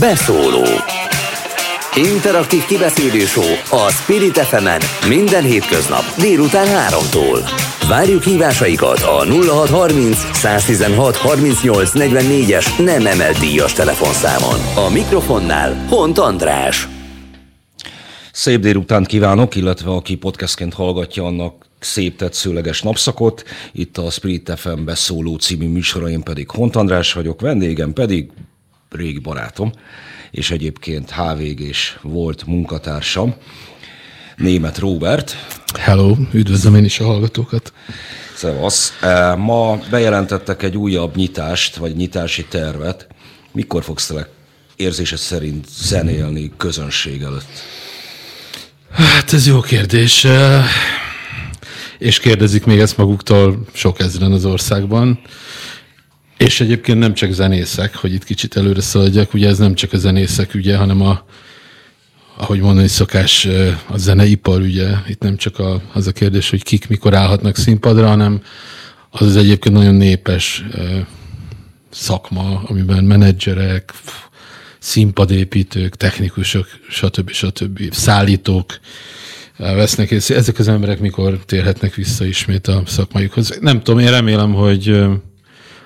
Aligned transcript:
Beszóló 0.00 0.64
Interaktív 1.94 2.64
kibeszélő 2.64 3.24
a 3.70 3.90
Spirit 3.90 4.38
fm 4.38 4.68
minden 5.08 5.42
hétköznap 5.42 6.02
délután 6.18 6.66
3-tól. 6.66 7.38
Várjuk 7.88 8.22
hívásaikat 8.22 9.00
a 9.00 9.24
0630 9.24 10.36
116 10.36 11.16
38 11.16 11.90
44-es 11.94 12.84
nem 12.84 13.06
emelt 13.06 13.38
díjas 13.38 13.72
telefonszámon. 13.72 14.86
A 14.86 14.90
mikrofonnál 14.92 15.86
Hont 15.88 16.18
András. 16.18 16.88
Szép 18.32 18.60
délután 18.60 19.04
kívánok, 19.04 19.54
illetve 19.54 19.90
aki 19.90 20.16
podcastként 20.16 20.74
hallgatja, 20.74 21.24
annak 21.24 21.66
szép 21.78 22.16
tetszőleges 22.16 22.82
napszakot. 22.82 23.44
Itt 23.72 23.98
a 23.98 24.10
Spirit 24.10 24.52
FM 24.56 24.84
beszóló 24.84 25.36
című 25.36 25.68
műsoraim 25.68 26.22
pedig 26.22 26.50
Hont 26.50 26.76
András 26.76 27.12
vagyok, 27.12 27.40
vendégem 27.40 27.92
pedig 27.92 28.30
régi 28.94 29.18
barátom, 29.18 29.72
és 30.30 30.50
egyébként 30.50 31.10
hvg 31.10 31.60
és 31.60 31.98
volt 32.02 32.46
munkatársam, 32.46 33.34
német 34.36 34.78
Robert. 34.78 35.36
Hello, 35.78 36.16
üdvözlöm 36.32 36.74
én 36.74 36.84
is 36.84 37.00
a 37.00 37.04
hallgatókat. 37.04 37.72
Szevasz. 38.34 38.98
E, 39.00 39.34
ma 39.34 39.78
bejelentettek 39.90 40.62
egy 40.62 40.76
újabb 40.76 41.16
nyitást, 41.16 41.76
vagy 41.76 41.96
nyitási 41.96 42.44
tervet. 42.44 43.06
Mikor 43.52 43.82
fogsz 43.82 44.06
te 44.06 44.28
érzésed 44.76 45.18
szerint 45.18 45.66
zenélni 45.68 46.52
közönség 46.56 47.22
előtt? 47.22 47.62
Hát 48.90 49.32
ez 49.32 49.46
jó 49.46 49.60
kérdés. 49.60 50.24
E, 50.24 50.64
és 51.98 52.18
kérdezik 52.18 52.64
még 52.64 52.78
ezt 52.78 52.96
maguktól 52.96 53.66
sok 53.72 54.00
ezeren 54.00 54.32
az 54.32 54.44
országban. 54.44 55.20
És 56.44 56.60
egyébként 56.60 56.98
nem 56.98 57.14
csak 57.14 57.32
zenészek, 57.32 57.96
hogy 57.96 58.12
itt 58.12 58.24
kicsit 58.24 58.56
előre 58.56 58.80
szaladjak, 58.80 59.34
ugye 59.34 59.48
ez 59.48 59.58
nem 59.58 59.74
csak 59.74 59.92
a 59.92 59.96
zenészek 59.96 60.54
ügye, 60.54 60.76
hanem 60.76 61.00
a, 61.00 61.24
ahogy 62.36 62.60
mondani 62.60 62.88
szokás, 62.88 63.48
a 63.86 63.96
zeneipar 63.96 64.60
ügye. 64.60 64.88
Itt 65.06 65.20
nem 65.20 65.36
csak 65.36 65.58
a, 65.58 65.82
az 65.92 66.06
a 66.06 66.12
kérdés, 66.12 66.50
hogy 66.50 66.62
kik 66.62 66.88
mikor 66.88 67.14
állhatnak 67.14 67.56
színpadra, 67.56 68.06
hanem 68.06 68.42
az 69.10 69.26
az 69.26 69.36
egyébként 69.36 69.74
nagyon 69.74 69.94
népes 69.94 70.64
szakma, 71.90 72.62
amiben 72.66 73.04
menedzserek, 73.04 73.92
színpadépítők, 74.78 75.96
technikusok, 75.96 76.66
stb. 76.88 77.30
stb. 77.30 77.92
szállítók 77.92 78.80
vesznek 79.56 80.10
részt. 80.10 80.30
Ezek 80.30 80.58
az 80.58 80.68
emberek 80.68 81.00
mikor 81.00 81.38
térhetnek 81.46 81.94
vissza 81.94 82.24
ismét 82.24 82.66
a 82.66 82.82
szakmájukhoz? 82.86 83.58
Nem 83.60 83.82
tudom, 83.82 84.00
én 84.00 84.10
remélem, 84.10 84.52
hogy 84.52 85.04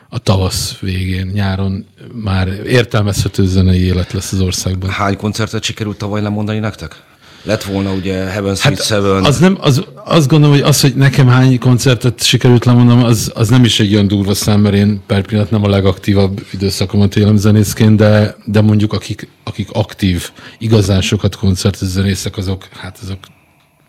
a 0.08 0.18
tavasz 0.18 0.78
végén, 0.78 1.26
nyáron 1.26 1.86
már 2.12 2.48
értelmezhető 2.66 3.46
zenei 3.46 3.84
élet 3.84 4.12
lesz 4.12 4.32
az 4.32 4.40
országban. 4.40 4.90
Hány 4.90 5.16
koncertet 5.16 5.62
sikerült 5.62 5.98
tavaly 5.98 6.22
lemondani 6.22 6.58
nektek? 6.58 7.02
Lett 7.42 7.62
volna 7.62 7.92
ugye 7.92 8.14
Heaven 8.14 8.54
Sweet 8.54 8.78
hát 8.78 8.86
Seven. 8.86 9.24
Az 9.24 9.38
nem, 9.38 9.58
az, 9.60 9.84
azt 10.04 10.28
gondolom, 10.28 10.54
hogy 10.54 10.64
az, 10.64 10.80
hogy 10.80 10.94
nekem 10.94 11.28
hány 11.28 11.58
koncertet 11.58 12.22
sikerült 12.22 12.64
lemondanom, 12.64 13.04
az, 13.04 13.32
az 13.34 13.48
nem 13.48 13.64
is 13.64 13.80
egy 13.80 13.94
olyan 13.94 14.06
durva 14.06 14.34
szám, 14.34 14.60
mert 14.60 14.74
én 14.74 15.02
per 15.06 15.26
pillanat 15.26 15.50
nem 15.50 15.64
a 15.64 15.68
legaktívabb 15.68 16.46
időszakomat 16.52 17.16
élem 17.16 17.36
zenészként, 17.36 17.96
de, 17.96 18.36
de 18.44 18.60
mondjuk 18.60 18.92
akik, 18.92 19.28
akik 19.44 19.68
aktív, 19.72 20.30
igazán 20.58 21.00
sokat 21.00 21.36
koncertez 21.36 21.88
zenészek, 21.88 22.36
azok, 22.36 22.68
hát 22.72 22.98
azok 23.02 23.18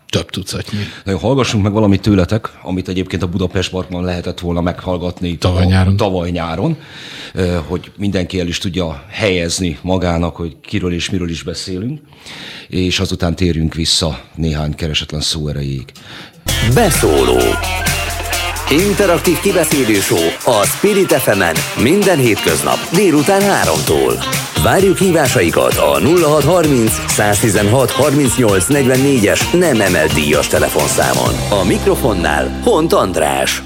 több 0.08 0.30
tucatnyi. 0.30 0.78
Na 1.04 1.10
jó, 1.10 1.18
hallgassunk 1.18 1.62
meg 1.62 1.72
valamit 1.72 2.00
tőletek, 2.00 2.50
amit 2.62 2.88
egyébként 2.88 3.22
a 3.22 3.28
Budapest 3.28 3.70
Parkban 3.70 4.04
lehetett 4.04 4.40
volna 4.40 4.60
meghallgatni 4.60 5.38
tavaly 5.38 5.66
nyáron. 5.66 5.96
tavaly 5.96 6.30
nyáron, 6.30 6.76
hogy 7.66 7.90
mindenki 7.96 8.40
el 8.40 8.46
is 8.46 8.58
tudja 8.58 9.04
helyezni 9.08 9.78
magának, 9.82 10.36
hogy 10.36 10.56
kiről 10.60 10.92
és 10.92 11.10
miről 11.10 11.30
is 11.30 11.42
beszélünk, 11.42 12.00
és 12.68 13.00
azután 13.00 13.36
térjünk 13.36 13.74
vissza 13.74 14.20
néhány 14.34 14.74
keresetlen 14.74 15.20
szó 15.20 15.48
erejéig. 15.48 15.92
Beszóló 16.74 17.38
Interaktív 18.70 19.40
kibeszélő 19.40 20.00
show 20.00 20.18
a 20.44 20.64
Spirit 20.64 21.12
fm 21.12 21.42
minden 21.82 22.18
hétköznap 22.18 22.76
délután 22.92 23.40
3-tól. 23.64 24.24
Várjuk 24.62 24.98
hívásaikat 24.98 25.74
a 25.74 26.00
0630 26.00 26.92
116 27.08 27.90
38 27.90 28.66
44-es 28.68 29.58
nem 29.58 29.80
emelt 29.80 30.12
díjas 30.12 30.46
telefonszámon. 30.46 31.34
A 31.50 31.64
mikrofonnál 31.64 32.60
Hont 32.62 32.92
András. 32.92 33.62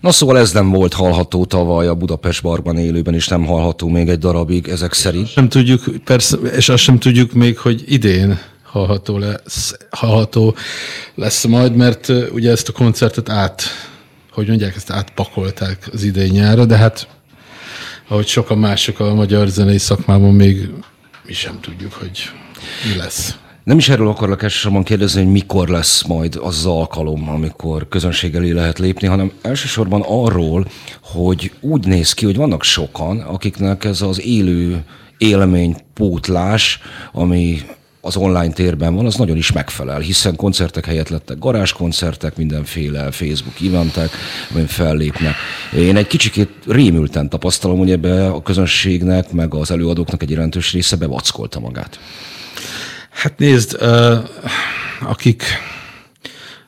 Na 0.00 0.12
szóval 0.12 0.38
ez 0.38 0.52
nem 0.52 0.70
volt 0.70 0.92
hallható 0.92 1.44
tavaly 1.44 1.86
a 1.86 1.94
Budapest 1.94 2.42
Barban 2.42 2.78
élőben, 2.78 3.14
és 3.14 3.28
nem 3.28 3.46
hallható 3.46 3.88
még 3.88 4.08
egy 4.08 4.18
darabig 4.18 4.68
ezek 4.68 4.92
szerint. 4.92 5.34
Nem 5.34 5.48
tudjuk, 5.48 5.82
persze, 6.04 6.36
és 6.36 6.68
azt 6.68 6.82
sem 6.82 6.98
tudjuk 6.98 7.32
még, 7.32 7.58
hogy 7.58 7.84
idén 7.86 8.40
hallható 8.62 9.18
lesz, 9.18 9.76
hallható 9.90 10.54
lesz 11.14 11.44
majd, 11.44 11.74
mert 11.74 12.12
ugye 12.32 12.50
ezt 12.50 12.68
a 12.68 12.72
koncertet 12.72 13.28
át, 13.28 13.62
hogy 14.34 14.48
mondják, 14.48 14.76
ezt 14.76 14.90
átpakolták 14.90 15.88
az 15.92 16.02
idei 16.02 16.28
nyára, 16.28 16.64
de 16.64 16.76
hát 16.76 17.08
ahogy 18.08 18.26
sokan 18.26 18.58
mások 18.58 19.00
a 19.00 19.14
magyar 19.14 19.48
zenei 19.48 19.78
szakmában 19.78 20.34
még 20.34 20.70
mi 21.26 21.32
sem 21.32 21.60
tudjuk, 21.60 21.92
hogy 21.92 22.30
mi 22.90 22.96
lesz. 22.96 23.36
Nem 23.64 23.78
is 23.78 23.88
erről 23.88 24.08
akarlak 24.08 24.42
elsősorban 24.42 24.82
kérdezni, 24.82 25.22
hogy 25.22 25.32
mikor 25.32 25.68
lesz 25.68 26.02
majd 26.02 26.36
az, 26.36 26.56
az 26.56 26.66
alkalom, 26.66 27.28
amikor 27.28 27.88
közönség 27.88 28.34
elé 28.34 28.50
lehet 28.50 28.78
lépni, 28.78 29.06
hanem 29.06 29.32
elsősorban 29.42 30.04
arról, 30.06 30.66
hogy 31.02 31.52
úgy 31.60 31.86
néz 31.86 32.12
ki, 32.12 32.24
hogy 32.24 32.36
vannak 32.36 32.62
sokan, 32.62 33.20
akiknek 33.20 33.84
ez 33.84 34.02
az 34.02 34.20
élő 34.20 34.84
élménypótlás, 35.18 36.80
ami 37.12 37.60
az 38.04 38.16
online 38.16 38.52
térben 38.52 38.94
van, 38.94 39.06
az 39.06 39.14
nagyon 39.14 39.36
is 39.36 39.52
megfelel, 39.52 39.98
hiszen 39.98 40.36
koncertek 40.36 40.84
helyett 40.84 41.08
lettek 41.08 41.38
garázskoncertek, 41.38 42.36
mindenféle 42.36 43.10
Facebook 43.10 43.60
eventek, 43.60 44.10
amin 44.52 44.66
fellépnek. 44.66 45.34
Én 45.76 45.96
egy 45.96 46.06
kicsikét 46.06 46.48
rémülten 46.66 47.28
tapasztalom, 47.28 47.78
hogy 47.78 47.90
ebbe 47.90 48.26
a 48.26 48.42
közönségnek, 48.42 49.32
meg 49.32 49.54
az 49.54 49.70
előadóknak 49.70 50.22
egy 50.22 50.30
jelentős 50.30 50.72
része 50.72 50.96
bevackolta 50.96 51.60
magát. 51.60 51.98
Hát 53.10 53.38
nézd, 53.38 53.76
uh, 53.80 54.28
akik, 55.00 55.42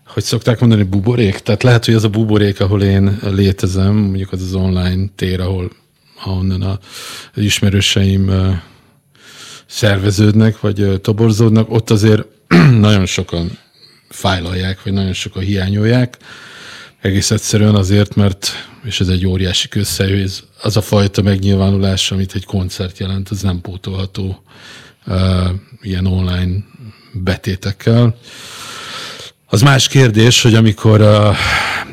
hogy 0.06 0.22
szokták 0.22 0.60
mondani, 0.60 0.82
buborék, 0.82 1.38
tehát 1.38 1.62
lehet, 1.62 1.84
hogy 1.84 1.94
az 1.94 2.04
a 2.04 2.08
buborék, 2.08 2.60
ahol 2.60 2.82
én 2.82 3.18
létezem, 3.22 3.94
mondjuk 3.94 4.32
az 4.32 4.42
az 4.42 4.54
online 4.54 5.06
tér, 5.16 5.40
ahol 5.40 5.70
ahonnan 6.24 6.62
a, 6.62 6.78
ismerőseim 7.34 8.30
szerveződnek, 9.66 10.60
vagy 10.60 11.00
toborzódnak, 11.00 11.70
ott 11.70 11.90
azért 11.90 12.24
nagyon 12.86 13.06
sokan 13.06 13.58
fájlalják, 14.08 14.82
vagy 14.82 14.92
nagyon 14.92 15.12
sokan 15.12 15.42
hiányolják. 15.42 16.16
Egész 17.00 17.30
egyszerűen 17.30 17.74
azért, 17.74 18.14
mert, 18.14 18.52
és 18.84 19.00
ez 19.00 19.08
egy 19.08 19.26
óriási 19.26 19.68
közszerű, 19.68 20.24
az 20.62 20.76
a 20.76 20.80
fajta 20.80 21.22
megnyilvánulás, 21.22 22.10
amit 22.10 22.34
egy 22.34 22.44
koncert 22.44 22.98
jelent, 22.98 23.28
az 23.28 23.42
nem 23.42 23.60
pótolható 23.60 24.42
uh, 25.06 25.48
ilyen 25.80 26.06
online 26.06 26.64
betétekkel. 27.12 28.16
Az 29.48 29.62
más 29.62 29.88
kérdés, 29.88 30.42
hogy 30.42 30.54
amikor 30.54 31.00
uh, 31.00 31.36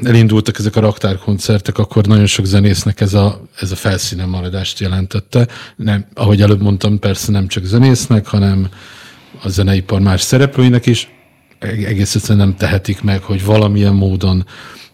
elindultak 0.04 0.60
ezek 0.60 0.76
a 0.76 0.80
raktárkoncertek, 0.80 1.78
akkor 1.78 2.06
nagyon 2.06 2.26
sok 2.26 2.46
zenésznek 2.46 3.02
ez 3.02 3.14
a, 3.14 3.42
ez 3.60 3.72
a 3.72 3.76
felszínen 3.76 4.30
maradást 4.30 4.80
jelentette. 4.80 5.48
Nem, 5.76 6.06
ahogy 6.14 6.42
előbb 6.42 6.62
mondtam, 6.62 7.00
persze 7.00 7.32
nem 7.32 7.48
csak 7.48 7.64
zenésznek, 7.64 8.28
hanem 8.28 8.68
a 9.44 9.50
zeneipar 9.50 10.00
más 10.00 10.22
szereplőinek 10.22 10.86
is. 10.86 11.10
Egész 11.60 12.16
egyszerűen 12.16 12.48
nem 12.48 12.56
tehetik 12.56 13.02
meg, 13.02 13.22
hogy 13.22 13.46
valamilyen 13.46 13.94
módon 13.94 14.46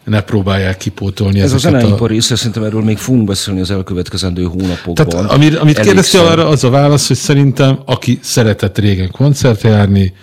ne 0.04 0.22
próbálják 0.22 0.78
kipótolni 0.78 1.40
Ez 1.40 1.54
a 1.54 1.58
zeneipar 1.58 2.10
része, 2.10 2.36
szerintem 2.36 2.64
erről 2.64 2.84
még 2.84 2.98
fogunk 2.98 3.26
beszélni 3.26 3.60
az 3.60 3.72
elkövetkezendő 3.72 4.44
hónapokban. 4.44 5.10
Tehát, 5.10 5.32
amit, 5.32 5.56
amit 5.56 5.80
kérdeztél 5.80 6.22
arra, 6.22 6.48
az 6.48 6.64
a 6.64 6.70
válasz, 6.70 7.08
hogy 7.08 7.18
szerintem, 7.18 7.80
aki 7.86 8.20
szeretett 8.22 8.78
régen 8.78 9.12
koncertre 9.12 9.70
járni, 9.70 10.14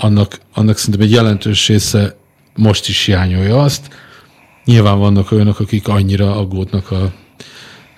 annak, 0.00 0.40
annak 0.54 0.78
szerintem 0.78 1.06
egy 1.06 1.12
jelentős 1.12 1.68
része 1.68 2.16
most 2.56 2.88
is 2.88 3.04
hiányolja 3.04 3.62
azt. 3.62 3.88
Nyilván 4.64 4.98
vannak 4.98 5.32
olyanok, 5.32 5.60
akik 5.60 5.88
annyira 5.88 6.36
aggódnak 6.36 6.90
a 6.90 7.12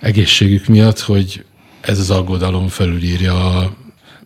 egészségük 0.00 0.66
miatt, 0.66 1.00
hogy 1.00 1.44
ez 1.80 1.98
az 1.98 2.10
aggodalom 2.10 2.68
felülírja 2.68 3.58
a 3.58 3.78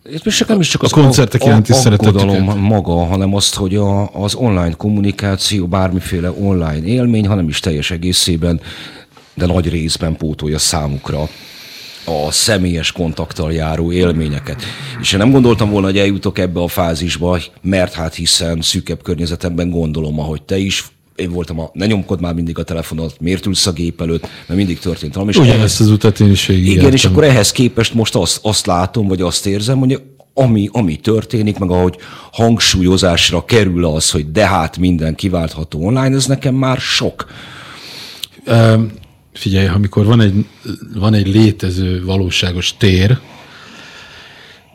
és 0.03 0.43
nem 0.47 0.59
is 0.59 0.67
csak 0.67 0.81
a 0.81 0.85
az 0.85 0.91
koncertek 0.91 1.41
a, 1.41 1.45
jelenti 1.45 1.73
szeretetüket. 1.73 2.55
maga, 2.55 3.05
hanem 3.05 3.35
azt, 3.35 3.55
hogy 3.55 3.75
a, 3.75 4.13
az 4.13 4.35
online 4.35 4.71
kommunikáció, 4.71 5.67
bármiféle 5.67 6.31
online 6.31 6.85
élmény, 6.85 7.27
hanem 7.27 7.47
is 7.47 7.59
teljes 7.59 7.91
egészében, 7.91 8.61
de 9.33 9.45
nagy 9.45 9.69
részben 9.69 10.15
pótolja 10.15 10.57
számukra 10.57 11.29
a 12.05 12.31
személyes 12.31 12.91
kontakttal 12.91 13.53
járó 13.53 13.91
élményeket. 13.91 14.63
És 15.01 15.13
én 15.13 15.19
nem 15.19 15.31
gondoltam 15.31 15.69
volna, 15.69 15.87
hogy 15.87 15.97
eljutok 15.97 16.39
ebbe 16.39 16.59
a 16.59 16.67
fázisba, 16.67 17.39
mert 17.61 17.93
hát 17.93 18.15
hiszen 18.15 18.61
szűkebb 18.61 19.01
környezetemben 19.01 19.69
gondolom, 19.69 20.19
ahogy 20.19 20.41
te 20.41 20.57
is, 20.57 20.85
én 21.15 21.31
voltam 21.31 21.59
a, 21.59 21.69
ne 21.73 21.85
nyomkod 21.85 22.21
már 22.21 22.33
mindig 22.33 22.59
a 22.59 22.63
telefonot, 22.63 23.19
miért 23.19 23.45
ülsz 23.45 23.67
a 23.67 23.71
gép 23.71 24.01
előtt, 24.01 24.21
mert 24.21 24.59
mindig 24.59 24.79
történt 24.79 25.13
valami. 25.13 25.31
Ugyanezt 25.37 25.79
az 25.79 25.89
utat 25.89 26.19
én 26.19 26.31
is 26.31 26.47
Igen, 26.47 26.61
végigjártam. 26.61 26.93
és 26.93 27.05
akkor 27.05 27.23
ehhez 27.23 27.51
képest 27.51 27.93
most 27.93 28.15
azt, 28.15 28.39
azt 28.41 28.65
látom, 28.65 29.07
vagy 29.07 29.21
azt 29.21 29.45
érzem, 29.45 29.77
hogy 29.77 30.01
ami, 30.33 30.69
ami 30.71 30.95
történik, 30.95 31.57
meg 31.57 31.69
ahogy 31.71 31.95
hangsúlyozásra 32.31 33.45
kerül 33.45 33.85
az, 33.85 34.11
hogy 34.11 34.31
de 34.31 34.47
hát 34.47 34.77
minden 34.77 35.15
kiváltható 35.15 35.85
online, 35.85 36.15
ez 36.15 36.25
nekem 36.25 36.55
már 36.55 36.77
sok. 36.77 37.25
Figyelj, 39.35 39.67
amikor 39.67 40.05
van 40.05 40.21
egy, 40.21 40.45
van 40.93 41.13
egy 41.13 41.27
létező 41.27 42.03
valóságos 42.03 42.77
tér, 42.77 43.19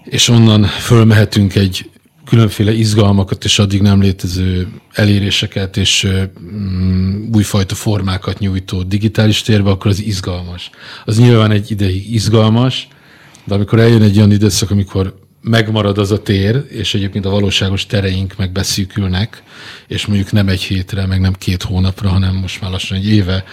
és 0.04 0.28
onnan 0.28 0.64
fölmehetünk 0.64 1.54
egy 1.54 1.90
különféle 2.24 2.72
izgalmakat 2.72 3.44
és 3.44 3.58
addig 3.58 3.82
nem 3.82 4.00
létező 4.00 4.68
eléréseket 4.92 5.76
és 5.76 6.08
mm, 6.40 7.32
újfajta 7.32 7.74
formákat 7.74 8.38
nyújtó 8.38 8.82
digitális 8.82 9.42
térbe, 9.42 9.70
akkor 9.70 9.90
az 9.90 10.02
izgalmas. 10.02 10.70
Az 11.04 11.18
nyilván 11.18 11.50
egy 11.50 11.70
ideig 11.70 12.14
izgalmas, 12.14 12.88
de 13.44 13.54
amikor 13.54 13.78
eljön 13.78 14.02
egy 14.02 14.16
olyan 14.16 14.32
időszak, 14.32 14.70
amikor 14.70 15.18
megmarad 15.42 15.98
az 15.98 16.10
a 16.10 16.22
tér, 16.22 16.64
és 16.68 16.94
egyébként 16.94 17.26
a 17.26 17.30
valóságos 17.30 17.86
tereink 17.86 18.36
meg 18.36 18.52
beszűkülnek, 18.52 19.42
és 19.86 20.06
mondjuk 20.06 20.32
nem 20.32 20.48
egy 20.48 20.62
hétre, 20.62 21.06
meg 21.06 21.20
nem 21.20 21.32
két 21.32 21.62
hónapra, 21.62 22.08
hanem 22.08 22.34
most 22.34 22.60
már 22.60 22.70
lassan 22.70 22.96
egy 22.96 23.08
éve 23.08 23.44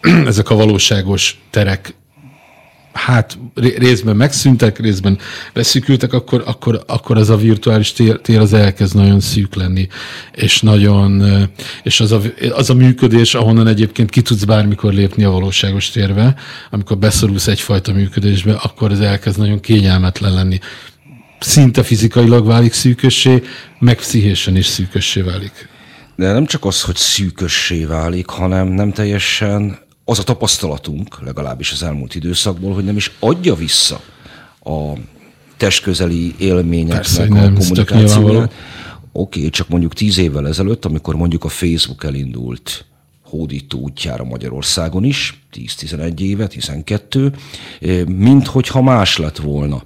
ezek 0.26 0.50
a 0.50 0.54
valóságos 0.54 1.40
terek 1.50 1.94
hát 2.92 3.38
ré- 3.54 3.78
részben 3.78 4.16
megszűntek, 4.16 4.78
részben 4.78 5.18
beszűkültek, 5.52 6.12
akkor, 6.12 6.42
akkor, 6.46 6.84
akkor 6.86 7.16
az 7.16 7.30
a 7.30 7.36
virtuális 7.36 7.92
tér, 7.92 8.20
tér 8.20 8.38
az 8.38 8.52
elkezd 8.52 8.94
nagyon 8.94 9.20
szűk 9.20 9.54
lenni, 9.54 9.88
és 10.32 10.60
nagyon, 10.60 11.22
és 11.82 12.00
az 12.00 12.12
a, 12.12 12.20
az 12.52 12.70
a 12.70 12.74
működés, 12.74 13.34
ahonnan 13.34 13.66
egyébként 13.66 14.10
ki 14.10 14.22
tudsz 14.22 14.44
bármikor 14.44 14.92
lépni 14.92 15.24
a 15.24 15.30
valóságos 15.30 15.90
térbe, 15.90 16.34
amikor 16.70 16.98
beszorulsz 16.98 17.46
egyfajta 17.46 17.92
működésbe, 17.92 18.52
akkor 18.52 18.92
ez 18.92 19.00
elkezd 19.00 19.38
nagyon 19.38 19.60
kényelmetlen 19.60 20.34
lenni. 20.34 20.58
Szinte 21.42 21.82
fizikailag 21.82 22.46
válik 22.46 22.72
szűkössé, 22.72 23.42
meg 23.78 23.96
pszichésen 23.96 24.56
is 24.56 24.66
szűkössé 24.66 25.20
válik. 25.20 25.68
De 26.16 26.32
nem 26.32 26.46
csak 26.46 26.64
az, 26.64 26.82
hogy 26.82 26.96
szűkössé 26.96 27.84
válik, 27.84 28.26
hanem 28.26 28.68
nem 28.68 28.92
teljesen 28.92 29.78
az 30.04 30.18
a 30.18 30.22
tapasztalatunk, 30.22 31.22
legalábbis 31.24 31.72
az 31.72 31.82
elmúlt 31.82 32.14
időszakból, 32.14 32.74
hogy 32.74 32.84
nem 32.84 32.96
is 32.96 33.12
adja 33.18 33.54
vissza 33.54 34.00
a 34.64 34.92
testközeli 35.56 36.34
élményeknek 36.38 36.96
Persze, 36.96 37.22
a 37.22 37.26
nem, 37.26 37.54
kommunikációját. 37.54 38.54
Oké, 39.12 39.50
csak 39.50 39.68
mondjuk 39.68 39.94
tíz 39.94 40.18
évvel 40.18 40.48
ezelőtt, 40.48 40.84
amikor 40.84 41.14
mondjuk 41.14 41.44
a 41.44 41.48
Facebook 41.48 42.04
elindult 42.04 42.84
hódító 43.24 43.78
útjára 43.78 44.24
Magyarországon 44.24 45.04
is, 45.04 45.44
10-11 45.54 46.20
éve, 46.20 46.46
12, 46.46 47.32
eh, 47.80 48.04
mint 48.04 48.46
hogyha 48.46 48.82
más 48.82 49.16
lett 49.16 49.36
volna 49.36 49.82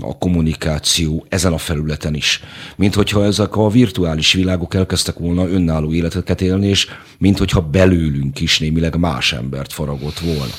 a 0.00 0.18
kommunikáció 0.18 1.26
ezen 1.28 1.52
a 1.52 1.58
felületen 1.58 2.14
is. 2.14 2.42
Mint 2.76 2.94
hogyha 2.94 3.24
ezek 3.24 3.56
a 3.56 3.68
virtuális 3.68 4.32
világok 4.32 4.74
elkezdtek 4.74 5.18
volna 5.18 5.48
önálló 5.48 5.92
életeket 5.92 6.40
élni, 6.40 6.66
és 6.68 6.86
mint 7.18 7.38
hogyha 7.38 7.60
belőlünk 7.60 8.40
is 8.40 8.58
némileg 8.58 8.96
más 8.96 9.32
embert 9.32 9.72
faragott 9.72 10.18
volna. 10.18 10.52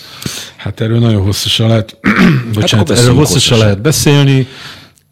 Hát 0.56 0.82
erről 0.82 1.00
nagyon 1.00 1.22
hosszasan 1.22 1.68
lehet, 1.68 1.98
bocsánat, 2.54 2.90
akkor 2.90 3.02
erről 3.02 3.16
hosszasan 3.16 3.34
hosszasan. 3.34 3.58
lehet 3.58 3.82
beszélni. 3.82 4.48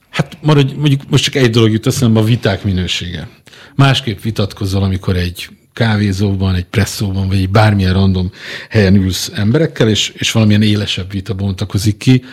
Hát 0.09 0.37
maradj, 0.41 0.73
mondjuk 0.73 1.01
most 1.09 1.23
csak 1.23 1.35
egy 1.35 1.49
dolog 1.49 1.71
jut 1.71 1.87
eszembe, 1.87 2.19
a 2.19 2.23
viták 2.23 2.63
minősége. 2.63 3.27
Másképp 3.75 4.21
vitatkozol, 4.21 4.83
amikor 4.83 5.15
egy 5.15 5.49
kávézóban, 5.73 6.55
egy 6.55 6.65
presszóban, 6.65 7.27
vagy 7.27 7.37
egy 7.37 7.49
bármilyen 7.49 7.93
random 7.93 8.31
helyen 8.69 8.95
ülsz 8.95 9.31
emberekkel, 9.35 9.89
és, 9.89 10.09
és 10.09 10.31
valamilyen 10.31 10.61
élesebb 10.61 11.11
vita 11.11 11.33
bontakozik 11.33 11.97
ki. 11.97 12.23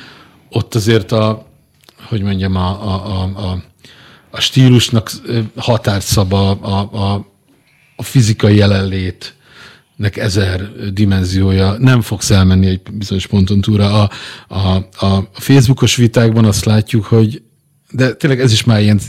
Ott 0.51 0.75
azért 0.75 1.13
a, 1.13 1.46
hogy 2.09 2.23
mondjam, 2.23 2.57
a, 2.57 2.69
a, 2.83 3.07
a, 3.07 3.23
a, 3.23 3.63
a 4.31 4.41
stílusnak 4.41 5.11
határt 5.57 6.05
szab 6.05 6.33
a, 6.33 6.51
a, 6.51 7.27
a 7.97 8.03
fizikai 8.03 8.57
jelenlét, 8.57 9.35
nek 9.97 10.17
ezer 10.17 10.73
dimenziója, 10.93 11.77
nem 11.79 12.01
fogsz 12.01 12.31
elmenni 12.31 12.67
egy 12.67 12.81
bizonyos 12.93 13.27
ponton 13.27 13.61
túlra. 13.61 14.03
A, 14.03 14.11
a, 14.55 14.77
a 15.07 15.29
Facebookos 15.33 15.97
vitákban 15.97 16.45
azt 16.45 16.65
látjuk, 16.65 17.05
hogy 17.05 17.43
de 17.97 18.15
tényleg 18.15 18.41
ez 18.41 18.53
is 18.53 18.65
már 18.65 18.81
ilyen 18.81 19.01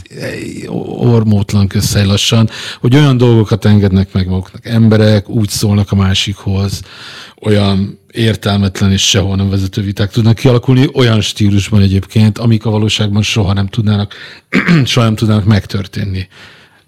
ormótlan 0.98 1.66
közhely 1.66 2.06
lassan, 2.06 2.48
hogy 2.80 2.94
olyan 2.94 3.16
dolgokat 3.16 3.64
engednek 3.64 4.12
meg 4.12 4.28
maguknak 4.28 4.66
emberek, 4.66 5.28
úgy 5.28 5.48
szólnak 5.48 5.92
a 5.92 5.96
másikhoz, 5.96 6.80
olyan 7.40 7.98
értelmetlen 8.12 8.92
és 8.92 9.08
sehol 9.08 9.36
nem 9.36 9.50
vezető 9.50 9.82
viták 9.82 10.10
tudnak 10.10 10.34
kialakulni, 10.34 10.88
olyan 10.94 11.20
stílusban 11.20 11.80
egyébként, 11.80 12.38
amik 12.38 12.66
a 12.66 12.70
valóságban 12.70 13.22
soha 13.22 13.52
nem 13.52 13.66
tudnának, 13.66 14.14
soha 14.84 15.06
nem 15.06 15.14
tudnának 15.14 15.44
megtörténni. 15.44 16.28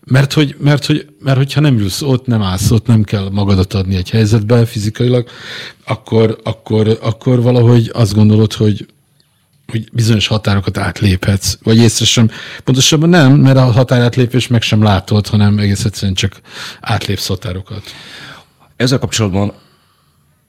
Mert 0.05 0.33
hogy, 0.33 0.57
mert, 0.59 0.87
hogy, 0.87 1.07
mert 1.19 1.37
hogyha 1.37 1.61
nem 1.61 1.79
ülsz 1.79 2.03
ott, 2.03 2.27
nem 2.27 2.43
állsz 2.43 2.71
ott, 2.71 2.87
nem 2.87 3.03
kell 3.03 3.29
magadat 3.33 3.75
adni 3.75 3.97
egy 3.97 4.11
helyzetbe 4.11 4.67
fizikailag, 4.67 5.29
akkor, 5.85 6.39
akkor, 6.43 6.99
akkor 7.03 7.43
valahogy 7.43 7.91
azt 7.93 8.15
gondolod, 8.15 8.53
hogy, 8.53 8.87
hogy 9.71 9.89
bizonyos 9.93 10.27
határokat 10.27 10.79
átléphetsz, 10.79 11.57
vagy 11.63 11.77
észre 11.77 12.05
sem, 12.05 12.31
pontosabban 12.65 13.09
nem, 13.09 13.33
mert 13.33 13.57
a 13.57 13.65
határátlépés 13.65 14.47
meg 14.47 14.63
sem 14.63 14.83
látod, 14.83 15.27
hanem 15.27 15.59
egész 15.59 15.85
egyszerűen 15.85 16.15
csak 16.15 16.41
átlépsz 16.81 17.27
határokat. 17.27 17.83
Ezzel 18.77 18.99
kapcsolatban 18.99 19.53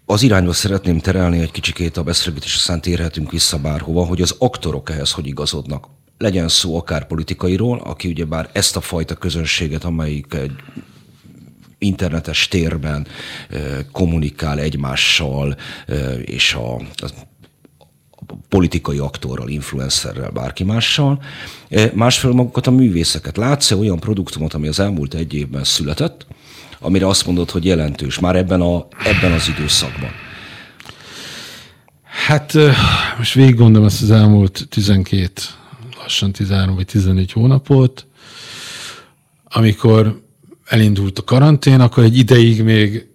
az 0.05 0.21
irányba 0.21 0.53
szeretném 0.53 0.99
terelni 0.99 1.39
egy 1.39 1.51
kicsikét 1.51 1.97
a 1.97 2.03
beszélgetés, 2.03 2.55
aztán 2.55 2.81
térhetünk 2.81 3.31
vissza 3.31 3.57
bárhova, 3.57 4.05
hogy 4.05 4.21
az 4.21 4.35
aktorok 4.37 4.89
ehhez 4.89 5.11
hogy 5.11 5.27
igazodnak. 5.27 5.87
Legyen 6.17 6.47
szó 6.47 6.77
akár 6.77 7.07
politikairól, 7.07 7.77
aki 7.77 8.07
ugyebár 8.07 8.49
ezt 8.53 8.75
a 8.75 8.81
fajta 8.81 9.15
közönséget, 9.15 9.83
amelyik 9.83 10.33
egy 10.33 10.51
internetes 11.77 12.47
térben 12.47 13.07
eh, 13.49 13.77
kommunikál 13.91 14.59
egymással, 14.59 15.57
eh, 15.87 16.19
és 16.25 16.53
a, 16.53 16.75
a 16.75 17.09
politikai 18.49 18.97
aktorral, 18.97 19.49
influencerrel, 19.49 20.29
bárki 20.29 20.63
mással. 20.63 21.23
Eh, 21.69 21.91
Másfél 21.93 22.31
magukat 22.31 22.67
a 22.67 22.71
művészeket. 22.71 23.37
Látsz-e 23.37 23.75
olyan 23.75 23.99
produktumot, 23.99 24.53
ami 24.53 24.67
az 24.67 24.79
elmúlt 24.79 25.13
egy 25.13 25.33
évben 25.33 25.63
született, 25.63 26.25
amire 26.79 27.07
azt 27.07 27.25
mondod, 27.25 27.49
hogy 27.49 27.65
jelentős 27.65 28.19
már 28.19 28.35
ebben, 28.35 28.61
a, 28.61 28.87
ebben 29.03 29.31
az 29.31 29.47
időszakban? 29.57 30.09
Hát 32.03 32.53
most 33.17 33.33
végig 33.33 33.55
gondolom 33.55 33.87
ezt 33.87 34.01
az 34.01 34.11
elmúlt 34.11 34.67
12, 34.69 35.31
lassan 35.97 36.31
13 36.31 36.75
vagy 36.75 36.85
14 36.85 37.31
hónapot, 37.31 38.07
amikor 39.43 40.21
elindult 40.65 41.19
a 41.19 41.23
karantén, 41.23 41.79
akkor 41.79 42.03
egy 42.03 42.17
ideig 42.17 42.63
még 42.63 43.07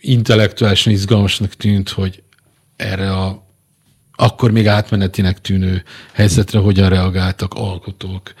intellektuálisan 0.00 0.92
izgalmasnak 0.92 1.54
tűnt, 1.54 1.88
hogy 1.88 2.22
erre 2.76 3.12
a 3.12 3.43
akkor 4.16 4.50
még 4.50 4.66
átmenetinek 4.66 5.40
tűnő 5.40 5.82
helyzetre 6.12 6.58
hogyan 6.58 6.88
reagáltak 6.88 7.54
alkotók, 7.54 8.34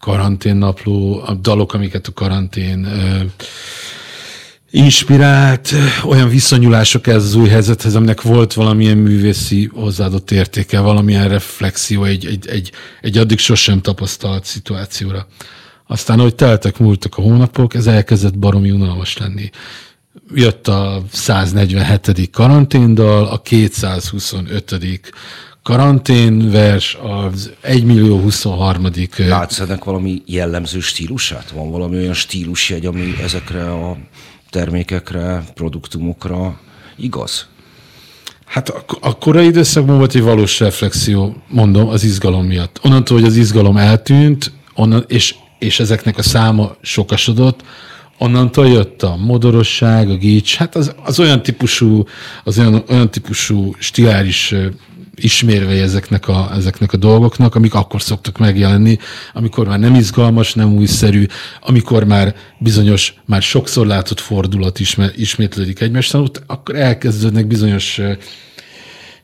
karanténnapló, 0.00 1.22
a 1.26 1.34
dalok, 1.34 1.74
amiket 1.74 2.06
a 2.06 2.12
karantén 2.12 2.84
ö, 2.84 3.24
inspirált, 4.70 5.74
olyan 6.04 6.28
viszonyulások 6.28 7.06
ez 7.06 7.24
az 7.24 7.34
új 7.34 7.48
helyzethez, 7.48 7.94
aminek 7.94 8.22
volt 8.22 8.52
valamilyen 8.52 8.96
művészi 8.96 9.70
hozzáadott 9.72 10.30
értéke, 10.30 10.80
valamilyen 10.80 11.28
reflexió 11.28 12.04
egy, 12.04 12.26
egy, 12.26 12.48
egy, 12.48 12.72
egy 13.00 13.18
addig 13.18 13.38
sosem 13.38 13.80
tapasztalt 13.80 14.44
szituációra. 14.44 15.26
Aztán, 15.86 16.18
ahogy 16.18 16.34
teltek, 16.34 16.78
múltak 16.78 17.16
a 17.16 17.22
hónapok, 17.22 17.74
ez 17.74 17.86
elkezdett 17.86 18.38
baromi 18.38 18.70
unalmas 18.70 19.16
lenni. 19.16 19.50
Jött 20.34 20.68
a 20.68 21.02
147. 21.12 22.30
karanténdal, 22.30 23.26
a 23.26 23.38
225. 23.38 25.12
karanténvers, 25.62 26.98
az 27.02 27.50
1 27.60 27.84
millió 27.84 28.18
23. 28.18 28.86
Látsz 29.16 29.58
ennek 29.60 29.84
valami 29.84 30.22
jellemző 30.26 30.80
stílusát? 30.80 31.50
Van 31.50 31.70
valami 31.70 31.96
olyan 31.96 32.14
stílusjegy, 32.14 32.86
ami 32.86 33.14
ezekre 33.22 33.72
a 33.72 33.96
termékekre, 34.50 35.44
produktumokra 35.54 36.60
igaz? 36.96 37.46
Hát 38.44 38.68
a, 38.68 38.84
a 39.00 39.18
korai 39.18 39.46
időszakban 39.46 39.96
volt 39.96 40.14
egy 40.14 40.22
valós 40.22 40.60
reflexió, 40.60 41.42
mondom, 41.48 41.88
az 41.88 42.04
izgalom 42.04 42.46
miatt. 42.46 42.80
Onnantól, 42.82 43.18
hogy 43.18 43.26
az 43.26 43.36
izgalom 43.36 43.76
eltűnt, 43.76 44.52
onnan, 44.74 45.04
és, 45.08 45.34
és 45.58 45.80
ezeknek 45.80 46.18
a 46.18 46.22
száma 46.22 46.76
sokasodott, 46.80 47.62
onnantól 48.20 48.68
jött 48.68 49.02
a 49.02 49.16
modorosság, 49.16 50.10
a 50.10 50.16
gics, 50.16 50.54
hát 50.54 50.76
az, 50.76 50.94
az 51.04 51.20
olyan 51.20 51.42
típusú, 51.42 52.04
az 52.44 52.58
olyan, 52.58 52.84
olyan 52.88 53.10
típusú 53.10 53.74
stiláris 53.78 54.54
ismérve 55.14 55.72
ezeknek 55.72 56.28
a, 56.28 56.50
ezeknek 56.54 56.92
a 56.92 56.96
dolgoknak, 56.96 57.54
amik 57.54 57.74
akkor 57.74 58.02
szoktak 58.02 58.38
megjelenni, 58.38 58.98
amikor 59.32 59.66
már 59.66 59.78
nem 59.78 59.94
izgalmas, 59.94 60.54
nem 60.54 60.72
újszerű, 60.72 61.26
amikor 61.60 62.04
már 62.04 62.34
bizonyos, 62.58 63.14
már 63.26 63.42
sokszor 63.42 63.86
látott 63.86 64.20
fordulat 64.20 64.80
isme, 64.80 65.10
ismétlődik 65.16 65.80
egymást, 65.80 66.14
akkor 66.46 66.76
elkezdődnek 66.76 67.46
bizonyos 67.46 68.00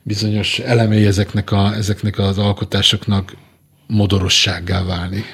bizonyos 0.02 0.58
elemei 0.58 1.06
ezeknek, 1.06 1.52
a, 1.52 1.74
ezeknek 1.74 2.18
az 2.18 2.38
alkotásoknak 2.38 3.36
modorossággá 3.86 4.84
válni. 4.84 5.24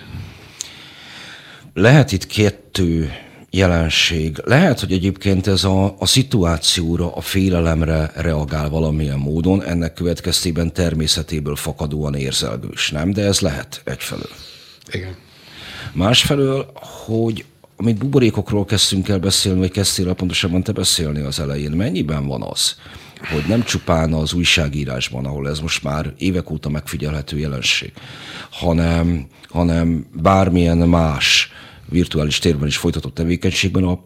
Lehet 1.74 2.12
itt 2.12 2.26
kettő 2.26 3.12
jelenség. 3.54 4.40
Lehet, 4.44 4.80
hogy 4.80 4.92
egyébként 4.92 5.46
ez 5.46 5.64
a, 5.64 5.94
a 5.98 6.06
szituációra, 6.06 7.14
a 7.14 7.20
félelemre 7.20 8.12
reagál 8.14 8.68
valamilyen 8.68 9.18
módon, 9.18 9.62
ennek 9.62 9.94
következtében 9.94 10.72
természetéből 10.72 11.56
fakadóan 11.56 12.14
érzelgős, 12.14 12.90
nem? 12.90 13.12
De 13.12 13.24
ez 13.24 13.40
lehet 13.40 13.80
egyfelől. 13.84 14.30
Igen. 14.90 15.16
Másfelől, 15.92 16.72
hogy 17.04 17.44
amit 17.76 17.98
buborékokról 17.98 18.64
kezdtünk 18.64 19.08
el 19.08 19.18
beszélni, 19.18 19.58
vagy 19.58 19.70
kezdtél 19.70 20.08
el 20.08 20.14
pontosabban 20.14 20.62
te 20.62 20.72
beszélni 20.72 21.20
az 21.20 21.40
elején, 21.40 21.70
mennyiben 21.70 22.26
van 22.26 22.42
az, 22.42 22.76
hogy 23.32 23.44
nem 23.48 23.62
csupán 23.62 24.12
az 24.12 24.32
újságírásban, 24.32 25.24
ahol 25.24 25.48
ez 25.48 25.60
most 25.60 25.82
már 25.82 26.12
évek 26.18 26.50
óta 26.50 26.68
megfigyelhető 26.68 27.38
jelenség, 27.38 27.92
hanem, 28.50 29.26
hanem 29.48 30.06
bármilyen 30.12 30.78
más 30.78 31.52
virtuális 31.92 32.38
térben 32.38 32.68
is 32.68 32.76
folytatott 32.76 33.14
tevékenységben 33.14 33.84
a 33.84 33.98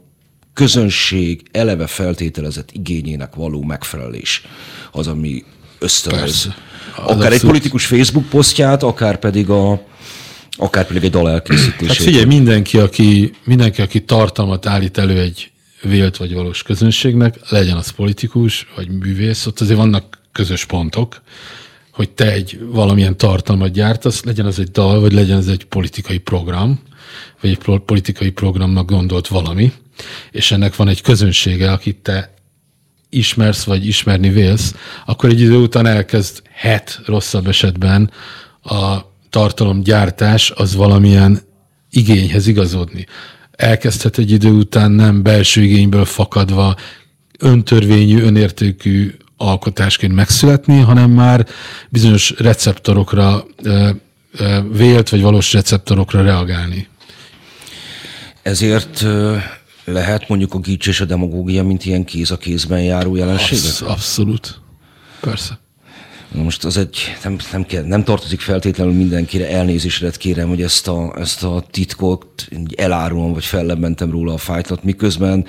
közönség 0.53 1.43
eleve 1.53 1.87
feltételezett 1.87 2.71
igényének 2.73 3.35
való 3.35 3.63
megfelelés 3.63 4.43
az, 4.93 5.07
ami 5.07 5.45
ösztönöz. 5.79 6.49
Akár 6.97 7.33
egy 7.33 7.41
politikus 7.41 7.87
Facebook 7.87 8.29
posztját, 8.29 8.83
akár 8.83 9.19
pedig 9.19 9.51
a, 9.51 9.87
akár 10.57 10.87
pedig 10.87 11.05
egy 11.05 11.11
dal 11.11 11.31
elkészítését. 11.31 11.89
Hát 11.89 11.97
figyelj, 11.97 12.25
mindenki 12.25 12.79
aki, 12.79 13.33
mindenki, 13.45 13.83
aki 13.83 14.05
tartalmat 14.05 14.67
állít 14.67 14.99
elő 14.99 15.21
egy 15.21 15.51
vélt 15.83 16.17
vagy 16.17 16.35
valós 16.35 16.63
közönségnek, 16.63 17.39
legyen 17.49 17.77
az 17.77 17.91
politikus, 17.91 18.67
vagy 18.77 18.89
művész, 18.89 19.47
ott 19.47 19.61
azért 19.61 19.79
vannak 19.79 20.19
közös 20.33 20.65
pontok, 20.65 21.23
hogy 21.91 22.11
te 22.11 22.33
egy 22.33 22.59
valamilyen 22.71 23.17
tartalmat 23.17 23.71
gyártasz, 23.71 24.25
legyen 24.25 24.47
az 24.47 24.59
egy 24.59 24.71
dal, 24.71 25.01
vagy 25.01 25.13
legyen 25.13 25.37
az 25.37 25.49
egy 25.49 25.65
politikai 25.65 26.19
program, 26.19 26.81
vagy 27.41 27.51
egy 27.51 27.81
politikai 27.85 28.31
programnak 28.31 28.91
gondolt 28.91 29.29
valami, 29.29 29.73
és 30.31 30.51
ennek 30.51 30.77
van 30.77 30.89
egy 30.89 31.03
közönsége, 31.03 31.73
akit 31.73 31.97
te 31.97 32.35
ismersz, 33.09 33.65
vagy 33.65 33.87
ismerni 33.87 34.29
vélsz, 34.29 34.75
akkor 35.07 35.31
egy 35.31 35.41
idő 35.41 35.57
után 35.57 35.87
elkezd 35.87 36.43
het 36.53 37.01
rosszabb 37.07 37.47
esetben 37.47 38.11
a 38.63 38.99
tartalomgyártás 39.31 40.51
az 40.51 40.75
valamilyen 40.75 41.41
igényhez 41.91 42.47
igazodni. 42.47 43.07
Elkezdhet 43.51 44.19
egy 44.19 44.31
idő 44.31 44.51
után 44.51 44.91
nem 44.91 45.23
belső 45.23 45.63
igényből 45.63 46.05
fakadva 46.05 46.77
öntörvényű, 47.39 48.21
önértékű 48.21 49.15
alkotásként 49.37 50.15
megszületni, 50.15 50.81
hanem 50.81 51.11
már 51.11 51.47
bizonyos 51.89 52.35
receptorokra, 52.39 53.47
vélt 54.73 55.09
vagy 55.09 55.21
valós 55.21 55.53
receptorokra 55.53 56.23
reagálni. 56.23 56.89
Ezért 58.47 59.05
lehet 59.85 60.29
mondjuk 60.29 60.55
a 60.55 60.59
gics 60.59 60.89
és 60.89 61.01
a 61.01 61.05
demagógia, 61.05 61.65
mint 61.65 61.85
ilyen 61.85 62.05
kéz 62.05 62.31
a 62.31 62.37
kézben 62.37 62.83
járó 62.83 63.17
jelenség? 63.17 63.59
Absz- 63.59 63.83
abszolút. 63.83 64.61
Persze. 65.21 65.59
Na 66.33 66.43
most 66.43 66.65
az 66.65 66.77
egy, 66.77 66.99
nem, 67.23 67.37
nem, 67.53 67.65
kell, 67.65 67.83
nem 67.85 68.05
tartozik 68.05 68.41
feltétlenül 68.41 68.93
mindenkire, 68.93 69.51
elnézésre 69.51 70.11
kérem, 70.11 70.49
hogy 70.49 70.63
ezt 70.63 70.89
a, 70.89 71.15
ezt 71.19 71.43
a 71.43 71.65
titkot 71.71 72.49
elárulom, 72.77 73.33
vagy 73.33 73.45
fellebentem 73.45 74.11
róla 74.11 74.33
a 74.33 74.39
fájtlat, 74.39 74.85
miközben 74.85 75.47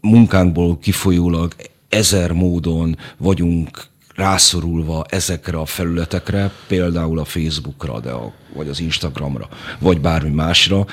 munkánkból 0.00 0.78
kifolyólag 0.78 1.54
ezer 1.88 2.32
módon 2.32 2.98
vagyunk 3.16 3.86
rászorulva 4.14 5.04
ezekre 5.08 5.58
a 5.58 5.66
felületekre, 5.66 6.50
például 6.66 7.18
a 7.18 7.24
Facebookra, 7.24 8.00
de 8.00 8.10
a, 8.10 8.32
vagy 8.54 8.68
az 8.68 8.80
Instagramra, 8.80 9.48
vagy 9.78 10.00
bármi 10.00 10.30
másra, 10.30 10.86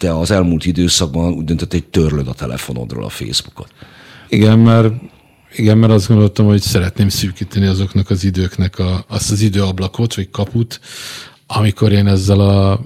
te 0.00 0.18
az 0.18 0.30
elmúlt 0.30 0.66
időszakban 0.66 1.32
úgy 1.32 1.44
döntött, 1.44 1.70
hogy 1.70 1.84
törlöd 1.84 2.28
a 2.28 2.34
telefonodról 2.34 3.04
a 3.04 3.08
Facebookot. 3.08 3.72
Igen, 4.28 4.58
mert 4.58 4.94
igen, 5.56 5.78
mert 5.78 5.92
azt 5.92 6.08
gondoltam, 6.08 6.46
hogy 6.46 6.60
szeretném 6.60 7.08
szűkíteni 7.08 7.66
azoknak 7.66 8.10
az 8.10 8.24
időknek 8.24 8.78
a, 8.78 9.04
azt 9.08 9.30
az 9.30 9.40
időablakot, 9.40 10.14
vagy 10.14 10.30
kaput, 10.30 10.80
amikor 11.46 11.92
én 11.92 12.06
ezzel 12.06 12.40
a, 12.40 12.80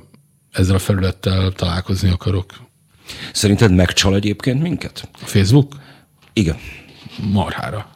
ezzel 0.50 0.74
a 0.74 0.78
felülettel 0.78 1.52
találkozni 1.52 2.10
akarok. 2.10 2.52
Szerinted 3.32 3.74
megcsal 3.74 4.14
egyébként 4.14 4.62
minket? 4.62 5.08
A 5.12 5.26
Facebook? 5.26 5.72
Igen. 6.32 6.56
Marhára. 7.32 7.93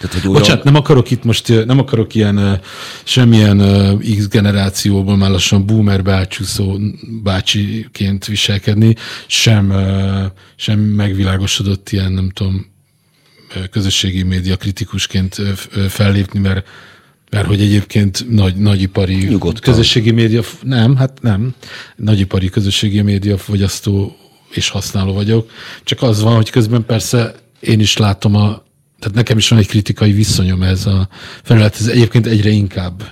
Tehát, 0.00 0.12
hogy 0.12 0.28
olyan... 0.28 0.32
Bocsánat, 0.40 0.64
nem 0.64 0.74
akarok 0.74 1.10
itt 1.10 1.24
most, 1.24 1.64
nem 1.66 1.78
akarok 1.78 2.14
ilyen 2.14 2.60
semmilyen 3.04 3.58
X 4.16 4.28
generációból 4.28 5.16
már 5.16 5.30
lassan 5.30 5.66
boomer 5.66 6.02
bácsúszó 6.02 6.78
bácsiként 7.22 8.24
viselkedni, 8.24 8.94
sem, 9.26 9.72
sem 10.56 10.78
megvilágosodott 10.80 11.90
ilyen, 11.90 12.12
nem 12.12 12.30
tudom, 12.30 12.66
közösségi 13.70 14.22
média 14.22 14.56
kritikusként 14.56 15.40
fellépni, 15.88 16.38
mert 16.40 16.66
mert 17.30 17.46
hogy 17.46 17.60
egyébként 17.60 18.30
nagy, 18.30 18.56
nagyipari 18.56 19.14
Nyugodtan. 19.14 19.60
közösségi 19.62 20.10
média, 20.10 20.42
nem, 20.62 20.96
hát 20.96 21.18
nem, 21.22 21.54
nagyipari 21.96 22.48
közösségi 22.48 23.00
média 23.00 23.38
fogyasztó 23.38 24.16
és 24.50 24.68
használó 24.68 25.12
vagyok. 25.12 25.50
Csak 25.84 26.02
az 26.02 26.22
van, 26.22 26.34
hogy 26.34 26.50
közben 26.50 26.84
persze 26.84 27.34
én 27.60 27.80
is 27.80 27.96
látom 27.96 28.34
a 28.34 28.64
tehát 28.98 29.14
nekem 29.14 29.36
is 29.36 29.48
van 29.48 29.58
egy 29.58 29.66
kritikai 29.66 30.12
viszonyom 30.12 30.62
ez 30.62 30.86
a 30.86 31.08
felület, 31.42 31.76
ez 31.80 31.86
egyébként 31.86 32.26
egyre 32.26 32.50
inkább. 32.50 33.02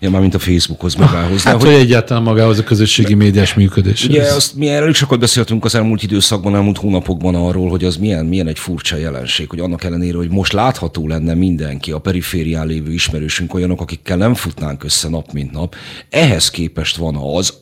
Ja, 0.00 0.10
már 0.10 0.20
mint 0.20 0.34
a 0.34 0.38
Facebookhoz 0.38 0.94
magához. 0.94 1.42
Hát, 1.42 1.54
hogy, 1.54 1.70
hogy 1.70 1.80
egyáltalán 1.80 2.22
magához 2.22 2.58
a 2.58 2.64
közösségi 2.64 3.14
médiás 3.14 3.54
működés. 3.54 4.04
Ugye 4.04 4.22
ez... 4.22 4.36
azt 4.36 4.54
mi 4.54 4.66
is 4.66 4.96
sokat 4.96 5.18
beszéltünk 5.18 5.64
az 5.64 5.74
elmúlt 5.74 6.02
időszakban, 6.02 6.54
elmúlt 6.54 6.78
hónapokban 6.78 7.34
arról, 7.34 7.68
hogy 7.68 7.84
az 7.84 7.96
milyen, 7.96 8.26
milyen 8.26 8.46
egy 8.46 8.58
furcsa 8.58 8.96
jelenség, 8.96 9.48
hogy 9.48 9.60
annak 9.60 9.84
ellenére, 9.84 10.16
hogy 10.16 10.30
most 10.30 10.52
látható 10.52 11.08
lenne 11.08 11.34
mindenki, 11.34 11.92
a 11.92 11.98
periférián 11.98 12.66
lévő 12.66 12.92
ismerősünk 12.92 13.54
olyanok, 13.54 13.80
akikkel 13.80 14.16
nem 14.16 14.34
futnánk 14.34 14.84
össze 14.84 15.08
nap 15.08 15.32
mint 15.32 15.52
nap, 15.52 15.74
ehhez 16.10 16.50
képest 16.50 16.96
van 16.96 17.16
az, 17.16 17.54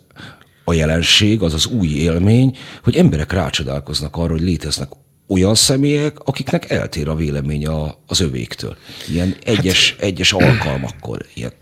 a 0.65 0.73
jelenség, 0.73 1.43
az 1.43 1.55
az 1.55 1.67
új 1.67 1.89
élmény, 1.89 2.57
hogy 2.83 2.97
emberek 2.97 3.33
rácsodálkoznak 3.33 4.17
arra, 4.17 4.33
hogy 4.33 4.41
léteznek 4.41 4.89
olyan 5.29 5.55
személyek, 5.55 6.19
akiknek 6.19 6.71
eltér 6.71 7.09
a 7.09 7.15
vélemény 7.15 7.67
az 8.07 8.21
övéktől. 8.21 8.77
Ilyen 9.09 9.37
egyes, 9.45 9.91
hát, 9.91 10.01
egyes 10.01 10.33
alkalmakkor. 10.33 11.27
Ilyen. 11.35 11.53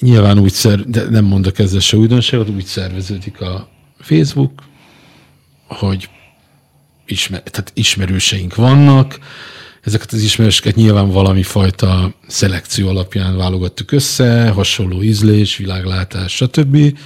Nyilván 0.00 0.38
úgy 0.38 0.52
szer, 0.52 0.80
de 0.80 1.08
nem 1.10 1.24
mondok 1.24 1.58
ezzel 1.58 1.80
se 1.80 1.96
újdonságot, 1.96 2.48
úgy 2.48 2.64
szerveződik 2.64 3.40
a 3.40 3.68
Facebook, 3.98 4.62
hogy 5.66 6.08
ismer, 7.06 7.42
tehát 7.42 7.72
ismerőseink 7.74 8.54
vannak, 8.54 9.18
ezeket 9.82 10.12
az 10.12 10.22
ismerőseket 10.22 10.74
nyilván 10.74 11.10
valami 11.10 11.42
fajta 11.42 12.14
szelekció 12.26 12.88
alapján 12.88 13.36
válogattuk 13.36 13.92
össze, 13.92 14.48
hasonló 14.48 15.02
ízlés, 15.02 15.56
világlátás, 15.56 16.34
stb. 16.34 16.98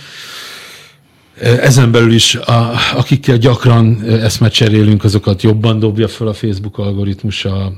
Ezen 1.41 1.91
belül 1.91 2.13
is, 2.13 2.35
a, 2.35 2.73
akikkel 2.95 3.37
gyakran 3.37 4.03
eszmet 4.05 4.53
cserélünk, 4.53 5.05
azokat 5.05 5.43
jobban 5.43 5.79
dobja 5.79 6.09
fel 6.09 6.27
a 6.27 6.35
Facebook 6.35 6.79
algoritmusa, 6.79 7.73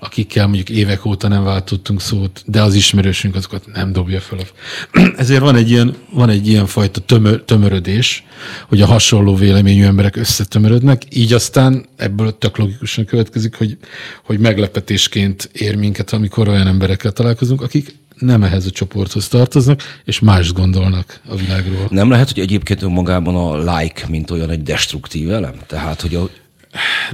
akikkel 0.00 0.46
mondjuk 0.46 0.70
évek 0.70 1.04
óta 1.04 1.28
nem 1.28 1.44
váltottunk 1.44 2.00
szót, 2.00 2.42
de 2.46 2.62
az 2.62 2.74
ismerősünk 2.74 3.34
azokat 3.34 3.66
nem 3.72 3.92
dobja 3.92 4.20
fel. 4.20 4.38
Ezért 5.16 5.40
van 5.40 5.56
egy 5.56 5.70
ilyen, 5.70 5.94
van 6.10 6.28
egy 6.28 6.48
ilyen 6.48 6.66
fajta 6.66 7.00
tömör, 7.00 7.42
tömörödés, 7.44 8.24
hogy 8.68 8.80
a 8.80 8.86
hasonló 8.86 9.34
véleményű 9.34 9.84
emberek 9.84 10.16
összetömörödnek, 10.16 11.02
így 11.10 11.32
aztán 11.32 11.84
ebből 11.96 12.38
tök 12.38 12.56
logikusan 12.56 13.04
következik, 13.04 13.54
hogy, 13.56 13.76
hogy 14.24 14.38
meglepetésként 14.38 15.50
ér 15.52 15.76
minket, 15.76 16.12
amikor 16.12 16.48
olyan 16.48 16.66
emberekkel 16.66 17.12
találkozunk, 17.12 17.62
akik 17.62 17.94
nem 18.18 18.42
ehhez 18.42 18.66
a 18.66 18.70
csoporthoz 18.70 19.28
tartoznak, 19.28 19.80
és 20.04 20.20
más 20.20 20.52
gondolnak 20.52 21.20
a 21.28 21.36
világról. 21.36 21.86
Nem 21.90 22.10
lehet, 22.10 22.30
hogy 22.32 22.42
egyébként 22.42 22.82
önmagában 22.82 23.36
a 23.36 23.76
like, 23.76 24.02
mint 24.08 24.30
olyan 24.30 24.50
egy 24.50 24.62
destruktív 24.62 25.32
elem? 25.32 25.54
Tehát, 25.66 26.00
hogy 26.00 26.14
a 26.14 26.28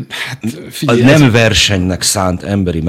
Hát, 0.09 0.59
figyelj, 0.71 1.03
a 1.03 1.05
nem 1.05 1.23
ez... 1.23 1.33
versenynek 1.33 2.03
szánt 2.03 2.43
emberi 2.43 2.83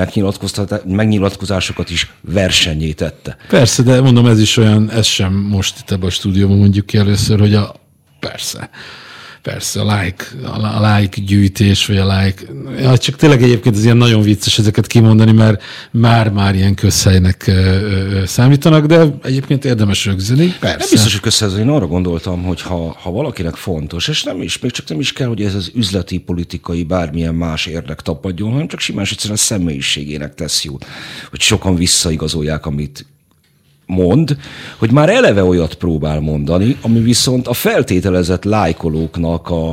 megnyilatkozásokat 0.86 1.90
is 1.90 2.12
versenyé 2.22 2.92
tette. 2.92 3.38
Persze, 3.48 3.84
de 3.84 4.02
mondom, 4.02 4.26
ez 4.26 4.40
is 4.40 4.58
olyan, 4.58 4.92
ez 4.92 5.06
sem 5.06 5.34
most 5.34 5.80
itt 5.80 5.92
ebben 5.92 6.08
a 6.08 6.12
stúdióban 6.12 6.58
mondjuk 6.58 6.86
ki 6.86 6.98
először, 6.98 7.40
hogy 7.40 7.54
a 7.54 7.76
persze. 8.20 8.70
Persze 9.42 9.82
a 9.82 9.96
like, 9.96 10.26
a 10.44 10.88
like 10.88 11.22
gyűjtés, 11.22 11.86
vagy 11.86 11.98
a 11.98 12.18
like, 12.18 12.44
ja, 12.80 12.98
csak 12.98 13.16
tényleg 13.16 13.44
egyébként 13.44 13.76
ez 13.76 13.84
ilyen 13.84 13.98
nagyon 13.98 14.22
vicces 14.22 14.60
ezeket 14.60 14.88
kimondani, 14.88 15.32
mert 15.32 15.64
már-már 15.92 16.56
ilyen 16.56 16.76
közhelynek 16.76 17.52
számítanak, 18.26 18.86
de 18.86 19.06
egyébként 19.24 19.66
érdemes 19.66 20.06
rögzíteni. 20.06 20.56
Persze. 20.60 20.78
Nem 20.78 20.88
biztos, 20.92 21.12
hogy 21.12 21.22
közhely, 21.22 21.60
én 21.60 21.70
arra 21.70 21.88
gondoltam, 21.88 22.44
hogy 22.44 22.62
ha, 22.62 22.98
ha 23.02 23.12
valakinek 23.12 23.56
fontos, 23.56 24.08
és 24.08 24.24
nem 24.24 24.42
is, 24.42 24.60
még 24.60 24.72
csak 24.72 24.88
nem 24.88 25.00
is 25.00 25.14
kell, 25.14 25.28
hogy 25.28 25.42
ez 25.42 25.56
az 25.56 25.72
üzleti, 25.76 26.18
politikai, 26.18 26.84
bármilyen 26.84 27.36
más 27.36 27.66
érdek 27.66 28.02
tapadjon, 28.02 28.52
hanem 28.52 28.68
csak 28.68 28.80
simán 28.80 29.06
egyszerűen 29.10 29.38
a 29.38 29.42
személyiségének 29.42 30.34
tesz 30.34 30.64
jót, 30.64 30.86
hogy 31.30 31.42
sokan 31.42 31.76
visszaigazolják, 31.76 32.66
amit 32.66 33.06
mond, 33.92 34.38
hogy 34.78 34.92
már 34.92 35.10
eleve 35.10 35.44
olyat 35.44 35.74
próbál 35.74 36.20
mondani, 36.20 36.78
ami 36.82 37.00
viszont 37.00 37.48
a 37.48 37.54
feltételezett 37.54 38.44
lájkolóknak 38.44 39.50
a, 39.50 39.70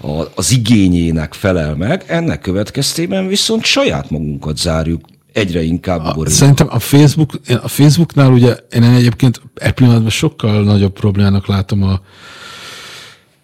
a, 0.00 0.30
az 0.34 0.52
igényének 0.52 1.34
felel 1.34 1.74
meg, 1.74 2.04
ennek 2.06 2.40
következtében 2.40 3.26
viszont 3.26 3.64
saját 3.64 4.10
magunkat 4.10 4.56
zárjuk 4.56 5.00
egyre 5.32 5.62
inkább 5.62 6.02
borítóba. 6.02 6.30
Szerintem 6.30 6.66
a, 6.70 6.78
Facebook, 6.78 7.30
a 7.62 7.68
Facebooknál 7.68 8.30
ugye 8.30 8.56
én 8.70 8.82
egyébként 8.82 9.40
e 9.54 9.70
pillanatban 9.70 10.10
sokkal 10.10 10.62
nagyobb 10.62 10.92
problémának 10.92 11.46
látom 11.46 11.82
a, 11.82 12.00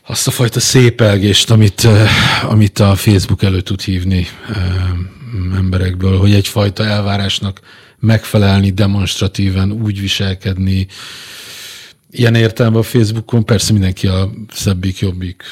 azt 0.07 0.27
a 0.27 0.31
fajta 0.31 0.61
szépelgést, 0.61 1.51
amit, 1.51 1.89
amit 2.49 2.79
a 2.79 2.95
Facebook 2.95 3.43
elő 3.43 3.61
tud 3.61 3.81
hívni 3.81 4.27
emberekből, 5.57 6.19
hogy 6.19 6.35
egyfajta 6.35 6.85
elvárásnak 6.85 7.61
megfelelni, 7.99 8.71
demonstratíven 8.71 9.73
úgy 9.73 10.01
viselkedni. 10.01 10.87
Ilyen 12.11 12.35
értelemben 12.35 12.81
a 12.81 12.85
Facebookon 12.85 13.45
persze 13.45 13.73
mindenki 13.73 14.07
a 14.07 14.31
szebbik, 14.53 14.99
jobbik 14.99 15.43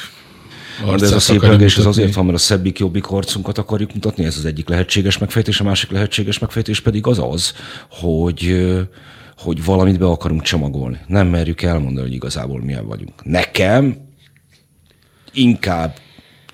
de 0.97 1.05
ez 1.05 1.11
a 1.11 1.19
szép 1.19 1.43
elgés 1.43 1.77
ez 1.77 1.85
azért 1.85 2.13
van, 2.13 2.25
mert 2.25 2.37
a 2.37 2.41
szebbik, 2.41 2.79
jobbik 2.79 3.07
arcunkat 3.07 3.57
akarjuk 3.57 3.93
mutatni, 3.93 4.25
ez 4.25 4.37
az 4.37 4.45
egyik 4.45 4.69
lehetséges 4.69 5.17
megfejtés, 5.17 5.59
a 5.59 5.63
másik 5.63 5.91
lehetséges 5.91 6.39
megfejtés 6.39 6.79
pedig 6.79 7.07
az 7.07 7.19
az, 7.19 7.53
hogy 7.89 8.65
hogy 9.37 9.65
valamit 9.65 9.99
be 9.99 10.05
akarunk 10.05 10.41
csomagolni. 10.41 10.99
Nem 11.07 11.27
merjük 11.27 11.61
elmondani, 11.61 12.07
hogy 12.07 12.15
igazából 12.15 12.61
milyen 12.61 12.87
vagyunk. 12.87 13.23
Nekem 13.23 13.97
inkább 15.33 15.97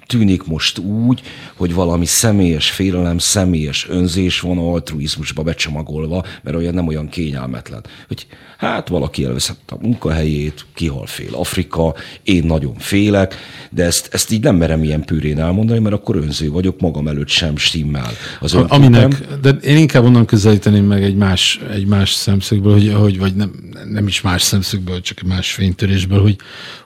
tűnik 0.09 0.43
most 0.43 0.77
úgy, 0.77 1.21
hogy 1.55 1.73
valami 1.73 2.05
személyes 2.05 2.71
félelem, 2.71 3.17
személyes 3.17 3.87
önzés 3.89 4.39
van 4.39 4.57
altruizmusba 4.57 5.43
becsomagolva, 5.43 6.25
mert 6.43 6.57
olyan 6.57 6.73
nem 6.73 6.87
olyan 6.87 7.09
kényelmetlen. 7.09 7.85
Hogy 8.07 8.27
hát 8.57 8.87
valaki 8.87 9.25
elveszett 9.25 9.71
a 9.71 9.77
munkahelyét, 9.81 10.65
kihal 10.73 11.05
fél 11.05 11.33
Afrika, 11.33 11.95
én 12.23 12.43
nagyon 12.43 12.75
félek, 12.77 13.35
de 13.71 13.83
ezt, 13.83 14.09
ezt 14.11 14.31
így 14.31 14.43
nem 14.43 14.55
merem 14.55 14.83
ilyen 14.83 15.05
pűrén 15.05 15.39
elmondani, 15.39 15.79
mert 15.79 15.95
akkor 15.95 16.15
önző 16.15 16.51
vagyok, 16.51 16.79
magam 16.79 17.07
előtt 17.07 17.27
sem 17.27 17.57
stimmel. 17.57 18.11
Az 18.39 18.53
Aminek, 18.53 19.27
de 19.41 19.49
én 19.49 19.77
inkább 19.77 20.03
onnan 20.03 20.25
közelíteném 20.25 20.85
meg 20.85 21.03
egy 21.03 21.15
más, 21.15 21.59
egy 21.71 21.85
más 21.85 22.11
szemszögből, 22.11 22.73
hogy, 22.73 22.93
hogy 22.93 23.19
vagy 23.19 23.35
nem, 23.35 23.51
nem 23.89 24.07
is 24.07 24.21
más 24.21 24.41
szemszögből, 24.41 25.01
csak 25.01 25.17
egy 25.21 25.27
más 25.27 25.51
fénytörésből, 25.51 26.21
hogy, 26.21 26.35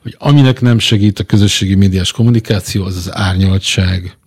hogy 0.01 0.15
aminek 0.19 0.61
nem 0.61 0.79
segít 0.79 1.19
a 1.19 1.23
közösségi 1.23 1.75
médiás 1.75 2.11
kommunikáció, 2.11 2.83
az 2.83 2.95
az 2.95 3.12
árnyaltság, 3.13 4.17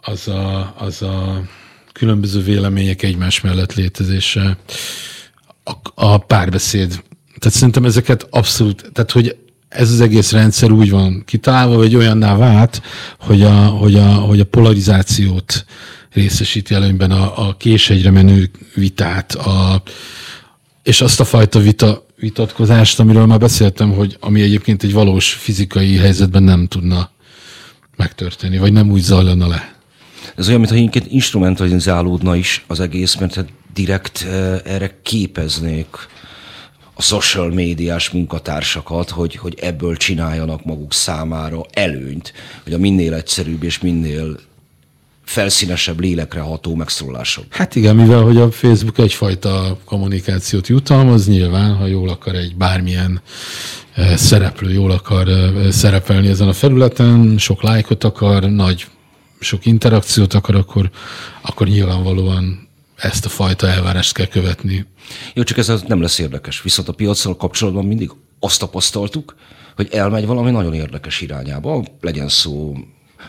az 0.00 0.28
a, 0.28 0.74
az 0.78 1.02
a 1.02 1.42
különböző 1.92 2.42
vélemények 2.42 3.02
egymás 3.02 3.40
mellett 3.40 3.74
létezése, 3.74 4.56
a, 5.64 5.72
a 5.94 6.18
párbeszéd. 6.18 6.88
Tehát 7.38 7.56
szerintem 7.56 7.84
ezeket 7.84 8.26
abszolút, 8.30 8.90
tehát 8.92 9.10
hogy 9.10 9.36
ez 9.68 9.90
az 9.90 10.00
egész 10.00 10.32
rendszer 10.32 10.70
úgy 10.70 10.90
van 10.90 11.22
kitalálva, 11.26 11.76
vagy 11.76 11.96
olyanná 11.96 12.36
vált, 12.36 12.82
hogy 13.18 13.42
a, 13.42 13.66
hogy 13.66 13.94
a, 13.94 14.06
hogy 14.06 14.40
a 14.40 14.44
polarizációt 14.44 15.64
részesíti 16.12 16.74
előnyben 16.74 17.10
a, 17.10 17.48
a 17.48 17.56
késegyre 17.56 18.10
menő 18.10 18.50
vitát, 18.74 19.34
a, 19.34 19.82
és 20.82 21.00
azt 21.00 21.20
a 21.20 21.24
fajta 21.24 21.58
vita, 21.58 22.06
vitatkozást, 22.16 23.00
amiről 23.00 23.26
már 23.26 23.38
beszéltem, 23.38 23.92
hogy 23.92 24.16
ami 24.20 24.40
egyébként 24.40 24.82
egy 24.82 24.92
valós 24.92 25.32
fizikai 25.32 25.96
helyzetben 25.96 26.42
nem 26.42 26.66
tudna 26.66 27.10
megtörténni, 27.96 28.58
vagy 28.58 28.72
nem 28.72 28.90
úgy 28.90 29.00
zajlana 29.00 29.46
le. 29.46 29.74
Ez 30.36 30.48
olyan, 30.48 30.60
mintha 30.60 30.78
inkább 30.78 31.04
instrumentalizálódna 31.08 32.36
is 32.36 32.64
az 32.66 32.80
egész, 32.80 33.16
mert 33.16 33.34
hát 33.34 33.48
direkt 33.74 34.22
eh, 34.22 34.60
erre 34.64 34.98
képeznék 35.02 35.96
a 36.94 37.02
social 37.02 37.48
médiás 37.48 38.10
munkatársakat, 38.10 39.10
hogy, 39.10 39.36
hogy 39.36 39.58
ebből 39.60 39.96
csináljanak 39.96 40.64
maguk 40.64 40.92
számára 40.92 41.60
előnyt, 41.72 42.32
hogy 42.62 42.72
a 42.72 42.78
minél 42.78 43.14
egyszerűbb 43.14 43.62
és 43.62 43.80
minél 43.80 44.38
felszínesebb, 45.32 46.00
lélekre 46.00 46.40
ható 46.40 46.74
megszólások. 46.74 47.44
Hát 47.50 47.76
igen, 47.76 47.96
mivel 47.96 48.22
hogy 48.22 48.36
a 48.36 48.50
Facebook 48.50 48.98
egyfajta 48.98 49.78
kommunikációt 49.84 50.66
jutalmaz, 50.66 51.28
nyilván, 51.28 51.74
ha 51.74 51.86
jól 51.86 52.08
akar 52.08 52.34
egy 52.34 52.56
bármilyen 52.56 53.20
eh, 53.94 54.16
szereplő, 54.16 54.72
jól 54.72 54.90
akar 54.90 55.28
eh, 55.28 55.70
szerepelni 55.70 56.28
ezen 56.28 56.48
a 56.48 56.52
felületen, 56.52 57.38
sok 57.38 57.62
lájkot 57.62 58.04
akar, 58.04 58.42
nagy, 58.42 58.86
sok 59.40 59.66
interakciót 59.66 60.34
akar, 60.34 60.54
akkor, 60.54 60.90
akkor 61.42 61.66
nyilvánvalóan 61.66 62.68
ezt 62.96 63.24
a 63.24 63.28
fajta 63.28 63.68
elvárást 63.68 64.14
kell 64.14 64.26
követni. 64.26 64.86
Jó, 65.34 65.42
csak 65.42 65.58
ez 65.58 65.82
nem 65.86 66.00
lesz 66.00 66.18
érdekes. 66.18 66.62
Viszont 66.62 66.88
a 66.88 66.92
piacsal 66.92 67.36
kapcsolatban 67.36 67.84
mindig 67.84 68.10
azt 68.40 68.58
tapasztaltuk, 68.60 69.34
hogy 69.76 69.88
elmegy 69.90 70.26
valami 70.26 70.50
nagyon 70.50 70.74
érdekes 70.74 71.20
irányába, 71.20 71.84
legyen 72.00 72.28
szó 72.28 72.74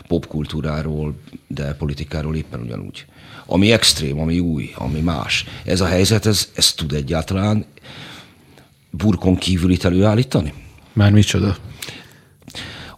popkultúráról, 0.08 1.16
de 1.48 1.74
politikáról 1.74 2.36
éppen 2.36 2.60
ugyanúgy. 2.60 3.06
Ami 3.46 3.72
extrém, 3.72 4.20
ami 4.20 4.40
új, 4.40 4.72
ami 4.76 5.00
más. 5.00 5.46
Ez 5.64 5.82
a 5.82 5.86
helyzet, 5.86 6.26
ez, 6.26 6.50
ez 6.56 6.74
tud 6.74 6.94
egyáltalán 6.94 7.66
burkon 8.90 9.36
kívül 9.36 9.72
itt 9.72 9.84
előállítani? 9.84 10.54
Már 10.94 11.12
micsoda? 11.12 11.58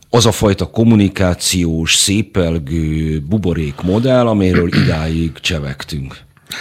Az 0.10 0.26
a 0.26 0.32
fajta 0.32 0.70
kommunikációs, 0.70 1.96
szépelgő 1.96 3.20
buborék 3.20 3.82
modell, 3.82 4.28
amiről 4.28 4.68
idáig 4.68 5.32
csevegtünk. 5.34 6.18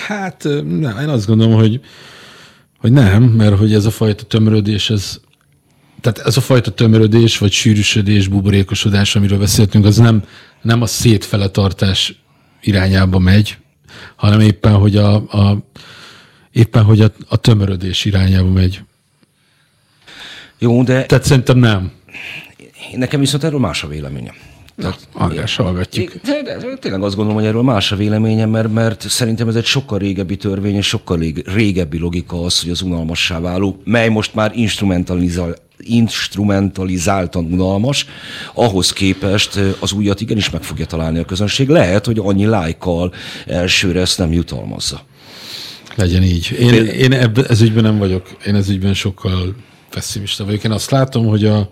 Hát 0.06 0.42
nem, 0.64 0.98
én 1.00 1.08
azt 1.08 1.26
gondolom, 1.26 1.54
hogy, 1.54 1.80
hogy 2.78 2.92
nem, 2.92 3.22
mert 3.22 3.58
hogy 3.58 3.74
ez 3.74 3.84
a 3.84 3.90
fajta 3.90 4.24
tömörödés, 4.24 4.90
ez, 4.90 5.20
tehát 6.04 6.28
ez 6.28 6.36
a 6.36 6.40
fajta 6.40 6.70
tömörödés, 6.70 7.38
vagy 7.38 7.52
sűrűsödés, 7.52 8.28
buborékosodás, 8.28 9.16
amiről 9.16 9.38
beszéltünk, 9.38 9.84
az 9.84 9.96
nem, 9.96 10.24
nem 10.62 10.82
a 10.82 10.86
szétfele 10.86 11.48
tartás 11.48 12.22
irányába 12.60 13.18
megy, 13.18 13.56
hanem 14.16 14.40
éppen, 14.40 14.72
hogy 14.72 14.96
a, 14.96 15.14
a 15.14 15.58
éppen, 16.50 16.84
hogy 16.84 17.00
a, 17.00 17.12
a 17.28 17.36
tömörödés 17.36 18.04
irányába 18.04 18.48
megy. 18.48 18.80
Jó, 20.58 20.82
de... 20.82 21.06
Tehát 21.06 21.24
szerintem 21.24 21.58
nem. 21.58 21.92
Nekem 22.94 23.20
viszont 23.20 23.44
erről 23.44 23.60
más 23.60 23.82
a 23.82 23.88
véleményem. 23.88 24.34
Tehát, 24.76 25.08
András, 25.12 25.56
hallgatjuk. 25.56 26.12
De, 26.24 26.42
de, 26.42 26.56
de, 26.56 26.76
tényleg 26.80 27.02
azt 27.02 27.16
gondolom, 27.16 27.38
hogy 27.38 27.48
erről 27.48 27.62
más 27.62 27.92
a 27.92 27.96
véleményem, 27.96 28.50
mert, 28.50 28.72
mert 28.72 29.08
szerintem 29.08 29.48
ez 29.48 29.54
egy 29.54 29.64
sokkal 29.64 29.98
régebbi 29.98 30.36
törvény, 30.36 30.74
és 30.74 30.86
sokkal 30.86 31.24
régebbi 31.44 31.98
logika 31.98 32.42
az, 32.42 32.60
hogy 32.60 32.70
az 32.70 32.82
unalmassá 32.82 33.40
váló, 33.40 33.80
mely 33.84 34.08
most 34.08 34.34
már 34.34 34.52
instrumentalizál, 34.54 35.54
instrumentalizáltan 35.78 37.44
unalmas, 37.44 38.06
ahhoz 38.54 38.92
képest 38.92 39.60
az 39.80 39.92
újat 39.92 40.20
igenis 40.20 40.50
meg 40.50 40.62
fogja 40.62 40.86
találni 40.86 41.18
a 41.18 41.24
közönség. 41.24 41.68
Lehet, 41.68 42.06
hogy 42.06 42.18
annyi 42.18 42.46
lájkal 42.46 43.12
elsőre 43.46 44.00
ezt 44.00 44.18
nem 44.18 44.32
jutalmazza. 44.32 45.02
Legyen 45.94 46.22
így. 46.22 46.56
Én, 46.60 46.86
én 46.86 47.12
ebbe, 47.12 47.46
ez 47.48 47.60
ügyben 47.60 47.82
nem 47.82 47.98
vagyok. 47.98 48.36
Én 48.46 48.54
ez 48.54 48.68
ügyben 48.68 48.94
sokkal 48.94 49.56
pessimista 49.90 50.44
vagyok. 50.44 50.64
Én 50.64 50.70
azt 50.70 50.90
látom, 50.90 51.26
hogy, 51.26 51.44
a, 51.44 51.70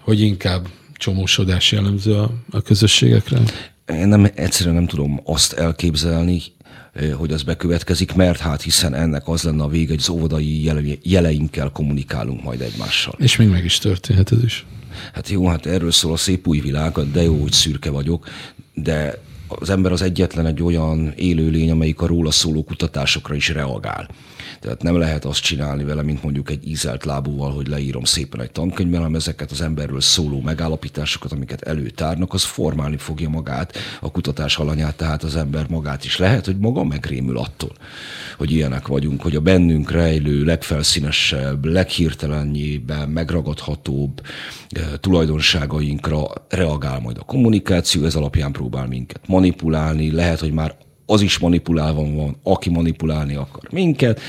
hogy 0.00 0.20
inkább 0.20 0.66
csomósodás 0.96 1.72
jellemző 1.72 2.14
a, 2.14 2.30
a 2.50 2.60
közösségekre? 2.60 3.40
Én 3.88 4.08
nem, 4.08 4.28
egyszerűen 4.34 4.74
nem 4.74 4.86
tudom 4.86 5.20
azt 5.24 5.52
elképzelni, 5.52 6.42
hogy 7.14 7.32
az 7.32 7.42
bekövetkezik, 7.42 8.14
mert 8.14 8.38
hát 8.38 8.62
hiszen 8.62 8.94
ennek 8.94 9.28
az 9.28 9.42
lenne 9.42 9.62
a 9.62 9.68
vége, 9.68 9.88
hogy 9.88 9.98
az 9.98 10.08
óvodai 10.08 10.70
jeleinkkel 11.02 11.70
kommunikálunk 11.70 12.42
majd 12.42 12.60
egymással. 12.60 13.14
És 13.18 13.36
még 13.36 13.48
meg 13.48 13.64
is 13.64 13.78
történhet 13.78 14.32
ez 14.32 14.42
is. 14.42 14.66
Hát 15.12 15.28
jó, 15.28 15.46
hát 15.48 15.66
erről 15.66 15.90
szól 15.90 16.12
a 16.12 16.16
szép 16.16 16.46
új 16.46 16.60
világ, 16.60 16.92
de 17.12 17.22
jó, 17.22 17.40
hogy 17.42 17.52
szürke 17.52 17.90
vagyok, 17.90 18.28
de 18.74 19.22
az 19.48 19.70
ember 19.70 19.92
az 19.92 20.02
egyetlen 20.02 20.46
egy 20.46 20.62
olyan 20.62 21.12
élőlény, 21.16 21.70
amelyik 21.70 22.00
a 22.00 22.06
róla 22.06 22.30
szóló 22.30 22.64
kutatásokra 22.64 23.34
is 23.34 23.48
reagál. 23.48 24.08
Tehát 24.66 24.82
nem 24.82 24.98
lehet 24.98 25.24
azt 25.24 25.42
csinálni 25.42 25.84
vele, 25.84 26.02
mint 26.02 26.22
mondjuk 26.22 26.50
egy 26.50 26.68
ízelt 26.68 27.04
lábúval, 27.04 27.52
hogy 27.52 27.68
leírom 27.68 28.04
szépen 28.04 28.40
egy 28.40 28.50
tankönyvben, 28.50 29.00
hanem 29.00 29.14
ezeket 29.14 29.50
az 29.50 29.60
emberről 29.60 30.00
szóló 30.00 30.40
megállapításokat, 30.40 31.32
amiket 31.32 31.62
előtárnak, 31.62 32.32
az 32.32 32.44
formálni 32.44 32.96
fogja 32.96 33.28
magát, 33.28 33.76
a 34.00 34.10
kutatás 34.10 34.56
alanyát, 34.56 34.96
tehát 34.96 35.22
az 35.22 35.36
ember 35.36 35.66
magát 35.68 36.04
is. 36.04 36.18
Lehet, 36.18 36.44
hogy 36.44 36.58
maga 36.58 36.84
megrémül 36.84 37.38
attól, 37.38 37.72
hogy 38.36 38.50
ilyenek 38.52 38.86
vagyunk, 38.86 39.22
hogy 39.22 39.36
a 39.36 39.40
bennünk 39.40 39.90
rejlő, 39.90 40.44
legfelszínesebb, 40.44 41.64
leghirtelenjében 41.64 43.08
megragadhatóbb 43.08 44.20
eh, 44.68 44.84
tulajdonságainkra 45.00 46.26
reagál 46.48 47.00
majd 47.00 47.18
a 47.18 47.24
kommunikáció, 47.24 48.04
ez 48.04 48.14
alapján 48.14 48.52
próbál 48.52 48.86
minket 48.86 49.20
manipulálni, 49.26 50.10
lehet, 50.10 50.40
hogy 50.40 50.52
már 50.52 50.74
az 51.06 51.20
is 51.20 51.38
manipulálva 51.38 52.02
van, 52.02 52.36
aki 52.42 52.70
manipulálni 52.70 53.34
akar 53.34 53.62
minket, 53.70 54.20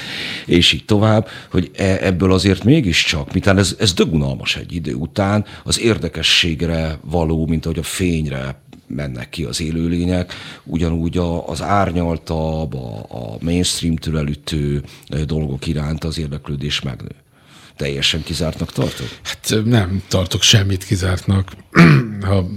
és 0.45 0.71
így 0.71 0.85
tovább, 0.85 1.27
hogy 1.51 1.71
e, 1.75 1.97
ebből 2.01 2.33
azért 2.33 2.63
mégiscsak, 2.63 3.33
mitán 3.33 3.57
ez, 3.57 3.75
ez 3.79 3.93
dögunalmas 3.93 4.55
egy 4.55 4.73
idő 4.73 4.93
után, 4.93 5.45
az 5.63 5.79
érdekességre 5.79 6.99
való, 7.01 7.45
mint 7.45 7.65
ahogy 7.65 7.79
a 7.79 7.83
fényre 7.83 8.61
mennek 8.87 9.29
ki 9.29 9.43
az 9.43 9.61
élőlények, 9.61 10.33
ugyanúgy 10.63 11.17
a, 11.17 11.47
az 11.47 11.61
árnyaltabb, 11.61 12.73
a, 12.73 13.05
a 13.09 13.37
mainstream-től 13.39 14.17
elütő 14.17 14.83
dolgok 15.25 15.67
iránt 15.67 16.03
az 16.03 16.19
érdeklődés 16.19 16.81
megnő 16.81 17.15
teljesen 17.77 18.23
kizártnak 18.23 18.71
tartod? 18.71 19.07
Hát 19.23 19.65
nem 19.65 20.01
tartok 20.07 20.41
semmit 20.41 20.83
kizártnak. 20.83 21.51
ha 22.27 22.47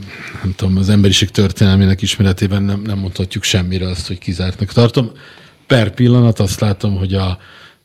nem 0.43 0.55
tudom, 0.57 0.77
az 0.77 0.89
emberiség 0.89 1.31
történelmének 1.31 2.03
ismeretében 2.03 2.63
nem, 2.63 2.81
nem 2.81 2.99
mondhatjuk 2.99 3.43
semmire 3.43 3.89
azt, 3.89 4.07
hogy 4.07 4.19
kizártnak 4.19 4.73
tartom. 4.73 5.11
Per 5.67 5.95
pillanat 5.95 6.39
azt 6.39 6.61
látom, 6.61 6.97
hogy 6.97 7.15
a, 7.15 7.39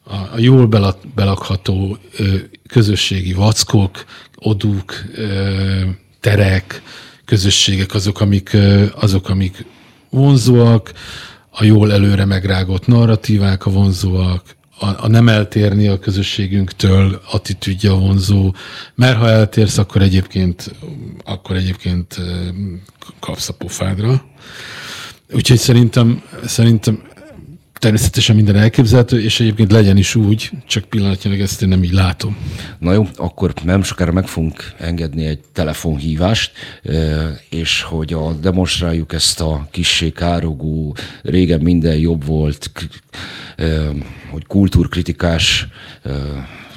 a, 0.03 0.15
a 0.33 0.37
jól 0.39 0.67
belak, 0.67 0.97
belakható 1.15 1.97
ö, 2.17 2.35
közösségi 2.67 3.33
vackok, 3.33 4.05
odúk, 4.35 4.93
ö, 5.15 5.81
terek, 6.19 6.81
közösségek 7.25 7.93
azok, 7.93 8.21
amik, 8.21 8.53
ö, 8.53 8.85
azok, 8.95 9.29
amik 9.29 9.65
vonzóak, 10.09 10.91
a 11.49 11.63
jól 11.63 11.91
előre 11.91 12.25
megrágott 12.25 12.87
narratívák 12.87 13.65
a 13.65 13.69
vonzóak, 13.69 14.54
a, 14.79 14.85
a 14.85 15.07
nem 15.07 15.29
eltérni 15.29 15.87
a 15.87 15.99
közösségünktől 15.99 17.21
attitűdje 17.31 17.91
vonzó, 17.91 18.53
mert 18.95 19.17
ha 19.17 19.29
eltérsz, 19.29 19.77
akkor 19.77 20.01
egyébként, 20.01 20.75
akkor 21.23 21.55
egyébként 21.55 22.21
kapsz 23.19 23.49
a 23.49 23.53
pofádra. 23.53 24.25
Úgyhogy 25.33 25.57
szerintem, 25.57 26.23
szerintem 26.45 27.03
természetesen 27.85 28.35
minden 28.35 28.55
elképzelhető, 28.55 29.21
és 29.21 29.39
egyébként 29.39 29.71
legyen 29.71 29.97
is 29.97 30.15
úgy, 30.15 30.49
csak 30.67 30.83
pillanatnyilag 30.83 31.39
ezt 31.39 31.61
én 31.61 31.67
nem 31.67 31.83
így 31.83 31.91
látom. 31.91 32.37
Na 32.79 32.93
jó, 32.93 33.07
akkor 33.15 33.53
nem 33.63 33.83
sokára 33.83 34.11
meg 34.11 34.27
fogunk 34.27 34.73
engedni 34.77 35.25
egy 35.25 35.39
telefonhívást, 35.53 36.51
és 37.49 37.81
hogy 37.81 38.13
a, 38.13 38.33
demonstráljuk 38.33 39.13
ezt 39.13 39.41
a 39.41 39.67
kissé 39.71 40.09
károgó, 40.09 40.95
régen 41.21 41.61
minden 41.61 41.97
jobb 41.97 42.25
volt, 42.25 42.71
hogy 44.31 44.45
kultúrkritikás 44.47 45.67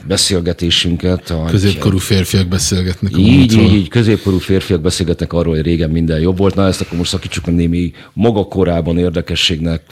beszélgetésünket. 0.06 1.34
Középkorú 1.46 1.98
férfiak 1.98 2.46
beszélgetnek. 2.46 3.16
Így, 3.16 3.52
így, 3.52 3.72
így, 3.72 3.88
középkorú 3.88 4.38
férfiak 4.38 4.80
beszélgetnek 4.80 5.32
arról, 5.32 5.54
hogy 5.54 5.64
régen 5.64 5.90
minden 5.90 6.20
jobb 6.20 6.38
volt. 6.38 6.54
Na 6.54 6.66
ezt 6.66 6.80
akkor 6.80 6.98
most 6.98 7.10
szakítsuk 7.10 7.46
a 7.46 7.50
némi 7.50 7.92
maga 8.12 8.44
korában 8.44 8.98
érdekességnek 8.98 9.82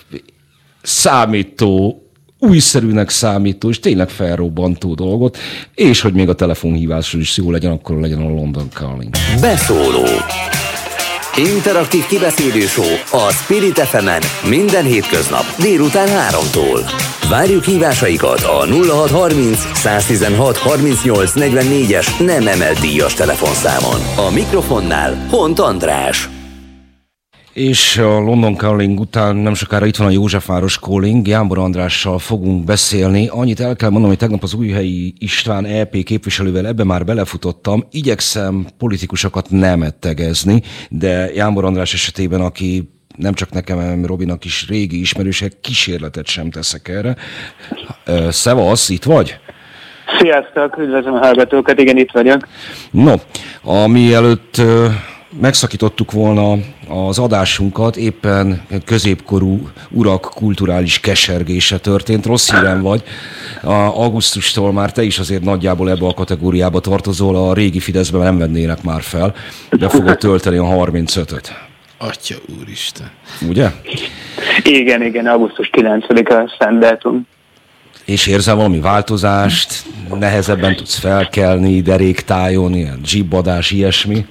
számító 0.86 2.00
újszerűnek 2.38 3.10
számító 3.10 3.68
és 3.68 3.80
tényleg 3.80 4.08
felrobbantó 4.08 4.94
dolgot, 4.94 5.38
és 5.74 6.00
hogy 6.00 6.12
még 6.12 6.28
a 6.28 6.34
telefonhívásról 6.34 7.22
is 7.22 7.36
jó 7.36 7.50
legyen, 7.50 7.72
akkor 7.72 8.00
legyen 8.00 8.20
a 8.20 8.28
London 8.28 8.68
Calling. 8.72 9.14
Beszóló 9.40 10.04
Interaktív 11.36 12.06
kibeszélő 12.06 12.64
a 13.10 13.30
Spirit 13.32 13.78
fm 13.78 14.08
minden 14.48 14.84
hétköznap 14.84 15.44
délután 15.58 16.08
3-tól. 16.08 16.90
Várjuk 17.28 17.64
hívásaikat 17.64 18.40
a 18.40 18.66
0630 18.66 19.58
116 19.74 20.56
38 20.56 21.32
44-es 21.34 22.26
nem 22.26 22.46
emelt 22.46 22.80
díjas 22.80 23.14
telefonszámon. 23.14 24.00
A 24.26 24.30
mikrofonnál 24.30 25.26
Hont 25.30 25.58
András 25.58 26.28
és 27.56 27.98
a 27.98 28.18
London 28.18 28.54
Calling 28.54 29.00
után 29.00 29.36
nem 29.36 29.54
sokára 29.54 29.86
itt 29.86 29.96
van 29.96 30.06
a 30.06 30.10
Józsefváros 30.10 30.78
Calling, 30.78 31.26
Jámbor 31.26 31.58
Andrással 31.58 32.18
fogunk 32.18 32.64
beszélni. 32.64 33.28
Annyit 33.28 33.60
el 33.60 33.76
kell 33.76 33.88
mondanom, 33.88 34.08
hogy 34.08 34.18
tegnap 34.18 34.42
az 34.42 34.54
újhelyi 34.54 35.14
István 35.18 35.64
EP 35.64 36.02
képviselővel 36.02 36.66
ebbe 36.66 36.84
már 36.84 37.04
belefutottam. 37.04 37.84
Igyekszem 37.90 38.66
politikusokat 38.78 39.50
nem 39.50 39.82
ettegezni, 39.82 40.62
de 40.88 41.32
Jámbor 41.34 41.64
András 41.64 41.94
esetében, 41.94 42.40
aki 42.40 42.90
nem 43.16 43.32
csak 43.32 43.50
nekem, 43.50 43.76
hanem 43.76 44.06
Robinak 44.06 44.44
is 44.44 44.68
régi 44.68 45.00
ismerősek, 45.00 45.60
kísérletet 45.60 46.26
sem 46.26 46.50
teszek 46.50 46.88
erre. 46.88 47.16
Szevasz, 48.30 48.88
itt 48.88 49.04
vagy? 49.04 49.38
Sziasztok, 50.18 50.78
üdvözlöm 50.78 51.14
a 51.14 51.18
hallgatókat, 51.18 51.80
igen, 51.80 51.96
itt 51.96 52.10
vagyok. 52.10 52.48
No, 52.90 53.14
ami 53.62 54.14
előtt 54.14 54.60
megszakítottuk 55.40 56.12
volna 56.12 56.56
az 56.88 57.18
adásunkat, 57.18 57.96
éppen 57.96 58.62
középkorú 58.84 59.68
urak 59.90 60.30
kulturális 60.34 61.00
kesergése 61.00 61.78
történt. 61.78 62.26
Rossz 62.26 62.50
hírem 62.50 62.82
vagy. 62.82 63.02
A 63.62 63.72
augusztustól 63.72 64.72
már 64.72 64.92
te 64.92 65.02
is 65.02 65.18
azért 65.18 65.42
nagyjából 65.42 65.90
ebbe 65.90 66.06
a 66.06 66.14
kategóriába 66.14 66.80
tartozol, 66.80 67.36
a 67.36 67.54
régi 67.54 67.80
Fideszben 67.80 68.20
nem 68.20 68.38
vennének 68.38 68.82
már 68.82 69.02
fel, 69.02 69.34
de 69.70 69.88
fogod 69.88 70.18
tölteni 70.18 70.56
a 70.56 70.64
35-öt. 70.64 71.52
Atya 71.98 72.36
úristen. 72.60 73.10
Ugye? 73.48 73.70
Igen, 74.62 75.02
igen, 75.02 75.26
augusztus 75.26 75.70
9-a 75.72 76.54
szendátum. 76.58 77.26
És 78.04 78.26
érzel 78.26 78.54
valami 78.54 78.80
változást? 78.80 79.82
Nehezebben 80.18 80.76
tudsz 80.76 80.98
felkelni, 80.98 81.80
deréktájon, 81.80 82.74
ilyen 82.74 83.00
zsibbadás, 83.04 83.70
ilyesmi? 83.70 84.24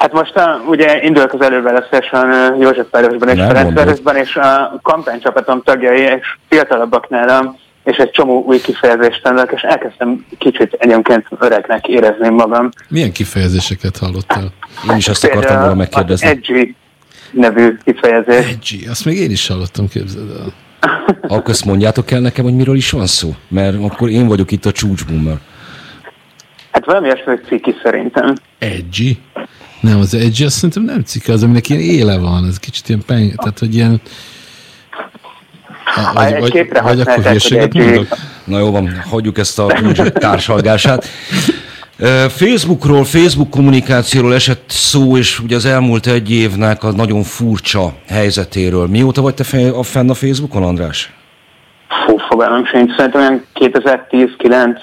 Hát 0.00 0.12
most 0.12 0.36
a, 0.36 0.62
ugye 0.66 1.02
indulok 1.02 1.32
az 1.32 1.40
előválasztáson 1.40 2.56
Józsefvárosban 2.60 3.28
és 3.28 3.40
Ferencvárosban, 3.40 4.16
és 4.16 4.36
a 4.36 4.78
kampánycsapatom 4.82 5.62
tagjai 5.62 6.00
és 6.00 6.36
fiatalabbak 6.48 7.08
nálam, 7.08 7.56
és 7.84 7.96
egy 7.96 8.10
csomó 8.10 8.42
új 8.46 8.60
kifejezést 8.60 9.22
tanulok, 9.22 9.52
és 9.52 9.62
elkezdtem 9.62 10.26
kicsit 10.38 10.72
egyébként 10.72 11.26
öregnek 11.38 11.88
érezni 11.88 12.28
magam. 12.28 12.68
Milyen 12.88 13.12
kifejezéseket 13.12 13.96
hallottál? 13.96 14.52
Én 14.90 14.96
is 14.96 15.08
azt 15.08 15.24
akartam 15.24 15.58
volna 15.58 15.74
megkérdezni. 15.74 16.28
Edgy 16.28 16.74
nevű 17.30 17.76
kifejezés. 17.84 18.50
Edgy, 18.50 18.86
azt 18.90 19.04
még 19.04 19.18
én 19.18 19.30
is 19.30 19.46
hallottam, 19.48 19.88
képzeld 19.88 20.30
el. 20.30 20.52
Akkor 21.22 21.50
ezt 21.50 21.64
mondjátok 21.64 22.10
el 22.10 22.20
nekem, 22.20 22.44
hogy 22.44 22.54
miről 22.54 22.76
is 22.76 22.90
van 22.90 23.06
szó? 23.06 23.30
Mert 23.48 23.76
akkor 23.82 24.08
én 24.08 24.26
vagyok 24.26 24.50
itt 24.50 24.64
a 24.64 24.72
csúcsbummer. 24.72 25.36
Hát 26.72 26.84
valami 26.84 27.06
ilyesmi, 27.06 27.34
ciki 27.48 27.74
szerintem. 27.82 28.34
Edgy? 28.58 29.18
Nem, 29.80 29.98
az 29.98 30.14
Edge 30.14 30.44
azt 30.44 30.54
szerintem 30.54 30.82
nem 30.82 31.02
cika, 31.02 31.32
az, 31.32 31.42
aminek 31.42 31.68
ilyen 31.68 31.82
éle 31.82 32.18
van, 32.18 32.46
ez 32.46 32.58
kicsit 32.58 32.88
ilyen 32.88 33.02
peny, 33.06 33.34
tehát 33.36 33.58
hogy 33.58 33.74
ilyen... 33.74 34.00
A, 35.96 36.12
vagy, 36.14 36.38
vagy, 36.38 36.68
vagy 36.82 37.00
akkor 37.00 37.30
hírséget 37.30 37.74
mondok? 37.74 38.06
Na 38.44 38.58
jó 38.58 38.70
van, 38.70 39.02
hagyjuk 39.10 39.38
ezt 39.38 39.58
a 39.58 39.66
társalgását. 40.12 41.06
Facebookról, 42.28 43.04
Facebook 43.04 43.50
kommunikációról 43.50 44.34
esett 44.34 44.64
szó, 44.66 45.16
és 45.16 45.40
ugye 45.40 45.56
az 45.56 45.64
elmúlt 45.64 46.06
egy 46.06 46.30
évnek 46.30 46.84
a 46.84 46.92
nagyon 46.92 47.22
furcsa 47.22 47.94
helyzetéről. 48.08 48.86
Mióta 48.86 49.22
vagy 49.22 49.34
te 49.34 49.70
a 49.70 49.82
fenn 49.82 50.10
a 50.10 50.14
Facebookon, 50.14 50.62
András? 50.62 51.12
Fú, 52.06 52.16
fogalmam 52.16 52.66
sincs, 52.66 52.96
szerintem 52.96 53.20
olyan 53.20 53.44
2010-9. 53.54 54.76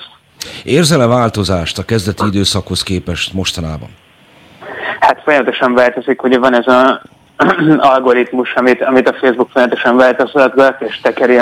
Érzel-e 0.64 1.06
változást 1.06 1.78
a 1.78 1.84
kezdeti 1.84 2.26
időszakhoz 2.26 2.84
képest 2.84 3.34
mostanában? 3.34 3.90
Hát 5.00 5.21
folyamatosan 5.23 5.73
változik, 5.73 6.23
ugye 6.23 6.39
van 6.39 6.54
ez 6.54 6.67
az 6.67 7.00
algoritmus, 7.78 8.54
amit, 8.54 8.82
amit 8.82 9.10
a 9.10 9.13
Facebook 9.13 9.50
folyamatosan 9.50 9.97
változtatgat, 9.97 10.82
és 10.82 11.00
tekeri, 11.02 11.38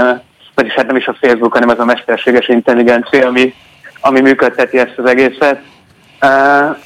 vagyis 0.56 0.74
hát 0.74 0.88
nem 0.88 0.96
is 0.96 1.08
a 1.08 1.16
Facebook, 1.22 1.54
hanem 1.54 1.70
az 1.70 1.80
a 1.80 1.86
mesterséges 1.86 2.48
intelligencia, 2.48 3.28
ami, 3.28 3.54
ami 4.02 4.22
működteti 4.22 4.78
ezt 4.78 4.98
az 4.98 5.06
egészet. 5.06 5.62
Uh, 6.22 6.78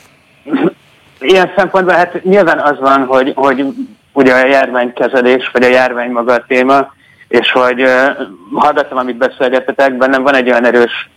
ilyen 1.20 1.52
szempontból 1.56 1.96
hát 1.96 2.24
nyilván 2.24 2.60
az 2.60 2.80
van, 2.80 3.06
hogy, 3.06 3.34
hogy 3.36 3.66
ugye 4.14 4.34
a 4.34 4.48
járványkezelés, 4.48 5.50
vagy 5.54 5.64
a 5.64 5.68
járvány 5.68 6.12
maga 6.12 6.34
a 6.34 6.46
téma, 6.48 6.94
és 7.28 7.52
hogy 7.52 7.82
uh, 7.82 8.18
hallgattam, 8.54 8.98
amit 8.98 9.18
beszélgetetek, 9.18 9.98
bennem 9.98 10.24
van 10.24 10.36
egy 10.36 10.50
olyan 10.50 10.66
erős 10.66 11.10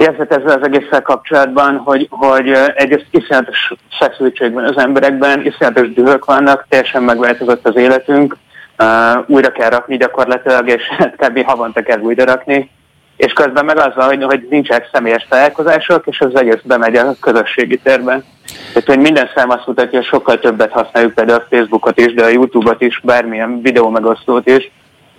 érzet 0.00 0.32
ezzel 0.32 0.58
az 0.58 0.66
egésszel 0.66 1.02
kapcsolatban, 1.02 1.76
hogy, 1.76 2.06
hogy 2.10 2.52
egy 2.74 3.06
iszonyatos 3.10 3.72
feszültség 3.98 4.52
van 4.52 4.64
az 4.64 4.78
emberekben, 4.78 5.46
iszonyatos 5.46 5.92
dühök 5.92 6.24
vannak, 6.24 6.66
teljesen 6.68 7.02
megváltozott 7.02 7.68
az 7.68 7.76
életünk, 7.76 8.36
uh, 8.78 9.24
újra 9.26 9.52
kell 9.52 9.68
rakni 9.68 9.96
gyakorlatilag, 9.96 10.68
és 10.68 10.82
kb. 11.20 11.44
havonta 11.44 11.82
kell 11.82 12.00
újra 12.00 12.24
rakni, 12.24 12.70
és 13.16 13.32
közben 13.32 13.64
meg 13.64 13.78
az, 13.78 13.92
hogy, 13.94 14.22
hogy 14.22 14.46
nincsenek 14.50 14.88
személyes 14.92 15.26
találkozások, 15.28 16.06
és 16.06 16.20
az 16.20 16.36
egész 16.36 16.60
bemegy 16.64 16.96
a 16.96 17.14
közösségi 17.20 17.78
térben. 17.78 18.24
Tehát, 18.72 18.88
hogy 18.88 18.98
minden 18.98 19.30
szám 19.34 19.50
azt 19.50 19.66
mutatja, 19.66 20.02
sokkal 20.02 20.38
többet 20.38 20.72
használjuk 20.72 21.14
például 21.14 21.40
a 21.40 21.46
Facebookot 21.56 21.98
is, 21.98 22.14
de 22.14 22.24
a 22.24 22.28
YouTube-ot 22.28 22.80
is, 22.80 23.00
bármilyen 23.04 23.62
videó 23.62 23.88
megosztót 23.88 24.48
is, 24.48 24.70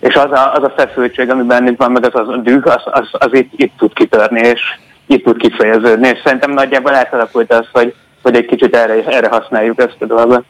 és 0.01 0.15
az 0.15 0.31
a, 0.31 0.53
az 0.53 0.63
a 0.63 0.73
feszültség, 0.77 1.29
ami 1.29 1.43
bennünk 1.43 1.77
van, 1.77 1.91
meg 1.91 2.15
az, 2.15 2.27
a 2.27 2.37
düh, 2.37 2.65
az, 2.65 2.81
az, 2.85 3.07
az 3.11 3.29
itt, 3.31 3.51
itt 3.55 3.73
tud 3.77 3.93
kitörni, 3.93 4.39
és 4.39 4.61
itt 5.07 5.23
tud 5.23 5.37
kifejeződni, 5.37 6.07
és 6.07 6.19
szerintem 6.23 6.51
nagyjából 6.51 6.95
átalakult 6.95 7.53
az, 7.53 7.65
hogy, 7.71 7.93
hogy 8.21 8.35
egy 8.35 8.45
kicsit 8.45 8.75
erre, 8.75 9.03
erre 9.05 9.27
használjuk 9.29 9.79
ezt 9.79 9.97
a 9.99 10.05
dolgot. 10.05 10.43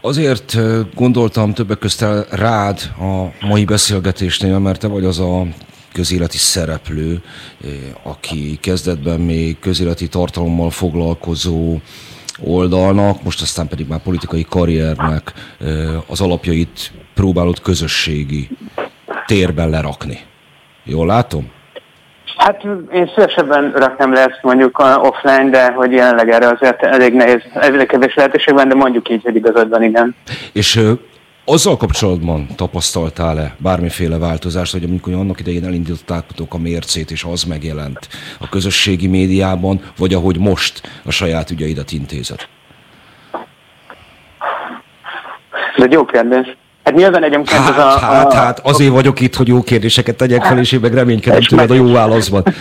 Azért 0.00 0.56
gondoltam 0.94 1.54
többek 1.54 1.78
közt 1.78 2.04
rád 2.30 2.78
a 3.00 3.46
mai 3.46 3.64
beszélgetésnél, 3.64 4.58
mert 4.58 4.80
te 4.80 4.88
vagy 4.88 5.04
az 5.04 5.18
a 5.20 5.42
közéleti 5.92 6.36
szereplő, 6.36 7.20
aki 8.02 8.58
kezdetben 8.62 9.20
még 9.20 9.58
közéleti 9.58 10.08
tartalommal 10.08 10.70
foglalkozó 10.70 11.76
oldalnak, 12.40 13.22
most 13.22 13.42
aztán 13.42 13.68
pedig 13.68 13.86
már 13.88 14.02
politikai 14.02 14.46
karriernek 14.48 15.32
az 16.06 16.20
alapjait 16.20 16.92
próbálod 17.18 17.60
közösségi 17.60 18.48
térben 19.26 19.70
lerakni. 19.70 20.18
Jól 20.84 21.06
látom? 21.06 21.50
Hát 22.36 22.64
én 22.92 23.10
szívesebben 23.14 23.72
raknám 23.72 24.12
le 24.12 24.20
ezt 24.20 24.38
mondjuk 24.42 24.78
offline, 24.78 25.50
de 25.50 25.72
hogy 25.72 25.92
jelenleg 25.92 26.30
erre 26.30 26.48
azért 26.48 26.82
elég 26.82 27.12
nehéz, 27.12 27.40
elég 27.54 27.86
kevés 27.86 28.14
lehetőség 28.14 28.54
van, 28.54 28.68
de 28.68 28.74
mondjuk 28.74 29.08
így, 29.08 29.22
hogy 29.22 29.36
igazad 29.36 29.68
van, 29.68 29.82
igen. 29.82 30.14
És 30.52 30.80
azzal 31.44 31.76
kapcsolatban 31.76 32.46
tapasztaltál-e 32.56 33.54
bármiféle 33.58 34.18
változást, 34.18 34.72
hogy 34.72 34.84
amikor 34.84 35.12
annak 35.12 35.40
idején 35.40 35.64
elindítottátok 35.64 36.54
a 36.54 36.58
mércét, 36.58 37.10
és 37.10 37.24
az 37.24 37.44
megjelent 37.44 38.08
a 38.40 38.48
közösségi 38.48 39.06
médiában, 39.06 39.80
vagy 39.98 40.14
ahogy 40.14 40.38
most 40.38 40.80
a 41.04 41.10
saját 41.10 41.50
ügyeidet 41.50 41.92
intézed? 41.92 42.40
Egy 45.76 45.92
jó 45.92 46.04
kérdés. 46.04 46.56
Hát 46.88 46.96
nyilván 46.96 47.22
egyébként 47.22 47.60
hát, 47.60 47.70
az 47.70 47.84
a, 47.84 47.98
hát, 47.98 48.32
a... 48.32 48.36
Hát 48.36 48.60
azért 48.62 48.92
vagyok 48.92 49.20
itt, 49.20 49.34
hogy 49.34 49.48
jó 49.48 49.62
kérdéseket 49.62 50.16
tegyek 50.16 50.44
fel, 50.44 50.58
és 50.58 50.72
én 50.72 50.80
meg 50.80 50.94
reménykedem 50.94 51.40
tőled 51.40 51.70
a 51.70 51.74
jó 51.74 51.92
válaszban. 51.92 52.42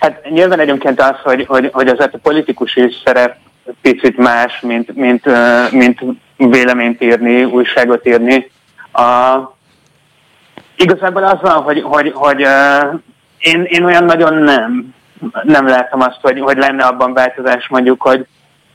Hát 0.00 0.30
nyilván 0.30 0.60
egyébként 0.60 1.00
az, 1.00 1.14
hogy, 1.22 1.44
hogy, 1.46 1.70
hogy 1.72 1.88
az 1.88 1.98
a 1.98 2.18
politikusi 2.22 2.96
szerep 3.04 3.36
picit 3.82 4.16
más, 4.16 4.60
mint, 4.60 4.94
mint, 4.94 5.24
mint 5.70 6.00
véleményt 6.36 7.02
írni, 7.02 7.44
újságot 7.44 8.06
írni. 8.06 8.50
A, 8.92 9.36
igazából 10.76 11.24
az 11.24 11.38
van, 11.40 11.62
hogy, 11.62 11.82
hogy, 11.82 12.12
hogy 12.14 12.40
én, 13.38 13.62
én 13.64 13.84
olyan 13.84 14.04
nagyon 14.04 14.34
nem, 14.34 14.94
nem 15.42 15.66
látom 15.66 16.00
azt, 16.00 16.18
hogy, 16.22 16.40
hogy 16.40 16.56
lenne 16.56 16.84
abban 16.84 17.12
változás 17.12 17.68
mondjuk, 17.68 18.02
hogy, 18.02 18.26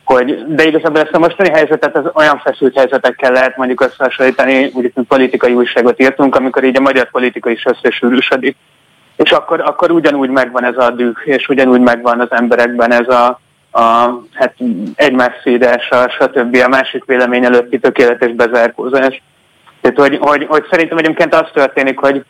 hogy, 0.05 0.45
de 0.47 0.63
igazából 0.63 1.01
ezt 1.01 1.13
a 1.13 1.19
mostani 1.19 1.49
helyzetet 1.49 1.95
az 1.95 2.11
olyan 2.13 2.39
feszült 2.39 2.77
helyzetekkel 2.77 3.31
lehet 3.31 3.57
mondjuk 3.57 3.81
összehasonlítani, 3.81 4.71
úgy, 4.73 4.91
mint 4.93 5.07
politikai 5.07 5.53
újságot 5.53 6.01
írtunk, 6.01 6.35
amikor 6.35 6.63
így 6.63 6.77
a 6.77 6.81
magyar 6.81 7.09
politika 7.09 7.49
is 7.49 7.65
összesűrűsödik. 7.65 8.55
És 9.15 9.31
akkor, 9.31 9.61
akkor 9.61 9.91
ugyanúgy 9.91 10.29
megvan 10.29 10.63
ez 10.63 10.77
a 10.77 10.91
düh, 10.91 11.17
és 11.23 11.47
ugyanúgy 11.47 11.79
megvan 11.79 12.19
az 12.19 12.31
emberekben 12.31 12.91
ez 12.91 13.07
a, 13.07 13.39
a 13.71 14.19
hát 14.33 14.55
egymás 14.95 15.33
szídása, 15.43 16.09
stb. 16.09 16.57
a 16.65 16.67
másik 16.67 17.05
vélemény 17.05 17.45
előtti 17.45 17.79
tökéletes 17.79 18.31
bezárkózás. 18.31 19.21
Tehát, 19.81 19.97
hogy, 19.97 20.17
hogy, 20.21 20.45
hogy 20.49 20.65
szerintem 20.69 20.97
egyébként 20.97 21.35
az 21.35 21.47
történik, 21.53 21.99
hogy, 21.99 22.23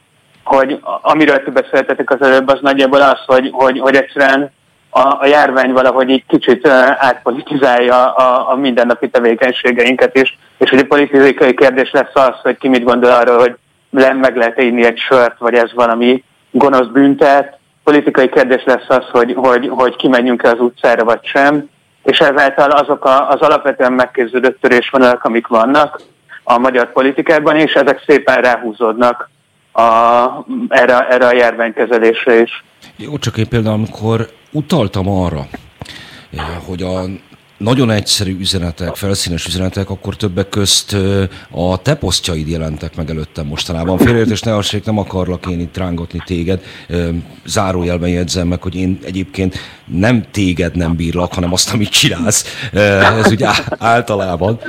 hogy 0.43 0.79
amiről 1.01 1.43
ti 1.43 1.51
beszéltetek 1.51 2.09
az 2.09 2.21
előbb, 2.21 2.47
az 2.47 2.59
nagyjából 2.61 3.01
az, 3.01 3.19
hogy, 3.25 3.49
hogy, 3.53 3.79
hogy 3.79 3.95
egyszerűen 3.95 4.51
a, 4.97 5.17
a 5.19 5.25
járvány 5.25 5.71
valahogy 5.71 6.09
így 6.09 6.23
kicsit 6.27 6.67
átpolitizálja 6.97 8.13
a, 8.13 8.51
a 8.51 8.55
mindennapi 8.55 9.09
tevékenységeinket 9.09 10.17
is, 10.17 10.37
és 10.57 10.69
hogy 10.69 10.79
a 10.79 10.85
politikai 10.85 11.53
kérdés 11.53 11.91
lesz 11.91 12.13
az, 12.13 12.33
hogy 12.41 12.57
ki 12.57 12.67
mit 12.67 12.83
gondol 12.83 13.11
arról, 13.11 13.37
hogy 13.37 13.55
le, 13.89 14.13
meg 14.13 14.35
lehet 14.35 14.61
írni 14.61 14.85
egy 14.85 14.97
sört, 14.97 15.37
vagy 15.37 15.53
ez 15.53 15.73
valami 15.73 16.23
gonosz 16.51 16.87
büntet. 16.87 17.57
Politikai 17.83 18.29
kérdés 18.29 18.63
lesz 18.65 18.85
az, 18.87 19.03
hogy, 19.11 19.33
hogy, 19.35 19.67
hogy 19.67 19.95
kimenjünk-e 19.95 20.49
az 20.49 20.59
utcára, 20.59 21.03
vagy 21.03 21.19
sem, 21.23 21.69
és 22.03 22.19
ezáltal 22.19 22.71
azok 22.71 23.05
a, 23.05 23.29
az 23.29 23.41
alapvetően 23.41 23.93
megkezdődött 23.93 24.61
törésvonalak, 24.61 25.23
amik 25.23 25.47
vannak 25.47 26.01
a 26.43 26.57
magyar 26.57 26.91
politikában, 26.91 27.55
és 27.55 27.73
ezek 27.73 28.03
szépen 28.07 28.41
ráhúzódnak 28.41 29.29
a, 29.71 29.81
erre, 30.67 31.07
erre 31.07 31.27
a 31.27 31.35
járványkezelésre 31.35 32.41
is. 32.41 32.63
Jó, 32.95 33.17
csak 33.17 33.37
én 33.37 33.47
például, 33.47 33.75
amikor 33.75 34.27
utaltam 34.55 35.09
arra, 35.09 35.47
eh, 36.31 36.45
hogy 36.65 36.81
a 36.83 37.05
nagyon 37.57 37.91
egyszerű 37.91 38.37
üzenetek, 38.39 38.95
felszínes 38.95 39.45
üzenetek, 39.45 39.89
akkor 39.89 40.15
többek 40.15 40.49
közt 40.49 40.97
a 41.51 41.77
te 41.77 41.95
posztjaid 41.95 42.47
jelentek 42.47 42.95
meg 42.95 43.09
előttem 43.09 43.45
mostanában. 43.45 43.97
Félreértés 43.97 44.41
ne 44.41 44.51
hassék, 44.51 44.85
nem 44.85 44.97
akarlak 44.97 45.45
én 45.45 45.59
itt 45.59 45.77
rángatni 45.77 46.21
téged. 46.25 46.63
Zárójelben 47.45 48.09
jegyzem 48.09 48.47
meg, 48.47 48.61
hogy 48.61 48.75
én 48.75 48.99
egyébként 49.03 49.57
nem 49.85 50.25
téged 50.31 50.75
nem 50.75 50.95
bírlak, 50.95 51.33
hanem 51.33 51.53
azt, 51.53 51.73
amit 51.73 51.89
csinálsz. 51.89 52.45
Ez 53.19 53.31
ugye 53.31 53.47
általában. 53.77 54.59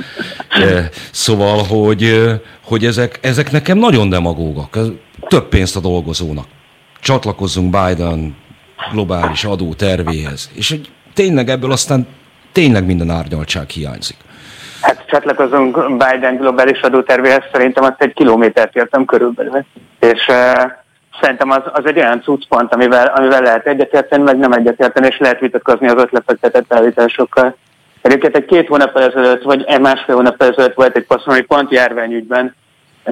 Szóval, 1.11 1.63
hogy, 1.63 2.31
hogy 2.63 2.85
ezek, 2.85 3.19
ezek 3.21 3.51
nekem 3.51 3.77
nagyon 3.77 4.09
demagógak. 4.09 4.79
Több 5.27 5.47
pénzt 5.47 5.75
a 5.75 5.79
dolgozónak. 5.79 6.47
Csatlakozzunk 7.01 7.69
Biden 7.69 8.35
globális 8.91 9.43
adó 9.43 9.73
tervéhez. 9.73 10.49
És 10.53 10.69
hogy 10.69 10.89
tényleg 11.13 11.49
ebből 11.49 11.71
aztán 11.71 12.07
tényleg 12.51 12.85
minden 12.85 13.09
árnyaltság 13.09 13.69
hiányzik. 13.69 14.17
Hát 14.81 15.05
csatlakozunk 15.07 15.97
Biden 15.97 16.37
globális 16.37 16.81
adótervéhez, 16.81 17.43
szerintem 17.51 17.83
azt 17.83 18.01
egy 18.01 18.13
kilométert 18.13 18.75
értem 18.75 19.05
körülbelül. 19.05 19.65
És 19.99 20.27
uh, 20.27 20.71
szerintem 21.21 21.49
az, 21.49 21.61
az 21.73 21.85
egy 21.85 21.97
olyan 21.97 22.21
cuccpont, 22.21 22.73
amivel, 22.73 23.07
amivel 23.15 23.41
lehet 23.41 23.67
egyetérteni, 23.67 24.23
meg 24.23 24.37
nem 24.37 24.51
egyetérteni, 24.51 25.07
és 25.07 25.17
lehet 25.17 25.39
vitatkozni 25.39 25.87
az 25.87 26.07
ötletetett 26.11 26.73
állításokkal. 26.73 27.55
Egyébként 28.01 28.35
egy 28.35 28.45
két 28.45 28.67
hónap 28.67 28.97
ezelőtt, 28.97 29.43
vagy 29.43 29.63
egy 29.67 29.79
másfél 29.79 30.15
hónap 30.15 30.41
ezelőtt 30.41 30.75
volt 30.75 30.95
egy 30.95 31.05
passzom, 31.05 31.33
ami 31.33 31.41
pont 31.41 31.71
járványügyben 31.71 32.55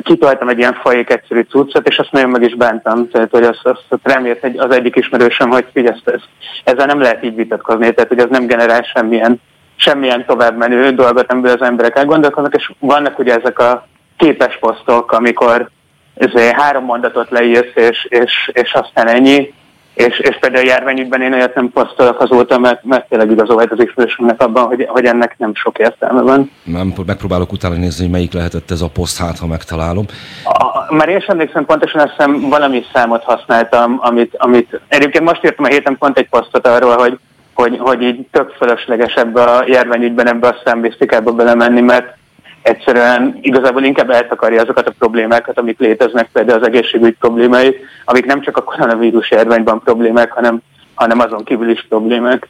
kitoltam 0.04 0.50
egy 0.50 0.58
ilyen 0.58 0.74
fajék 0.74 1.10
egyszerű 1.10 1.42
cuccot, 1.42 1.88
és 1.88 2.00
azt 2.00 2.12
nagyon 2.12 2.30
meg 2.30 2.42
is 2.42 2.56
bántam. 2.56 3.10
Tehát, 3.10 3.32
hogy 3.32 3.44
azt, 3.44 3.62
azt 3.64 4.00
remélt 4.04 4.48
az 4.58 4.76
egyik 4.76 4.96
ismerősöm, 4.96 5.50
hogy 5.50 5.66
figyelj, 5.74 5.98
ez, 6.04 6.22
ezzel 6.64 6.86
nem 6.86 7.02
lehet 7.02 7.24
így 7.24 7.36
vitatkozni, 7.36 7.94
tehát 7.94 8.10
hogy 8.10 8.20
az 8.20 8.30
nem 8.30 8.46
generál 8.48 8.82
semmilyen, 8.82 9.42
semmilyen 9.76 10.26
tovább 10.26 10.58
menő 10.58 10.90
dolgot, 10.90 11.32
amiből 11.32 11.52
az 11.52 11.68
emberek 11.68 11.98
elgondolkoznak, 11.98 12.56
és 12.56 12.72
vannak 12.80 13.20
ugye 13.20 13.36
ezek 13.36 13.60
a 13.60 13.88
képes 14.18 14.58
posztok, 14.60 15.12
amikor 15.12 15.70
ezért 16.16 16.62
három 16.62 16.84
mondatot 16.84 17.30
leírsz, 17.30 17.76
és, 17.76 18.06
és, 18.10 18.50
és 18.54 18.74
aztán 18.74 19.08
ennyi, 19.08 19.54
és, 19.96 20.20
és 20.20 20.38
például 20.40 20.66
a 20.66 20.68
járványügyben 20.68 21.22
én 21.22 21.34
olyat 21.34 21.56
nem 21.56 21.72
posztolok 21.74 22.20
azóta, 22.20 22.60
mert, 22.60 22.84
mert 22.84 23.10
tényleg 23.10 23.32
igazolt 23.32 23.72
az 23.72 23.84
ismerősömnek 23.84 24.42
abban, 24.42 24.64
hogy, 24.64 24.86
hogy 24.88 25.06
ennek 25.06 25.36
nem 25.38 25.56
sok 25.56 25.78
értelme 25.78 26.22
van. 26.22 26.52
Nem, 26.64 26.94
megpróbálok 27.06 27.52
utána 27.52 27.76
nézni, 27.76 28.04
hogy 28.04 28.14
melyik 28.14 28.34
lehetett 28.34 28.72
ez 28.72 28.82
a 28.82 28.90
poszt, 28.90 29.18
hát 29.18 29.40
ha 29.40 29.48
megtalálom. 29.48 30.06
A, 30.44 30.94
már 30.94 31.10
én 31.10 31.20
sem 31.20 31.36
emlékszem 31.36 31.66
pontosan, 31.66 32.02
azt 32.02 32.10
hiszem 32.10 32.50
valami 32.50 32.84
számot 32.94 33.24
használtam, 33.24 33.98
amit, 34.02 34.36
amit 34.38 34.82
egyébként 34.88 35.24
most 35.24 35.46
írtam 35.46 35.66
a 35.66 35.68
héten 35.68 35.98
pont 35.98 36.18
egy 36.18 36.30
posztot 36.30 36.68
arról, 36.68 36.96
hogy, 36.96 37.20
hogy, 37.54 37.78
hogy 37.80 38.02
így 38.02 38.28
tök 38.32 38.50
fölöslegesebb 38.50 39.36
a 39.36 39.64
járványügyben 39.68 40.28
ebbe 40.28 40.48
a 40.48 40.62
számbisztikába 40.66 41.32
belemenni, 41.32 41.82
mert 41.82 42.18
egyszerűen 42.66 43.38
igazából 43.42 43.84
inkább 43.84 44.10
eltakarja 44.10 44.62
azokat 44.62 44.88
a 44.88 44.94
problémákat, 45.00 45.60
amik 45.60 45.80
léteznek, 45.80 46.30
például 46.34 46.60
az 46.60 46.68
egészségügy 46.68 47.16
problémái, 47.20 47.76
amik 48.06 48.26
nem 48.26 48.42
csak 48.42 48.58
a 48.58 48.64
koronavírus 48.64 49.32
járványban 49.32 49.82
problémák, 49.84 50.32
hanem, 50.32 50.62
hanem 50.94 51.20
azon 51.20 51.44
kívül 51.44 51.70
is 51.70 51.86
problémák. 51.90 52.48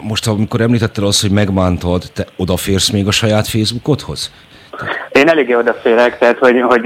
Most, 0.00 0.26
amikor 0.26 0.60
említetted 0.60 1.04
azt, 1.04 1.20
hogy 1.20 1.30
megmántad, 1.30 2.02
te 2.14 2.26
odaférsz 2.36 2.90
még 2.90 3.06
a 3.06 3.10
saját 3.10 3.48
Facebookodhoz? 3.48 4.32
Én 5.12 5.28
eléggé 5.28 5.54
odaférek, 5.54 6.18
tehát 6.18 6.38
hogy, 6.38 6.60
hogy 6.60 6.84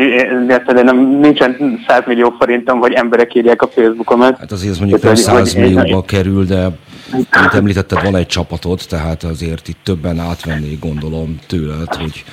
érted, 0.48 0.84
nem, 0.84 0.98
nincsen 0.98 1.80
100 1.88 2.02
millió 2.06 2.34
forintom, 2.38 2.78
hogy 2.78 2.92
emberek 2.92 3.34
írják 3.34 3.62
a 3.62 3.68
Facebookomat. 3.68 4.38
Hát 4.38 4.52
azért 4.52 4.72
ez 4.72 4.78
mondjuk 4.78 5.02
nem 5.02 5.14
100 5.14 5.54
millióba 5.54 6.02
kerül, 6.02 6.44
de 6.44 6.68
mint 7.12 7.54
említetted, 7.54 8.02
van 8.02 8.16
egy 8.16 8.26
csapatod, 8.26 8.80
tehát 8.88 9.22
azért 9.22 9.68
itt 9.68 9.78
többen 9.84 10.18
átvennék, 10.18 10.78
gondolom 10.78 11.38
tőled, 11.46 11.94
hogy, 11.94 12.24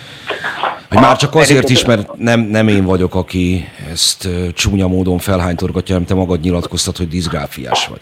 hogy 0.90 1.00
már 1.00 1.18
csak 1.18 1.36
azért 1.36 1.70
is, 1.70 1.86
mert 1.86 2.18
nem, 2.18 2.40
nem 2.40 2.68
én 2.68 2.84
vagyok, 2.84 3.16
aki 3.16 3.70
ezt 3.92 4.28
csúnya 4.54 4.88
módon 4.88 5.18
felhánytorgatja, 5.18 5.94
hanem 5.94 6.08
te 6.08 6.16
magad 6.16 6.40
nyilatkoztat, 6.40 6.98
hogy 6.98 7.08
diszgráfiás 7.08 7.88
vagy. 7.88 8.02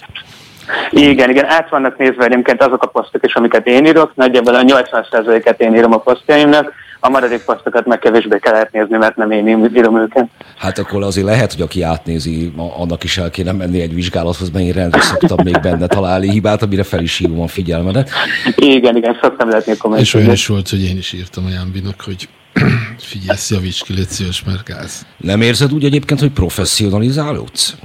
Igen, 0.89 1.29
igen, 1.29 1.45
át 1.45 1.69
vannak 1.69 1.97
nézve 1.97 2.25
egyébként 2.25 2.62
azok 2.62 2.84
a 2.84 2.88
posztok 2.88 3.25
is, 3.25 3.34
amiket 3.34 3.67
én 3.67 3.86
írok, 3.86 4.12
nagyjából 4.15 4.55
a 4.55 4.62
80%-et 4.62 5.62
én 5.62 5.75
írom 5.75 5.93
a 5.93 5.97
posztjaimnak, 5.97 6.73
a 7.03 7.09
maradék 7.09 7.43
posztokat 7.43 7.85
meg 7.85 7.99
kevésbé 7.99 8.39
kell 8.39 8.55
átnézni, 8.55 8.97
mert 8.97 9.15
nem 9.15 9.31
én 9.31 9.71
írom 9.75 9.97
őket. 9.97 10.27
Hát 10.57 10.77
akkor 10.77 11.03
azért 11.03 11.25
lehet, 11.25 11.53
hogy 11.53 11.61
aki 11.61 11.81
átnézi, 11.81 12.53
annak 12.77 13.03
is 13.03 13.17
el 13.17 13.29
kéne 13.29 13.51
menni 13.51 13.81
egy 13.81 13.93
vizsgálathoz, 13.93 14.49
mert 14.49 14.65
én 14.65 14.73
rendre 14.73 15.01
szoktam 15.01 15.37
még 15.43 15.59
benne 15.59 15.87
találni 15.87 16.29
hibát, 16.29 16.61
amire 16.61 16.83
fel 16.83 17.01
is 17.01 17.17
hívom 17.17 17.41
a 17.41 17.47
figyelmedet. 17.47 18.09
Igen, 18.55 18.95
igen, 18.95 19.17
szoktam 19.21 19.49
lehetni 19.49 19.77
kommentálni. 19.77 20.07
És 20.07 20.13
olyan 20.13 20.31
is 20.31 20.47
volt, 20.47 20.69
hogy 20.69 20.83
én 20.83 20.97
is 20.97 21.13
írtam 21.13 21.45
a 21.45 21.49
Jambinak, 21.49 22.01
hogy 22.01 22.29
figyelj, 23.09 23.37
javíts 23.49 23.83
ki, 23.83 23.93
légy 23.93 24.09
szíves, 24.09 24.43
mert 24.43 24.63
gáz. 24.63 25.05
Nem 25.17 25.41
érzed 25.41 25.73
úgy 25.73 25.85
egyébként, 25.85 26.19
hogy 26.19 26.31
professzionalizálódsz? 26.31 27.75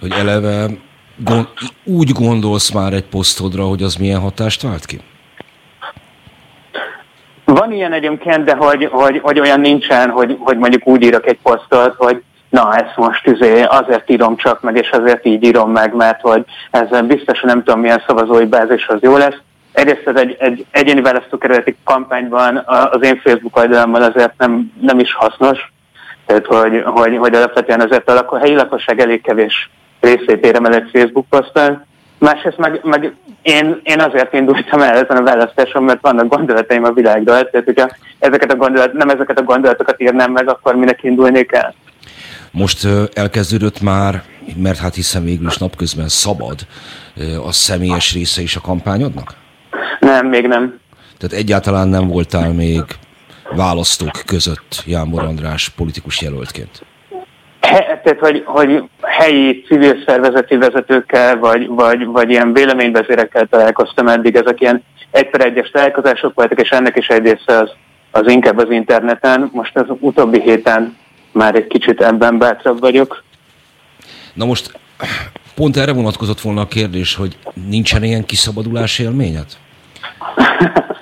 Hogy 0.00 0.12
eleve 0.12 0.70
gond, 1.24 1.46
úgy 1.84 2.10
gondolsz 2.10 2.70
már 2.70 2.92
egy 2.92 3.04
posztodra, 3.04 3.64
hogy 3.64 3.82
az 3.82 3.94
milyen 3.94 4.20
hatást 4.20 4.62
vált 4.62 4.86
ki? 4.86 5.00
Van 7.54 7.72
ilyen 7.72 7.92
egyébként, 7.92 8.44
de 8.44 8.54
hogy, 8.54 8.88
hogy, 8.90 9.20
hogy 9.22 9.40
olyan 9.40 9.60
nincsen, 9.60 10.10
hogy, 10.10 10.36
hogy 10.38 10.58
mondjuk 10.58 10.86
úgy 10.86 11.02
írok 11.02 11.26
egy 11.26 11.38
posztot, 11.42 11.94
hogy 11.96 12.22
na 12.50 12.74
ezt 12.76 12.96
most 12.96 13.26
izé, 13.26 13.62
azért 13.62 14.10
írom 14.10 14.36
csak 14.36 14.60
meg, 14.60 14.76
és 14.76 14.90
azért 14.90 15.26
így 15.26 15.42
írom 15.42 15.70
meg, 15.70 15.94
mert 15.94 16.20
hogy 16.20 16.44
ezzel 16.70 17.02
biztosan 17.02 17.48
nem 17.48 17.62
tudom 17.62 17.80
milyen 17.80 18.02
szavazói 18.06 18.44
bázishoz 18.44 19.00
jó 19.00 19.16
lesz. 19.16 19.36
Egyrészt 19.72 20.06
ez 20.06 20.16
egy, 20.16 20.36
egy 20.38 20.66
egyéni 20.70 21.00
választókerületi 21.00 21.76
kampányban 21.84 22.62
az 22.66 23.02
én 23.02 23.20
Facebook 23.24 23.56
oldalammal 23.56 24.02
azért 24.02 24.32
nem, 24.38 24.72
nem 24.80 24.98
is 24.98 25.14
hasznos, 25.14 25.72
tehát 26.26 26.46
hogy, 26.46 26.82
hogy, 26.84 27.16
hogy 27.16 27.34
alapvetően 27.34 27.80
azért 27.80 28.10
a 28.10 28.38
helyi 28.38 28.54
lakosság 28.54 29.00
elég 29.00 29.22
kevés 29.22 29.70
részét 30.00 30.46
érem 30.46 30.64
el 30.64 30.74
egy 30.74 30.90
Facebook 30.92 31.26
poszttal. 31.28 31.86
Másrészt 32.20 32.56
meg, 32.56 32.80
meg 32.82 33.14
én, 33.42 33.80
én 33.82 34.00
azért 34.00 34.32
indultam 34.32 34.80
el 34.80 34.96
ezen 34.96 35.16
a 35.16 35.22
választáson, 35.22 35.82
mert 35.82 36.00
vannak 36.00 36.28
gondolataim 36.28 36.84
a 36.84 36.92
világról, 36.92 37.50
tehát 37.50 37.64
hogyha 37.64 37.90
ezeket 38.18 38.52
a 38.52 38.56
gondolat, 38.56 38.92
nem 38.92 39.08
ezeket 39.08 39.38
a 39.38 39.42
gondolatokat 39.42 40.02
írnám 40.02 40.32
meg, 40.32 40.48
akkor 40.48 40.74
minek 40.74 41.02
indulnék 41.02 41.52
el. 41.52 41.74
Most 42.50 42.88
elkezdődött 43.12 43.80
már, 43.80 44.22
mert 44.56 44.78
hát 44.78 44.94
hiszen 44.94 45.24
végül 45.24 45.46
is 45.46 45.58
napközben 45.58 46.08
szabad, 46.08 46.66
a 47.46 47.52
személyes 47.52 48.12
része 48.12 48.42
is 48.42 48.56
a 48.56 48.60
kampányodnak? 48.60 49.34
Nem, 50.00 50.26
még 50.26 50.46
nem. 50.46 50.78
Tehát 51.18 51.44
egyáltalán 51.44 51.88
nem 51.88 52.08
voltál 52.08 52.52
még 52.52 52.82
választók 53.50 54.22
között 54.26 54.82
Jámbor 54.86 55.22
András 55.22 55.68
politikus 55.68 56.20
jelöltként? 56.20 56.84
Tehát, 57.60 58.18
hogy, 58.18 58.42
hogy 58.46 58.82
helyi 59.02 59.64
civil 59.68 60.02
szervezeti 60.06 60.56
vezetőkkel, 60.56 61.38
vagy, 61.38 61.66
vagy, 61.66 62.04
vagy 62.04 62.30
ilyen 62.30 62.52
véleményvezérekkel 62.52 63.46
találkoztam 63.46 64.08
eddig, 64.08 64.36
ezek 64.36 64.60
ilyen 64.60 64.84
egy 65.10 65.30
per 65.30 65.40
egyes 65.40 65.70
találkozások 65.70 66.34
voltak, 66.34 66.60
és 66.60 66.70
ennek 66.70 66.96
is 66.96 67.06
egy 67.06 67.22
része 67.22 67.58
az, 67.58 67.70
az 68.10 68.28
inkább 68.28 68.58
az 68.58 68.70
interneten. 68.70 69.50
Most 69.52 69.76
az 69.76 69.86
utóbbi 69.98 70.40
héten 70.40 70.96
már 71.32 71.54
egy 71.54 71.66
kicsit 71.66 72.00
ebben 72.00 72.38
bátrabb 72.38 72.80
vagyok. 72.80 73.22
Na 74.34 74.44
most 74.44 74.78
pont 75.54 75.76
erre 75.76 75.92
vonatkozott 75.92 76.40
volna 76.40 76.60
a 76.60 76.66
kérdés, 76.66 77.14
hogy 77.14 77.36
nincsen 77.68 78.02
ilyen 78.02 78.24
kiszabadulás 78.24 78.98
élményed? 78.98 79.46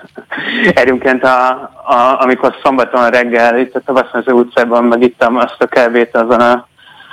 Egyébként, 0.74 1.24
a, 1.24 1.48
a, 1.84 2.16
amikor 2.20 2.54
szombaton 2.62 3.10
reggel 3.10 3.58
itt 3.58 3.74
a 3.74 3.80
Tavaszmező 3.84 4.32
utcában 4.32 4.84
megittem 4.84 5.36
azt 5.36 5.56
a 5.58 5.66
kávét 5.66 6.16
azon 6.16 6.40
a, 6.40 6.68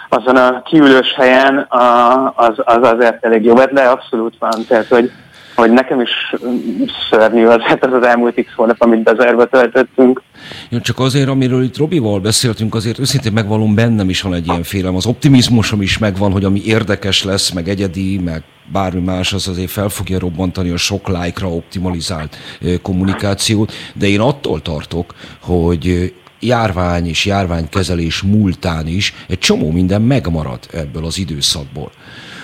azon 0.10 0.36
a 0.36 0.62
kiülős 0.62 1.14
helyen, 1.16 1.58
a, 1.58 2.34
az, 2.36 2.54
az 2.58 2.80
azért 2.82 3.26
elég 3.26 3.44
jó, 3.44 3.54
de 3.54 3.82
abszolút 3.82 4.36
van. 4.40 4.66
Tehát, 4.68 4.88
hogy, 4.88 5.12
hogy 5.56 5.72
nekem 5.72 6.02
is 6.02 6.36
szörnyű 7.10 7.46
az, 7.46 7.62
hát 7.62 7.86
az 7.86 7.94
az 7.94 8.04
elmúlt 8.04 8.46
x 8.46 8.54
hónap, 8.56 8.82
amit 8.82 9.04
bezárva 9.04 9.46
töltöttünk. 9.46 10.22
Jó, 10.70 10.80
csak 10.80 11.00
azért, 11.00 11.28
amiről 11.30 11.64
itt 11.64 11.78
Robival 11.78 12.20
beszéltünk, 12.20 12.76
azért 12.76 13.00
őszintén 13.00 13.34
megvalom 13.34 13.76
bennem 13.76 14.10
is 14.10 14.22
van 14.22 14.34
egy 14.34 14.48
ilyen 14.48 14.64
félem. 14.64 14.96
Az 14.96 15.06
optimizmusom 15.06 15.82
is 15.82 15.98
megvan, 15.98 16.32
hogy 16.32 16.44
ami 16.44 16.62
érdekes 16.66 17.24
lesz, 17.24 17.52
meg 17.52 17.68
egyedi, 17.68 18.20
meg 18.26 18.44
bármi 18.72 19.00
más, 19.00 19.34
az 19.34 19.48
azért 19.48 19.70
fel 19.70 19.90
fogja 19.90 20.20
robbantani 20.20 20.70
a 20.70 20.78
sok 20.78 21.08
lájkra 21.08 21.50
optimalizált 21.50 22.38
kommunikációt, 22.82 23.72
de 23.94 24.08
én 24.08 24.20
attól 24.20 24.62
tartok, 24.62 25.16
hogy 25.42 26.14
járvány 26.40 27.08
és 27.08 27.26
járványkezelés 27.26 28.22
múltán 28.22 28.88
is 28.88 29.14
egy 29.28 29.40
csomó 29.40 29.72
minden 29.72 30.02
megmarad 30.02 30.60
ebből 30.72 31.06
az 31.06 31.18
időszakból. 31.18 31.92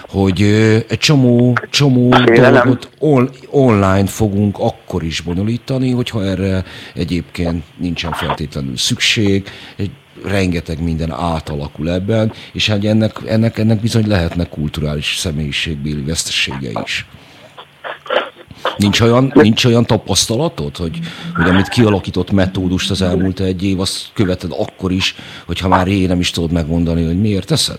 Hogy 0.08 0.42
egy 0.88 0.98
csomó, 0.98 1.58
csomó 1.70 2.10
dolgot 2.10 2.90
on, 3.00 3.30
online 3.50 4.06
fogunk 4.06 4.60
akkor 4.60 5.04
is 5.04 5.22
bonyolítani, 5.22 5.92
hogyha 5.92 6.26
erre 6.26 6.64
egyébként 6.94 7.64
nincsen 7.78 8.12
feltétlenül 8.12 8.78
szükség, 8.78 9.48
egy 9.78 9.92
rengeteg 10.26 10.84
minden 10.84 11.12
átalakul 11.12 11.90
ebben, 11.90 12.32
és 12.54 12.70
hát 12.70 12.86
ennek, 12.86 13.18
ennek, 13.26 13.58
ennek 13.58 13.80
bizony 13.80 14.08
lehetnek 14.08 14.50
kulturális 14.50 15.16
személyiségbéli 15.18 16.04
vesztesége 16.04 16.70
is. 16.84 17.06
Nincs 18.78 19.02
olyan, 19.02 19.32
nincs 19.36 19.66
olyan 19.66 19.86
tapasztalatod, 19.86 20.78
hogy, 20.78 21.00
hogy 21.36 21.50
amit 21.50 21.68
kialakított 21.68 22.32
metódust 22.32 22.92
az 22.92 23.02
elmúlt 23.02 23.40
egy 23.40 23.64
év, 23.64 23.80
azt 23.80 24.10
követed 24.14 24.52
akkor 24.58 24.92
is, 24.92 25.16
hogyha 25.46 25.68
már 25.68 25.88
én 25.88 26.08
nem 26.08 26.20
is 26.20 26.32
tudod 26.32 26.52
megmondani, 26.52 27.06
hogy 27.06 27.22
miért 27.22 27.48
teszed? 27.48 27.78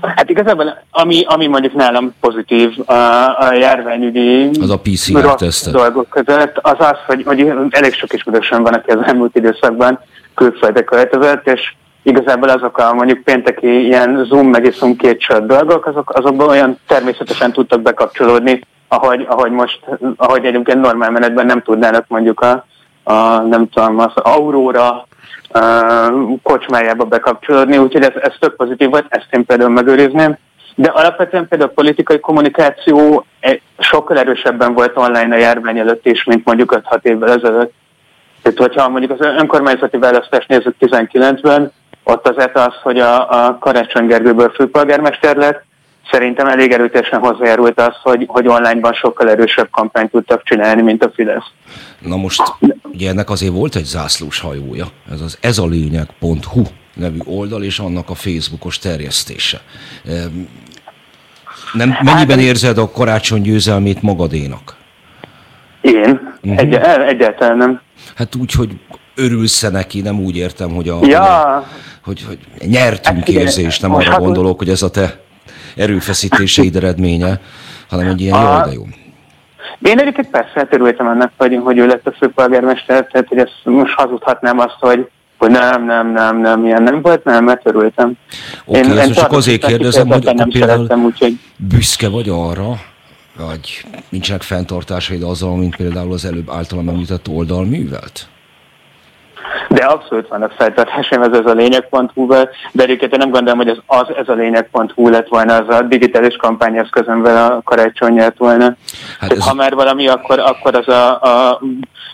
Hát 0.00 0.30
igazából, 0.30 0.82
ami, 0.90 1.24
ami 1.26 1.46
mondjuk 1.46 1.74
nálam 1.74 2.14
pozitív 2.20 2.70
a, 2.86 2.92
a 3.38 3.54
járványügyi 3.54 4.50
az 4.60 4.70
a 4.70 4.78
PCR 4.78 5.34
dolgok 5.70 6.08
között, 6.08 6.58
az 6.62 6.76
az, 6.78 6.96
hogy, 7.06 7.22
hogy 7.24 7.52
elég 7.70 7.94
sok 7.94 8.12
ismerősöm 8.12 8.62
van, 8.62 8.74
aki 8.74 8.90
az 8.90 9.06
elmúlt 9.06 9.36
időszakban 9.36 10.00
külföldre 10.34 10.84
költözött, 10.84 11.46
és 11.48 11.74
igazából 12.02 12.48
azok 12.48 12.78
a 12.78 12.94
mondjuk 12.94 13.22
pénteki 13.22 13.84
ilyen 13.84 14.24
Zoom 14.24 14.48
meg 14.48 14.72
Zoom 14.72 14.96
két 14.96 15.20
sört 15.20 15.46
dolgok, 15.46 15.86
azok, 15.86 16.10
azokban 16.14 16.48
olyan 16.48 16.78
természetesen 16.86 17.52
tudtak 17.52 17.82
bekapcsolódni, 17.82 18.60
ahogy, 18.88 19.26
ahogy 19.28 19.50
most, 19.50 19.80
ahogy 20.16 20.44
egyébként 20.44 20.80
normál 20.80 21.10
menetben 21.10 21.46
nem 21.46 21.62
tudnának 21.62 22.04
mondjuk 22.08 22.40
a, 22.40 22.64
a 23.02 23.38
nem 23.38 23.68
tudom, 23.68 23.98
az 23.98 24.12
Aurora 24.14 25.06
uh, 25.54 26.38
kocsmájába 26.42 27.04
bekapcsolódni, 27.04 27.78
úgyhogy 27.78 28.02
ez, 28.02 28.22
ez 28.22 28.32
tök 28.38 28.56
pozitív 28.56 28.90
volt, 28.90 29.06
ezt 29.08 29.28
én 29.30 29.44
például 29.46 29.70
megőrizném. 29.70 30.36
De 30.74 30.88
alapvetően 30.88 31.48
például 31.48 31.70
a 31.70 31.74
politikai 31.74 32.20
kommunikáció 32.20 33.24
sokkal 33.78 34.18
erősebben 34.18 34.74
volt 34.74 34.96
online 34.96 35.34
a 35.34 35.38
járvány 35.38 35.78
előtt 35.78 36.06
is, 36.06 36.24
mint 36.24 36.44
mondjuk 36.44 36.80
5-6 36.90 37.04
évvel 37.04 37.32
ezelőtt. 37.32 37.72
Tehát, 38.44 38.58
hogyha 38.58 38.88
mondjuk 38.88 39.20
az 39.20 39.26
önkormányzati 39.26 39.98
választást 39.98 40.48
nézzük 40.48 40.74
19-ben, 40.80 41.72
ott 42.02 42.28
azért 42.28 42.58
az, 42.58 42.74
hogy 42.82 42.98
a, 42.98 43.46
a 43.46 43.58
Karácsony 43.58 44.06
Gergőből 44.06 44.50
főpolgármester 44.50 45.36
lett, 45.36 45.64
szerintem 46.10 46.46
elég 46.46 46.72
erőteljesen 46.72 47.20
hozzájárult 47.20 47.80
az, 47.80 47.94
hogy, 48.02 48.24
hogy 48.26 48.48
onlineban 48.48 48.92
sokkal 48.92 49.30
erősebb 49.30 49.70
kampányt 49.70 50.10
tudtak 50.10 50.42
csinálni, 50.42 50.82
mint 50.82 51.04
a 51.04 51.10
Fidesz. 51.14 51.46
Na 51.98 52.16
most, 52.16 52.42
ugye 52.82 53.08
ennek 53.08 53.30
azért 53.30 53.52
volt 53.52 53.74
egy 53.74 53.84
zászlós 53.84 54.40
hajója, 54.40 54.86
ez 55.12 55.20
az 55.20 55.38
ez 55.40 55.58
a 55.58 55.66
lényeg.hu 55.66 56.62
nevű 56.94 57.18
oldal, 57.24 57.62
és 57.62 57.78
annak 57.78 58.10
a 58.10 58.14
Facebookos 58.14 58.78
terjesztése. 58.78 59.60
Nem, 61.72 61.96
mennyiben 62.02 62.36
hát, 62.36 62.46
érzed 62.46 62.78
a 62.78 62.90
karácsony 62.90 63.42
győzelmét 63.42 64.02
magadénak? 64.02 64.76
Én? 65.80 66.32
Uh-huh. 66.42 66.58
Egy, 66.58 66.74
egyáltalán 67.06 67.56
nem. 67.56 67.80
Hát 68.14 68.34
úgy, 68.34 68.52
hogy 68.52 68.70
örülsz 69.14 69.60
neki, 69.60 70.00
nem 70.00 70.20
úgy 70.20 70.36
értem, 70.36 70.70
hogy 70.70 70.88
a, 70.88 70.98
ja. 71.02 71.66
hogy, 72.04 72.24
hogy 72.26 72.38
nyertünk 72.68 73.18
hát, 73.18 73.28
érzés, 73.28 73.78
nem 73.78 73.94
arra 73.94 74.18
gondolok, 74.18 74.58
hogy 74.58 74.68
ez 74.68 74.82
a 74.82 74.90
te 74.90 75.20
erőfeszítéseid 75.76 76.76
eredménye, 76.76 77.40
hanem 77.88 78.08
egy 78.08 78.20
ilyen 78.20 78.40
jó, 78.40 78.64
de 78.64 78.72
jó. 78.72 78.82
Én 79.90 79.98
egyébként 79.98 80.30
persze 80.30 80.52
elterültem 80.54 81.08
ennek, 81.08 81.30
hogy, 81.36 81.60
hogy 81.62 81.78
ő 81.78 81.86
lett 81.86 82.06
a 82.06 82.14
főpolgármester, 82.18 83.06
tehát 83.06 83.28
hogy 83.28 83.38
ezt 83.38 83.60
most 83.64 83.92
hazudhatnám 83.92 84.58
azt, 84.58 84.76
hogy 84.80 85.08
hogy 85.38 85.50
nem, 85.50 85.84
nem, 85.84 86.12
nem, 86.12 86.40
nem, 86.40 86.64
ilyen 86.64 86.82
nem 86.82 87.02
volt, 87.02 87.24
nem, 87.24 87.44
mert 87.44 87.66
örültem. 87.66 88.12
Oké, 88.64 88.78
okay, 88.78 88.96
én, 88.96 89.04
én 89.04 89.12
csak 89.12 89.32
azért 89.32 89.66
kérdezem, 89.66 90.06
hogy 90.06 90.26
akkor 90.26 90.48
például 90.48 91.04
úgyhogy... 91.04 91.38
büszke 91.56 92.08
vagy 92.08 92.28
arra, 92.28 92.80
vagy 93.36 93.84
nincsenek 94.08 94.42
fenntartásaid 94.42 95.22
azzal, 95.22 95.56
mint 95.56 95.76
például 95.76 96.12
az 96.12 96.24
előbb 96.24 96.50
általam 96.50 96.88
említett 96.88 97.28
oldal 97.28 97.64
művelt? 97.64 98.28
De 99.68 99.84
abszolút 99.84 100.28
vannak 100.28 100.52
feltartásaim 100.52 101.22
ez, 101.22 101.38
ez 101.38 101.46
a 101.46 101.52
lényeg.hu-val, 101.52 102.50
de 102.72 102.82
egyébként 102.82 103.16
nem 103.16 103.30
gondolom, 103.30 103.58
hogy 103.58 103.68
ez, 103.68 103.76
az, 103.86 104.14
ez 104.16 104.28
a 104.28 104.32
lényeg.hu 104.32 105.08
lett 105.08 105.28
volna 105.28 105.54
az 105.54 105.76
a 105.76 105.82
digitális 105.82 106.36
kampányeszközömvel 106.36 107.52
a 107.52 107.62
karácsony 107.62 108.12
nyert 108.12 108.38
volna. 108.38 108.76
Hát 109.18 109.32
ez... 109.32 109.46
Ha 109.46 109.54
már 109.54 109.74
valami, 109.74 110.08
akkor, 110.08 110.38
akkor 110.38 110.74
az 110.74 110.88
a, 110.88 111.20
a 111.20 111.60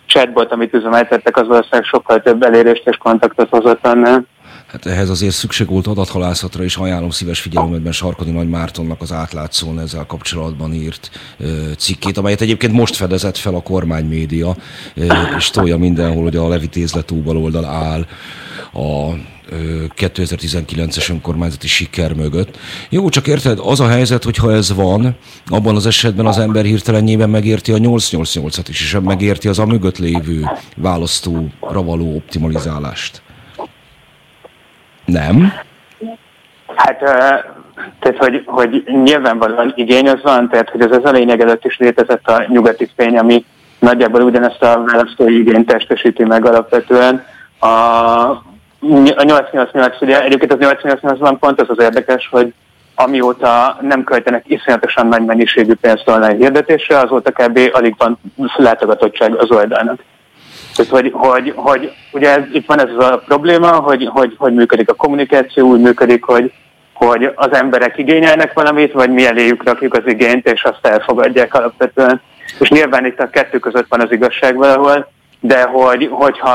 chatbot, 0.06 0.52
amit 0.52 0.74
üzemeltettek, 0.74 1.37
az 1.37 1.46
valószínűleg 1.46 1.85
sokkal 1.85 2.22
több 2.22 2.42
elérést 2.42 2.88
és 2.88 2.96
kontaktot 2.96 3.48
hozott 3.48 3.87
annál. 3.87 4.24
Hát 4.70 4.87
ehhez 4.87 5.11
azért 5.11 5.35
szükség 5.35 5.68
volt 5.68 5.87
adathalászatra, 5.87 6.64
és 6.64 6.76
ajánlom 6.76 7.11
szíves 7.11 7.40
figyelmedben 7.40 7.92
Sarkodi 7.92 8.30
Nagy 8.30 8.48
Mártonnak 8.48 9.00
az 9.00 9.12
átlátszón 9.12 9.80
ezzel 9.80 10.06
kapcsolatban 10.06 10.74
írt 10.74 11.11
cikkét, 11.78 12.16
amelyet 12.16 12.40
egyébként 12.40 12.72
most 12.72 12.96
fedezett 12.96 13.37
fel 13.37 13.54
a 13.54 13.61
kormánymédia, 13.61 14.56
és 15.37 15.50
tolja 15.50 15.76
mindenhol, 15.76 16.22
hogy 16.22 16.37
a 16.37 16.48
Levitézletú 16.48 17.22
baloldal 17.22 17.64
áll 17.64 18.07
a 18.72 19.14
2019-es 19.97 21.11
önkormányzati 21.11 21.66
siker 21.66 22.12
mögött. 22.12 22.59
Jó, 22.88 23.09
csak 23.09 23.26
érted, 23.26 23.59
az 23.62 23.80
a 23.80 23.88
helyzet, 23.88 24.24
hogy 24.24 24.36
ha 24.36 24.53
ez 24.53 24.74
van, 24.74 25.16
abban 25.47 25.76
az 25.76 25.86
esetben 25.86 26.26
az 26.26 26.38
ember 26.38 26.64
hirtelenjében 26.64 27.30
megérti 27.30 27.72
a 27.72 27.78
888-at 27.78 28.66
is, 28.68 28.80
és 28.80 28.97
megérti 29.03 29.49
az 29.49 29.59
a 29.59 29.66
mögött 29.66 29.99
lévő 29.99 30.51
választóra 30.76 31.82
való 31.82 32.14
optimalizálást. 32.14 33.22
Nem? 35.12 35.52
Hát, 36.74 36.98
tehát, 37.98 38.16
hogy, 38.18 38.42
hogy 38.46 38.84
nyilvánvalóan 39.04 39.72
igény 39.76 40.08
az 40.08 40.22
van, 40.22 40.48
tehát, 40.48 40.70
hogy 40.70 40.80
ez 40.80 40.90
az 40.90 41.04
a 41.04 41.11
lényeg 41.11 41.40
előtt 41.40 41.64
is 41.64 41.78
létezett 41.78 42.28
a 42.28 42.44
nyugati 42.48 42.90
fény, 42.96 43.18
ami 43.18 43.44
nagyjából 43.78 44.22
ugyanezt 44.22 44.62
a 44.62 44.82
választói 44.86 45.38
igényt 45.38 45.66
testesíti 45.66 46.24
meg 46.24 46.46
alapvetően. 46.46 47.24
A, 47.58 47.66
a 47.66 48.42
888, 49.22 50.00
ugye 50.00 50.22
egyébként 50.22 50.52
az 50.52 50.58
888-ban 50.61 51.36
pont 51.40 51.61
az 51.61 51.70
az 51.70 51.82
érdekes, 51.82 52.28
hogy 52.30 52.54
amióta 52.94 53.78
nem 53.80 54.04
költenek 54.04 54.44
iszonyatosan 54.46 55.06
nagy 55.06 55.24
mennyiségű 55.24 55.74
pénzt 55.80 56.08
online 56.08 56.36
hirdetésre, 56.36 56.98
azóta 56.98 57.30
kb. 57.30 57.58
alig 57.72 57.94
van 57.98 58.18
látogatottság 58.56 59.34
az 59.34 59.50
oldalnak. 59.50 60.02
Tehát, 60.89 61.03
hogy, 61.03 61.12
hogy, 61.14 61.53
hogy 61.57 61.93
ugye 62.12 62.31
ez, 62.31 62.43
itt 62.53 62.66
van 62.66 62.81
ez 62.81 63.05
a 63.05 63.22
probléma, 63.26 63.70
hogy, 63.70 64.09
hogy, 64.12 64.35
hogy 64.39 64.55
működik 64.55 64.91
a 64.91 64.95
kommunikáció, 64.95 65.68
úgy 65.68 65.81
működik, 65.81 66.24
hogy, 66.24 66.53
hogy 66.95 67.33
az 67.35 67.53
emberek 67.53 67.99
igényelnek 67.99 68.53
valamit, 68.53 68.93
vagy 68.93 69.11
mi 69.11 69.26
eléjük 69.26 69.64
rakjuk 69.64 69.95
az 69.95 70.03
igényt, 70.07 70.47
és 70.47 70.62
azt 70.64 70.87
elfogadják 70.87 71.55
alapvetően. 71.55 72.20
És 72.59 72.68
nyilván 72.68 73.07
itt 73.07 73.20
a 73.20 73.31
kettő 73.31 73.59
között 73.59 73.87
van 73.89 74.01
az 74.01 74.12
igazság 74.12 74.57
valahol, 74.57 75.11
de 75.41 75.62
hogy, 75.62 76.09
hogyha, 76.11 76.53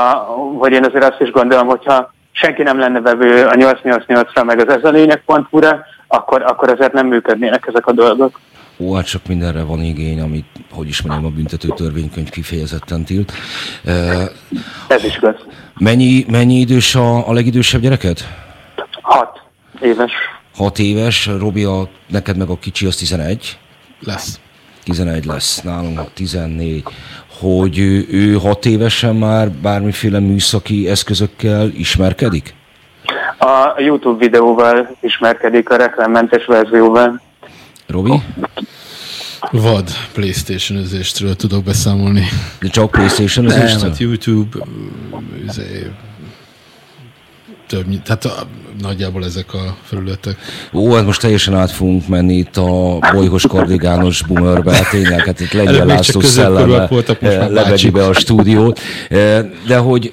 hogy 0.58 0.72
én 0.72 0.84
azért 0.84 1.04
azt 1.04 1.20
is 1.20 1.30
gondolom, 1.30 1.66
hogyha 1.66 2.12
senki 2.32 2.62
nem 2.62 2.78
lenne 2.78 3.00
vevő 3.00 3.44
a 3.44 3.52
888-ra, 3.52 4.44
meg 4.44 4.58
az 4.58 4.74
ez 4.74 4.84
a 4.84 4.90
lényeg 4.90 5.22
pontúra, 5.24 5.84
akkor, 6.06 6.42
akkor 6.42 6.68
ezért 6.68 6.92
nem 6.92 7.06
működnének 7.06 7.66
ezek 7.66 7.86
a 7.86 7.92
dolgok. 7.92 8.40
Ó, 8.78 8.94
hát 8.94 9.06
csak 9.06 9.26
mindenre 9.28 9.64
van 9.64 9.80
igény, 9.80 10.20
amit, 10.20 10.46
hogy 10.76 10.88
is 10.88 11.02
mondjam, 11.02 11.32
a 11.32 11.34
büntető 11.34 11.68
törvénykönyv 11.68 12.28
kifejezetten 12.28 13.04
tilt. 13.04 13.32
Ez 14.88 15.04
is 15.04 15.16
igaz. 15.16 15.34
Mennyi, 15.78 16.24
mennyi 16.28 16.54
idős 16.54 16.94
a, 16.94 17.28
a 17.28 17.32
legidősebb 17.32 17.80
gyereket? 17.80 18.28
Hat 19.00 19.40
éves. 19.80 20.12
Hat 20.54 20.78
éves, 20.78 21.26
Robi, 21.38 21.64
a, 21.64 21.88
neked 22.06 22.36
meg 22.36 22.48
a 22.48 22.58
kicsi 22.58 22.86
az 22.86 22.96
11? 22.96 23.58
Lesz. 24.00 24.40
11 24.84 25.24
lesz, 25.24 25.60
nálunk 25.60 26.00
14. 26.14 26.84
Hogy 27.40 27.78
ő, 27.78 28.06
ő 28.10 28.34
hat 28.34 28.64
évesen 28.64 29.16
már 29.16 29.50
bármiféle 29.50 30.18
műszaki 30.18 30.88
eszközökkel 30.88 31.68
ismerkedik? 31.68 32.54
A 33.38 33.80
YouTube 33.80 34.18
videóval 34.18 34.96
ismerkedik 35.00 35.70
a 35.70 35.76
reklámmentes 35.76 36.44
verzióval. 36.44 37.20
Robi? 37.86 38.22
Vad 39.50 39.90
playstation 40.12 40.78
özéstről 40.78 41.36
tudok 41.36 41.64
beszámolni. 41.64 42.24
De 42.60 42.68
csak 42.68 42.90
playstation 42.90 43.44
Nem, 43.44 43.56
özéstől? 43.56 43.88
hát 43.88 43.98
YouTube, 43.98 44.58
izé, 45.48 45.90
több, 47.66 48.02
tehát 48.02 48.24
a, 48.24 48.46
nagyjából 48.80 49.24
ezek 49.24 49.54
a 49.54 49.76
felületek. 49.82 50.36
Ó, 50.72 50.94
hát 50.94 51.04
most 51.04 51.20
teljesen 51.20 51.54
át 51.54 51.70
fogunk 51.70 52.08
menni 52.08 52.34
itt 52.34 52.56
a 52.56 52.98
bolyhos 53.12 53.46
kardigános 53.46 54.22
boomerbe, 54.22 54.74
hát 54.74 54.90
tényleg, 54.90 55.24
hát 55.26 55.40
itt 55.40 55.52
legyen 55.52 55.86
László 55.86 56.20
szelleme 56.20 56.86
voltak, 56.86 57.20
most 57.20 57.38
már 57.38 57.50
lebegi 57.50 57.70
bácsik. 57.70 57.92
be 57.92 58.06
a 58.06 58.12
stúdiót. 58.12 58.80
Eh, 59.08 59.44
De 59.66 59.76
hogy 59.76 60.12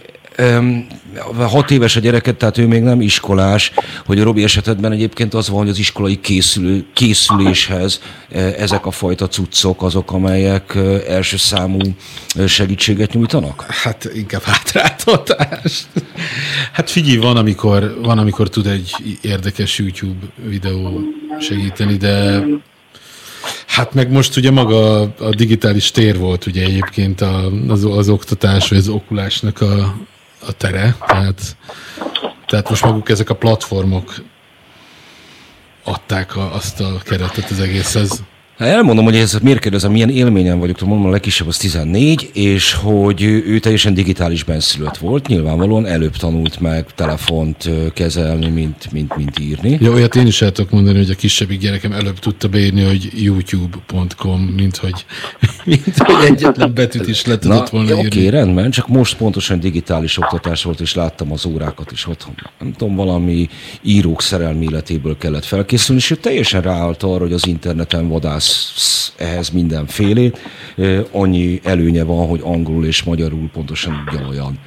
hat 1.37 1.71
éves 1.71 1.95
a 1.95 1.99
gyereket, 1.99 2.35
tehát 2.35 2.57
ő 2.57 2.67
még 2.67 2.81
nem 2.81 3.01
iskolás, 3.01 3.71
hogy 4.05 4.19
a 4.19 4.23
Robi 4.23 4.43
esetedben 4.43 4.91
egyébként 4.91 5.33
az 5.33 5.49
van, 5.49 5.59
hogy 5.59 5.69
az 5.69 5.79
iskolai 5.79 6.19
készülő, 6.19 6.85
készüléshez 6.93 8.01
eh, 8.29 8.53
ezek 8.57 8.85
a 8.85 8.91
fajta 8.91 9.27
cuccok 9.27 9.83
azok, 9.83 10.11
amelyek 10.11 10.75
eh, 10.75 11.01
első 11.07 11.37
számú 11.37 11.79
eh, 12.35 12.47
segítséget 12.47 13.13
nyújtanak? 13.13 13.65
Hát 13.67 14.09
inkább 14.13 14.41
hátráltatás. 14.41 15.83
Hát 16.71 16.89
figyelj, 16.89 17.17
van 17.17 17.37
amikor, 17.37 17.99
van, 18.01 18.17
amikor 18.17 18.49
tud 18.49 18.67
egy 18.67 18.91
érdekes 19.21 19.79
YouTube 19.79 20.25
videó 20.45 20.99
segíteni, 21.39 21.97
de 21.97 22.43
Hát 23.67 23.93
meg 23.93 24.11
most 24.11 24.37
ugye 24.37 24.51
maga 24.51 25.01
a 25.01 25.29
digitális 25.35 25.91
tér 25.91 26.17
volt 26.17 26.45
ugye 26.45 26.63
egyébként 26.63 27.21
a, 27.21 27.51
az, 27.67 27.85
az 27.85 28.09
oktatás, 28.09 28.69
vagy 28.69 28.77
az 28.77 28.87
okulásnak 28.87 29.61
a, 29.61 29.95
a 30.47 30.51
tere, 30.51 30.95
tehát, 31.07 31.57
tehát 32.45 32.69
most 32.69 32.83
maguk 32.83 33.09
ezek 33.09 33.29
a 33.29 33.35
platformok 33.35 34.13
adták 35.83 36.35
a, 36.35 36.53
azt 36.53 36.79
a 36.79 36.97
keretet 37.03 37.49
az 37.49 37.59
egészhez. 37.59 38.23
Hát 38.63 38.71
elmondom, 38.71 39.05
hogy 39.05 39.15
ez 39.15 39.37
miért 39.41 39.59
kérdezem, 39.59 39.91
milyen 39.91 40.09
élményen 40.09 40.59
vagyok, 40.59 40.75
tudom, 40.75 40.93
mondom, 40.93 41.09
a 41.09 41.11
legkisebb 41.11 41.47
az 41.47 41.57
14, 41.57 42.29
és 42.33 42.73
hogy 42.73 43.23
ő, 43.23 43.59
teljesen 43.59 43.93
digitális 43.93 44.43
benszülött 44.43 44.97
volt, 44.97 45.27
nyilvánvalóan 45.27 45.85
előbb 45.85 46.15
tanult 46.15 46.59
meg 46.59 46.85
telefont 46.95 47.69
kezelni, 47.93 48.49
mint, 48.49 48.91
mint, 48.91 49.15
mint 49.15 49.39
írni. 49.39 49.77
Ja, 49.81 49.91
olyat 49.91 50.15
én 50.15 50.27
is 50.27 50.41
el 50.41 50.51
tudok 50.51 50.71
mondani, 50.71 50.97
hogy 50.97 51.09
a 51.09 51.15
kisebbik 51.15 51.59
gyerekem 51.59 51.91
előbb 51.91 52.19
tudta 52.19 52.47
beírni, 52.47 52.83
hogy 52.83 53.09
youtube.com, 53.15 54.41
mint 54.41 54.77
hogy, 54.77 55.05
mint 55.65 55.97
hogy 55.97 56.25
egyetlen 56.25 56.73
betűt 56.73 57.07
is 57.07 57.25
le 57.25 57.37
tudott 57.37 57.69
volna 57.69 57.89
írni. 57.89 58.05
oké, 58.05 58.27
rendben, 58.27 58.71
csak 58.71 58.87
most 58.87 59.17
pontosan 59.17 59.59
digitális 59.59 60.17
oktatás 60.17 60.63
volt, 60.63 60.79
és 60.79 60.93
láttam 60.93 61.31
az 61.31 61.45
órákat 61.45 61.91
is 61.91 62.07
otthon. 62.07 62.35
Nem 62.59 62.73
tudom, 62.73 62.95
valami 62.95 63.49
írók 63.81 64.21
szerelmi 64.21 64.65
életéből 64.65 65.17
kellett 65.17 65.45
felkészülni, 65.45 66.01
és 66.01 66.11
ő 66.11 66.15
teljesen 66.15 66.61
ráállt 66.61 67.03
arra, 67.03 67.19
hogy 67.19 67.33
az 67.33 67.47
interneten 67.47 68.07
vadász 68.07 68.52
ehhez 69.17 69.49
mindenfélét. 69.49 70.39
Ö, 70.75 71.01
Annyi 71.11 71.59
előnye 71.63 72.03
van, 72.03 72.27
hogy 72.27 72.41
angolul 72.43 72.85
és 72.85 73.03
magyarul 73.03 73.49
pontosan 73.53 74.03
ugyanolyan 74.07 74.59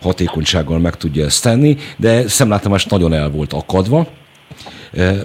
hatékonysággal 0.00 0.78
meg 0.78 0.96
tudja 0.96 1.24
ezt 1.24 1.42
tenni, 1.42 1.76
de 1.96 2.28
szemlátomás 2.28 2.86
nagyon 2.86 3.12
el 3.12 3.30
volt 3.30 3.52
akadva, 3.52 4.06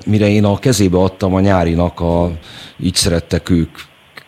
mire 0.05 0.29
én 0.29 0.45
a 0.45 0.59
kezébe 0.59 0.97
adtam 0.97 1.33
a 1.33 1.39
nyárinak 1.39 1.99
a 1.99 2.31
Így 2.79 2.95
szerettek 2.95 3.49
ők 3.49 3.69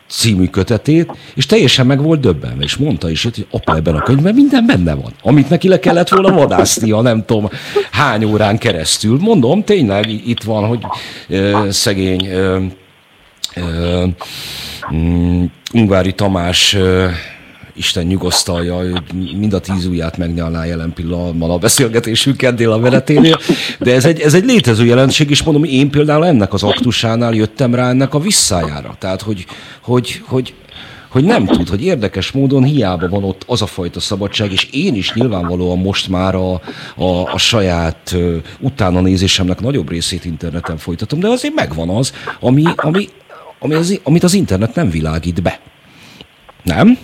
című 0.07 0.47
kötetét, 0.47 1.11
és 1.35 1.45
teljesen 1.45 1.85
meg 1.85 2.01
volt 2.01 2.19
döbbenve, 2.19 2.63
és 2.63 2.75
mondta 2.75 3.09
is, 3.09 3.23
hogy 3.23 3.47
apa 3.51 3.75
ebben 3.75 3.95
a 3.95 4.03
könyvben 4.03 4.33
minden 4.33 4.65
benne 4.65 4.93
van, 4.93 5.13
amit 5.21 5.49
neki 5.49 5.67
le 5.67 5.79
kellett 5.79 6.09
volna 6.09 6.35
vadásznia, 6.35 7.01
nem 7.01 7.25
tudom 7.25 7.49
hány 7.91 8.23
órán 8.23 8.57
keresztül. 8.57 9.17
Mondom, 9.19 9.63
tényleg 9.63 10.09
itt 10.09 10.43
van, 10.43 10.67
hogy 10.67 10.83
ö, 11.27 11.67
szegény 11.69 12.25
ö, 12.27 12.63
ö, 13.55 14.05
mm, 14.93 15.43
Ungvári 15.73 16.13
Tamás 16.13 16.73
ö, 16.73 17.07
Isten 17.77 18.05
nyugosztalja, 18.05 18.83
ő 18.83 19.03
mind 19.37 19.53
a 19.53 19.59
tíz 19.59 19.85
ujját 19.85 20.17
megnyalná 20.17 20.65
jelen 20.65 20.93
pillanatban 20.93 21.49
a 21.49 21.57
beszélgetésünket 21.57 22.55
dél 22.55 22.71
a 22.71 22.79
veleténél, 22.79 23.39
de 23.79 23.93
ez 23.93 24.05
egy, 24.05 24.19
ez 24.19 24.33
egy 24.33 24.45
létező 24.45 24.85
jelenség, 24.85 25.29
és 25.29 25.43
mondom, 25.43 25.63
én 25.63 25.89
például 25.89 26.25
ennek 26.25 26.53
az 26.53 26.63
aktusánál 26.63 27.33
jöttem 27.33 27.75
rá 27.75 27.89
ennek 27.89 28.13
a 28.13 28.19
visszájára. 28.19 28.95
Tehát, 28.99 29.21
hogy, 29.21 29.45
hogy, 29.81 30.21
hogy, 30.25 30.53
hogy 31.09 31.23
nem 31.23 31.45
tud, 31.45 31.69
hogy 31.69 31.83
érdekes 31.83 32.31
módon 32.31 32.63
hiába 32.63 33.09
van 33.09 33.23
ott 33.23 33.43
az 33.47 33.61
a 33.61 33.65
fajta 33.65 33.99
szabadság, 33.99 34.51
és 34.51 34.67
én 34.71 34.95
is 34.95 35.13
nyilvánvalóan 35.13 35.77
most 35.77 36.07
már 36.07 36.35
a, 36.35 36.53
a, 36.95 37.33
a 37.33 37.37
saját 37.37 38.11
ö, 38.13 38.37
utána 38.59 39.01
nézésemnek 39.01 39.59
nagyobb 39.59 39.89
részét 39.89 40.25
interneten 40.25 40.77
folytatom, 40.77 41.19
de 41.19 41.27
azért 41.27 41.53
megvan 41.53 41.89
az, 41.89 42.13
ami, 42.39 42.63
ami, 42.75 43.09
ami 43.59 43.73
az, 43.73 43.99
amit 44.03 44.23
az 44.23 44.33
internet 44.33 44.75
nem 44.75 44.89
világít 44.89 45.41
be. 45.41 45.59
Nem? 46.63 46.97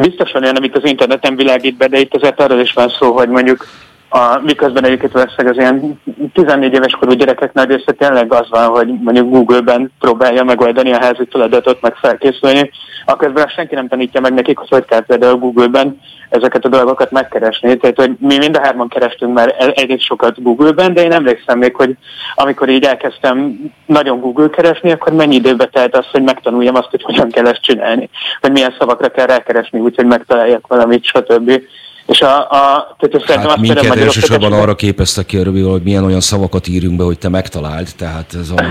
Biztosan 0.00 0.42
olyan, 0.42 0.56
amit 0.56 0.76
az 0.76 0.84
interneten 0.84 1.36
világít 1.36 1.76
be, 1.76 1.86
de 1.86 1.98
itt 1.98 2.14
azért 2.14 2.40
arról 2.40 2.60
is 2.60 2.72
van 2.72 2.88
szó, 2.88 3.12
hogy 3.12 3.28
mondjuk 3.28 3.66
a, 4.08 4.40
miközben 4.42 4.84
egyébként 4.84 5.12
valószínűleg 5.12 5.52
az 5.52 5.62
ilyen 5.62 6.00
14 6.32 6.72
éves 6.72 6.92
korú 6.92 7.12
gyerekek 7.12 7.52
nagy 7.52 7.68
része 7.68 7.92
tényleg 7.92 8.32
az 8.32 8.48
van, 8.50 8.66
hogy 8.66 8.88
mondjuk 9.00 9.30
Google-ben 9.30 9.92
próbálja 10.00 10.44
megoldani 10.44 10.92
a 10.92 11.00
házi 11.00 11.26
feladatot, 11.30 11.80
meg 11.80 11.94
felkészülni, 11.94 12.70
aközben 13.04 13.44
azt 13.44 13.54
senki 13.54 13.74
nem 13.74 13.88
tanítja 13.88 14.20
meg 14.20 14.34
nekik, 14.34 14.58
hogy 14.58 14.68
hogy 14.68 14.84
kell 14.84 15.04
például 15.04 15.36
Google-ben 15.36 16.00
ezeket 16.28 16.64
a 16.64 16.68
dolgokat 16.68 17.10
megkeresni. 17.10 17.76
Tehát, 17.76 17.96
hogy 17.96 18.10
mi 18.18 18.36
mind 18.36 18.56
a 18.56 18.60
hárman 18.60 18.88
kerestünk 18.88 19.34
már 19.34 19.54
el- 19.58 19.72
elég 19.72 20.00
sokat 20.00 20.42
Google-ben, 20.42 20.94
de 20.94 21.02
én 21.02 21.12
emlékszem 21.12 21.58
még, 21.58 21.74
hogy 21.74 21.96
amikor 22.34 22.68
így 22.68 22.84
elkezdtem 22.84 23.58
nagyon 23.86 24.20
Google 24.20 24.48
keresni, 24.48 24.90
akkor 24.90 25.12
mennyi 25.12 25.34
időbe 25.34 25.66
telt 25.66 25.96
az, 25.96 26.06
hogy 26.12 26.22
megtanuljam 26.22 26.74
azt, 26.74 26.90
hogy 26.90 27.02
hogyan 27.02 27.30
kell 27.30 27.46
ezt 27.46 27.62
csinálni, 27.62 28.08
hogy 28.40 28.52
milyen 28.52 28.74
szavakra 28.78 29.08
kell 29.08 29.26
rákeresni, 29.26 29.78
úgyhogy 29.78 30.06
megtaláljak 30.06 30.66
valamit, 30.66 31.04
stb. 31.04 31.60
És 32.06 32.22
a, 32.22 32.50
a, 32.50 32.96
tehát 33.26 33.46
hát 33.46 33.56
minket 33.56 33.96
elsősorban 33.96 34.52
arra 34.52 34.74
képeztek 34.74 35.26
ki, 35.26 35.36
hogy 35.36 35.82
milyen 35.82 36.04
olyan 36.04 36.20
szavakat 36.20 36.68
írjunk 36.68 36.96
be, 36.96 37.04
hogy 37.04 37.18
te 37.18 37.28
megtaláld, 37.28 37.88
tehát 37.98 38.34
ez 38.34 38.50
a... 38.50 38.62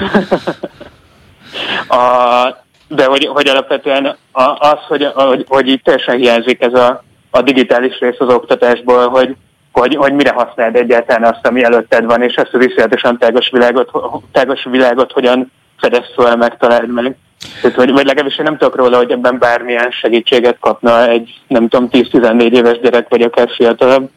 a 1.95 2.63
de 2.87 3.05
hogy, 3.05 3.25
hogy 3.25 3.47
alapvetően 3.47 4.17
az, 4.59 4.79
hogy, 4.87 5.11
hogy, 5.13 5.45
hogy 5.47 5.67
itt 5.67 5.83
teljesen 5.83 6.17
hiányzik 6.17 6.61
ez 6.61 6.73
a, 6.73 7.03
a 7.29 7.41
digitális 7.41 7.99
rész 7.99 8.19
az 8.19 8.33
oktatásból, 8.33 9.09
hogy, 9.09 9.35
hogy, 9.71 9.95
hogy 9.95 10.13
mire 10.13 10.31
használd 10.31 10.75
egyáltalán 10.75 11.33
azt, 11.33 11.47
ami 11.47 11.63
előtted 11.63 12.05
van, 12.05 12.21
és 12.21 12.35
ezt 12.35 12.53
az 12.53 12.65
iszonyatosan 12.65 13.17
tágos 13.17 13.49
világot, 13.51 13.91
tágos 14.31 14.63
világot 14.63 15.11
hogyan 15.11 15.51
fedez 15.77 16.05
föl, 16.15 16.35
megtaláld 16.35 16.89
meg. 16.89 17.15
Tehát, 17.61 17.77
vagy, 17.77 17.91
vagy 17.91 18.05
legalábbis 18.05 18.37
én 18.37 18.45
nem 18.45 18.57
tudok 18.57 18.75
róla, 18.75 18.97
hogy 18.97 19.11
ebben 19.11 19.39
bármilyen 19.39 19.91
segítséget 19.91 20.57
kapna 20.59 21.09
egy, 21.09 21.41
nem 21.47 21.67
tudom, 21.67 21.89
10-14 21.91 22.51
éves 22.51 22.79
gyerek, 22.79 23.09
vagy 23.09 23.21
akár 23.21 23.49
fiatalabb. 23.55 24.09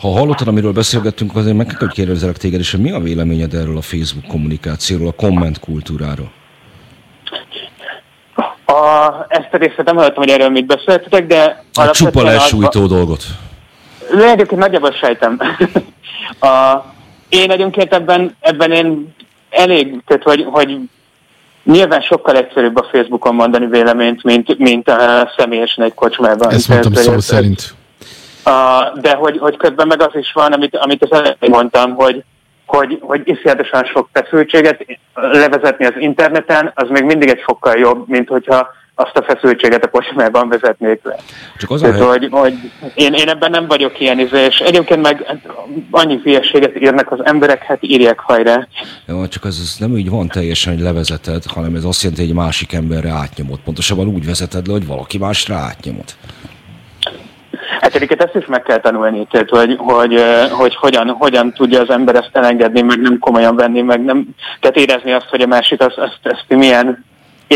Ha 0.00 0.08
hallottad, 0.08 0.48
amiről 0.48 0.72
beszélgettünk, 0.72 1.36
azért 1.36 1.56
meg 1.56 1.66
kell, 1.66 1.78
hogy 1.78 1.92
kérdezzelek 1.92 2.36
téged, 2.36 2.60
és 2.60 2.76
mi 2.76 2.90
a 2.90 2.98
véleményed 2.98 3.54
erről 3.54 3.76
a 3.76 3.80
Facebook 3.80 4.26
kommunikációról, 4.26 5.08
a 5.08 5.12
komment 5.12 5.60
kultúráról? 5.60 6.32
A, 8.66 9.26
ezt 9.28 9.48
a 9.52 9.56
részt 9.56 9.82
nem 9.84 9.96
hallottam, 9.96 10.22
hogy 10.22 10.32
erről 10.32 10.48
mit 10.48 10.66
beszéltetek, 10.66 11.26
de... 11.26 11.64
A 11.74 11.90
csupa 11.90 12.22
lesújtó 12.22 12.82
az... 12.82 12.88
dolgot. 12.88 13.24
Egyébként 14.10 14.60
nagyjából 14.60 14.92
sejtem. 14.92 15.40
a, 16.50 16.84
én 17.28 17.50
egyébként 17.50 17.92
ebben, 17.92 18.36
ebben 18.40 18.72
én 18.72 19.14
elég, 19.54 20.02
tehát 20.06 20.22
hogy, 20.22 20.44
hogy 20.50 20.78
nyilván 21.64 22.00
sokkal 22.00 22.36
egyszerűbb 22.36 22.76
a 22.76 22.88
Facebookon 22.92 23.34
mondani 23.34 23.66
véleményt, 23.66 24.22
mint, 24.22 24.58
mint 24.58 24.88
a 24.88 25.32
személyesen 25.36 25.84
egy 25.84 25.94
kocsmában. 25.94 26.50
Ezt 26.50 26.68
mondtam 26.68 26.92
szó 26.92 27.18
szerint. 27.18 27.74
A, 28.44 28.90
de 29.00 29.14
hogy, 29.14 29.38
hogy 29.38 29.56
közben 29.56 29.86
meg 29.86 30.02
az 30.02 30.14
is 30.14 30.32
van, 30.32 30.52
amit, 30.52 30.76
amit 30.76 31.02
az 31.02 31.12
elején 31.12 31.36
mondtam, 31.40 31.94
hogy, 31.94 32.24
hogy, 32.66 32.98
hogy 33.00 33.22
iszonyatosan 33.24 33.84
sok 33.84 34.08
feszültséget 34.12 34.86
levezetni 35.14 35.84
az 35.84 35.94
interneten, 35.98 36.72
az 36.74 36.88
még 36.88 37.04
mindig 37.04 37.28
egy 37.28 37.42
fokkal 37.44 37.78
jobb, 37.78 38.08
mint 38.08 38.28
hogyha 38.28 38.68
azt 38.94 39.16
a 39.16 39.22
feszültséget 39.22 39.84
a 39.84 39.90
kocsmában 39.90 40.48
vezetnék 40.48 41.00
le. 41.02 41.16
Csak 41.58 41.70
az 41.70 41.80
Tehát, 41.80 42.00
a 42.00 42.06
hogy, 42.06 42.28
hogy 42.30 42.54
én, 42.94 43.12
én 43.12 43.28
ebben 43.28 43.50
nem 43.50 43.66
vagyok 43.66 44.00
ilyen 44.00 44.18
és 44.18 44.58
egyébként 44.58 45.02
meg 45.02 45.40
annyi 45.90 46.20
hülyeséget 46.22 46.80
írnak 46.80 47.12
az 47.12 47.24
emberek, 47.24 47.62
hát 47.62 47.78
írják 47.80 48.18
hajrá. 48.18 48.66
Jó, 49.06 49.26
csak 49.26 49.44
az, 49.44 49.60
az 49.62 49.76
nem 49.78 49.90
úgy 49.90 50.10
van 50.10 50.28
teljesen, 50.28 50.72
hogy 50.72 50.82
levezeted, 50.82 51.44
hanem 51.46 51.74
ez 51.74 51.84
azt 51.84 52.02
jelenti, 52.02 52.22
hogy 52.22 52.30
egy 52.30 52.36
másik 52.36 52.72
emberre 52.72 53.10
átnyomod. 53.10 53.58
Pontosabban 53.64 54.08
úgy 54.08 54.26
vezeted 54.26 54.66
le, 54.66 54.72
hogy 54.72 54.86
valaki 54.86 55.18
másra 55.18 55.54
átnyomod. 55.54 56.04
Hát 57.80 57.94
egyébként 57.94 58.22
ezt 58.22 58.34
is 58.34 58.46
meg 58.46 58.62
kell 58.62 58.80
tanulni, 58.80 59.26
tehát, 59.30 59.48
hogy, 59.48 59.76
hogy, 59.78 60.22
hogy 60.50 60.74
hogyan, 60.74 61.08
hogyan 61.08 61.52
tudja 61.52 61.80
az 61.80 61.90
ember 61.90 62.14
ezt 62.14 62.30
elengedni, 62.32 62.80
meg 62.80 63.00
nem 63.00 63.18
komolyan 63.18 63.56
venni, 63.56 63.80
meg 63.80 64.04
nem, 64.04 64.26
tehát 64.60 64.76
érezni 64.76 65.12
azt, 65.12 65.28
hogy 65.28 65.40
a 65.40 65.46
másik 65.46 65.80
azt, 65.80 65.96
azt, 65.96 66.18
azt 66.22 66.44
milyen 66.48 67.04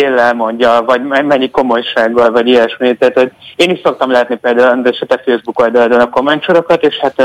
éllel 0.02 0.34
mondja, 0.34 0.82
vagy 0.86 1.02
mennyi 1.02 1.50
komolysággal, 1.50 2.30
vagy 2.30 2.48
ilyesmi. 2.48 2.96
Tehát, 2.96 3.18
hogy 3.18 3.32
én 3.56 3.70
is 3.70 3.80
szoktam 3.82 4.10
látni 4.10 4.36
például 4.36 4.82
a 5.00 5.06
te 5.06 5.22
Facebook 5.24 5.60
oldalon 5.60 6.00
a 6.00 6.08
kommentsorokat, 6.08 6.82
és 6.84 6.96
hát 6.96 7.22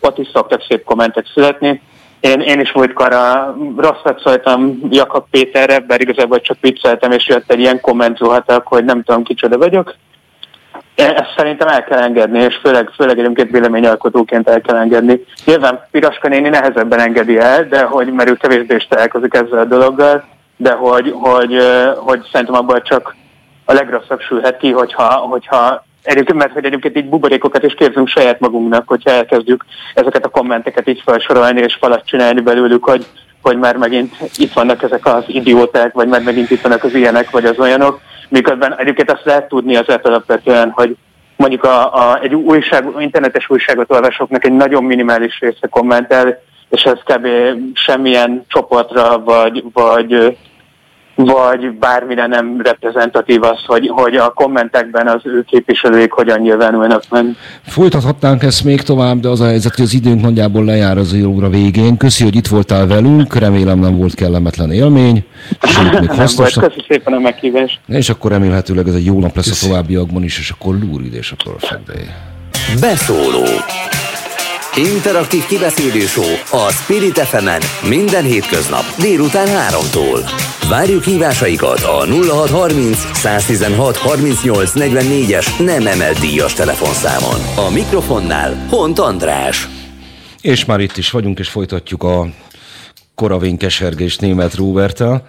ott 0.00 0.18
is 0.18 0.28
szoktak 0.32 0.62
szép 0.68 0.84
kommentek 0.84 1.26
születni. 1.34 1.82
Én, 2.20 2.40
én 2.40 2.60
is 2.60 2.72
múltkor 2.72 3.12
a 3.12 3.56
rosszat 3.76 4.20
szóltam 4.20 4.80
Jakab 4.90 5.24
Péterre, 5.30 5.78
bár 5.78 6.00
igazából 6.00 6.40
csak 6.40 6.56
vicceltem, 6.60 7.10
és 7.10 7.28
jött 7.28 7.50
egy 7.50 7.60
ilyen 7.60 7.80
komment 7.80 8.18
hogy 8.64 8.84
nem 8.84 9.02
tudom 9.02 9.22
kicsoda 9.22 9.58
vagyok. 9.58 9.94
Ezt 10.94 11.34
szerintem 11.36 11.68
el 11.68 11.84
kell 11.84 11.98
engedni, 11.98 12.38
és 12.38 12.56
főleg, 12.62 12.90
főleg 12.96 13.18
egyébként 13.18 13.50
véleményalkotóként 13.50 14.48
el 14.48 14.60
kell 14.60 14.76
engedni. 14.76 15.24
Nyilván 15.44 15.86
Piraska 15.90 16.28
néni 16.28 16.48
nehezebben 16.48 17.00
engedi 17.00 17.38
el, 17.38 17.68
de 17.68 17.82
hogy 17.82 18.12
mert 18.12 18.30
ő 18.30 18.34
kevésbé 18.34 18.74
is 18.74 18.86
találkozik 18.86 19.34
ezzel 19.34 19.58
a 19.58 19.64
dologgal, 19.64 20.24
de 20.60 20.72
hogy, 20.72 21.14
hogy, 21.16 21.56
hogy 21.96 22.20
szerintem 22.32 22.56
abban 22.56 22.82
csak 22.84 23.14
a 23.64 23.72
legrosszabb 23.72 24.20
sülhet 24.20 24.56
ki, 24.56 24.70
hogyha, 24.70 25.04
hogyha 25.04 25.84
Egyébként, 26.02 26.38
mert 26.38 26.52
hogy 26.52 26.64
egyébként 26.64 26.96
így 26.96 27.08
buborékokat 27.08 27.62
is 27.62 27.74
képzünk 27.74 28.08
saját 28.08 28.40
magunknak, 28.40 28.88
hogyha 28.88 29.10
elkezdjük 29.10 29.64
ezeket 29.94 30.24
a 30.24 30.28
kommenteket 30.28 30.88
így 30.88 31.02
felsorolni 31.04 31.60
és 31.60 31.74
falat 31.80 32.06
csinálni 32.06 32.40
belőlük, 32.40 32.84
hogy, 32.84 33.06
hogy 33.42 33.58
már 33.58 33.76
megint 33.76 34.14
itt 34.36 34.52
vannak 34.52 34.82
ezek 34.82 35.06
az 35.06 35.24
idióták, 35.26 35.92
vagy 35.92 36.08
már 36.08 36.22
megint 36.22 36.50
itt 36.50 36.60
vannak 36.60 36.84
az 36.84 36.94
ilyenek, 36.94 37.30
vagy 37.30 37.44
az 37.44 37.58
olyanok. 37.58 38.00
Miközben 38.28 38.78
egyébként 38.78 39.10
azt 39.10 39.24
lehet 39.24 39.48
tudni 39.48 39.76
az 39.76 39.88
alapvetően, 40.02 40.70
hogy 40.70 40.96
mondjuk 41.36 41.64
a, 41.64 41.94
a, 41.94 42.20
egy 42.22 42.34
újság, 42.34 42.86
internetes 42.98 43.50
újságot 43.50 43.92
olvasóknak 43.92 44.44
egy 44.44 44.52
nagyon 44.52 44.84
minimális 44.84 45.40
része 45.40 45.66
kommentel, 45.66 46.38
és 46.70 46.82
ez 46.82 46.98
kb. 47.04 47.26
semmilyen 47.74 48.44
csoportra 48.48 49.18
vagy, 49.18 49.64
vagy 49.72 50.36
vagy 51.24 51.72
bármire 51.78 52.26
nem 52.26 52.60
reprezentatív 52.62 53.42
az, 53.42 53.58
hogy, 53.66 53.88
hogy 53.88 54.16
a 54.16 54.32
kommentekben 54.32 55.06
az 55.06 55.20
ő 55.24 55.44
képviselőik 55.48 56.12
hogyan 56.12 56.40
nyilvánulnak 56.40 57.02
meg. 57.10 57.24
Folytathatnánk 57.66 58.42
ezt 58.42 58.64
még 58.64 58.82
tovább, 58.82 59.20
de 59.20 59.28
az 59.28 59.40
a 59.40 59.46
helyzet, 59.46 59.74
hogy 59.74 59.84
az 59.84 59.94
időnk 59.94 60.20
nagyjából 60.20 60.64
lejár 60.64 60.98
az 60.98 61.16
óra 61.24 61.48
végén. 61.48 61.96
Köszi, 61.96 62.24
hogy 62.24 62.36
itt 62.36 62.46
voltál 62.46 62.86
velünk, 62.86 63.34
remélem 63.34 63.78
nem 63.78 63.96
volt 63.96 64.14
kellemetlen 64.14 64.72
élmény. 64.72 65.24
Sőt, 65.62 66.00
még 66.00 66.10
hasznos. 66.20 66.52
Köszi 66.52 66.84
szépen 66.88 67.12
a 67.12 67.18
meghívást. 67.18 67.80
És 67.86 68.08
akkor 68.08 68.30
remélhetőleg 68.30 68.88
ez 68.88 68.94
egy 68.94 69.04
jó 69.04 69.20
nap 69.20 69.36
lesz 69.36 69.48
Köszi. 69.48 69.66
a 69.66 69.68
továbbiakban 69.68 70.22
is, 70.22 70.38
és 70.38 70.50
akkor 70.50 70.74
Lúrid 70.74 71.14
és 71.14 71.32
a 71.32 71.36
Perfect 71.44 71.86
Day. 71.86 72.04
Beszóló 72.80 73.44
Interaktív 74.76 75.46
kibeszélő 75.46 76.04
a 76.50 76.70
Spirit 76.72 77.18
fm 77.18 77.48
minden 77.88 78.24
hétköznap 78.24 78.84
délután 78.98 79.46
3-tól. 79.46 80.30
Várjuk 80.68 81.04
hívásaikat 81.04 81.80
a 81.80 82.06
0630 82.06 83.16
116 83.16 83.96
38 83.96 84.72
44-es 84.74 85.64
nem 85.64 85.86
emelt 85.86 86.18
díjas 86.18 86.52
telefonszámon. 86.52 87.66
A 87.68 87.70
mikrofonnál 87.70 88.66
Hont 88.68 88.98
András. 88.98 89.68
És 90.40 90.64
már 90.64 90.80
itt 90.80 90.96
is 90.96 91.10
vagyunk, 91.10 91.38
és 91.38 91.48
folytatjuk 91.48 92.02
a 92.02 92.26
koravén 93.14 93.56
kesergés 93.56 94.16
német 94.16 94.54
Róbertel. 94.54 95.26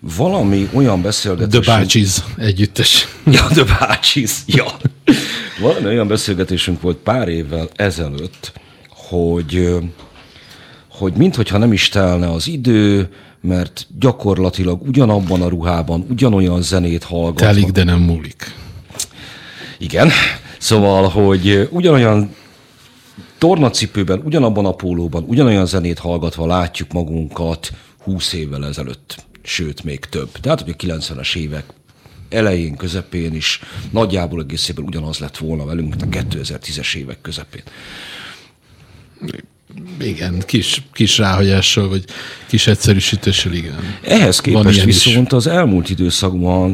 Valami 0.00 0.68
olyan 0.72 1.02
beszélgetés... 1.02 1.64
The 1.64 1.76
Bácsiz 1.76 2.24
együttes. 2.36 3.08
Ja, 3.32 3.46
The 3.46 3.64
Bácsiz, 3.78 4.42
ja. 4.46 4.66
Valami 5.60 5.86
olyan 5.86 6.08
beszélgetésünk 6.08 6.80
volt 6.80 6.96
pár 6.96 7.28
évvel 7.28 7.68
ezelőtt, 7.76 8.52
hogy, 8.88 9.76
hogy 10.90 11.12
minthogyha 11.12 11.58
nem 11.58 11.72
is 11.72 11.88
telne 11.88 12.30
az 12.30 12.48
idő, 12.48 13.08
mert 13.40 13.86
gyakorlatilag 13.98 14.82
ugyanabban 14.88 15.42
a 15.42 15.48
ruhában, 15.48 16.06
ugyanolyan 16.10 16.62
zenét 16.62 17.04
hallgatva. 17.04 17.46
Telik, 17.46 17.70
de 17.70 17.84
nem 17.84 18.00
múlik. 18.00 18.54
Igen. 19.78 20.10
Szóval, 20.58 21.08
hogy 21.08 21.68
ugyanolyan 21.70 22.34
tornacipőben, 23.38 24.22
ugyanabban 24.24 24.66
a 24.66 24.72
pólóban, 24.72 25.24
ugyanolyan 25.26 25.66
zenét 25.66 25.98
hallgatva 25.98 26.46
látjuk 26.46 26.92
magunkat 26.92 27.70
20 28.04 28.32
évvel 28.32 28.66
ezelőtt, 28.66 29.24
sőt, 29.50 29.84
még 29.84 29.98
több. 29.98 30.30
Tehát, 30.40 30.60
hogy 30.60 30.74
a 30.78 30.84
90-es 30.84 31.36
évek 31.36 31.64
elején, 32.28 32.76
közepén 32.76 33.34
is 33.34 33.60
nagyjából 33.90 34.40
egészében 34.40 34.84
ugyanaz 34.84 35.18
lett 35.18 35.36
volna 35.36 35.64
velünk, 35.64 35.88
mint 35.88 36.02
a 36.02 36.18
2010-es 36.18 36.94
évek 36.94 37.20
közepén. 37.20 37.62
Igen, 40.00 40.42
kis, 40.46 40.82
kis 40.92 41.18
ráhagyással, 41.18 41.88
vagy 41.88 42.04
kis 42.46 42.66
egyszerűsítéssel, 42.66 43.52
igen. 43.52 43.74
Ehhez 44.02 44.40
képest 44.40 44.84
viszont 44.84 45.26
is. 45.26 45.32
az 45.32 45.46
elmúlt 45.46 45.90
időszakban, 45.90 46.70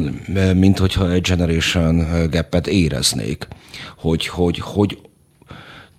mint 0.55 0.77
hogyha 0.77 1.11
egy 1.11 1.21
generation 1.21 2.29
gap 2.29 2.67
éreznék, 2.67 3.47
hogy, 3.97 4.27
hogy, 4.27 4.59
hogy 4.59 4.97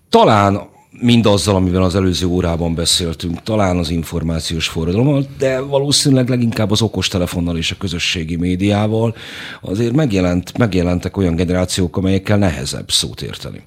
talán 0.08 0.76
mindazzal, 1.00 1.54
amivel 1.54 1.82
az 1.82 1.94
előző 1.94 2.26
órában 2.26 2.74
beszéltünk, 2.74 3.42
talán 3.42 3.76
az 3.76 3.90
információs 3.90 4.68
forradalommal, 4.68 5.26
de 5.38 5.60
valószínűleg 5.60 6.28
leginkább 6.28 6.70
az 6.70 6.82
okostelefonnal 6.82 7.56
és 7.56 7.70
a 7.70 7.76
közösségi 7.78 8.36
médiával 8.36 9.16
azért 9.60 9.92
megjelent, 9.92 10.58
megjelentek 10.58 11.16
olyan 11.16 11.36
generációk, 11.36 11.96
amelyekkel 11.96 12.38
nehezebb 12.38 12.90
szót 12.90 13.22
érteni. 13.22 13.62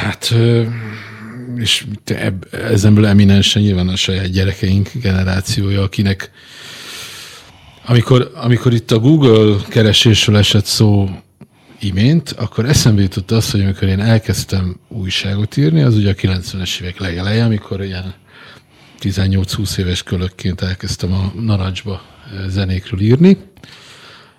Hát, 0.00 0.34
és 1.56 1.86
ezenből 2.50 3.06
eminensen 3.06 3.62
nyilván 3.62 3.88
a 3.88 3.96
saját 3.96 4.30
gyerekeink 4.30 4.90
generációja, 4.94 5.82
akinek 5.82 6.30
amikor, 7.84 8.30
amikor 8.34 8.72
itt 8.72 8.90
a 8.90 8.98
Google 8.98 9.56
keresésről 9.68 10.36
esett 10.36 10.64
szó 10.64 11.08
imént, 11.84 12.30
akkor 12.30 12.64
eszembe 12.64 13.02
jutott 13.02 13.30
az, 13.30 13.50
hogy 13.50 13.60
amikor 13.60 13.88
én 13.88 14.00
elkezdtem 14.00 14.76
újságot 14.88 15.56
írni, 15.56 15.82
az 15.82 15.96
ugye 15.96 16.10
a 16.10 16.14
90-es 16.14 16.80
évek 16.80 16.98
legeleje, 16.98 17.44
amikor 17.44 17.84
ilyen 17.84 18.14
18-20 19.00 19.78
éves 19.78 20.02
kölökként 20.02 20.60
elkezdtem 20.60 21.12
a 21.12 21.32
narancsba 21.40 22.02
zenékről 22.48 23.00
írni, 23.00 23.38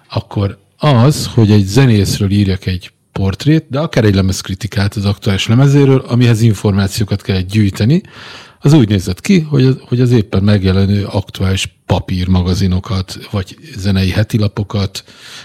akkor 0.09 0.57
az, 0.77 1.29
hogy 1.33 1.51
egy 1.51 1.65
zenészről 1.65 2.31
írjak 2.31 2.65
egy 2.65 2.91
portrét, 3.11 3.65
de 3.69 3.79
akár 3.79 4.03
egy 4.03 4.15
lemezkritikát 4.15 4.95
az 4.95 5.05
aktuális 5.05 5.47
lemezéről, 5.47 5.99
amihez 5.99 6.41
információkat 6.41 7.21
kell 7.21 7.39
gyűjteni, 7.39 8.01
az 8.59 8.73
úgy 8.73 8.89
nézett 8.89 9.21
ki, 9.21 9.39
hogy 9.39 9.65
az, 9.65 9.75
hogy 9.79 10.01
az 10.01 10.11
éppen 10.11 10.43
megjelenő 10.43 11.05
aktuális 11.05 11.75
papírmagazinokat, 11.85 13.27
vagy 13.31 13.57
zenei 13.75 14.09
hetilapokat, 14.09 15.03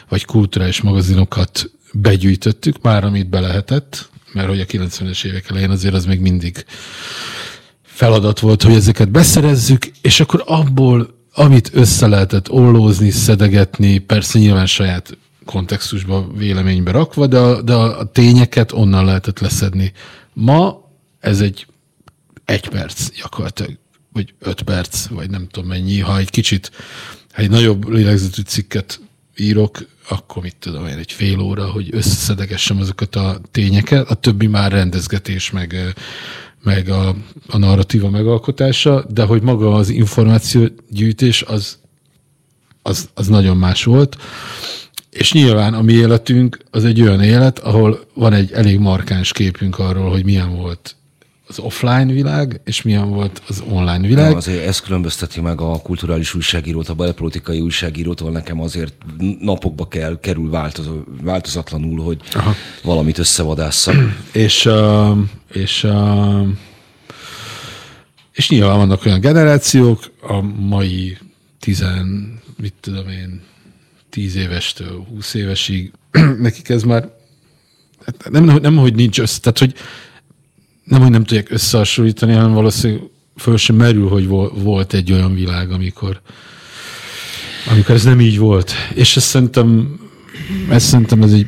vagy 0.08 0.24
kulturális 0.24 0.80
magazinokat 0.80 1.70
begyűjtöttük, 1.92 2.82
már 2.82 3.04
amit 3.04 3.28
be 3.28 3.40
lehetett, 3.40 4.08
mert 4.32 4.48
hogy 4.48 4.60
a 4.60 4.64
90-es 4.64 5.24
évek 5.24 5.50
elején 5.50 5.70
azért 5.70 5.94
az 5.94 6.04
még 6.04 6.20
mindig 6.20 6.64
feladat 7.82 8.40
volt, 8.40 8.62
hogy 8.62 8.74
ezeket 8.74 9.10
beszerezzük, 9.10 9.86
és 10.00 10.20
akkor 10.20 10.42
abból, 10.46 11.16
amit 11.32 11.70
össze 11.72 12.06
lehetett 12.06 12.50
ollózni, 12.50 13.10
szedegetni, 13.10 13.98
persze 13.98 14.38
nyilván 14.38 14.66
saját 14.66 15.16
kontextusba, 15.44 16.28
véleménybe 16.36 16.90
rakva, 16.90 17.26
de 17.26 17.38
a, 17.38 17.62
de 17.62 17.74
a 17.74 18.10
tényeket 18.12 18.72
onnan 18.72 19.04
lehetett 19.04 19.38
leszedni. 19.38 19.92
Ma 20.32 20.90
ez 21.20 21.40
egy 21.40 21.66
egy 22.48 22.68
perc 22.68 23.10
gyakorlatilag, 23.10 23.78
vagy 24.12 24.34
öt 24.38 24.62
perc, 24.62 25.06
vagy 25.06 25.30
nem 25.30 25.48
tudom 25.48 25.68
mennyi, 25.68 26.00
ha 26.00 26.18
egy 26.18 26.30
kicsit, 26.30 26.70
ha 27.32 27.42
egy 27.42 27.50
nagyobb 27.50 27.88
lélegzetű 27.88 28.42
cikket 28.42 29.00
írok, 29.38 29.78
akkor 30.08 30.42
mit 30.42 30.56
tudom 30.56 30.86
én, 30.86 30.98
egy 30.98 31.12
fél 31.12 31.40
óra, 31.40 31.70
hogy 31.70 31.88
összeszedegessem 31.90 32.78
azokat 32.78 33.16
a 33.16 33.40
tényeket, 33.50 34.08
a 34.08 34.14
többi 34.14 34.46
már 34.46 34.72
rendezgetés, 34.72 35.50
meg, 35.50 35.94
meg 36.62 36.88
a, 36.88 37.16
a 37.46 37.58
narratíva 37.58 38.10
megalkotása, 38.10 39.04
de 39.10 39.22
hogy 39.22 39.42
maga 39.42 39.74
az 39.74 39.88
információgyűjtés 39.88 41.42
az, 41.42 41.78
az, 42.82 43.08
az 43.14 43.26
nagyon 43.26 43.56
más 43.56 43.84
volt. 43.84 44.16
És 45.10 45.32
nyilván 45.32 45.74
a 45.74 45.82
mi 45.82 45.92
életünk 45.92 46.58
az 46.70 46.84
egy 46.84 47.00
olyan 47.00 47.22
élet, 47.22 47.58
ahol 47.58 48.00
van 48.14 48.32
egy 48.32 48.52
elég 48.52 48.78
markáns 48.78 49.32
képünk 49.32 49.78
arról, 49.78 50.10
hogy 50.10 50.24
milyen 50.24 50.56
volt 50.56 50.96
az 51.48 51.58
offline 51.58 52.12
világ, 52.12 52.60
és 52.64 52.82
milyen 52.82 53.10
volt 53.10 53.42
az 53.48 53.62
online 53.68 54.06
világ. 54.06 54.30
Ja, 54.30 54.36
azért 54.36 54.66
ez 54.66 54.80
különbözteti 54.80 55.40
meg 55.40 55.60
a 55.60 55.80
kulturális 55.82 56.34
újságírót, 56.34 56.88
a 56.88 56.94
belpolitikai 56.94 57.60
újságírótól 57.60 58.30
nekem 58.30 58.60
azért 58.60 58.94
napokba 59.40 59.88
kell, 59.88 60.18
kerül 60.20 60.50
változó, 60.50 60.92
változatlanul, 61.22 62.02
hogy 62.04 62.20
Aha. 62.32 62.54
valamit 62.82 63.18
összevadásszak. 63.18 63.94
és, 64.32 64.66
uh, 64.66 65.18
és, 65.52 65.84
uh, 65.84 66.48
és 68.32 68.48
nyilván 68.48 68.76
vannak 68.76 69.06
olyan 69.06 69.20
generációk, 69.20 70.10
a 70.20 70.40
mai 70.40 71.18
tizen, 71.60 72.38
mit 72.56 72.74
tudom 72.80 73.08
én, 73.08 73.42
tíz 74.10 74.36
évestől 74.36 75.06
húsz 75.08 75.34
évesig, 75.34 75.92
nekik 76.38 76.68
ez 76.68 76.82
már 76.82 77.16
hát 78.06 78.30
nem, 78.30 78.44
nem, 78.44 78.56
nem, 78.56 78.76
hogy 78.76 78.94
nincs 78.94 79.20
össze, 79.20 79.40
tehát 79.40 79.58
hogy 79.58 79.74
nem, 80.88 81.00
hogy 81.00 81.10
nem 81.10 81.24
tudják 81.24 81.50
összehasonlítani, 81.50 82.32
hanem 82.32 82.52
valószínűleg 82.52 83.02
föl 83.36 83.56
sem 83.56 83.76
merül, 83.76 84.08
hogy 84.08 84.26
volt 84.54 84.94
egy 84.94 85.12
olyan 85.12 85.34
világ, 85.34 85.70
amikor, 85.70 86.20
amikor 87.70 87.94
ez 87.94 88.04
nem 88.04 88.20
így 88.20 88.38
volt. 88.38 88.72
És 88.94 89.16
ezt 89.16 89.26
szerintem, 89.26 89.98
ezt 90.70 90.86
szerintem 90.86 91.22
ez, 91.22 91.32
egy, 91.32 91.46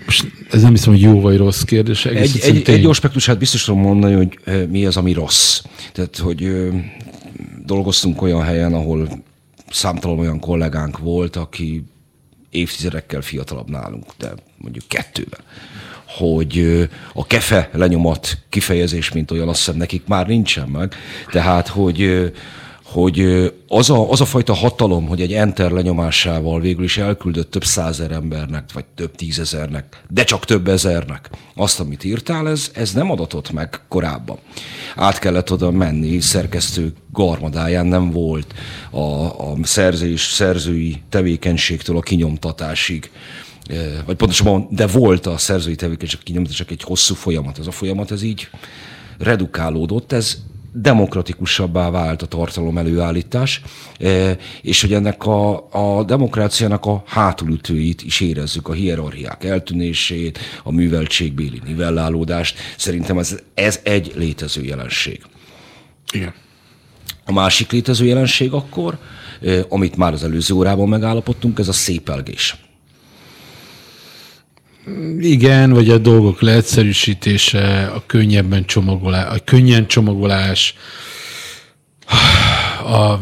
ez 0.51 0.63
nem 0.63 0.71
hiszem, 0.71 0.93
hogy 0.93 1.03
jó 1.03 1.21
vagy 1.21 1.37
rossz 1.37 1.63
kérdés. 1.63 2.07
Egy, 2.07 2.39
egy, 2.41 2.69
egy 2.69 2.85
aspektusát 2.85 3.39
biztos 3.39 3.65
tudom 3.65 3.81
mondani, 3.81 4.15
hogy 4.15 4.39
mi 4.69 4.87
az, 4.87 4.97
ami 4.97 5.13
rossz. 5.13 5.63
Tehát, 5.93 6.17
hogy 6.17 6.69
dolgoztunk 7.65 8.23
olyan 8.23 8.43
helyen, 8.43 8.73
ahol 8.75 9.23
számtalan 9.71 10.19
olyan 10.19 10.41
kollégánk 10.41 10.99
volt, 10.99 11.37
aki 11.37 11.85
évtizedekkel 12.51 13.21
fiatalabb 13.21 13.71
nálunk, 13.71 14.05
de 14.19 14.33
mondjuk 14.57 14.85
kettővel 14.89 15.41
hogy 16.19 16.89
a 17.15 17.27
kefe 17.27 17.71
lenyomat 17.73 18.39
kifejezés, 18.49 19.13
mint 19.13 19.31
olyan, 19.31 19.49
azt 19.49 19.59
hiszem 19.59 19.77
nekik 19.77 20.03
már 20.07 20.27
nincsen 20.27 20.69
meg. 20.69 20.95
Tehát, 21.33 21.69
hogy 21.69 22.31
hogy 22.93 23.53
az 23.69 23.91
a, 23.91 24.11
az 24.11 24.21
a 24.21 24.25
fajta 24.25 24.55
hatalom, 24.55 25.07
hogy 25.07 25.21
egy 25.21 25.33
enter 25.33 25.71
lenyomásával 25.71 26.61
végül 26.61 26.85
is 26.85 26.99
elküldött 26.99 27.51
több 27.51 27.65
százer 27.65 28.11
embernek, 28.11 28.73
vagy 28.73 28.85
több 28.95 29.15
tízezernek, 29.15 30.03
de 30.09 30.25
csak 30.25 30.45
több 30.45 30.69
ezernek 30.69 31.31
azt, 31.55 31.81
amit 31.81 32.05
írtál, 32.05 32.49
ez, 32.49 32.71
ez 32.75 32.93
nem 32.93 33.11
adatott 33.11 33.51
meg 33.51 33.81
korábban. 33.89 34.39
Át 34.97 35.19
kellett 35.19 35.53
oda 35.53 35.71
menni, 35.71 36.21
szerkesztő 36.21 36.93
garmadáján 37.13 37.87
nem 37.87 38.11
volt 38.11 38.55
a, 38.91 39.01
a 39.25 39.57
szerzés, 39.63 40.23
szerzői 40.23 41.03
tevékenységtől 41.09 41.97
a 41.97 42.01
kinyomtatásig 42.01 43.11
vagy 44.07 44.17
pontosabban, 44.17 44.67
de 44.71 44.87
volt 44.87 45.27
a 45.27 45.39
szerzői 45.39 45.75
tevékenység 45.75 46.23
kinyomta, 46.23 46.53
csak 46.53 46.71
egy 46.71 46.83
hosszú 46.83 47.15
folyamat. 47.15 47.59
Ez 47.59 47.67
a 47.67 47.71
folyamat, 47.71 48.11
ez 48.11 48.23
így 48.23 48.49
redukálódott, 49.19 50.13
ez 50.13 50.39
demokratikusabbá 50.73 51.91
vált 51.91 52.23
a 52.23 52.27
tartalom 52.27 52.79
előállítás, 52.79 53.63
és 54.63 54.81
hogy 54.81 54.93
ennek 54.93 55.27
a, 55.27 55.69
a 55.71 56.05
demokráciának 56.05 56.87
a 56.87 57.03
hátulütőit 57.07 58.03
is 58.03 58.21
érezzük, 58.21 58.69
a 58.69 58.73
hierarchiák 58.73 59.45
eltűnését, 59.45 60.39
a 60.63 60.73
műveltségbéli 60.73 61.61
nivellálódást. 61.65 62.59
Szerintem 62.77 63.19
ez, 63.19 63.39
ez 63.55 63.81
egy 63.83 64.13
létező 64.17 64.65
jelenség. 64.65 65.23
Igen. 66.13 66.35
A 67.25 67.33
másik 67.33 67.71
létező 67.71 68.05
jelenség 68.05 68.53
akkor, 68.53 68.99
amit 69.69 69.97
már 69.97 70.13
az 70.13 70.25
előző 70.25 70.55
órában 70.55 70.89
megállapodtunk, 70.89 71.59
ez 71.59 71.69
a 71.69 71.73
szépelgés. 71.73 72.70
Igen, 75.19 75.71
vagy 75.71 75.91
a 75.91 75.99
dolgok 75.99 76.41
leegyszerűsítése, 76.41 77.87
a 77.87 78.03
könnyebben 78.07 78.65
csomagolás, 78.65 79.37
a 79.37 79.45
könnyen 79.45 79.87
csomagolás, 79.87 80.75
a, 82.85 83.19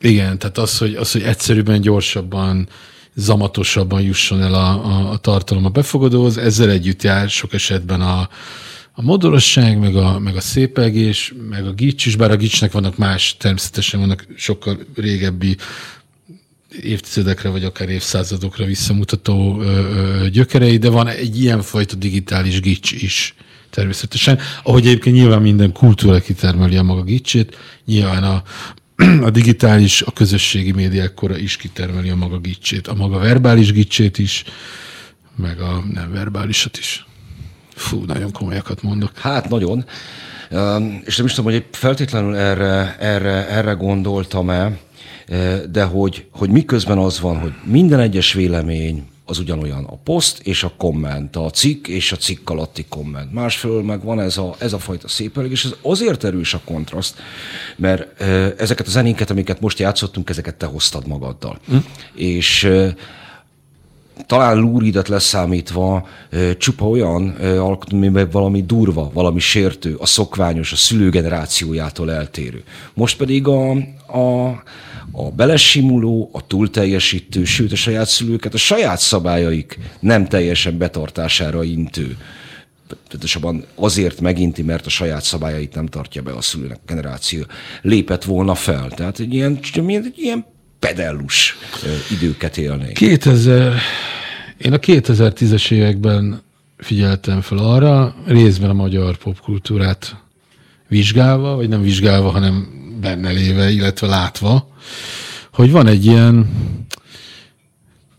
igen, 0.00 0.38
tehát 0.38 0.58
az, 0.58 0.78
hogy, 0.78 0.94
az, 0.94 1.12
hogy 1.12 1.22
egyszerűbben, 1.22 1.80
gyorsabban, 1.80 2.68
zamatosabban 3.14 4.02
jusson 4.02 4.42
el 4.42 4.54
a, 4.54 4.86
a, 4.86 5.10
a 5.10 5.16
tartalom 5.16 5.64
a 5.64 5.68
befogadóhoz, 5.68 6.36
ezzel 6.36 6.70
együtt 6.70 7.02
jár 7.02 7.28
sok 7.28 7.52
esetben 7.52 8.00
a, 8.00 8.28
a 8.92 9.02
modorosság, 9.02 9.78
meg 9.78 9.96
a, 9.96 10.18
meg 10.18 10.36
a 10.36 10.40
szépegés, 10.40 11.34
meg 11.50 11.66
a 11.66 11.72
gics 11.72 12.06
is, 12.06 12.16
bár 12.16 12.30
a 12.30 12.36
gicsnek 12.36 12.72
vannak 12.72 12.96
más, 12.96 13.36
természetesen 13.36 14.00
vannak 14.00 14.26
sokkal 14.36 14.78
régebbi 14.94 15.56
évtizedekre 16.82 17.48
vagy 17.48 17.64
akár 17.64 17.88
évszázadokra 17.88 18.64
visszamutató 18.64 19.62
gyökerei, 20.32 20.76
de 20.76 20.88
van 20.88 21.08
egy 21.08 21.40
ilyenfajta 21.40 21.96
digitális 21.96 22.60
gics 22.60 22.92
is 22.92 23.34
természetesen. 23.70 24.38
Ahogy 24.62 24.86
egyébként 24.86 25.16
nyilván 25.16 25.42
minden 25.42 25.72
kultúra 25.72 26.20
kitermeli 26.20 26.76
a 26.76 26.82
maga 26.82 27.02
gicsét, 27.02 27.56
nyilván 27.84 28.22
a, 28.22 28.42
a 29.26 29.30
digitális, 29.30 30.02
a 30.02 30.10
közösségi 30.10 30.72
médiák 30.72 31.14
kora 31.14 31.38
is 31.38 31.56
kitermeli 31.56 32.08
a 32.08 32.16
maga 32.16 32.38
gicsét, 32.38 32.86
a 32.86 32.94
maga 32.94 33.18
verbális 33.18 33.72
gicsét 33.72 34.18
is, 34.18 34.44
meg 35.36 35.60
a 35.60 35.84
nem 35.92 36.12
verbálisat 36.12 36.78
is. 36.78 37.06
Fú, 37.74 38.04
nagyon 38.04 38.32
komolyakat 38.32 38.82
mondok. 38.82 39.18
Hát 39.18 39.48
nagyon. 39.48 39.84
És 41.04 41.16
nem 41.16 41.26
is 41.26 41.32
tudom, 41.32 41.52
hogy 41.52 41.64
feltétlenül 41.70 42.36
erre, 42.36 42.96
erre, 42.98 43.48
erre 43.48 43.72
gondoltam-e, 43.72 44.78
de 45.70 45.84
hogy, 45.84 46.26
hogy 46.30 46.50
miközben 46.50 46.98
az 46.98 47.20
van, 47.20 47.38
hogy 47.38 47.52
minden 47.64 48.00
egyes 48.00 48.32
vélemény 48.32 49.04
az 49.26 49.38
ugyanolyan 49.38 49.84
a 49.84 49.96
poszt 49.96 50.40
és 50.42 50.62
a 50.62 50.72
komment, 50.76 51.36
a 51.36 51.50
cikk 51.50 51.86
és 51.86 52.12
a 52.12 52.16
cikk 52.16 52.50
alatti 52.50 52.84
komment. 52.88 53.32
Másfelől 53.32 53.82
meg 53.82 54.04
van 54.04 54.20
ez 54.20 54.36
a, 54.36 54.54
ez 54.58 54.72
a 54.72 54.78
fajta 54.78 55.08
szépelég, 55.08 55.50
és 55.50 55.64
ez 55.64 55.74
azért 55.82 56.24
erős 56.24 56.54
a 56.54 56.60
kontraszt, 56.64 57.16
mert 57.76 58.20
ezeket 58.60 58.86
a 58.86 58.90
zenéket, 58.90 59.30
amiket 59.30 59.60
most 59.60 59.78
játszottunk, 59.78 60.30
ezeket 60.30 60.54
te 60.54 60.66
hoztad 60.66 61.06
magaddal. 61.06 61.58
Hm? 61.68 61.76
És 62.14 62.68
talán 64.26 64.56
lúridet 64.56 65.08
leszámítva 65.08 66.08
csupa 66.58 66.88
olyan 66.88 67.28
alkotó, 67.38 67.96
amiben 67.96 68.28
valami 68.30 68.62
durva, 68.62 69.10
valami 69.12 69.40
sértő, 69.40 69.94
a 69.98 70.06
szokványos, 70.06 70.72
a 70.72 70.76
szülő 70.76 71.10
generációjától 71.10 72.12
eltérő. 72.12 72.62
Most 72.94 73.16
pedig 73.16 73.46
a, 73.46 73.70
a 74.18 74.62
a 75.16 75.30
belesimuló, 75.30 76.30
a 76.32 76.46
túlteljesítő, 76.46 77.44
sőt 77.44 77.72
a 77.72 77.76
saját 77.76 78.08
szülőket 78.08 78.54
a 78.54 78.58
saját 78.58 78.98
szabályaik 78.98 79.78
nem 80.00 80.26
teljesen 80.26 80.78
betartására 80.78 81.62
intő. 81.62 82.16
Pontosabban 83.08 83.64
azért 83.74 84.20
meginti, 84.20 84.62
mert 84.62 84.86
a 84.86 84.90
saját 84.90 85.22
szabályait 85.22 85.74
nem 85.74 85.86
tartja 85.86 86.22
be 86.22 86.32
a 86.32 86.40
szülőnek 86.40 86.78
generáció. 86.86 87.42
Lépett 87.82 88.24
volna 88.24 88.54
fel. 88.54 88.88
Tehát 88.88 89.18
egy 89.18 89.34
ilyen, 89.34 89.58
egy 89.74 90.12
ilyen 90.16 90.44
pedellus 90.84 91.56
időket 92.10 92.56
élnék. 92.56 92.92
2000, 92.92 93.74
én 94.56 94.72
a 94.72 94.76
2010-es 94.76 95.70
években 95.70 96.42
figyeltem 96.76 97.40
fel 97.40 97.58
arra, 97.58 98.14
részben 98.26 98.70
a 98.70 98.72
magyar 98.72 99.16
popkultúrát 99.16 100.16
vizsgálva, 100.88 101.54
vagy 101.56 101.68
nem 101.68 101.82
vizsgálva, 101.82 102.30
hanem 102.30 102.68
benne 103.00 103.30
léve, 103.30 103.70
illetve 103.70 104.06
látva, 104.06 104.68
hogy 105.52 105.70
van 105.70 105.86
egy 105.86 106.04
ilyen 106.04 106.48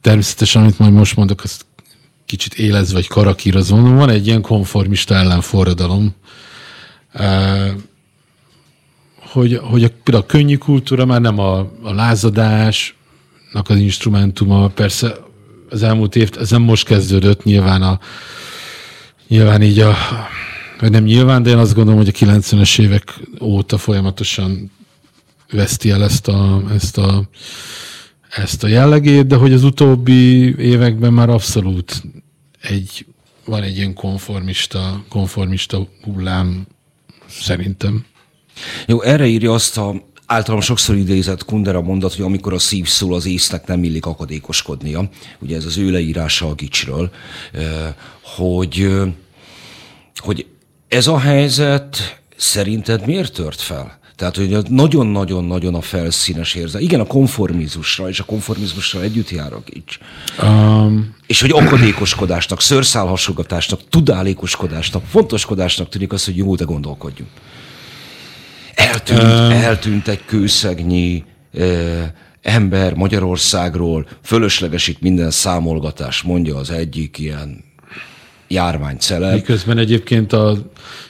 természetesen, 0.02 0.62
amit 0.62 0.80
majd 0.80 0.94
most 0.94 1.16
mondok, 1.16 1.44
azt 1.44 1.66
kicsit 2.26 2.54
élez 2.54 2.92
vagy 2.92 3.08
karakírozom. 3.08 3.96
Van 3.96 4.10
egy 4.10 4.28
ilyen 4.28 4.42
konformista 4.42 5.16
ellenforradalom, 5.16 6.16
hogy, 9.36 9.60
hogy 9.64 9.84
a, 9.84 9.88
például 10.04 10.24
a 10.24 10.32
könnyű 10.32 10.58
kultúra 10.58 11.06
már 11.06 11.22
nem 11.22 11.40
a, 11.40 11.58
a 11.82 11.94
lázadásnak 11.94 13.70
az 13.70 13.78
instrumentuma, 13.78 14.68
persze 14.68 15.16
az 15.70 15.84
elmúlt 15.84 16.16
év, 16.16 16.32
ez 16.40 16.50
nem 16.50 16.62
most 16.62 16.86
kezdődött, 16.86 17.44
nyilván 17.44 17.82
a 17.82 18.00
nyilván 19.28 19.62
így 19.62 19.80
a 19.80 19.96
vagy 20.80 20.92
nem 20.92 21.04
nyilván, 21.04 21.44
de 21.44 21.50
én 21.50 21.58
azt 21.58 21.74
gondolom, 21.74 22.00
hogy 22.00 22.14
a 22.14 22.26
90-es 22.26 22.80
évek 22.80 23.20
óta 23.42 23.78
folyamatosan 23.78 24.72
veszti 25.52 25.90
el 25.90 26.04
ezt 26.04 26.28
a, 26.28 26.64
ezt 26.74 26.98
a, 26.98 27.30
ezt 28.30 28.64
a 28.64 28.68
jellegét, 28.68 29.28
de 29.28 29.36
hogy 29.36 29.54
az 29.54 29.64
utóbbi 29.64 30.56
években 30.60 31.14
már 31.14 31.30
abszolút 31.30 32.04
egy, 32.62 33.06
van 33.46 33.64
egy 33.64 33.78
ilyen 33.78 33.94
konformista, 33.94 35.04
konformista 35.10 35.88
hullám 36.04 36.68
szerintem. 37.28 38.06
Jó, 38.88 39.02
erre 39.02 39.26
írja 39.26 39.54
azt 39.54 39.78
a 39.78 39.96
általam 40.26 40.62
sokszor 40.62 40.96
idézett 40.96 41.46
Kundera 41.46 41.82
mondat, 41.82 42.14
hogy 42.14 42.26
amikor 42.26 42.54
a 42.54 42.60
szív 42.60 42.88
szól, 42.88 43.14
az 43.14 43.26
észnek 43.26 43.68
nem 43.68 43.84
illik 43.84 44.06
akadékoskodnia. 44.06 45.10
Ugye 45.40 45.56
ez 45.56 45.66
az 45.66 45.78
ő 45.78 45.92
leírása 45.92 46.48
a 46.48 46.54
gicsről, 46.54 47.12
hogy, 48.22 48.88
hogy 50.16 50.46
ez 50.88 51.08
a 51.08 51.20
helyzet 51.20 52.20
szerinted 52.36 53.06
miért 53.06 53.34
tört 53.34 53.62
fel? 53.62 54.00
Tehát, 54.16 54.36
hogy 54.36 54.58
nagyon-nagyon-nagyon 54.70 55.76
a 55.76 55.82
felszínes 55.82 56.56
érzet. 56.56 56.82
Igen, 56.82 57.00
a 57.00 57.06
konformizmusra 57.06 58.10
és 58.10 58.20
a 58.20 58.24
konformizmusra 58.24 59.02
együtt 59.02 59.30
jár 59.30 59.54
a 59.54 59.64
gics. 59.66 59.98
Um, 60.44 61.16
és 61.28 61.42
hogy 61.42 61.52
akadékoskodásnak, 61.52 62.62
szőrszálhasogatásnak, 62.62 63.80
tudálékoskodásnak, 63.90 65.04
fontoskodásnak 65.06 65.90
tűnik 65.90 66.14
az, 66.14 66.26
hogy 66.26 66.38
jó, 66.38 66.56
de 66.56 66.64
gondolkodjunk. 66.64 67.30
Eltűnt, 68.86 69.22
um, 69.22 69.52
eltűnt 69.52 70.08
egy 70.08 70.26
kőszegnyi 70.26 71.24
eh, 71.54 72.10
ember 72.42 72.94
Magyarországról, 72.94 74.08
fölöslegesít 74.24 75.02
minden 75.02 75.32
számolgatás, 75.32 76.22
mondja 76.22 76.56
az 76.56 76.70
egyik 76.70 77.18
ilyen 77.18 77.64
járványceleb. 78.48 79.34
Miközben 79.34 79.78
egyébként, 79.78 80.34
a, 80.34 80.58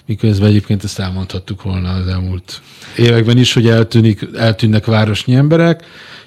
miközben 0.05 0.49
egyébként 0.49 0.84
ezt 0.84 0.99
elmondhattuk 0.99 1.61
volna 1.61 1.89
az 1.93 2.07
elmúlt 2.07 2.61
években 2.97 3.38
is, 3.38 3.53
hogy 3.53 3.67
eltűnik, 3.67 4.28
eltűnnek 4.36 4.86
városnyi 4.86 5.36
emberek, 5.36 5.84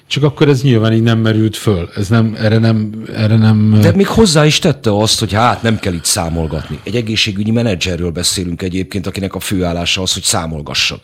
csak 0.07 0.23
akkor 0.23 0.47
ez 0.47 0.61
nyilván 0.61 0.93
így 0.93 1.01
nem 1.01 1.19
merült 1.19 1.57
föl. 1.57 1.89
Ez 1.95 2.07
nem, 2.07 2.35
erre 2.39 2.57
nem, 2.57 3.03
erre 3.15 3.35
nem... 3.35 3.79
De 3.81 3.91
még 3.95 4.07
hozzá 4.07 4.45
is 4.45 4.59
tette 4.59 4.97
azt, 4.97 5.19
hogy 5.19 5.33
hát 5.33 5.61
nem 5.61 5.79
kell 5.79 5.93
itt 5.93 6.05
számolgatni. 6.05 6.79
Egy 6.83 6.95
egészségügyi 6.95 7.51
menedzserről 7.51 8.11
beszélünk 8.11 8.61
egyébként, 8.61 9.07
akinek 9.07 9.35
a 9.35 9.39
főállása 9.39 10.01
az, 10.01 10.13
hogy 10.13 10.23
számolgasson. 10.23 10.99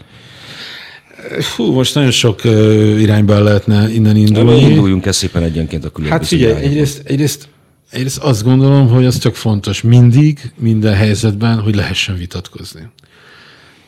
Fú, 1.39 1.72
most 1.72 1.95
nagyon 1.95 2.11
sok 2.11 2.41
uh, 2.43 3.01
irányba 3.01 3.39
lehetne 3.39 3.89
innen 3.93 4.16
indulni. 4.16 4.59
Induljunk 4.59 5.05
ezt 5.05 5.20
szépen 5.20 5.43
egyenként 5.43 5.86
a 5.86 5.89
különböző 5.89 6.20
Hát 6.20 6.28
figyelj, 6.28 6.63
egyrészt, 6.63 7.01
egyrészt 7.05 7.47
én 7.93 8.07
azt 8.20 8.43
gondolom, 8.43 8.88
hogy 8.88 9.05
az 9.05 9.18
csak 9.18 9.36
fontos 9.36 9.82
mindig, 9.82 10.51
minden 10.57 10.93
helyzetben, 10.93 11.59
hogy 11.59 11.76
lehessen 11.76 12.18
vitatkozni. 12.18 12.89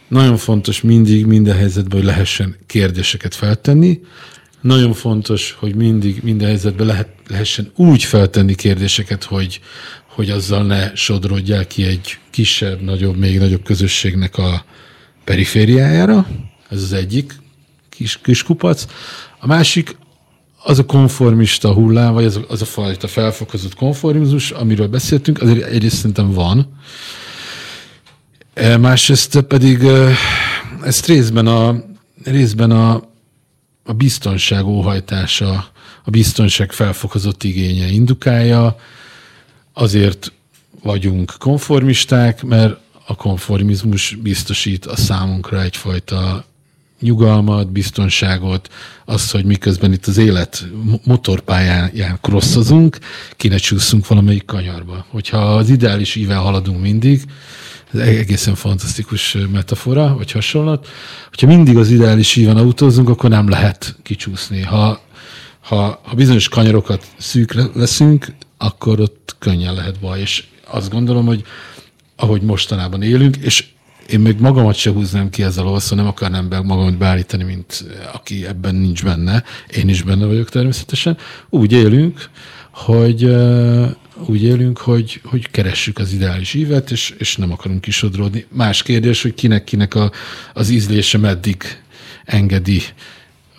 Nagyon 0.08 0.38
fontos 0.38 0.82
mindig, 0.82 1.26
minden 1.26 1.58
helyzetben, 1.58 1.98
hogy 1.98 2.08
lehessen 2.08 2.56
kérdéseket 2.66 3.36
feltenni. 3.36 4.00
Nagyon 4.62 4.94
fontos, 4.94 5.56
hogy 5.60 5.76
mindig, 5.76 6.20
minden 6.24 6.48
helyzetben 6.48 6.88
lehet, 6.88 7.10
lehessen 7.28 7.72
úgy 7.76 8.04
feltenni 8.04 8.56
kérdéseket, 8.56 9.24
hogy, 9.24 9.60
hogy 10.06 10.30
azzal 10.30 10.64
ne 10.64 10.96
sodrodják 10.96 11.68
ki 11.68 11.84
egy 11.84 12.18
kisebb, 12.30 12.82
nagyobb, 12.82 13.18
még 13.18 13.40
nagyobb 13.40 13.64
közösségnek 13.64 14.38
a 14.38 14.66
perifériájára. 15.24 16.28
Ez 16.70 16.82
az 16.82 16.94
egyik 16.94 17.34
kis, 17.90 18.20
kis 18.22 18.44
kupac. 18.44 18.86
A 19.40 19.48
másik, 19.48 19.98
az 20.64 20.80
a 20.80 20.86
konformista 20.86 21.74
hullám, 21.74 22.14
vagy 22.14 22.26
az 22.26 22.36
a, 22.36 22.46
az 22.48 22.62
a 22.62 22.66
fajta 22.66 23.08
felfokozott 23.08 23.76
konformizmus, 23.76 24.52
amiről 24.52 24.88
beszéltünk, 24.88 25.42
azért 25.42 25.66
egyrészt 25.66 25.96
szerintem 25.96 26.32
van. 26.32 26.80
E, 28.54 28.78
másrészt 28.78 29.42
pedig 29.42 29.84
e, 29.84 30.14
ezt 30.84 31.06
részben 31.06 31.48
a, 31.48 31.84
részben 32.24 32.72
a, 32.72 32.94
a 33.84 33.94
biztonság 33.94 34.66
óhajtása, 34.66 35.72
a 36.04 36.10
biztonság 36.10 36.72
felfokozott 36.72 37.44
igénye 37.44 37.88
indukálja, 37.88 38.80
azért 39.74 40.32
vagyunk 40.84 41.34
konformisták, 41.40 42.44
mert 42.44 42.80
a 43.06 43.16
konformizmus 43.16 44.16
biztosít 44.16 44.86
a 44.86 44.96
számunkra 44.96 45.62
egyfajta 45.62 46.46
nyugalmat, 47.02 47.72
biztonságot, 47.72 48.70
azt, 49.06 49.32
hogy 49.32 49.46
miközben 49.46 49.94
itt 49.94 50.06
az 50.06 50.18
élet 50.18 50.66
motorpályán 51.04 51.92
crosszozunk, 52.22 52.98
ki 53.32 53.50
csúszunk 53.50 54.08
valamelyik 54.08 54.46
kanyarba. 54.46 55.06
Hogyha 55.10 55.38
az 55.38 55.70
ideális 55.70 56.16
ível 56.16 56.40
haladunk 56.40 56.82
mindig, 56.82 57.22
ez 57.94 58.00
egészen 58.00 58.56
fantasztikus 58.56 59.38
metafora, 59.52 60.16
vagy 60.18 60.32
hasonlat, 60.32 60.88
hogyha 61.30 61.48
mindig 61.48 61.78
az 61.78 61.90
ideális 61.90 62.36
íven 62.36 62.58
autózunk, 62.58 63.10
akkor 63.10 63.30
nem 63.30 63.50
lehet 63.50 63.96
kicsúszni. 64.04 64.62
Ha, 64.62 65.02
ha, 65.60 66.02
ha 66.04 66.16
bizonyos 66.16 66.50
kanyarokat 66.50 67.06
szűkre 67.18 67.64
leszünk, 67.74 68.34
akkor 68.58 69.00
ott 69.00 69.36
könnyen 69.40 69.74
lehet 69.74 70.00
baj. 70.00 70.20
És 70.20 70.44
azt 70.68 70.90
gondolom, 70.90 71.26
hogy 71.26 71.44
ahogy 72.16 72.42
mostanában 72.42 73.02
élünk, 73.02 73.36
és 73.36 73.66
én 74.10 74.20
még 74.20 74.40
magamat 74.40 74.76
se 74.76 74.92
húznám 74.92 75.30
ki 75.30 75.44
ezzel 75.44 75.68
a 75.68 75.82
nem 75.96 76.08
akarnám 76.08 76.50
be 76.50 76.62
magamat 76.62 76.98
beállítani, 76.98 77.44
mint 77.44 77.86
aki 78.14 78.46
ebben 78.46 78.76
nincs 78.76 79.04
benne. 79.04 79.44
Én 79.76 79.90
is 79.90 80.02
benne 80.02 80.26
vagyok 80.26 80.50
természetesen. 80.50 81.18
Úgy 81.50 81.72
élünk, 81.72 82.30
hogy 82.72 83.24
úgy 84.26 84.44
élünk, 84.44 84.78
hogy, 84.78 85.22
hogy 85.24 85.52
keressük 85.52 85.98
az 86.00 86.14
ideális 86.14 86.54
ívet, 86.54 86.92
és, 86.92 87.14
és 87.18 87.36
nem 87.36 87.52
akarunk 87.52 87.82
kisodródni. 87.82 88.46
Más 88.50 88.84
kérdés, 88.84 89.22
hogy 89.22 89.34
kinek-kinek 89.34 89.94
az 90.54 90.70
ízlése 90.70 91.18
meddig 91.18 91.64
engedi 92.26 92.82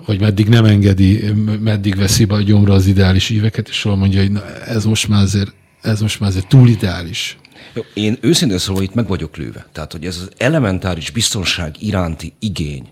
vagy 0.07 0.21
meddig 0.21 0.49
nem 0.49 0.65
engedi, 0.65 1.33
meddig 1.61 1.97
veszi 1.97 2.25
be 2.25 2.35
a 2.35 2.43
gyomra 2.43 2.75
az 2.75 2.87
ideális 2.87 3.31
íveket, 3.31 3.69
és 3.69 3.83
hol 3.83 3.97
mondja, 3.97 4.21
hogy 4.21 4.33
na, 4.33 4.57
ez 4.67 4.85
most 4.85 5.09
már 5.09 5.23
azért, 5.23 5.53
ez 5.83 6.01
most 6.01 6.21
már 6.21 6.31
azért 6.31 6.49
túl 6.49 6.69
ideális. 6.69 7.37
Jó, 7.79 7.85
én 7.95 8.19
őszintén 8.21 8.59
szólva 8.59 8.83
itt 8.83 8.95
meg 8.95 9.07
vagyok 9.07 9.37
lőve. 9.37 9.67
Tehát, 9.73 9.93
hogy 9.93 10.05
ez 10.05 10.17
az 10.17 10.31
elementáris 10.37 11.11
biztonság 11.11 11.75
iránti 11.79 12.33
igény 12.39 12.89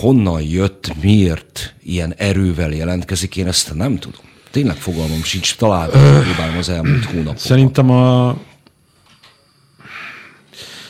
honnan 0.00 0.42
jött, 0.42 0.92
miért 1.02 1.74
ilyen 1.82 2.14
erővel 2.16 2.70
jelentkezik, 2.70 3.36
én 3.36 3.46
ezt 3.46 3.74
nem 3.74 3.98
tudom. 3.98 4.20
Tényleg 4.50 4.76
fogalmam 4.76 5.22
sincs, 5.22 5.56
találtam, 5.56 6.00
próbálom 6.22 6.56
az 6.58 6.68
elmúlt 6.68 7.04
hónapokban. 7.04 7.36
Szerintem 7.36 7.90
a... 7.90 8.36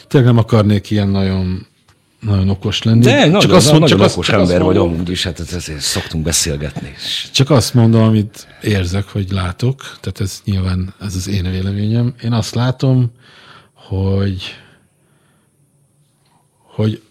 Tényleg 0.09 0.29
nem 0.29 0.39
akarnék 0.39 0.91
ilyen 0.91 1.09
nagyon 1.09 1.67
nagyon 2.21 2.49
okos 2.49 2.83
lenni. 2.83 3.01
De 3.01 3.23
csak 3.23 3.31
nagyon, 3.31 3.57
azt, 3.57 3.73
nagyon 3.73 3.89
csak 3.89 4.01
okos 4.01 4.29
azt, 4.29 4.39
ember 4.39 4.63
vagy 4.63 4.77
amúgy 4.77 5.11
is, 5.11 5.25
hát 5.25 5.41
ezért 5.41 5.81
szoktunk 5.81 6.25
beszélgetni. 6.25 6.95
Csak 7.33 7.51
azt 7.51 7.75
mondom, 7.75 8.03
amit 8.03 8.47
érzek, 8.63 9.09
hogy 9.09 9.31
látok, 9.31 9.81
tehát 10.01 10.21
ez 10.21 10.41
nyilván 10.45 10.95
ez 11.01 11.15
az 11.15 11.29
én 11.29 11.51
véleményem. 11.51 12.15
Én 12.23 12.33
azt 12.33 12.55
látom, 12.55 13.11
hogy, 13.75 14.43
hogy, 16.63 17.03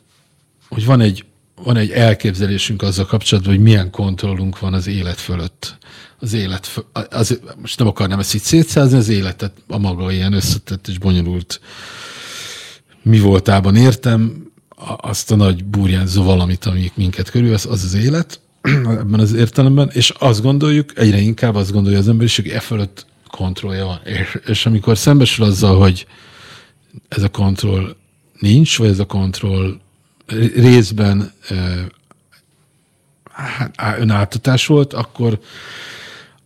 hogy 0.70 0.86
van, 0.86 1.01
egy, 1.01 1.26
van 1.64 1.78
egy 1.78 1.91
elképzelésünk 1.91 2.82
azzal 2.82 3.05
kapcsolatban, 3.05 3.53
hogy 3.53 3.64
milyen 3.64 3.91
kontrollunk 3.91 4.60
van 4.60 4.74
az 4.74 4.88
élet 4.88 5.20
fölött. 5.20 5.78
Az 6.20 6.34
élet, 6.34 6.86
az, 7.10 7.39
most 7.62 7.80
nem 7.80 7.88
akarnám 7.88 8.20
ezt 8.20 8.36
így 8.36 8.41
szétszázni, 8.41 8.97
az 8.97 9.10
életet 9.10 9.51
a 9.68 9.78
maga 9.78 10.12
ilyen 10.12 10.34
összetett 10.34 10.88
és 10.88 10.97
bonyolult 10.97 11.60
mi 13.01 13.20
voltában 13.20 13.76
értem, 13.76 14.47
azt 14.86 15.32
a 15.32 15.36
nagy 15.36 15.65
burjánzó 15.65 16.23
valamit, 16.23 16.65
ami 16.65 16.91
minket 16.95 17.30
körülvesz, 17.30 17.65
az 17.65 17.84
az 17.84 17.93
élet, 17.93 18.39
ebben 19.01 19.19
az 19.19 19.34
értelemben, 19.34 19.89
és 19.93 20.09
azt 20.09 20.41
gondoljuk, 20.41 20.97
egyre 20.97 21.17
inkább 21.17 21.55
azt 21.55 21.71
gondolja 21.71 21.97
az 21.97 22.07
emberiség, 22.07 22.45
hogy 22.45 22.53
e 22.53 22.59
fölött 22.59 23.05
kontrollja 23.28 23.86
van. 23.86 23.99
És, 24.03 24.39
és 24.45 24.65
amikor 24.65 24.97
szembesül 24.97 25.45
azzal, 25.45 25.80
hogy 25.80 26.07
ez 27.07 27.23
a 27.23 27.30
kontroll 27.30 27.95
nincs, 28.39 28.78
vagy 28.78 28.89
ez 28.89 28.99
a 28.99 29.05
kontroll 29.05 29.80
részben 30.55 31.34
hát, 33.32 33.99
önáltatás 33.99 34.65
volt, 34.65 34.93
akkor, 34.93 35.39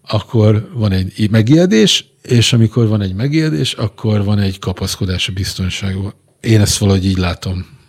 akkor 0.07 0.69
van 0.73 0.91
egy 0.91 1.29
megijedés, 1.32 2.05
és 2.21 2.53
amikor 2.53 2.88
van 2.88 3.01
egy 3.01 3.13
megijedés, 3.13 3.73
akkor 3.73 4.23
van 4.23 4.39
egy 4.39 4.59
kapaszkodás 4.59 5.27
a 5.27 5.32
biztonságban. 5.32 6.13
Én 6.39 6.61
ezt 6.61 6.77
valahogy 6.77 7.05
így 7.05 7.17
látom 7.17 7.79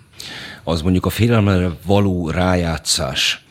az 0.64 0.82
mondjuk 0.82 1.06
a 1.06 1.10
félelemre 1.10 1.76
való 1.86 2.30
rájátszás, 2.30 3.44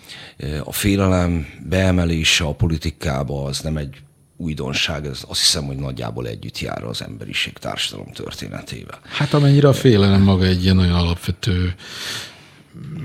a 0.63 0.71
félelem 0.71 1.47
beemelése 1.69 2.43
a 2.43 2.53
politikába 2.53 3.43
az 3.43 3.59
nem 3.59 3.77
egy 3.77 3.95
újdonság, 4.37 5.05
ez 5.05 5.23
azt 5.27 5.39
hiszem, 5.39 5.65
hogy 5.65 5.75
nagyjából 5.75 6.27
együtt 6.27 6.59
jár 6.59 6.83
az 6.83 7.01
emberiség 7.01 7.53
társadalom 7.53 8.11
történetével. 8.11 8.99
Hát 9.03 9.33
amennyire 9.33 9.67
a 9.67 9.73
félelem 9.73 10.21
maga 10.21 10.45
egy 10.45 10.63
ilyen 10.63 10.75
nagyon 10.75 10.95
alapvető 10.95 11.75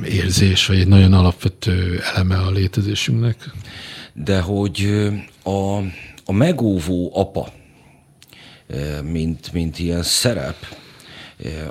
érzés, 0.04 0.66
vagy 0.66 0.78
egy 0.78 0.88
nagyon 0.88 1.12
alapvető 1.12 2.00
eleme 2.14 2.38
a 2.38 2.50
létezésünknek. 2.50 3.50
De 4.12 4.40
hogy 4.40 5.08
a, 5.42 5.76
a 6.24 6.32
megóvó 6.32 7.10
apa, 7.14 7.52
mint, 9.02 9.52
mint 9.52 9.78
ilyen 9.78 10.02
szerep, 10.02 10.56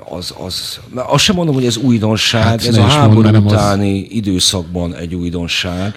az, 0.08 0.34
az, 0.38 0.80
azt 0.94 1.24
sem 1.24 1.34
mondom, 1.34 1.54
hogy 1.54 1.66
ez 1.66 1.76
újdonság, 1.76 2.42
hát 2.42 2.64
ez 2.64 2.76
a 2.76 2.82
háború 2.82 3.28
utáni 3.28 4.02
az... 4.02 4.06
időszakban 4.10 4.94
egy 4.94 5.14
újdonság. 5.14 5.94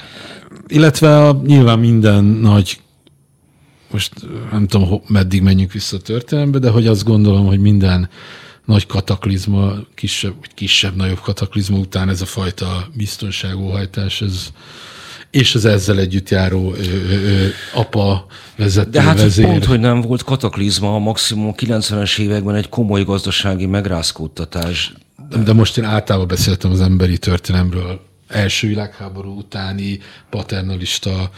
Illetve 0.68 1.28
a, 1.28 1.42
nyilván 1.46 1.80
minden 1.80 2.24
nagy 2.24 2.80
most 3.92 4.14
nem 4.52 4.68
tudom, 4.68 5.02
meddig 5.08 5.42
menjünk 5.42 5.72
vissza 5.72 5.98
a 5.98 6.00
történelembe, 6.00 6.60
de 6.60 6.70
hogy 6.70 6.88
azt 6.88 7.04
gondolom, 7.04 7.46
hogy 7.46 7.60
minden 7.60 8.10
nagy 8.66 8.86
kataklizma, 8.86 9.74
kisebb, 9.96 10.34
vagy 10.40 10.54
kisebb-nagyobb 10.54 11.20
kataklizma 11.20 11.78
után 11.78 12.10
ez 12.10 12.22
a 12.22 12.26
fajta 12.26 12.88
biztonságóhajtás, 12.94 14.22
ez, 14.22 14.52
és 15.32 15.56
az 15.56 15.66
ezzel 15.66 16.00
együtt 16.00 16.30
járó 16.30 16.74
ö, 16.74 16.84
ö, 17.12 17.48
apa, 17.74 18.26
vezető, 18.56 18.90
De 18.90 19.02
hát 19.02 19.22
vezér. 19.22 19.46
pont, 19.46 19.66
hogy 19.66 19.80
nem 19.80 20.02
volt 20.02 20.24
kataklizma, 20.24 20.96
a 20.96 21.00
maximum 21.00 21.54
90-es 21.58 22.20
években 22.20 22.56
egy 22.56 22.70
komoly 22.70 23.04
gazdasági 23.04 23.66
megrázkódtatás. 23.66 24.94
De, 25.30 25.38
de 25.38 25.54
most 25.54 25.78
én 25.78 25.84
általában 25.84 26.28
beszéltem 26.28 26.72
az 26.72 26.82
emberi 26.82 27.18
történelemről, 27.18 28.02
első 28.28 28.68
világháború 28.68 29.38
utáni 29.38 30.00
paternalista 30.30 31.32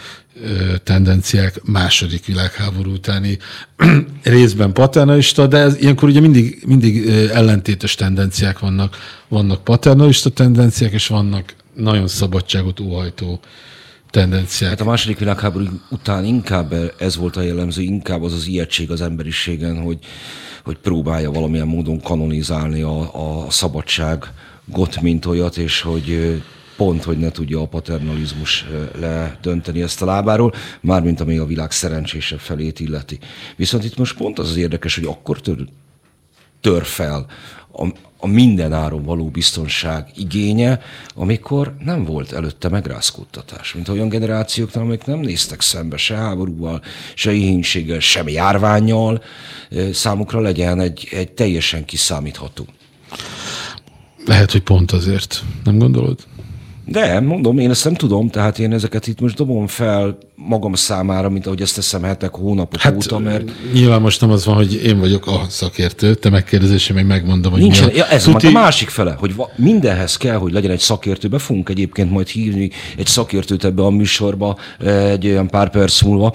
tendenciák, 0.83 1.61
második 1.63 2.25
világháború 2.25 2.91
utáni 2.91 3.37
részben 4.23 4.73
paternalista, 4.73 5.47
de 5.47 5.57
ez, 5.57 5.77
ilyenkor 5.77 6.09
ugye 6.09 6.19
mindig, 6.19 6.63
mindig 6.65 7.07
ellentétes 7.33 7.95
tendenciák 7.95 8.59
vannak. 8.59 8.97
Vannak 9.27 9.63
paternalista 9.63 10.29
tendenciák, 10.29 10.91
és 10.91 11.07
vannak 11.07 11.53
nagyon 11.75 12.07
szabadságot 12.07 12.79
óhajtó 12.79 13.39
tendenciák. 14.11 14.69
Hát 14.69 14.81
a 14.81 14.85
második 14.85 15.19
világháború 15.19 15.65
után 15.89 16.25
inkább 16.25 16.73
ez 16.97 17.15
volt 17.15 17.35
a 17.35 17.41
jellemző, 17.41 17.81
inkább 17.81 18.23
az 18.23 18.33
az 18.33 18.47
ijegység 18.47 18.91
az 18.91 19.01
emberiségen, 19.01 19.81
hogy, 19.81 19.99
hogy 20.63 20.77
próbálja 20.77 21.31
valamilyen 21.31 21.67
módon 21.67 22.01
kanonizálni 22.01 22.81
a, 22.81 22.99
a 23.43 23.49
szabadságot, 23.49 25.01
mint 25.01 25.25
olyat, 25.25 25.57
és 25.57 25.81
hogy 25.81 26.41
pont, 26.77 27.03
hogy 27.03 27.17
ne 27.17 27.31
tudja 27.31 27.61
a 27.61 27.67
paternalizmus 27.67 28.65
ledönteni 28.99 29.81
ezt 29.81 30.01
a 30.01 30.05
lábáról, 30.05 30.53
mármint 30.81 31.19
ami 31.19 31.37
a 31.37 31.45
világ 31.45 31.71
szerencsésebb 31.71 32.39
felét 32.39 32.79
illeti. 32.79 33.19
Viszont 33.55 33.83
itt 33.83 33.97
most 33.97 34.17
pont 34.17 34.39
az 34.39 34.49
az 34.49 34.57
érdekes, 34.57 34.95
hogy 34.95 35.05
akkor 35.05 35.41
tör, 35.41 35.67
tör 36.61 36.85
fel 36.85 37.25
a, 37.71 37.85
a 38.17 38.27
minden 38.27 38.73
áron 38.73 39.03
való 39.03 39.25
biztonság 39.29 40.07
igénye, 40.15 40.79
amikor 41.15 41.75
nem 41.79 42.05
volt 42.05 42.31
előtte 42.31 42.69
megrázkódtatás. 42.69 43.73
Mint 43.73 43.87
olyan 43.87 44.09
generációknál, 44.09 44.83
amik 44.83 45.05
nem 45.05 45.19
néztek 45.19 45.61
szembe 45.61 45.97
se 45.97 46.15
háborúval, 46.15 46.81
se 47.15 47.31
éhénységgel, 47.31 47.99
sem 47.99 48.27
járványjal, 48.27 49.23
számukra 49.93 50.39
legyen 50.39 50.79
egy, 50.79 51.07
egy 51.11 51.31
teljesen 51.31 51.85
kiszámítható. 51.85 52.65
Lehet, 54.25 54.51
hogy 54.51 54.61
pont 54.63 54.91
azért. 54.91 55.43
Nem 55.63 55.77
gondolod? 55.77 56.19
De, 56.85 57.19
mondom, 57.19 57.57
én 57.57 57.69
ezt 57.69 57.83
nem 57.83 57.93
tudom, 57.93 58.29
tehát 58.29 58.59
én 58.59 58.73
ezeket 58.73 59.07
itt 59.07 59.19
most 59.19 59.35
dobom 59.35 59.67
fel 59.67 60.17
magam 60.47 60.73
számára, 60.73 61.29
mint 61.29 61.45
ahogy 61.45 61.61
ezt 61.61 61.75
teszem 61.75 62.03
hetek, 62.03 62.35
hónapok 62.35 62.79
hát, 62.79 62.95
óta, 62.95 63.19
mert... 63.19 63.43
Nyilván 63.73 64.01
most 64.01 64.21
nem 64.21 64.31
az 64.31 64.45
van, 64.45 64.55
hogy 64.55 64.73
én 64.85 64.99
vagyok 64.99 65.27
a 65.27 65.45
szakértő, 65.49 66.15
te 66.15 66.29
megkérdezésem, 66.29 66.95
még 66.95 67.05
megmondom, 67.05 67.51
hogy 67.51 67.61
Nincsen, 67.61 67.85
mi 67.85 67.91
a... 67.91 67.95
ja, 67.95 68.07
ez 68.07 68.23
Tuti... 68.23 68.47
a 68.47 68.51
másik 68.51 68.89
fele, 68.89 69.15
hogy 69.19 69.35
mindenhez 69.55 70.17
kell, 70.17 70.35
hogy 70.35 70.51
legyen 70.51 70.71
egy 70.71 70.79
szakértő. 70.79 71.27
Be 71.27 71.39
fogunk 71.39 71.69
egyébként 71.69 72.11
majd 72.11 72.27
hívni 72.27 72.71
egy 72.97 73.07
szakértőt 73.07 73.63
ebbe 73.63 73.83
a 73.83 73.89
műsorba 73.89 74.57
egy 75.09 75.27
olyan 75.27 75.47
pár 75.47 75.69
perc 75.69 76.01
múlva, 76.01 76.33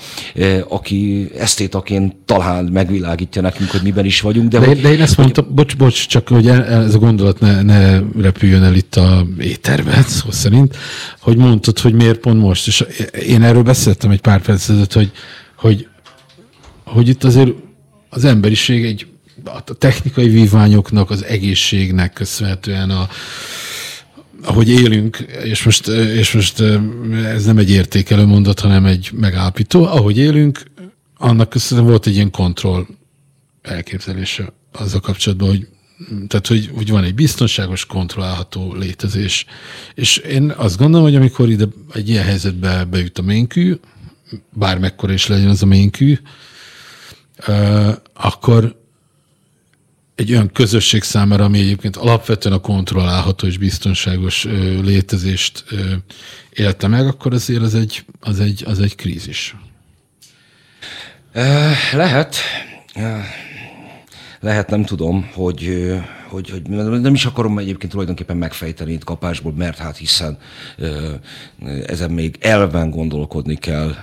aki 0.68 1.30
esztétaként 1.38 2.14
talán 2.24 2.64
megvilágítja 2.64 3.42
nekünk, 3.42 3.70
hogy 3.70 3.82
miben 3.82 4.04
is 4.04 4.20
vagyunk. 4.20 4.48
De, 4.48 4.58
de, 4.58 4.66
hogy, 4.66 4.80
de 4.80 4.92
én 4.92 5.00
ezt 5.00 5.14
hogy... 5.14 5.24
mondtam, 5.24 5.54
bocs, 5.54 5.76
bocs, 5.76 6.06
csak 6.06 6.28
hogy 6.28 6.48
ez 6.48 6.94
a 6.94 6.98
gondolat 6.98 7.40
ne, 7.40 7.62
ne 7.62 7.98
repüljön 8.20 8.62
el 8.62 8.74
itt 8.74 8.96
a 8.96 9.26
éterben, 9.40 10.02
szó 10.22 10.30
szerint, 10.30 10.76
hogy 11.20 11.36
mondtad, 11.36 11.78
hogy 11.78 11.94
miért 11.94 12.18
pont 12.18 12.40
most. 12.40 12.66
És 12.66 12.84
én 13.26 13.42
erről 13.42 13.62
beszéltem 13.62 13.95
beszéltem 13.96 14.10
egy 14.10 14.20
pár 14.20 14.42
perc 14.42 14.68
ezelőtt, 14.68 14.92
hogy, 14.92 15.12
hogy, 15.56 15.88
hogy 16.84 17.08
itt 17.08 17.24
azért 17.24 17.50
az 18.08 18.24
emberiség 18.24 18.84
egy 18.84 19.06
a 19.44 19.62
technikai 19.62 20.28
vívványoknak, 20.28 21.10
az 21.10 21.24
egészségnek 21.24 22.12
köszönhetően 22.12 22.90
a, 22.90 23.08
ahogy 24.42 24.68
élünk, 24.68 25.16
és 25.44 25.62
most, 25.62 25.88
és 25.88 26.32
most 26.32 26.60
ez 27.24 27.44
nem 27.44 27.58
egy 27.58 27.70
értékelő 27.70 28.24
mondat, 28.24 28.60
hanem 28.60 28.84
egy 28.84 29.10
megállapító, 29.12 29.84
ahogy 29.84 30.18
élünk, 30.18 30.62
annak 31.16 31.48
köszönhetően 31.48 31.90
volt 31.92 32.06
egy 32.06 32.14
ilyen 32.14 32.30
kontroll 32.30 32.86
elképzelése 33.62 34.52
azzal 34.72 35.00
kapcsolatban, 35.00 35.48
hogy 35.48 35.68
tehát, 36.28 36.46
hogy, 36.46 36.70
hogy 36.74 36.90
van 36.90 37.04
egy 37.04 37.14
biztonságos, 37.14 37.86
kontrollálható 37.86 38.74
létezés. 38.74 39.46
És 39.94 40.16
én 40.16 40.50
azt 40.50 40.78
gondolom, 40.78 41.06
hogy 41.06 41.16
amikor 41.16 41.50
ide 41.50 41.66
egy 41.92 42.08
ilyen 42.08 42.24
helyzetbe 42.24 42.84
bejut 42.84 43.18
a 43.18 43.22
ménkű, 43.22 43.76
bármekkora 44.52 45.12
is 45.12 45.26
legyen 45.26 45.48
az 45.48 45.62
a 45.62 45.66
ménkű, 45.66 46.18
akkor 48.12 48.84
egy 50.14 50.30
olyan 50.30 50.52
közösség 50.52 51.02
számára, 51.02 51.44
ami 51.44 51.58
egyébként 51.58 51.96
alapvetően 51.96 52.54
a 52.54 52.60
kontrollálható 52.60 53.46
és 53.46 53.58
biztonságos 53.58 54.44
létezést 54.82 55.64
élte 56.50 56.86
meg, 56.86 57.06
akkor 57.06 57.34
azért 57.34 57.62
az 57.62 57.74
egy, 57.74 58.04
az 58.20 58.40
egy, 58.40 58.64
az 58.66 58.80
egy 58.80 58.94
krízis. 58.94 59.56
Lehet. 61.92 62.36
Lehet, 64.40 64.70
nem 64.70 64.84
tudom, 64.84 65.30
hogy, 65.34 65.94
hogy, 66.28 66.50
hogy 66.50 66.62
nem 67.00 67.14
is 67.14 67.24
akarom 67.24 67.58
egyébként 67.58 67.92
tulajdonképpen 67.92 68.36
megfejteni 68.36 68.92
itt 68.92 69.04
kapásból, 69.04 69.52
mert 69.52 69.78
hát 69.78 69.96
hiszen 69.96 70.38
ezen 71.86 72.10
még 72.10 72.36
elven 72.40 72.90
gondolkodni 72.90 73.54
kell 73.54 73.94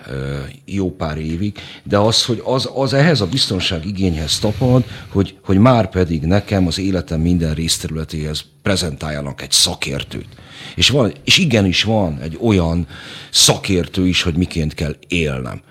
jó 0.65 0.91
pár 0.91 1.17
évig, 1.17 1.57
de 1.83 1.97
az, 1.97 2.25
hogy 2.25 2.41
az, 2.45 2.69
az 2.75 2.93
ehhez 2.93 3.21
a 3.21 3.27
biztonság 3.27 3.85
igényhez 3.85 4.39
tapad, 4.39 4.83
hogy, 5.07 5.37
hogy 5.43 5.57
már 5.57 5.89
pedig 5.89 6.21
nekem 6.21 6.67
az 6.67 6.79
életem 6.79 7.21
minden 7.21 7.53
részterületéhez 7.53 8.45
prezentáljanak 8.61 9.41
egy 9.41 9.51
szakértőt. 9.51 10.27
És, 10.75 10.89
van, 10.89 11.13
és 11.23 11.37
igenis 11.37 11.83
van 11.83 12.19
egy 12.21 12.37
olyan 12.41 12.87
szakértő 13.29 14.07
is, 14.07 14.21
hogy 14.21 14.35
miként 14.35 14.73
kell 14.73 14.95
élnem. 15.07 15.61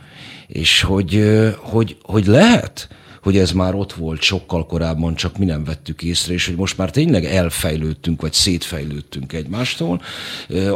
És 0.46 0.82
hogy, 0.82 1.40
hogy, 1.58 1.96
hogy 2.02 2.26
lehet, 2.26 2.88
hogy 3.22 3.36
ez 3.36 3.52
már 3.52 3.74
ott 3.74 3.92
volt 3.92 4.22
sokkal 4.22 4.66
korábban, 4.66 5.14
csak 5.14 5.38
mi 5.38 5.44
nem 5.44 5.64
vettük 5.64 6.02
észre, 6.02 6.32
és 6.32 6.46
hogy 6.46 6.56
most 6.56 6.76
már 6.76 6.90
tényleg 6.90 7.24
elfejlődtünk, 7.24 8.20
vagy 8.20 8.32
szétfejlődtünk 8.32 9.32
egymástól, 9.32 10.02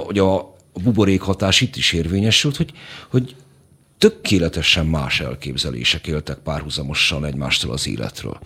hogy 0.05 0.19
a 0.19 0.57
buborék 0.83 1.21
hatás 1.21 1.61
itt 1.61 1.77
is 1.77 1.93
érvényesült, 1.93 2.57
hogy, 2.57 2.73
hogy 3.09 3.35
tökéletesen 3.99 4.87
más 4.87 5.21
elképzelések 5.21 6.07
éltek 6.07 6.39
párhuzamosan 6.39 7.25
egymástól 7.25 7.73
az 7.73 7.87
életről. 7.89 8.39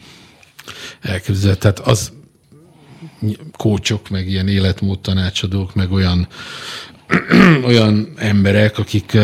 Elképzelhet, 1.01 1.59
tehát 1.59 1.79
az 1.79 2.13
kócsok, 3.57 4.09
meg 4.09 4.29
ilyen 4.29 4.49
életmód 4.49 5.01
tanácsadók, 5.01 5.75
meg 5.75 5.93
olyan, 5.93 6.29
olyan 7.65 8.13
emberek, 8.17 8.79
akik 8.79 9.17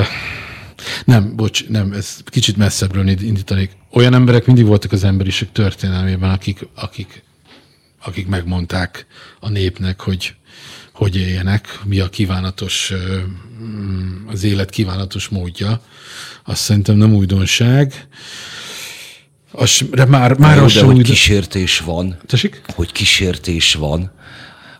nem, 1.04 1.36
bocs, 1.36 1.68
nem, 1.68 1.92
ez 1.92 2.16
kicsit 2.24 2.56
messzebbről 2.56 3.08
indítanék. 3.08 3.70
Olyan 3.96 4.14
emberek 4.14 4.46
mindig 4.46 4.66
voltak 4.66 4.92
az 4.92 5.04
emberiség 5.04 5.52
történelmében, 5.52 6.30
akik, 6.30 6.68
akik, 6.74 7.22
akik 8.02 8.26
megmondták 8.26 9.06
a 9.40 9.48
népnek, 9.48 10.00
hogy 10.00 10.34
hogy 10.92 11.16
éljenek, 11.16 11.80
mi 11.84 12.00
a 12.00 12.08
kívánatos, 12.08 12.92
mm, 13.62 14.28
az 14.28 14.44
élet 14.44 14.70
kívánatos 14.70 15.28
módja. 15.28 15.80
Azt 16.44 16.60
szerintem 16.60 16.96
nem 16.96 17.14
újdonság. 17.14 18.08
Az, 19.50 19.80
de 19.90 20.04
már, 20.04 20.38
már 20.38 20.58
az 20.58 20.74
de 20.74 20.80
hogy 20.80 20.88
újdon... 20.88 21.02
kísértés 21.02 21.78
van. 21.78 22.16
Tessék? 22.26 22.62
Hogy 22.74 22.92
kísértés 22.92 23.74
van 23.74 24.12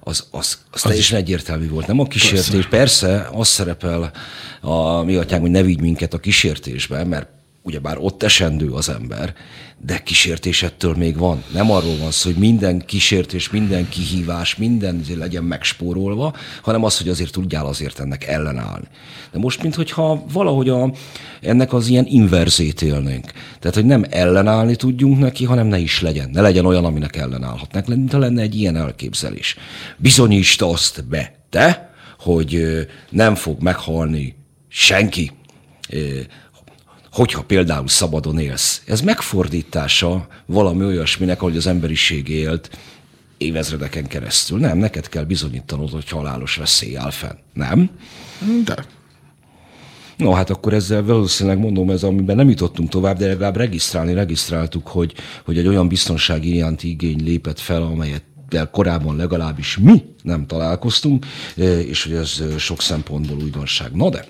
az, 0.01 0.27
az, 0.31 0.39
az, 0.41 0.59
az 0.71 0.81
teljesen 0.81 1.17
is. 1.19 1.23
egyértelmű 1.25 1.69
volt. 1.69 1.87
Nem 1.87 2.01
a 2.01 2.07
kísértés, 2.07 2.67
persze, 2.67 2.69
persze 2.69 3.29
az 3.33 3.49
szerepel 3.49 4.13
a 4.61 5.03
mi 5.03 5.15
atyánk, 5.15 5.43
hogy 5.43 5.51
ne 5.51 5.63
vigy 5.63 5.81
minket 5.81 6.15
a 6.15 6.19
kísértésbe, 6.19 7.05
mert 7.05 7.29
ugyebár 7.67 7.97
ott 7.99 8.23
esendő 8.23 8.71
az 8.71 8.89
ember, 8.89 9.35
de 9.79 9.99
kísértés 9.99 10.63
ettől 10.63 10.95
még 10.95 11.17
van. 11.17 11.43
Nem 11.53 11.71
arról 11.71 11.97
van 11.97 12.11
szó, 12.11 12.31
hogy 12.31 12.39
minden 12.39 12.85
kísértés, 12.87 13.51
minden 13.51 13.89
kihívás, 13.89 14.57
minden 14.57 15.05
legyen 15.17 15.45
megspórolva, 15.45 16.35
hanem 16.63 16.85
az, 16.85 16.99
hogy 16.99 17.09
azért 17.09 17.33
tudjál 17.33 17.67
azért 17.67 18.01
ennek 18.01 18.25
ellenállni. 18.25 18.87
De 19.33 19.39
most, 19.39 19.63
mintha 19.63 20.25
valahogy 20.33 20.69
a, 20.69 20.93
ennek 21.41 21.73
az 21.73 21.89
ilyen 21.89 22.07
inverzét 22.09 22.83
élnénk. 22.83 23.33
Tehát, 23.59 23.75
hogy 23.75 23.85
nem 23.85 24.05
ellenállni 24.11 24.77
tudjunk 24.77 25.19
neki, 25.19 25.45
hanem 25.45 25.67
ne 25.67 25.79
is 25.79 26.01
legyen. 26.01 26.31
Ne 26.33 26.41
legyen 26.41 26.67
olyan, 26.67 26.85
aminek 26.85 27.17
ellenállhatnak, 27.17 27.87
mint 27.87 28.13
ha 28.13 28.19
lenne 28.19 28.43
egy 28.43 28.55
ilyen 28.55 28.77
elképzelés. 28.77 29.57
Bizonyítsd 29.97 30.63
azt 30.63 31.05
be, 31.09 31.35
te, 31.51 31.95
hogy 32.19 32.63
nem 33.11 33.35
fog 33.35 33.63
meghalni 33.63 34.37
senki 34.69 35.33
hogyha 37.17 37.43
például 37.43 37.89
szabadon 37.89 38.39
élsz. 38.39 38.83
Ez 38.87 39.01
megfordítása 39.01 40.27
valami 40.47 40.85
olyasminek, 40.85 41.43
ahogy 41.43 41.57
az 41.57 41.67
emberiség 41.67 42.29
élt 42.29 42.79
évezredeken 43.37 44.07
keresztül. 44.07 44.59
Nem, 44.59 44.79
neked 44.79 45.09
kell 45.09 45.25
bizonyítanod, 45.25 45.91
hogy 45.91 46.09
halálos 46.09 46.57
veszély 46.57 46.97
áll 46.97 47.11
fenn. 47.11 47.37
Nem? 47.53 47.91
De. 48.65 48.85
No, 50.17 50.31
hát 50.33 50.51
akkor 50.51 50.73
ezzel 50.73 51.03
valószínűleg 51.03 51.59
mondom, 51.59 51.91
ez 51.91 52.03
amiben 52.03 52.37
nem 52.37 52.49
jutottunk 52.49 52.89
tovább, 52.89 53.19
de 53.19 53.27
legalább 53.27 53.57
regisztrálni 53.57 54.15
regisztráltuk, 54.15 54.87
hogy, 54.87 55.15
hogy 55.45 55.59
egy 55.59 55.67
olyan 55.67 55.89
biztonsági 55.89 56.55
iránti 56.55 56.89
igény 56.89 57.25
lépett 57.25 57.59
fel, 57.59 57.83
amelyet 57.83 58.23
de 58.49 58.69
korábban 58.73 59.17
legalábbis 59.17 59.77
mi 59.77 60.05
nem 60.23 60.47
találkoztunk, 60.47 61.27
és 61.87 62.03
hogy 62.03 62.13
ez 62.13 62.43
sok 62.59 62.83
szempontból 62.83 63.37
újdonság. 63.43 63.93
Na 63.93 64.11
de, 64.11 64.27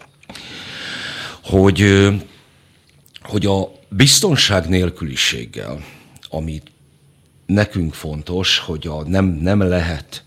hogy 1.43 1.85
hogy 3.27 3.47
a 3.47 3.73
biztonság 3.89 4.69
nélküliséggel, 4.69 5.85
ami 6.29 6.63
nekünk 7.47 7.95
fontos, 7.95 8.59
hogy 8.59 8.87
a 8.87 9.03
nem, 9.03 9.25
nem 9.25 9.61
lehet 9.61 10.25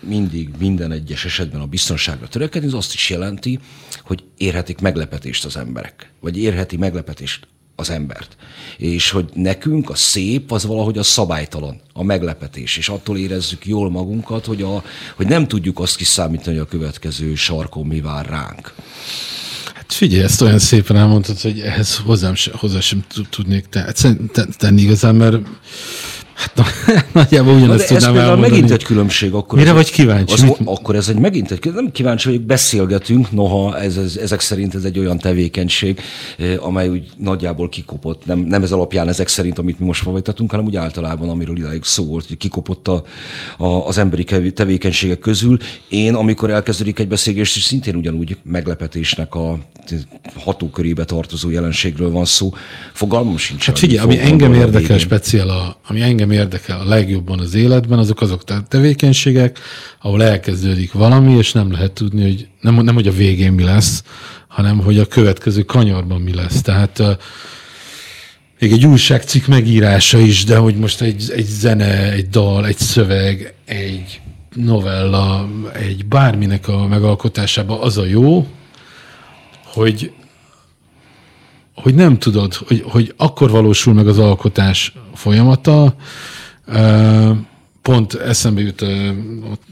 mindig 0.00 0.48
minden 0.58 0.92
egyes 0.92 1.24
esetben 1.24 1.60
a 1.60 1.66
biztonságra 1.66 2.28
törekedni, 2.28 2.68
az 2.68 2.74
azt 2.74 2.94
is 2.94 3.10
jelenti, 3.10 3.58
hogy 4.02 4.24
érhetik 4.36 4.80
meglepetést 4.80 5.44
az 5.44 5.56
emberek, 5.56 6.12
vagy 6.20 6.38
érheti 6.38 6.76
meglepetést 6.76 7.46
az 7.76 7.90
embert. 7.90 8.36
És 8.76 9.10
hogy 9.10 9.30
nekünk 9.34 9.90
a 9.90 9.94
szép 9.94 10.52
az 10.52 10.64
valahogy 10.64 10.98
a 10.98 11.02
szabálytalan, 11.02 11.80
a 11.92 12.02
meglepetés, 12.02 12.76
és 12.76 12.88
attól 12.88 13.18
érezzük 13.18 13.66
jól 13.66 13.90
magunkat, 13.90 14.44
hogy, 14.44 14.62
a, 14.62 14.82
hogy 15.16 15.26
nem 15.26 15.48
tudjuk 15.48 15.78
azt 15.78 15.96
kiszámítani, 15.96 16.56
hogy 16.56 16.66
a 16.66 16.70
következő 16.70 17.34
sarkon 17.34 17.86
mi 17.86 18.00
vár 18.00 18.26
ránk. 18.26 18.74
Figyelj, 19.88 20.22
ezt 20.22 20.40
olyan 20.40 20.58
szépen 20.58 20.96
elmondtad, 20.96 21.40
hogy 21.40 21.60
ehhez 21.60 21.96
hozzám 21.96 22.34
se, 22.34 22.50
hozzá 22.54 22.80
sem 22.80 23.04
tudnék 23.30 23.66
tenni 24.58 24.82
igazán, 24.82 25.14
mert 25.14 25.36
Hát 26.38 26.54
na, 26.54 26.64
nagyjából 27.20 27.54
ugyanezt 27.54 27.88
tudnám 27.88 28.14
ez 28.14 28.20
elmondani. 28.22 28.50
megint 28.50 28.70
egy 28.70 28.84
különbség. 28.84 29.32
Akkor 29.32 29.58
Mire 29.58 29.70
ez 29.70 29.76
vagy 29.76 29.90
kíváncsi? 29.90 30.34
Az, 30.34 30.40
mit? 30.40 30.56
Akkor 30.64 30.94
ez 30.94 31.08
egy 31.08 31.18
megint 31.18 31.50
egy 31.50 31.72
nem 31.74 31.90
kíváncsi 31.92 32.28
vagyok, 32.28 32.42
beszélgetünk, 32.42 33.32
noha 33.32 33.78
ez, 33.78 33.96
ez, 33.96 34.16
ezek 34.16 34.40
szerint 34.40 34.74
ez 34.74 34.84
egy 34.84 34.98
olyan 34.98 35.18
tevékenység, 35.18 36.00
eh, 36.38 36.66
amely 36.66 36.88
úgy 36.88 37.06
nagyjából 37.16 37.68
kikopott, 37.68 38.26
nem, 38.26 38.38
nem 38.38 38.62
ez 38.62 38.72
alapján 38.72 39.08
ezek 39.08 39.28
szerint, 39.28 39.58
amit 39.58 39.78
mi 39.78 39.86
most 39.86 40.02
folytatunk, 40.02 40.50
hanem 40.50 40.66
úgy 40.66 40.76
általában, 40.76 41.28
amiről 41.28 41.56
idáig 41.56 41.84
szó 41.84 42.04
volt, 42.04 42.26
hogy 42.26 42.36
kikopott 42.36 42.88
a, 42.88 43.04
a, 43.56 43.66
az 43.66 43.98
emberi 43.98 44.24
tevékenységek 44.54 45.18
közül. 45.18 45.58
Én, 45.88 46.14
amikor 46.14 46.50
elkezdődik 46.50 46.98
egy 46.98 47.08
beszélgetés, 47.08 47.56
és 47.56 47.62
szintén 47.62 47.94
ugyanúgy 47.94 48.36
meglepetésnek 48.42 49.34
a 49.34 49.58
hatókörébe 50.34 51.04
tartozó 51.04 51.50
jelenségről 51.50 52.10
van 52.10 52.24
szó, 52.24 52.54
fogalmam 52.92 53.36
sincs. 53.36 53.66
Hát 53.66 53.78
figyelj, 53.78 53.98
ami 53.98 54.18
engem 54.18 54.54
érdekel 54.54 54.98
speciál, 54.98 55.48
a, 55.48 55.76
ami 55.88 56.00
engem 56.00 56.27
engem 56.28 56.46
érdekel 56.46 56.80
a 56.80 56.88
legjobban 56.88 57.38
az 57.38 57.54
életben, 57.54 57.98
azok 57.98 58.20
azok 58.20 58.42
tevékenységek, 58.68 59.58
ahol 60.00 60.22
elkezdődik 60.22 60.92
valami, 60.92 61.36
és 61.36 61.52
nem 61.52 61.72
lehet 61.72 61.92
tudni, 61.92 62.22
hogy 62.22 62.48
nem, 62.60 62.74
nem 62.74 62.94
hogy 62.94 63.06
a 63.06 63.12
végén 63.12 63.52
mi 63.52 63.62
lesz, 63.62 64.02
hanem 64.48 64.78
hogy 64.78 64.98
a 64.98 65.06
következő 65.06 65.62
kanyarban 65.62 66.20
mi 66.20 66.34
lesz. 66.34 66.62
Tehát 66.62 67.02
még 68.58 68.72
egy 68.72 68.86
újságcikk 68.86 69.46
megírása 69.46 70.18
is, 70.18 70.44
de 70.44 70.56
hogy 70.56 70.76
most 70.76 71.00
egy, 71.00 71.32
egy 71.34 71.46
zene, 71.46 72.12
egy 72.12 72.28
dal, 72.28 72.66
egy 72.66 72.78
szöveg, 72.78 73.54
egy 73.64 74.20
novella, 74.54 75.48
egy 75.72 76.06
bárminek 76.06 76.68
a 76.68 76.86
megalkotásában 76.86 77.80
az 77.80 77.98
a 77.98 78.04
jó, 78.04 78.46
hogy 79.64 80.12
hogy 81.82 81.94
nem 81.94 82.18
tudod, 82.18 82.54
hogy, 82.54 82.82
hogy 82.86 83.14
akkor 83.16 83.50
valósul 83.50 83.94
meg 83.94 84.08
az 84.08 84.18
alkotás 84.18 84.92
folyamata. 85.14 85.94
Pont 87.82 88.14
eszembe 88.14 88.60
jut 88.60 88.80
a 88.80 89.14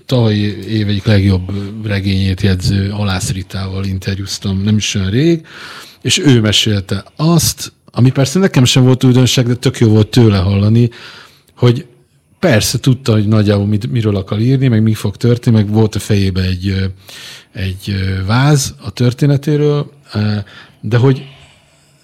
tavalyi 0.07 0.69
év 0.69 0.89
egyik 0.89 1.05
legjobb 1.05 1.53
regényét 1.87 2.41
jegyző 2.41 2.91
Alász 2.91 3.33
Ritával 3.33 3.85
interjúztam 3.85 4.63
nem 4.63 4.77
is 4.77 4.95
olyan 4.95 5.11
rég, 5.11 5.47
és 6.03 6.19
ő 6.19 6.41
mesélte 6.41 7.05
azt, 7.17 7.73
ami 7.91 8.11
persze 8.11 8.39
nekem 8.39 8.65
sem 8.65 8.85
volt 8.85 9.05
újdonság, 9.05 9.47
de 9.47 9.55
tök 9.55 9.79
jó 9.79 9.89
volt 9.89 10.09
tőle 10.09 10.39
hallani, 10.39 10.91
hogy 11.57 11.87
persze 12.39 12.79
tudta, 12.79 13.13
hogy 13.13 13.29
nagyjából 13.29 13.67
mit, 13.67 13.91
miről 13.91 14.17
akar 14.17 14.41
írni, 14.41 14.69
meg 14.69 14.83
mi 14.83 14.95
fog 14.95 15.17
történni, 15.17 15.57
meg 15.57 15.69
volt 15.69 15.95
a 15.95 15.99
fejébe 15.99 16.43
egy, 16.43 16.93
egy 17.53 17.95
váz 18.27 18.75
a 18.83 18.91
történetéről, 18.91 19.91
de 20.81 20.97
hogy 20.97 21.36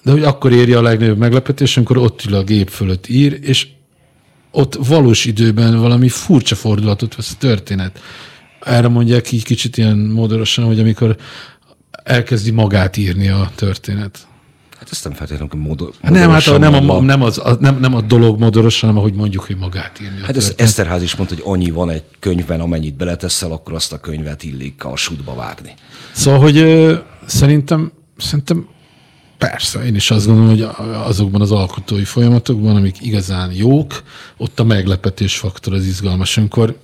de 0.03 0.11
hogy 0.11 0.23
akkor 0.23 0.53
érje 0.53 0.79
a 0.79 0.83
legnagyobb 0.83 1.19
meglepetés, 1.19 1.77
amikor 1.77 1.97
ott 1.97 2.25
ül 2.25 2.35
a 2.35 2.43
gép 2.43 2.69
fölött 2.69 3.09
ír, 3.09 3.39
és 3.43 3.67
ott 4.51 4.75
valós 4.87 5.25
időben 5.25 5.81
valami 5.81 6.09
furcsa 6.09 6.55
fordulatot 6.55 7.15
vesz 7.15 7.33
a 7.33 7.39
történet. 7.39 8.01
Erre 8.61 8.89
mondják 8.89 9.33
így 9.33 9.45
kicsit 9.45 9.77
ilyen 9.77 9.99
módorosan, 9.99 10.65
hogy 10.65 10.81
amikor 10.81 11.17
elkezdi 11.91 12.51
magát 12.51 12.97
írni 12.97 13.29
a 13.29 13.51
történet. 13.55 14.27
Hát 14.79 14.93
ezt 14.93 15.05
nem 15.05 15.13
feltétlenül 15.13 15.61
módo, 15.61 15.91
hát 16.03 16.13
nem, 16.13 16.31
hát 16.31 16.47
a, 16.47 16.59
nem, 16.59 16.91
a, 16.91 17.01
nem, 17.01 17.23
az, 17.23 17.39
a, 17.39 17.57
nem, 17.61 17.79
nem 17.81 17.95
a 17.95 18.01
dolog 18.01 18.39
modorosan, 18.39 18.89
hanem 18.89 19.05
ahogy 19.05 19.15
mondjuk, 19.15 19.45
hogy 19.45 19.57
magát 19.57 20.01
írni. 20.01 20.21
Hát 20.23 20.37
ez 20.37 20.53
Eszterház 20.57 21.03
is 21.03 21.17
mondta, 21.17 21.35
hogy 21.35 21.45
annyi 21.47 21.71
van 21.71 21.91
egy 21.91 22.03
könyvben, 22.19 22.61
amennyit 22.61 22.95
beleteszel, 22.95 23.53
akkor 23.53 23.75
azt 23.75 23.93
a 23.93 23.99
könyvet 24.01 24.43
illik 24.43 24.85
a 24.85 24.97
sútba 24.97 25.35
vágni. 25.35 25.75
Szóval, 26.13 26.41
hogy 26.41 26.57
ö, 26.57 26.95
szerintem, 27.27 27.93
szerintem 28.17 28.67
Persze, 29.51 29.85
én 29.85 29.95
is 29.95 30.11
azt 30.11 30.27
gondolom, 30.27 30.51
hogy 30.51 30.69
azokban 30.95 31.41
az 31.41 31.51
alkotói 31.51 32.05
folyamatokban, 32.05 32.77
amik 32.77 33.07
igazán 33.07 33.53
jók, 33.53 34.03
ott 34.37 34.61
a 34.61 34.65
meglepetés 34.65 35.39
faktor 35.39 35.73
az 35.73 35.87
izgalmas. 35.87 36.37
Amikor, 36.37 36.79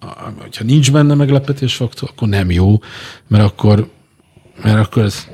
ha 0.00 0.64
nincs 0.64 0.92
benne 0.92 1.14
meglepetés 1.14 1.74
faktor, 1.74 2.08
akkor 2.12 2.28
nem 2.28 2.50
jó, 2.50 2.78
mert 3.26 3.44
akkor, 3.44 3.90
mert 4.62 4.86
akkor, 4.86 5.02
ez, 5.02 5.26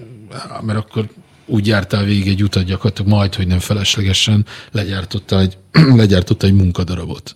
mert 0.63 0.79
akkor 0.79 1.09
úgy 1.49 1.67
jártál 1.67 2.05
végig 2.05 2.29
egy 2.29 2.43
utat 2.43 2.65
gyakorlatilag 2.65 3.11
majd, 3.11 3.35
hogy 3.35 3.47
nem 3.47 3.59
feleslegesen 3.59 4.47
legyártotta 4.73 5.41
egy, 5.41 5.57
legyártotta 5.97 6.47
egy 6.47 6.55
munkadarabot. 6.55 7.35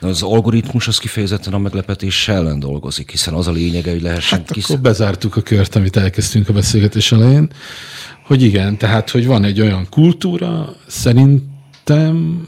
Na, 0.00 0.08
az 0.08 0.22
algoritmus 0.22 0.88
az 0.88 0.98
kifejezetten 0.98 1.52
a 1.52 1.58
meglepetés 1.58 2.28
ellen 2.28 2.58
dolgozik, 2.58 3.10
hiszen 3.10 3.34
az 3.34 3.46
a 3.46 3.52
lényege, 3.52 3.90
hogy 3.90 4.02
lehessen... 4.02 4.38
Hát 4.38 4.50
kis... 4.50 4.64
akkor 4.64 4.78
bezártuk 4.78 5.36
a 5.36 5.42
kört, 5.42 5.76
amit 5.76 5.96
elkezdtünk 5.96 6.48
a 6.48 6.52
beszélgetés 6.52 7.12
elején. 7.12 7.50
Hogy 8.26 8.42
igen, 8.42 8.78
tehát, 8.78 9.10
hogy 9.10 9.26
van 9.26 9.44
egy 9.44 9.60
olyan 9.60 9.86
kultúra, 9.90 10.76
szerintem, 10.86 12.46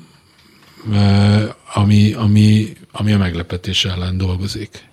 ami, 1.75 2.13
ami, 2.13 2.77
ami 2.93 3.13
a 3.13 3.19
meglepetés 3.19 3.85
ellen 3.85 4.17
dolgozik. 4.17 4.91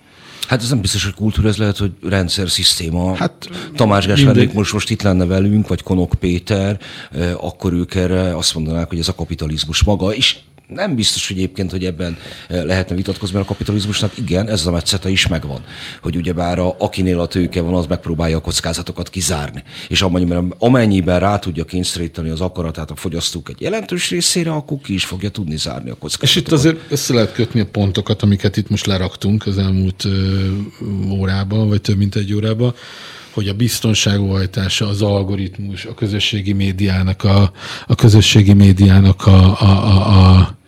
Hát 0.50 0.62
ez 0.62 0.70
nem 0.70 0.82
biztos, 0.82 1.04
hogy 1.04 1.14
kultúra, 1.14 1.48
ez 1.48 1.58
lehet, 1.58 1.78
hogy 1.78 1.92
rendszer, 2.04 2.50
szisztéma. 2.50 3.16
Hát, 3.16 3.50
Tamás 3.76 4.06
Gáspár 4.06 4.50
most, 4.54 4.74
most 4.74 4.90
itt 4.90 5.02
lenne 5.02 5.26
velünk, 5.26 5.68
vagy 5.68 5.84
Konok 5.84 6.14
Péter, 6.20 6.80
akkor 7.38 7.74
ők 7.74 7.96
erre 7.96 8.38
azt 8.38 8.54
mondanák, 8.54 8.90
hogy 8.90 9.00
ez 9.00 9.08
a 9.08 9.16
kapitalizmus 9.16 9.84
maga, 9.84 10.14
és 10.14 10.38
nem 10.70 10.96
biztos, 10.96 11.28
hogy 11.28 11.38
egyébként, 11.38 11.72
hogy 11.72 11.86
ebben 11.86 12.18
eh, 12.48 12.64
lehetne 12.64 12.96
vitatkozni, 12.96 13.36
mert 13.36 13.48
a 13.48 13.52
kapitalizmusnak 13.52 14.18
igen, 14.18 14.50
ez 14.50 14.66
a 14.66 14.72
metszete 14.72 15.10
is 15.10 15.28
megvan. 15.28 15.64
Hogy 16.02 16.16
ugyebár 16.16 16.60
a, 16.60 16.76
akinél 16.80 17.20
a 17.20 17.28
tőke 17.28 17.62
van, 17.62 17.74
az 17.74 17.86
megpróbálja 17.86 18.38
a 18.38 18.42
kockázatokat 18.42 19.10
kizárni. 19.10 19.64
És 19.88 20.02
amennyiben, 20.02 20.54
amennyiben 20.58 21.20
rá 21.20 21.40
tudja 21.40 21.66
kényszeríteni 21.66 22.30
az 22.30 22.42
akaratát 22.42 22.92
a 22.92 22.96
fogyasztók 22.96 23.50
egy 23.50 23.62
jelentős 23.62 24.10
részére, 24.10 24.52
akkor 24.52 24.78
ki 24.78 24.94
is 24.94 25.06
fogja 25.06 25.30
tudni 25.30 25.58
zárni 25.58 25.90
a 25.90 25.96
kockázatokat. 25.96 26.30
És 26.30 26.36
itt 26.36 26.52
azért 26.52 26.92
össze 26.92 27.14
lehet 27.14 27.34
kötni 27.34 27.60
a 27.60 27.66
pontokat, 27.66 28.22
amiket 28.22 28.58
itt 28.58 28.70
most 28.70 28.86
leraktunk 28.86 29.46
az 29.46 29.58
elmúlt 29.58 30.08
órában, 31.10 31.68
vagy 31.68 31.82
több 31.82 31.98
mint 31.98 32.16
egy 32.16 32.34
órában 32.34 32.74
hogy 33.34 33.48
a 33.48 33.54
biztonságóhajtása, 33.54 34.88
az 34.88 35.02
algoritmus, 35.02 35.86
a 35.86 35.94
közösségi 35.94 36.54
médiának 36.54 37.24
a, 37.24 37.52
a 37.88 37.96
közösségi 37.96 38.54
médiának 38.54 39.26
a, 39.26 39.62
a, 39.62 39.88
a, 39.88 40.38
a 40.38 40.59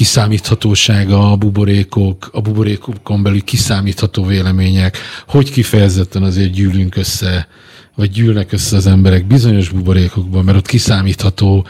kiszámíthatósága, 0.00 1.30
a 1.30 1.36
buborékok, 1.36 2.28
a 2.32 2.40
buborékokon 2.40 3.22
belül 3.22 3.44
kiszámítható 3.44 4.24
vélemények, 4.24 4.98
hogy 5.28 5.50
kifejezetten 5.50 6.22
azért 6.22 6.50
gyűlünk 6.50 6.96
össze, 6.96 7.48
vagy 7.94 8.10
gyűlnek 8.10 8.52
össze 8.52 8.76
az 8.76 8.86
emberek 8.86 9.26
bizonyos 9.26 9.68
buborékokban, 9.68 10.44
mert 10.44 10.56
ott 10.56 10.66
kiszámítható 10.66 11.66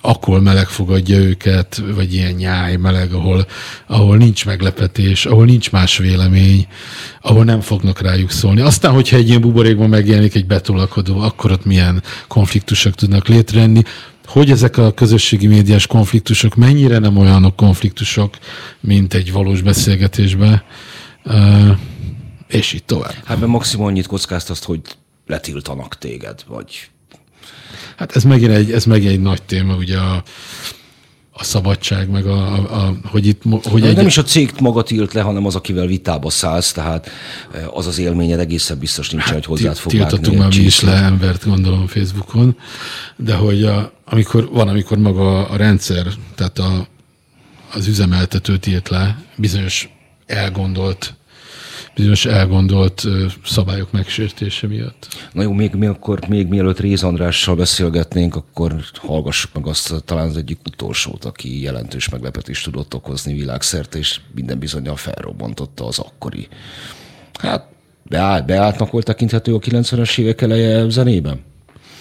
akkor 0.00 0.40
meleg 0.40 0.66
fogadja 0.66 1.16
őket, 1.18 1.82
vagy 1.94 2.14
ilyen 2.14 2.32
nyáj 2.32 2.76
meleg, 2.76 3.12
ahol, 3.12 3.46
ahol 3.86 4.16
nincs 4.16 4.46
meglepetés, 4.46 5.26
ahol 5.26 5.44
nincs 5.44 5.70
más 5.70 5.98
vélemény, 5.98 6.66
ahol 7.20 7.44
nem 7.44 7.60
fognak 7.60 8.00
rájuk 8.00 8.30
szólni. 8.30 8.60
Aztán, 8.60 8.92
hogyha 8.92 9.16
egy 9.16 9.28
ilyen 9.28 9.40
buborékban 9.40 9.88
megjelenik 9.88 10.34
egy 10.34 10.46
betolakodó, 10.46 11.20
akkor 11.20 11.52
ott 11.52 11.64
milyen 11.64 12.02
konfliktusok 12.28 12.94
tudnak 12.94 13.28
létrejönni. 13.28 13.82
Hogy 14.30 14.50
ezek 14.50 14.76
a 14.76 14.92
közösségi 14.92 15.46
médiás 15.46 15.86
konfliktusok 15.86 16.54
mennyire 16.54 16.98
nem 16.98 17.16
olyanok 17.16 17.56
konfliktusok, 17.56 18.38
mint 18.80 19.14
egy 19.14 19.32
valós 19.32 19.62
beszélgetésben, 19.62 20.62
és 22.48 22.72
így 22.72 22.84
tovább. 22.84 23.14
Hát 23.24 23.38
mert 23.38 23.52
maximum 23.52 23.86
annyit 23.86 24.06
kockáztasz, 24.06 24.64
hogy 24.64 24.80
letiltanak 25.26 25.98
téged, 25.98 26.44
vagy 26.48 26.90
Hát 27.96 28.16
ez 28.16 28.24
megint 28.24 28.50
egy, 28.50 28.72
ez 28.72 28.84
megint 28.84 29.10
egy 29.10 29.20
nagy 29.20 29.42
téma, 29.42 29.74
ugye 29.74 29.98
a, 29.98 30.22
a 31.32 31.44
szabadság, 31.44 32.10
meg 32.10 32.26
a, 32.26 32.52
a, 32.54 32.86
a 32.86 32.94
hogy 33.04 33.26
itt... 33.26 33.42
Hogy 33.62 33.82
egy... 33.82 33.96
Nem 33.96 34.06
is 34.06 34.18
a 34.18 34.22
cég 34.22 34.52
maga 34.60 34.82
tilt 34.82 35.12
le, 35.12 35.20
hanem 35.20 35.46
az, 35.46 35.54
akivel 35.54 35.86
vitába 35.86 36.30
szállsz, 36.30 36.72
tehát 36.72 37.10
eh, 37.54 37.76
az 37.76 37.86
az 37.86 37.98
élményed 37.98 38.38
egészen 38.38 38.78
biztos 38.78 39.10
nincsen, 39.10 39.34
hát, 39.34 39.44
hogy 39.44 39.58
hozzád 39.58 39.76
fog 39.76 39.92
Tiltottunk 39.92 40.38
már 40.38 40.48
mi 40.48 40.62
is 40.62 40.80
le 40.80 40.92
embert, 40.92 41.46
gondolom 41.46 41.86
Facebookon, 41.86 42.56
de 43.16 43.34
hogy 43.34 43.64
a, 43.64 43.92
amikor, 44.10 44.48
van, 44.52 44.68
amikor 44.68 44.98
maga 44.98 45.48
a 45.48 45.56
rendszer, 45.56 46.06
tehát 46.34 46.58
a, 46.58 46.86
az 47.72 47.86
üzemeltető 47.86 48.58
tilt 48.58 48.88
le 48.88 49.24
bizonyos 49.36 49.88
elgondolt 50.26 51.14
bizonyos 51.94 52.24
elgondolt 52.24 53.06
szabályok 53.44 53.92
megsértése 53.92 54.66
miatt. 54.66 55.08
Na 55.32 55.42
jó, 55.42 55.52
még, 55.52 55.74
mi 55.74 55.86
akkor, 55.86 56.28
még 56.28 56.46
mielőtt 56.46 56.80
Réz 56.80 57.02
Andrással 57.02 57.56
beszélgetnénk, 57.56 58.36
akkor 58.36 58.74
hallgassuk 58.94 59.54
meg 59.54 59.66
azt 59.66 60.04
talán 60.04 60.28
az 60.28 60.36
egyik 60.36 60.58
utolsót, 60.66 61.24
aki 61.24 61.62
jelentős 61.62 62.08
meglepetést 62.08 62.64
tudott 62.64 62.94
okozni 62.94 63.32
világszerte, 63.32 63.98
és 63.98 64.20
minden 64.34 64.58
bizonyal 64.58 64.96
felrobbantotta 64.96 65.86
az 65.86 65.98
akkori. 65.98 66.48
Hát 67.32 67.66
beállt, 68.02 68.46
beálltnak 68.46 68.90
volt 68.90 69.04
tekinthető 69.04 69.54
a 69.54 69.58
90-es 69.58 70.18
évek 70.18 70.40
eleje 70.40 70.88
zenében? 70.88 71.49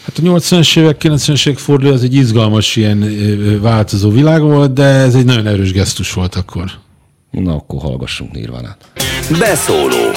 Hát 0.05 0.17
a 0.17 0.21
80-es 0.21 0.77
évek, 0.77 0.97
90-es 1.03 1.47
évek 1.47 1.59
forduló 1.59 1.93
az 1.93 2.03
egy 2.03 2.13
izgalmas 2.13 2.75
ilyen 2.75 2.99
változó 3.61 4.09
világ 4.09 4.41
volt, 4.41 4.73
de 4.73 4.83
ez 4.83 5.15
egy 5.15 5.25
nagyon 5.25 5.47
erős 5.47 5.71
gesztus 5.71 6.13
volt 6.13 6.35
akkor. 6.35 6.71
Na, 7.31 7.53
akkor 7.53 7.81
hallgassunk 7.81 8.31
Nirvánát. 8.31 8.77
Beszóló. 9.39 10.11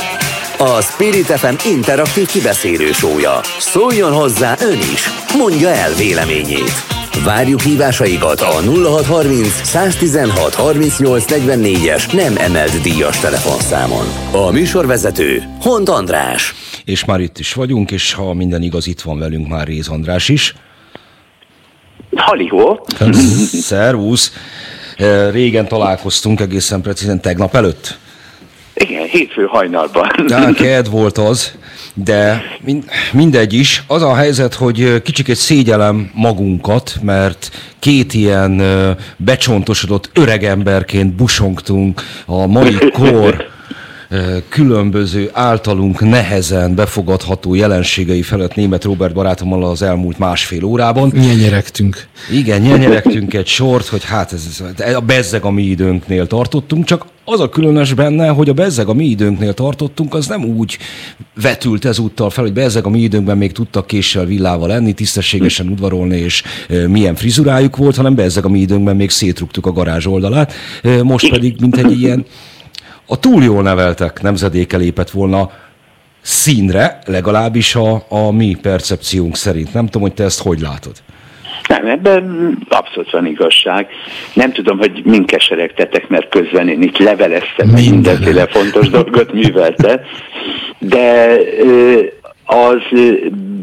A 0.59 0.81
Spirit 0.81 1.27
FM 1.27 1.69
interaktív 1.69 2.27
kibeszélő 2.27 2.93
sója. 2.93 3.41
Szóljon 3.59 4.13
hozzá 4.13 4.57
ön 4.61 4.79
is. 4.79 5.09
Mondja 5.39 5.69
el 5.69 5.95
véleményét. 5.95 7.02
Várjuk 7.25 7.61
hívásaikat 7.61 8.41
a 8.41 8.51
0630 8.51 9.49
116 9.49 10.55
38 10.55 11.33
es 11.89 12.07
nem 12.07 12.37
emelt 12.37 12.81
díjas 12.81 13.19
telefonszámon. 13.19 14.07
A 14.33 14.51
műsorvezető 14.51 15.43
Hont 15.61 15.89
András. 15.89 16.55
És 16.85 17.05
már 17.05 17.21
itt 17.21 17.39
is 17.39 17.53
vagyunk, 17.55 17.91
és 17.91 18.13
ha 18.13 18.35
minden 18.35 18.63
igaz, 18.63 18.87
itt 18.87 19.01
van 19.01 19.19
velünk 19.19 19.49
már 19.49 19.67
Réz 19.67 19.89
András 19.89 20.29
is. 20.29 20.55
Halihó. 22.17 22.87
Szervusz. 23.71 24.33
Régen 25.31 25.69
találkoztunk, 25.69 26.41
egészen 26.41 26.81
precízen 26.81 27.21
tegnap 27.21 27.55
előtt. 27.55 27.99
Igen, 28.75 29.07
hétfő 29.07 29.45
hajnalban. 29.45 30.11
Ja, 30.27 30.53
ked 30.53 30.91
volt 30.91 31.19
az, 31.19 31.53
de 31.95 32.43
mindegy 33.13 33.53
is. 33.53 33.85
Az 33.87 34.03
a 34.03 34.15
helyzet, 34.15 34.55
hogy 34.55 35.03
kicsit 35.03 35.37
szégyelem 35.37 36.11
magunkat, 36.15 36.97
mert 37.03 37.51
két 37.79 38.15
ilyen 38.15 38.63
becsontosodott 39.17 40.11
öregemberként 40.15 41.13
busongtunk 41.15 42.03
a 42.27 42.47
mai 42.47 42.79
kor 42.93 43.51
különböző 44.49 45.31
általunk 45.33 46.01
nehezen 46.01 46.75
befogadható 46.75 47.55
jelenségei 47.55 48.23
felett 48.23 48.55
német 48.55 48.85
Robert 48.85 49.15
barátommal 49.15 49.65
az 49.65 49.83
elmúlt 49.83 50.19
másfél 50.19 50.65
órában. 50.65 51.13
Nyenyeregtünk. 51.15 52.07
Igen, 52.33 52.61
nyenyeregtünk 52.61 53.35
egy 53.35 53.47
sort, 53.47 53.87
hogy 53.87 54.05
hát 54.05 54.33
ez, 54.33 54.63
ez 54.77 54.95
a 54.95 55.01
bezzeg 55.01 55.45
a 55.45 55.51
mi 55.51 55.63
időnknél 55.63 56.27
tartottunk, 56.27 56.85
csak 56.85 57.07
az 57.25 57.41
a 57.41 57.49
különös 57.49 57.95
benne, 57.95 58.29
hogy 58.29 58.49
a 58.49 58.53
bezzeg 58.53 58.89
a 58.89 58.93
mi 58.93 59.05
időnknél 59.05 59.55
tartottunk, 59.55 60.15
az 60.15 60.27
nem 60.27 60.45
úgy 60.45 60.79
vetült 61.43 61.85
ezúttal 61.85 62.31
fel, 62.31 62.45
hogy 62.45 62.53
bezzeg 62.53 62.87
a 62.87 62.91
mi 62.91 63.01
időnkben 63.01 63.37
még 63.37 63.53
tudtak 63.53 63.87
késsel 63.87 64.25
villával 64.25 64.69
lenni, 64.69 64.93
tisztességesen 64.93 65.69
udvarolni, 65.69 66.17
és 66.17 66.43
milyen 66.89 67.15
frizurájuk 67.15 67.77
volt, 67.77 67.97
hanem 67.97 68.15
bezzeg 68.15 68.45
a 68.45 68.49
mi 68.49 68.59
időnkben 68.59 68.97
még 68.97 69.11
szétrugtuk 69.11 69.67
a 69.67 69.73
garázs 69.73 70.07
oldalát. 70.07 70.53
Most 71.03 71.31
pedig, 71.31 71.55
mint 71.61 71.77
egy 71.77 72.01
ilyen 72.01 72.25
a 73.07 73.19
túl 73.19 73.43
jól 73.43 73.63
neveltek 73.63 74.23
nemzedéke 74.23 74.77
lépett 74.77 75.11
volna 75.11 75.51
színre, 76.21 76.99
legalábbis 77.07 77.75
a, 77.75 78.05
a 78.09 78.31
mi 78.31 78.57
percepciónk 78.63 79.37
szerint. 79.37 79.75
Nem 79.75 79.85
tudom, 79.85 80.03
hogy 80.03 80.15
te 80.15 80.25
ezt 80.25 80.43
hogy 80.43 80.61
látod. 80.61 80.93
Nem, 81.69 81.87
ebben 81.87 82.57
abszolút 82.69 83.11
van 83.11 83.27
igazság. 83.27 83.87
Nem 84.35 84.53
tudom, 84.53 84.79
hogy 84.79 85.03
min 85.05 85.27
keseregtetek, 85.27 86.09
mert 86.09 86.29
közben 86.29 86.69
én 86.69 86.83
itt 86.83 86.99
leveleztem, 86.99 87.67
Minden. 87.67 87.85
mindenféle 87.93 88.47
fontos 88.47 88.89
dolgot 88.89 89.33
művelte, 89.33 90.05
de 90.79 91.37
az 92.45 92.99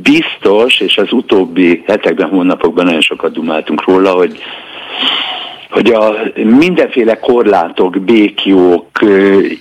biztos, 0.01 0.79
és 0.79 0.97
az 0.97 1.11
utóbbi 1.11 1.83
hetekben, 1.85 2.29
hónapokban 2.29 2.85
nagyon 2.85 3.01
sokat 3.01 3.33
dumáltunk 3.33 3.85
róla, 3.85 4.11
hogy 4.11 4.39
hogy 5.69 5.91
a 5.91 6.15
mindenféle 6.43 7.19
korlátok, 7.19 7.99
békjók, 7.99 8.87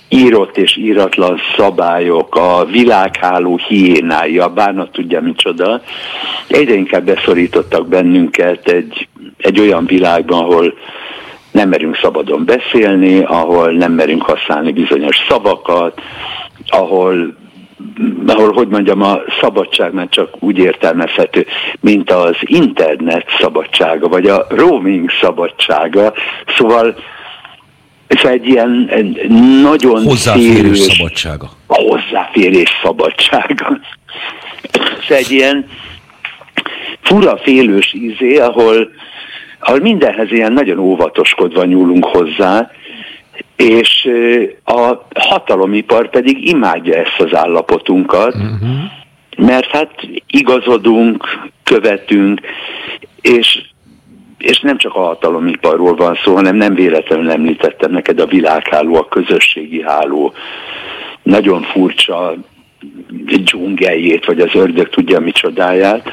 írott 0.09 0.57
és 0.57 0.77
íratlan 0.77 1.39
szabályok, 1.57 2.35
a 2.35 2.65
világháló 2.65 3.59
hiénája, 3.67 4.49
bánat 4.49 4.91
tudja 4.91 5.21
micsoda, 5.21 5.81
egyre 6.47 6.73
inkább 6.73 7.05
beszorítottak 7.05 7.87
bennünket 7.87 8.67
egy, 8.67 9.07
egy 9.37 9.59
olyan 9.59 9.85
világban, 9.85 10.39
ahol 10.39 10.73
nem 11.51 11.69
merünk 11.69 11.97
szabadon 12.01 12.45
beszélni, 12.45 13.19
ahol 13.19 13.71
nem 13.71 13.91
merünk 13.91 14.21
használni 14.21 14.71
bizonyos 14.71 15.17
szavakat, 15.29 16.01
ahol 16.67 17.35
ahol, 18.27 18.51
hogy 18.51 18.67
mondjam, 18.67 19.01
a 19.01 19.19
szabadság 19.41 19.93
már 19.93 20.07
csak 20.09 20.35
úgy 20.39 20.57
értelmezhető, 20.57 21.45
mint 21.79 22.11
az 22.11 22.35
internet 22.39 23.25
szabadsága, 23.39 24.07
vagy 24.07 24.27
a 24.27 24.45
roaming 24.49 25.09
szabadsága. 25.21 26.13
Szóval 26.57 26.95
ez 28.07 28.23
egy 28.23 28.47
ilyen 28.47 28.87
egy 28.89 29.29
nagyon 29.61 30.03
Hozzáférés 30.03 30.55
szélős, 30.55 30.79
szabadsága. 30.79 31.49
A 31.67 31.75
hozzáférés 31.75 32.69
szabadsága. 32.83 33.79
Ez 35.09 35.15
egy 35.15 35.31
ilyen 35.31 35.67
fura 37.01 37.37
félős 37.37 37.93
ízé, 37.93 38.37
ahol, 38.37 38.89
ahol 39.59 39.79
mindenhez 39.79 40.31
ilyen 40.31 40.53
nagyon 40.53 40.79
óvatoskodva 40.79 41.65
nyúlunk 41.65 42.05
hozzá, 42.05 42.71
és 43.59 44.09
a 44.63 45.07
hatalomipar 45.15 46.09
pedig 46.09 46.47
imádja 46.47 46.95
ezt 46.95 47.19
az 47.19 47.35
állapotunkat, 47.35 48.35
uh-huh. 48.35 48.69
mert 49.37 49.65
hát 49.65 49.91
igazodunk, 50.27 51.49
követünk, 51.63 52.41
és 53.21 53.61
és 54.37 54.59
nem 54.59 54.77
csak 54.77 54.95
a 54.95 54.99
hatalomiparról 54.99 55.95
van 55.95 56.19
szó, 56.23 56.35
hanem 56.35 56.55
nem 56.55 56.73
véletlenül 56.73 57.31
említettem 57.31 57.91
neked 57.91 58.19
a 58.19 58.25
világháló, 58.25 58.95
a 58.95 59.07
közösségi 59.07 59.81
háló, 59.81 60.33
nagyon 61.23 61.61
furcsa 61.61 62.35
dzsungeljét, 63.43 64.25
vagy 64.25 64.39
az 64.39 64.55
ördög 64.55 64.89
tudja 64.89 65.19
micsodáját, 65.19 66.09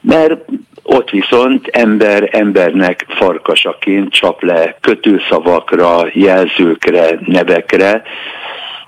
mert 0.00 0.44
ott 0.82 1.10
viszont 1.10 1.66
ember 1.66 2.28
embernek 2.32 3.06
farkasaként 3.08 4.12
csap 4.12 4.42
le 4.42 4.76
kötőszavakra, 4.80 6.06
jelzőkre, 6.12 7.18
nevekre. 7.26 8.02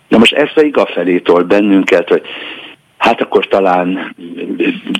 Na 0.09 0.18
most 0.18 0.32
ez 0.32 0.53
pedig 0.55 0.76
afelé 0.76 1.18
tol 1.18 1.43
bennünket, 1.43 2.09
hogy 2.09 2.22
hát 3.03 3.20
akkor 3.20 3.47
talán, 3.47 4.14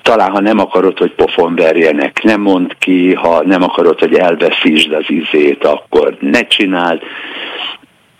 talán 0.03 0.31
ha 0.31 0.41
nem 0.41 0.59
akarod, 0.59 0.99
hogy 0.99 1.13
pofon 1.13 1.55
verjenek, 1.55 2.23
nem 2.23 2.41
mond 2.41 2.77
ki, 2.79 3.15
ha 3.15 3.43
nem 3.45 3.63
akarod, 3.63 3.99
hogy 3.99 4.15
elveszítsd 4.15 4.93
az 4.93 5.05
izét, 5.07 5.65
akkor 5.65 6.17
ne 6.21 6.47
csináld. 6.47 7.03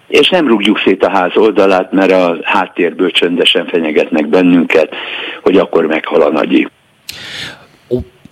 És 0.09 0.29
nem 0.29 0.49
rúgjuk 0.49 0.79
szét 0.79 1.05
a 1.05 1.11
ház 1.11 1.37
oldalát, 1.37 1.93
mert 1.93 2.13
a 2.13 2.37
háttérből 2.43 3.11
csöndesen 3.11 3.67
fenyegetnek 3.67 4.27
bennünket, 4.27 4.95
hogy 5.43 5.57
akkor 5.57 5.87
meghal 5.87 6.23
a 6.23 6.31
nagyi 6.31 6.69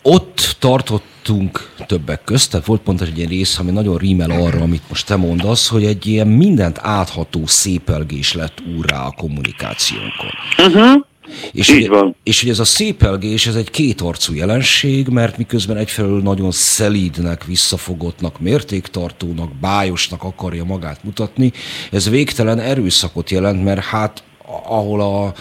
ott 0.03 0.57
tartottunk 0.59 1.75
többek 1.87 2.25
közt, 2.25 2.51
tehát 2.51 2.67
volt 2.67 2.81
pont 2.81 3.01
egy 3.01 3.17
ilyen 3.19 3.29
rész, 3.29 3.59
ami 3.59 3.71
nagyon 3.71 3.97
rímel 3.97 4.31
arra, 4.31 4.61
amit 4.61 4.83
most 4.89 5.07
te 5.07 5.17
mondasz, 5.17 5.69
hogy 5.69 5.85
egy 5.85 6.07
ilyen 6.07 6.27
mindent 6.27 6.79
átható 6.83 7.47
szépelgés 7.47 8.33
lett 8.35 8.63
úrrá 8.77 9.07
a 9.07 9.15
kommunikációnkon. 9.17 10.31
Uh-huh. 10.59 11.09
És, 11.53 11.69
Így 11.69 11.77
ugye, 11.77 11.89
van. 11.89 12.17
és 12.23 12.43
ugye 12.43 12.53
ez 12.53 12.59
a 12.59 12.65
szépelgés, 12.65 13.47
ez 13.47 13.55
egy 13.55 13.71
kétarcú 13.71 14.35
jelenség, 14.35 15.09
mert 15.09 15.39
miközben 15.39 15.77
egyfelől 15.77 16.23
nagyon 16.23 16.51
szelídnek, 16.51 17.45
visszafogottnak, 17.45 18.41
mértéktartónak, 18.41 19.55
bájosnak 19.55 20.23
akarja 20.23 20.65
magát 20.65 21.05
mutatni, 21.05 21.53
ez 21.91 22.09
végtelen 22.11 22.59
erőszakot 22.59 23.31
jelent, 23.31 23.65
mert 23.65 23.85
hát 23.85 24.23
ahol 24.67 25.01
a 25.01 25.33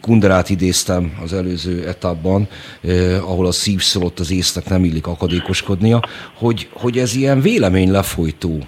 Kunderát 0.00 0.50
idéztem 0.50 1.18
az 1.22 1.32
előző 1.32 1.86
etapban, 1.86 2.48
eh, 2.84 3.30
ahol 3.30 3.46
a 3.46 3.52
szív 3.52 3.80
szólott 3.80 4.18
az 4.18 4.32
észnek 4.32 4.68
nem 4.68 4.84
illik 4.84 5.06
akadékoskodnia, 5.06 6.00
hogy, 6.34 6.68
hogy 6.72 6.98
ez 6.98 7.14
ilyen 7.14 7.40
vélemény 7.40 7.90
lefolytó 7.90 8.58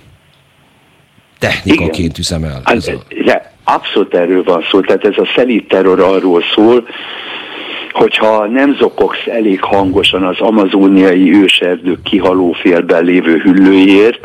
technikaként 1.39 2.19
üzemel. 2.19 2.61
Hát, 2.65 2.75
Ez 2.75 2.89
a, 2.89 3.03
de 3.25 3.53
abszolút 3.65 4.15
erről 4.15 4.43
van 4.43 4.65
szó, 4.71 4.81
tehát 4.81 5.05
ez 5.05 5.17
a 5.17 5.29
szelíd 5.35 5.67
terror 5.67 6.01
arról 6.01 6.43
szól, 6.55 6.89
hogyha 7.93 8.47
nem 8.47 8.77
zokogsz 8.77 9.27
elég 9.27 9.63
hangosan 9.63 10.25
az 10.25 10.41
amazóniai 10.41 11.35
őserdők 11.35 12.03
kihaló 12.03 12.53
félben 12.53 13.05
lévő 13.05 13.39
hüllőjért, 13.39 14.21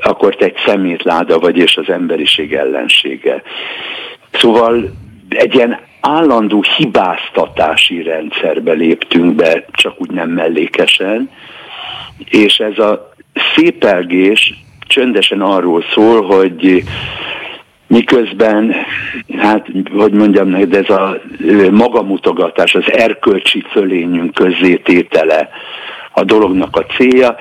akkor 0.00 0.36
te 0.36 0.44
egy 0.44 0.56
szemétláda 0.66 1.38
vagy, 1.38 1.56
és 1.56 1.76
az 1.76 1.88
emberiség 1.88 2.52
ellensége. 2.52 3.42
Szóval 4.32 4.90
egy 5.28 5.54
ilyen 5.54 5.78
állandó 6.08 6.64
hibáztatási 6.76 8.02
rendszerbe 8.02 8.72
léptünk 8.72 9.34
be, 9.34 9.64
csak 9.72 9.94
úgy 10.00 10.10
nem 10.10 10.30
mellékesen, 10.30 11.30
és 12.24 12.58
ez 12.58 12.78
a 12.78 13.12
szépelgés 13.54 14.54
csöndesen 14.86 15.40
arról 15.40 15.84
szól, 15.94 16.22
hogy 16.22 16.84
miközben, 17.86 18.74
hát, 19.38 19.68
hogy 19.96 20.12
mondjam 20.12 20.48
neked, 20.48 20.74
ez 20.74 20.90
a 20.90 21.20
magamutogatás, 21.70 22.74
az 22.74 22.92
erkölcsi 22.92 23.64
fölényünk 23.70 24.34
közzététele 24.34 25.48
a 26.12 26.24
dolognak 26.24 26.76
a 26.76 26.84
célja, 26.84 27.36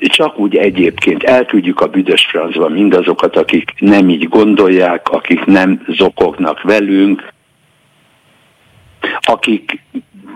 csak 0.00 0.38
úgy 0.38 0.56
egyébként 0.56 1.22
elküldjük 1.22 1.80
a 1.80 1.86
büdös 1.86 2.26
francba 2.26 2.68
mindazokat, 2.68 3.36
akik 3.36 3.72
nem 3.78 4.08
így 4.08 4.28
gondolják, 4.28 5.08
akik 5.08 5.44
nem 5.44 5.84
zokognak 5.88 6.62
velünk, 6.62 7.31
akik, 9.22 9.80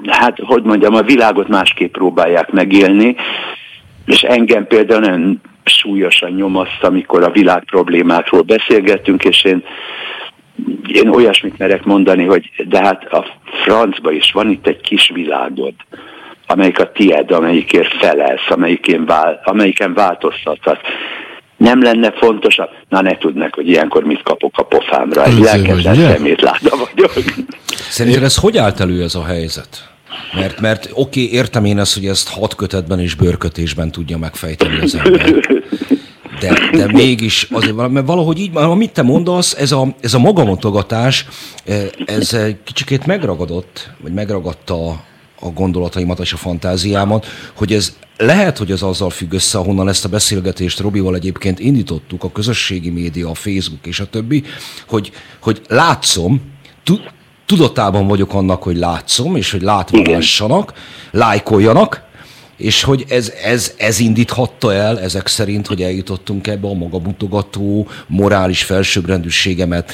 hát 0.06 0.38
hogy 0.38 0.62
mondjam, 0.62 0.94
a 0.94 1.02
világot 1.02 1.48
másképp 1.48 1.92
próbálják 1.92 2.50
megélni, 2.50 3.16
és 4.06 4.22
engem 4.22 4.66
például 4.66 5.00
nagyon 5.00 5.40
súlyosan 5.64 6.30
nyomaszt, 6.30 6.82
amikor 6.82 7.22
a 7.22 7.30
világ 7.30 7.64
problémákról 7.64 8.42
beszélgettünk, 8.42 9.24
és 9.24 9.44
én, 9.44 9.64
én 10.86 11.08
olyasmit 11.08 11.58
merek 11.58 11.84
mondani, 11.84 12.24
hogy 12.24 12.50
de 12.68 12.78
hát 12.78 13.12
a 13.12 13.26
francba 13.64 14.12
is 14.12 14.32
van 14.32 14.50
itt 14.50 14.66
egy 14.66 14.80
kis 14.80 15.10
világod, 15.14 15.74
amelyik 16.46 16.78
a 16.78 16.92
tied, 16.92 17.30
amelyikért 17.30 17.92
felelsz, 17.92 18.50
amelyiken, 18.50 19.04
vál, 19.04 19.40
amelyiken 19.44 19.94
változtathatsz. 19.94 20.88
Nem 21.56 21.82
lenne 21.82 22.12
fontosabb? 22.12 22.68
Na 22.88 23.00
ne 23.00 23.18
tudd 23.18 23.36
meg, 23.36 23.54
hogy 23.54 23.68
ilyenkor 23.68 24.04
mit 24.04 24.22
kapok 24.22 24.58
a 24.58 24.62
pofámra. 24.62 25.24
Egy 25.24 25.38
lelketlen 25.38 25.94
ugye? 25.94 26.12
szemétláda 26.12 26.76
vagyok. 26.76 27.12
Szerinted 27.88 28.22
ez 28.22 28.36
hogy 28.36 28.56
állt 28.56 28.80
elő 28.80 29.02
ez 29.02 29.14
a 29.14 29.24
helyzet? 29.24 29.88
Mert, 30.34 30.60
mert 30.60 30.88
oké, 30.92 31.24
okay, 31.24 31.32
értem 31.32 31.64
én 31.64 31.78
ezt, 31.78 31.94
hogy 31.94 32.06
ezt 32.06 32.28
hat 32.28 32.54
kötetben 32.54 33.00
és 33.00 33.14
bőrkötésben 33.14 33.90
tudja 33.90 34.18
megfejteni 34.18 34.78
az 34.80 34.94
ember. 34.94 35.48
De, 36.40 36.68
de 36.72 36.86
mégis 36.92 37.48
azért, 37.50 37.88
mert 37.88 38.06
valahogy 38.06 38.38
így, 38.38 38.50
amit 38.54 38.92
te 38.92 39.02
mondasz, 39.02 39.54
ez 39.54 39.72
a, 39.72 39.86
ez 40.00 40.14
a 40.14 40.18
magamutogatás, 40.18 41.26
eh, 41.64 41.86
ez 42.06 42.36
kicsikét 42.64 43.06
megragadott, 43.06 43.90
vagy 44.02 44.12
megragadta 44.12 45.04
a, 45.40 45.48
gondolataimat 45.48 46.18
és 46.18 46.32
a 46.32 46.36
fantáziámat, 46.36 47.26
hogy 47.54 47.72
ez 47.72 47.96
lehet, 48.16 48.58
hogy 48.58 48.70
ez 48.70 48.82
azzal 48.82 49.10
függ 49.10 49.32
össze, 49.32 49.58
ahonnan 49.58 49.88
ezt 49.88 50.04
a 50.04 50.08
beszélgetést 50.08 50.80
Robival 50.80 51.14
egyébként 51.14 51.58
indítottuk, 51.58 52.24
a 52.24 52.32
közösségi 52.32 52.90
média, 52.90 53.30
a 53.30 53.34
Facebook 53.34 53.86
és 53.86 54.00
a 54.00 54.06
többi, 54.06 54.44
hogy, 54.88 55.12
hogy 55.40 55.60
látszom, 55.68 56.40
tu- 56.84 57.10
tudatában 57.46 58.06
vagyok 58.06 58.34
annak, 58.34 58.62
hogy 58.62 58.76
látszom, 58.76 59.36
és 59.36 59.50
hogy 59.50 59.62
lássanak, 59.62 60.72
lájkoljanak, 61.10 62.04
és 62.56 62.82
hogy 62.82 63.04
ez, 63.08 63.32
ez, 63.42 63.74
ez 63.76 63.98
indíthatta 63.98 64.72
el 64.72 65.00
ezek 65.00 65.26
szerint, 65.26 65.66
hogy 65.66 65.82
eljutottunk 65.82 66.46
ebbe 66.46 66.68
a 66.68 66.74
magamutogató, 66.74 67.88
morális 68.06 68.62
felsőbbrendűségemet 68.62 69.92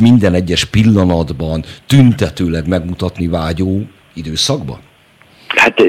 minden 0.00 0.34
egyes 0.34 0.64
pillanatban 0.64 1.64
tüntetőleg 1.86 2.68
megmutatni 2.68 3.26
vágyó 3.26 3.82
időszakban? 4.14 4.78
Hát 5.48 5.80
ö, 5.80 5.88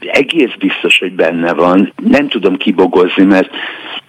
egész 0.00 0.52
biztos, 0.58 0.98
hogy 0.98 1.12
benne 1.12 1.52
van. 1.52 1.92
Nem 2.02 2.28
tudom 2.28 2.56
kibogozni, 2.56 3.24
mert 3.24 3.50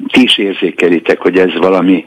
ti 0.07 0.21
is 0.21 0.37
érzékelitek, 0.37 1.21
hogy 1.21 1.37
ez 1.37 1.53
valami 1.57 2.05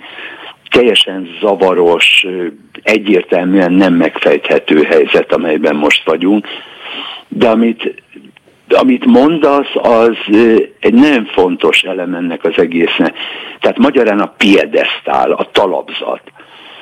teljesen 0.70 1.28
zavaros, 1.40 2.24
ö, 2.28 2.46
egyértelműen 2.82 3.72
nem 3.72 3.94
megfejthető 3.94 4.82
helyzet, 4.82 5.32
amelyben 5.32 5.76
most 5.76 6.04
vagyunk. 6.04 6.46
De 7.28 7.48
amit, 7.48 8.02
amit 8.68 9.04
mondasz, 9.04 9.74
az 9.74 10.16
ö, 10.32 10.56
egy 10.80 10.94
nagyon 10.94 11.24
fontos 11.24 11.82
elem 11.82 12.14
ennek 12.14 12.44
az 12.44 12.54
egésznek. 12.56 13.14
Tehát 13.60 13.78
magyarán 13.78 14.20
a 14.20 14.34
piedesztál, 14.36 15.30
a 15.32 15.48
talapzat 15.52 16.22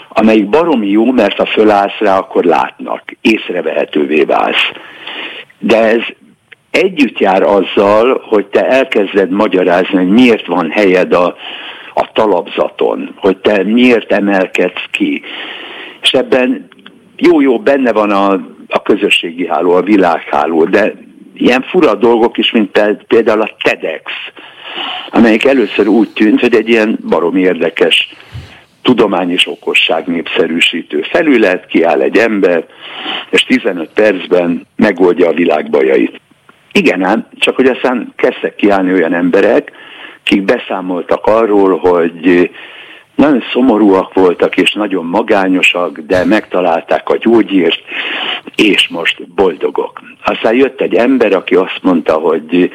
amelyik 0.08 0.48
baromi 0.48 0.88
jó, 0.88 1.12
mert 1.12 1.36
ha 1.36 1.46
fölállsz 1.46 1.98
rá, 1.98 2.18
akkor 2.18 2.44
látnak, 2.44 3.02
észrevehetővé 3.20 4.22
válsz. 4.22 4.70
De 5.58 5.76
ez 5.76 6.02
együtt 6.70 7.18
jár 7.18 7.42
azzal, 7.42 8.22
hogy 8.28 8.46
te 8.46 8.68
elkezded 8.68 9.30
magyarázni, 9.30 9.96
hogy 9.96 10.08
miért 10.08 10.46
van 10.46 10.70
helyed 10.70 11.12
a, 11.12 11.36
a 11.94 12.12
talapzaton, 12.12 13.14
hogy 13.16 13.36
te 13.36 13.62
miért 13.62 14.12
emelkedsz 14.12 14.84
ki. 14.90 15.22
És 16.02 16.12
ebben 16.12 16.68
jó-jó 17.16 17.58
benne 17.58 17.92
van 17.92 18.10
a, 18.10 18.32
a 18.68 18.82
közösségi 18.82 19.46
háló, 19.46 19.72
a 19.72 19.82
világháló, 19.82 20.64
de 20.64 20.92
ilyen 21.34 21.62
fura 21.62 21.94
dolgok 21.94 22.38
is, 22.38 22.50
mint 22.50 22.80
például 23.06 23.40
a 23.40 23.56
TEDx, 23.62 24.12
amelyik 25.10 25.44
először 25.44 25.86
úgy 25.86 26.08
tűnt, 26.08 26.40
hogy 26.40 26.54
egy 26.54 26.68
ilyen 26.68 26.98
baromi 27.08 27.40
érdekes 27.40 28.14
tudomány 28.88 29.30
és 29.30 29.46
okosság 29.46 30.06
népszerűsítő 30.06 31.02
felület, 31.10 31.66
kiáll 31.66 32.00
egy 32.00 32.16
ember, 32.16 32.64
és 33.30 33.42
15 33.42 33.90
percben 33.94 34.66
megoldja 34.76 35.28
a 35.28 35.32
világ 35.32 35.70
bajait. 35.70 36.20
Igen 36.72 37.04
ám, 37.04 37.28
csak 37.38 37.56
hogy 37.56 37.66
aztán 37.66 38.12
kezdtek 38.16 38.54
kiállni 38.54 38.92
olyan 38.92 39.14
emberek, 39.14 39.72
akik 40.20 40.42
beszámoltak 40.42 41.26
arról, 41.26 41.78
hogy 41.78 42.50
nagyon 43.14 43.42
szomorúak 43.52 44.14
voltak 44.14 44.56
és 44.56 44.72
nagyon 44.72 45.04
magányosak, 45.04 45.98
de 45.98 46.24
megtalálták 46.24 47.08
a 47.08 47.16
gyógyírt, 47.16 47.80
és 48.56 48.88
most 48.88 49.28
boldogok. 49.28 50.00
Aztán 50.24 50.54
jött 50.54 50.80
egy 50.80 50.94
ember, 50.94 51.32
aki 51.32 51.54
azt 51.54 51.78
mondta, 51.82 52.12
hogy 52.12 52.70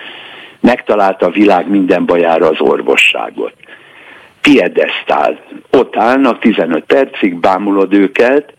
megtalálta 0.60 1.26
a 1.26 1.32
világ 1.32 1.70
minden 1.70 2.06
bajára 2.06 2.48
az 2.48 2.60
orvosságot 2.60 3.63
piedesztál. 4.44 5.40
Ott 5.72 5.96
állnak 5.96 6.40
15 6.40 6.84
percig, 6.84 7.40
bámulod 7.40 7.94
őket, 7.94 8.54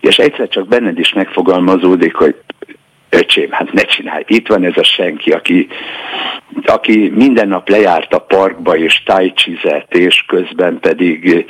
és 0.00 0.18
egyszer 0.18 0.48
csak 0.48 0.68
benned 0.68 0.98
is 0.98 1.12
megfogalmazódik, 1.12 2.14
hogy 2.14 2.36
öcsém, 3.10 3.50
hát 3.50 3.72
ne 3.72 3.82
csinálj, 3.82 4.22
itt 4.26 4.48
van 4.48 4.64
ez 4.64 4.76
a 4.76 4.82
senki, 4.82 5.30
aki, 5.30 5.68
aki 6.64 7.12
minden 7.14 7.48
nap 7.48 7.68
lejárt 7.68 8.14
a 8.14 8.18
parkba 8.18 8.76
és 8.76 9.02
tájcsizett, 9.02 9.94
és 9.94 10.24
közben 10.26 10.78
pedig 10.80 11.46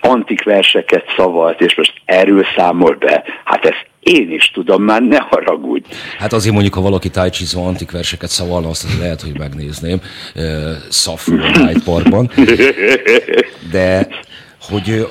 antik 0.00 0.44
verseket 0.44 1.12
szavalt, 1.16 1.60
és 1.60 1.74
most 1.74 1.92
erről 2.04 2.44
számol 2.56 2.94
be. 2.94 3.24
Hát 3.44 3.64
ezt 3.64 3.86
én 4.06 4.30
is 4.30 4.50
tudom, 4.50 4.82
már 4.82 5.02
ne 5.02 5.18
haragudj. 5.18 5.84
Hát 6.18 6.32
azért 6.32 6.52
mondjuk, 6.54 6.74
ha 6.74 6.80
valaki 6.80 7.10
tájcsizva 7.10 7.66
antik 7.66 7.90
verseket 7.90 8.30
szavalna, 8.30 8.68
azt 8.68 8.84
azért 8.84 9.00
lehet, 9.00 9.20
hogy 9.20 9.38
megnézném 9.38 10.00
Szafú 10.88 11.38
a 11.38 11.58
Hyde 11.58 11.80
Parkban. 11.84 12.30
De 13.72 14.08
hogy 14.60 15.06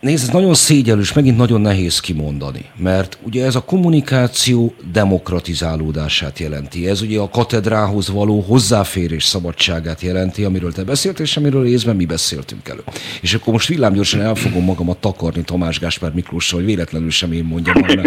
Nézd, 0.00 0.22
ez 0.22 0.32
nagyon 0.32 0.54
szégyelős, 0.54 1.12
megint 1.12 1.36
nagyon 1.36 1.60
nehéz 1.60 2.00
kimondani, 2.00 2.64
mert 2.76 3.18
ugye 3.22 3.44
ez 3.44 3.54
a 3.54 3.60
kommunikáció 3.64 4.74
demokratizálódását 4.92 6.38
jelenti. 6.38 6.88
Ez 6.88 7.00
ugye 7.02 7.18
a 7.20 7.28
katedrához 7.28 8.08
való 8.08 8.40
hozzáférés 8.40 9.24
szabadságát 9.24 10.00
jelenti, 10.00 10.44
amiről 10.44 10.72
te 10.72 10.84
beszéltél, 10.84 11.24
és 11.24 11.36
amiről 11.36 11.62
részben 11.62 11.96
mi 11.96 12.04
beszéltünk 12.04 12.68
elő. 12.68 12.82
És 13.20 13.34
akkor 13.34 13.52
most 13.52 13.68
villámgyorsan 13.68 14.20
el 14.20 14.34
fogom 14.34 14.64
magamat 14.64 14.98
takarni 14.98 15.42
Tamás 15.42 15.78
Gáspár 15.78 16.12
Miklóssal, 16.14 16.58
hogy 16.58 16.68
véletlenül 16.68 17.10
sem 17.10 17.32
én 17.32 17.44
mondjam, 17.44 17.82
hanem 17.82 18.04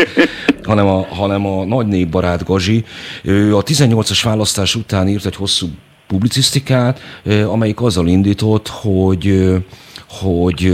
hanem 0.63 0.87
a, 0.87 1.05
hanem 1.09 1.45
a 1.45 1.65
nagy 1.65 1.87
népbarát 1.87 2.43
Gazsi. 2.43 2.85
Ő 3.23 3.55
a 3.57 3.63
18-as 3.63 4.19
választás 4.23 4.75
után 4.75 5.07
írt 5.07 5.25
egy 5.25 5.35
hosszú 5.35 5.67
publicisztikát, 6.07 6.99
amelyik 7.45 7.81
azzal 7.81 8.07
indított, 8.07 8.67
hogy, 8.67 9.53
hogy 10.09 10.73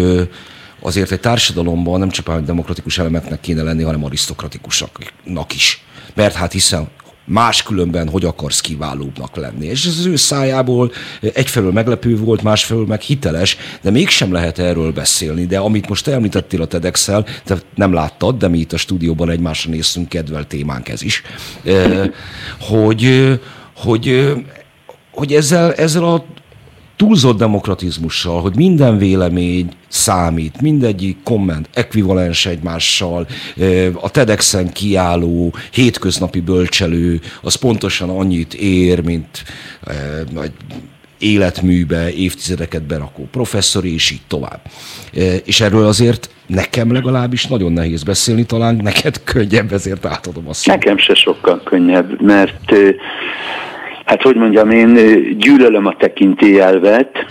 azért 0.88 1.12
egy 1.12 1.20
társadalomban 1.20 2.00
nem 2.00 2.10
csak 2.10 2.40
demokratikus 2.40 2.98
elemeknek 2.98 3.40
kéne 3.40 3.62
lenni, 3.62 3.84
hanem 3.84 4.04
arisztokratikusaknak 4.04 5.54
is. 5.56 5.84
Mert 6.14 6.36
hát 6.36 6.52
hiszen 6.52 6.88
máskülönben 7.26 8.10
hogy 8.10 8.26
akarsz 8.26 8.62
kiválóbbnak 8.62 9.36
lenni. 9.36 9.66
És 9.66 9.86
ez 9.86 9.98
az 9.98 10.06
ő 10.06 10.16
szájából 10.16 10.92
egyfelől 11.34 11.72
meglepő 11.72 12.18
volt, 12.18 12.44
másfelől 12.44 12.86
meg 12.86 13.02
hiteles, 13.02 13.58
de 13.82 13.92
mégsem 13.92 14.32
lehet 14.32 14.60
erről 14.60 14.92
beszélni. 14.92 15.46
De 15.46 15.58
amit 15.58 15.90
most 15.90 16.04
te 16.04 16.12
említettél 16.12 16.62
a 16.62 16.66
tedex 16.66 17.10
te 17.44 17.58
nem 17.76 17.94
láttad, 17.94 18.38
de 18.38 18.48
mi 18.48 18.58
itt 18.58 18.74
a 18.74 18.78
stúdióban 18.78 19.30
egymásra 19.30 19.72
néztünk, 19.72 20.10
kedvel 20.10 20.48
témánk 20.48 20.90
ez 20.90 21.02
is, 21.02 21.22
hogy, 22.60 23.34
hogy, 23.76 24.34
hogy 25.12 25.34
ezzel, 25.34 25.74
ezzel 25.74 26.04
a 26.04 26.26
túlzott 26.98 27.38
demokratizmussal, 27.38 28.42
hogy 28.42 28.56
minden 28.56 28.98
vélemény 28.98 29.70
számít, 29.88 30.62
mindegyik 30.62 31.18
komment 31.24 31.70
ekvivalens 31.74 32.46
egymással, 32.46 33.28
a 34.02 34.12
TEDx-en 34.12 34.72
kiálló 34.72 35.54
hétköznapi 35.72 36.40
bölcselő, 36.40 37.20
az 37.42 37.56
pontosan 37.56 38.10
annyit 38.10 38.54
ér, 38.54 39.04
mint 39.04 39.44
egy 40.42 40.52
életműbe 41.20 42.14
évtizedeket 42.14 42.84
berakó 42.84 43.28
professzor, 43.32 43.86
és 43.86 44.12
így 44.12 44.22
tovább. 44.28 44.62
És 45.46 45.62
erről 45.62 45.86
azért 45.86 46.30
nekem 46.48 46.92
legalábbis 46.92 47.48
nagyon 47.48 47.72
nehéz 47.72 48.04
beszélni, 48.04 48.46
talán 48.46 48.76
neked 48.76 49.24
könnyebb, 49.24 49.74
ezért 49.74 50.06
átadom 50.06 50.48
azt. 50.48 50.66
Nekem 50.66 50.98
se 50.98 51.14
sokkal 51.14 51.62
könnyebb, 51.64 52.22
mert 52.22 52.74
hát 54.08 54.22
hogy 54.22 54.36
mondjam, 54.36 54.70
én 54.70 54.94
gyűlölöm 55.38 55.86
a 55.86 55.96
tekintélyelvet, 55.96 57.26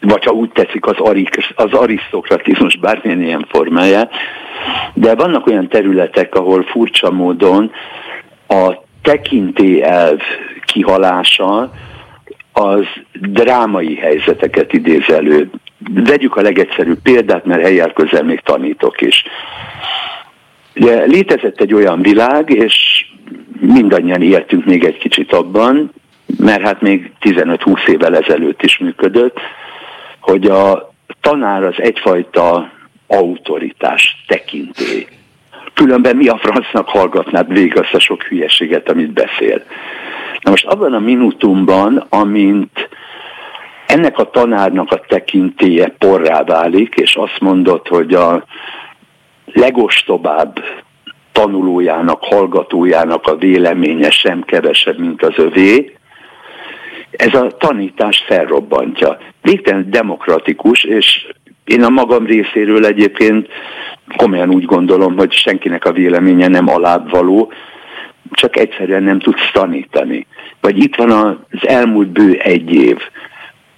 vagy 0.00 0.24
ha 0.24 0.32
úgy 0.32 0.50
tetszik, 0.50 0.86
az, 0.86 0.96
arik, 0.98 1.52
az 1.54 1.72
arisztokratizmus 1.72 2.76
bármilyen 2.76 3.22
ilyen 3.22 3.46
formája, 3.48 4.08
de 4.94 5.14
vannak 5.14 5.46
olyan 5.46 5.68
területek, 5.68 6.34
ahol 6.34 6.62
furcsa 6.62 7.10
módon 7.10 7.70
a 8.48 8.72
tekintélyelv 9.02 10.20
kihalása 10.64 11.72
az 12.52 12.84
drámai 13.20 13.96
helyzeteket 13.96 14.72
idéz 14.72 15.08
elő. 15.08 15.50
Vegyük 15.94 16.36
a 16.36 16.42
legegyszerűbb 16.42 16.98
példát, 17.02 17.44
mert 17.44 17.62
helyjel 17.62 17.92
közel 17.92 18.22
még 18.22 18.40
tanítok 18.40 19.00
is. 19.00 19.24
Ugye 20.76 21.04
létezett 21.04 21.60
egy 21.60 21.74
olyan 21.74 22.02
világ, 22.02 22.50
és 22.50 23.06
mindannyian 23.66 24.22
éltünk 24.22 24.64
még 24.64 24.84
egy 24.84 24.98
kicsit 24.98 25.32
abban, 25.32 25.92
mert 26.38 26.62
hát 26.62 26.80
még 26.80 27.12
15-20 27.20 27.88
évvel 27.88 28.16
ezelőtt 28.16 28.62
is 28.62 28.78
működött, 28.78 29.40
hogy 30.20 30.46
a 30.46 30.92
tanár 31.20 31.64
az 31.64 31.74
egyfajta 31.76 32.70
autoritás 33.06 34.24
tekintély. 34.26 35.06
Különben 35.74 36.16
mi 36.16 36.28
a 36.28 36.36
francnak 36.36 36.88
hallgatnád 36.88 37.52
végig 37.52 37.78
azt 37.78 37.94
a 37.94 37.98
sok 37.98 38.22
hülyeséget, 38.22 38.88
amit 38.88 39.12
beszél. 39.12 39.62
Na 40.40 40.50
most 40.50 40.66
abban 40.66 40.92
a 40.92 40.98
minutumban, 40.98 42.06
amint 42.08 42.88
ennek 43.86 44.18
a 44.18 44.30
tanárnak 44.30 44.92
a 44.92 45.00
tekintéje 45.08 45.94
porrá 45.98 46.42
válik, 46.42 46.94
és 46.94 47.16
azt 47.16 47.40
mondott, 47.40 47.88
hogy 47.88 48.14
a 48.14 48.44
legostobább 49.44 50.60
tanulójának, 51.34 52.24
hallgatójának 52.24 53.26
a 53.26 53.36
véleménye 53.36 54.10
sem 54.10 54.42
kevesebb, 54.42 54.98
mint 54.98 55.22
az 55.22 55.34
övé, 55.36 55.96
ez 57.10 57.34
a 57.34 57.46
tanítás 57.46 58.24
felrobbantja. 58.26 59.18
Végtelen 59.42 59.90
demokratikus, 59.90 60.84
és 60.84 61.26
én 61.64 61.82
a 61.82 61.88
magam 61.88 62.26
részéről 62.26 62.86
egyébként 62.86 63.48
komolyan 64.16 64.50
úgy 64.50 64.64
gondolom, 64.64 65.16
hogy 65.16 65.32
senkinek 65.32 65.84
a 65.84 65.92
véleménye 65.92 66.48
nem 66.48 66.68
alábbvaló, 66.68 67.52
csak 68.30 68.56
egyszerűen 68.56 69.02
nem 69.02 69.18
tudsz 69.18 69.50
tanítani. 69.52 70.26
Vagy 70.60 70.78
itt 70.78 70.94
van 70.94 71.10
az 71.10 71.68
elmúlt 71.68 72.08
bő 72.08 72.32
egy 72.32 72.74
év, 72.74 72.98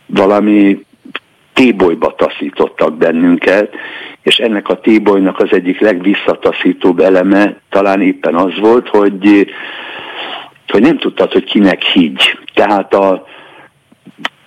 valami 0.07 0.85
tébolyba 1.53 2.15
taszítottak 2.15 2.97
bennünket, 2.97 3.74
és 4.27 4.36
ennek 4.36 4.69
a 4.69 4.81
tébolynak 4.81 5.39
az 5.39 5.48
egyik 5.51 5.81
legvisszataszítóbb 5.81 7.01
eleme 7.01 7.57
talán 7.70 8.01
éppen 8.01 8.35
az 8.35 8.59
volt, 8.59 8.89
hogy, 8.89 9.55
hogy 10.69 10.82
nem 10.82 10.98
tudtad, 10.98 11.32
hogy 11.32 11.44
kinek 11.44 11.82
higgy. 11.82 12.39
Tehát 12.55 12.94
a 12.94 13.27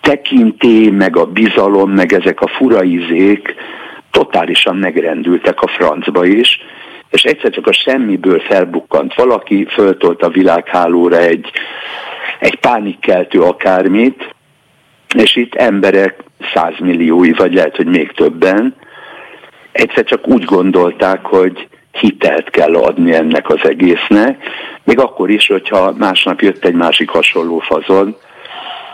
tekinté, 0.02 0.90
meg 0.90 1.18
a 1.18 1.26
bizalom, 1.26 1.92
meg 1.92 2.14
ezek 2.14 2.42
a 2.42 2.48
furaizék 2.48 3.56
totálisan 4.12 4.76
megrendültek 4.76 5.62
a 5.62 5.68
francba 5.68 6.26
is, 6.26 6.60
és 7.10 7.24
egyszer 7.24 7.52
csak 7.52 7.68
a 7.68 7.74
semmiből 7.74 8.40
felbukkant 8.40 9.14
valaki, 9.14 9.66
föltolt 9.66 10.22
a 10.22 10.30
világhálóra 10.30 11.18
egy, 11.18 11.52
egy 12.40 12.60
pánikkeltő 12.60 13.42
akármit, 13.42 14.36
és 15.16 15.36
itt 15.36 15.56
emberek 15.56 16.24
százmilliói, 16.54 17.32
vagy 17.32 17.54
lehet, 17.54 17.76
hogy 17.76 17.88
még 17.88 18.12
többen, 18.12 18.76
egyszer 19.72 20.04
csak 20.04 20.28
úgy 20.28 20.44
gondolták, 20.44 21.26
hogy 21.26 21.68
hitelt 21.92 22.50
kell 22.50 22.76
adni 22.76 23.14
ennek 23.14 23.50
az 23.50 23.60
egésznek, 23.64 24.44
még 24.84 25.00
akkor 25.00 25.30
is, 25.30 25.48
hogyha 25.48 25.94
másnap 25.98 26.42
jött 26.42 26.66
egy 26.66 26.74
másik 26.74 27.10
hasonló 27.10 27.60
fazon, 27.60 28.16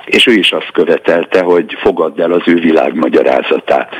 és 0.05 0.27
ő 0.27 0.33
is 0.33 0.51
azt 0.51 0.71
követelte, 0.71 1.41
hogy 1.41 1.77
fogadd 1.79 2.21
el 2.21 2.31
az 2.31 2.41
ő 2.45 2.53
világmagyarázatát. 2.53 3.93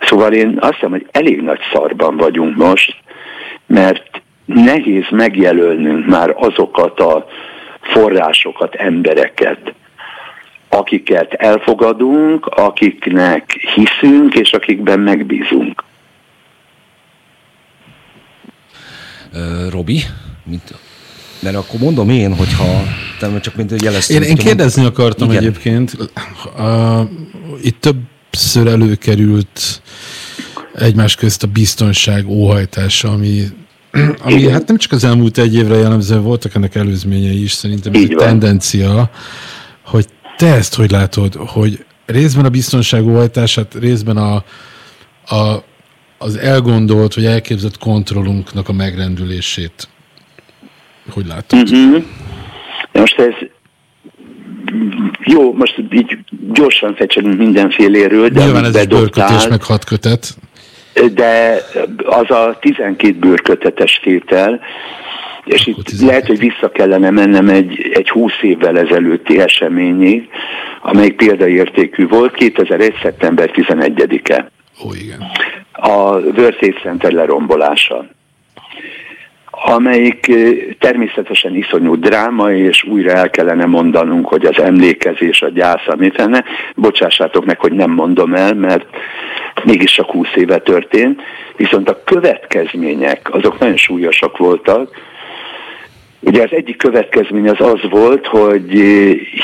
Szóval 0.00 0.32
én 0.32 0.56
azt 0.60 0.72
hiszem, 0.72 0.90
hogy 0.90 1.06
elég 1.10 1.40
nagy 1.42 1.60
szarban 1.72 2.16
vagyunk 2.16 2.56
most, 2.56 2.96
mert 3.66 4.22
nehéz 4.44 5.04
megjelölnünk 5.10 6.06
már 6.06 6.34
azokat 6.36 7.00
a 7.00 7.26
forrásokat, 7.80 8.74
embereket, 8.74 9.74
akiket 10.68 11.32
elfogadunk, 11.32 12.46
akiknek 12.46 13.50
hiszünk, 13.74 14.34
és 14.34 14.52
akikben 14.52 15.00
megbízunk. 15.00 15.82
Robi, 19.70 20.04
mint 20.44 20.74
mert 21.38 21.56
akkor 21.56 21.80
mondom 21.80 22.10
én, 22.10 22.36
hogyha 22.36 22.82
te 23.18 23.40
csak 23.40 23.56
mint 23.56 23.82
jeleztem. 23.82 24.22
Én, 24.22 24.28
én 24.28 24.36
kérdezni 24.36 24.82
mond... 24.82 24.94
akartam 24.94 25.30
Igen. 25.30 25.42
egyébként. 25.42 25.96
Uh, 26.56 27.08
itt 27.62 27.80
többször 27.80 28.66
előkerült 28.66 29.82
egymás 30.74 31.14
közt 31.14 31.42
a 31.42 31.46
biztonság 31.46 32.28
óhajtása, 32.28 33.10
ami 33.10 33.46
ami 34.22 34.48
hát 34.48 34.66
nem 34.66 34.76
csak 34.76 34.92
az 34.92 35.04
elmúlt 35.04 35.38
egy 35.38 35.54
évre 35.54 35.76
jellemző, 35.76 36.18
voltak 36.18 36.54
ennek 36.54 36.74
előzményei 36.74 37.42
is, 37.42 37.52
szerintem 37.52 37.92
ez 37.92 38.00
egy 38.00 38.14
tendencia, 38.16 39.10
hogy 39.84 40.06
te 40.36 40.54
ezt 40.54 40.74
hogy 40.74 40.90
látod, 40.90 41.34
hogy 41.34 41.84
részben 42.06 42.44
a 42.44 42.48
biztonság 42.48 43.06
óhajtását, 43.06 43.74
részben 43.74 44.16
a, 44.16 44.44
a, 45.34 45.64
az 46.24 46.36
elgondolt, 46.36 47.14
vagy 47.14 47.24
elképzett 47.24 47.78
kontrollunknak 47.78 48.68
a 48.68 48.72
megrendülését 48.72 49.88
hogy 51.12 51.26
látod? 51.26 51.62
Uh-huh. 51.62 52.02
Most 52.92 53.18
ez 53.18 53.34
jó, 55.24 55.52
most 55.52 55.82
így 55.90 56.18
gyorsan 56.52 56.94
fecselünk 56.94 57.38
mindenféléről. 57.38 58.28
De 58.28 58.44
Nyilván 58.44 58.64
ez 58.64 58.74
egy 58.74 58.88
bőrkötés, 58.88 59.48
meg 59.48 59.62
hat 59.62 59.84
kötet. 59.84 60.36
De 61.14 61.60
az 62.04 62.30
a 62.30 62.58
12 62.60 63.18
bőrkötetes 63.18 64.00
tétel, 64.02 64.60
és 65.44 65.60
Akkor 65.60 65.78
itt 65.78 65.84
12. 65.84 66.06
lehet, 66.06 66.26
hogy 66.26 66.38
vissza 66.38 66.70
kellene 66.70 67.10
mennem 67.10 67.48
egy, 67.48 67.90
egy 67.94 68.10
20 68.10 68.32
évvel 68.42 68.78
ezelőtti 68.78 69.40
eseményig, 69.40 70.28
amely 70.82 71.10
példaértékű 71.10 72.06
volt, 72.06 72.34
2001. 72.34 72.94
szeptember 73.02 73.50
11-e. 73.54 74.50
Ó, 74.84 74.94
igen. 74.94 75.22
A 75.72 76.18
World 76.18 76.74
Center 76.82 77.12
lerombolása 77.12 78.06
amelyik 79.66 80.32
természetesen 80.78 81.54
iszonyú 81.54 81.94
dráma, 81.94 82.52
és 82.52 82.82
újra 82.82 83.10
el 83.10 83.30
kellene 83.30 83.66
mondanunk, 83.66 84.26
hogy 84.26 84.44
az 84.44 84.58
emlékezés, 84.58 85.42
a 85.42 85.48
gyász, 85.48 85.86
amit 85.86 86.20
enne, 86.20 86.44
bocsássátok 86.74 87.44
meg, 87.44 87.60
hogy 87.60 87.72
nem 87.72 87.90
mondom 87.90 88.34
el, 88.34 88.54
mert 88.54 88.86
mégis 89.64 89.92
csak 89.92 90.10
20 90.10 90.28
éve 90.34 90.58
történt, 90.58 91.22
viszont 91.56 91.88
a 91.88 92.02
következmények 92.04 93.34
azok 93.34 93.58
nagyon 93.58 93.76
súlyosak 93.76 94.36
voltak, 94.36 95.12
Ugye 96.26 96.42
az 96.42 96.52
egyik 96.52 96.76
következmény 96.76 97.48
az 97.48 97.60
az 97.60 97.80
volt, 97.90 98.26
hogy 98.26 98.70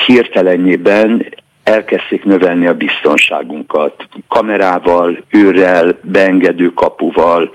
hirtelenjében 0.07 1.27
elkezdték 1.71 2.25
növelni 2.25 2.67
a 2.67 2.75
biztonságunkat 2.75 4.09
kamerával, 4.29 5.19
őrrel, 5.31 5.99
beengedő 6.03 6.73
kapuval, 6.73 7.55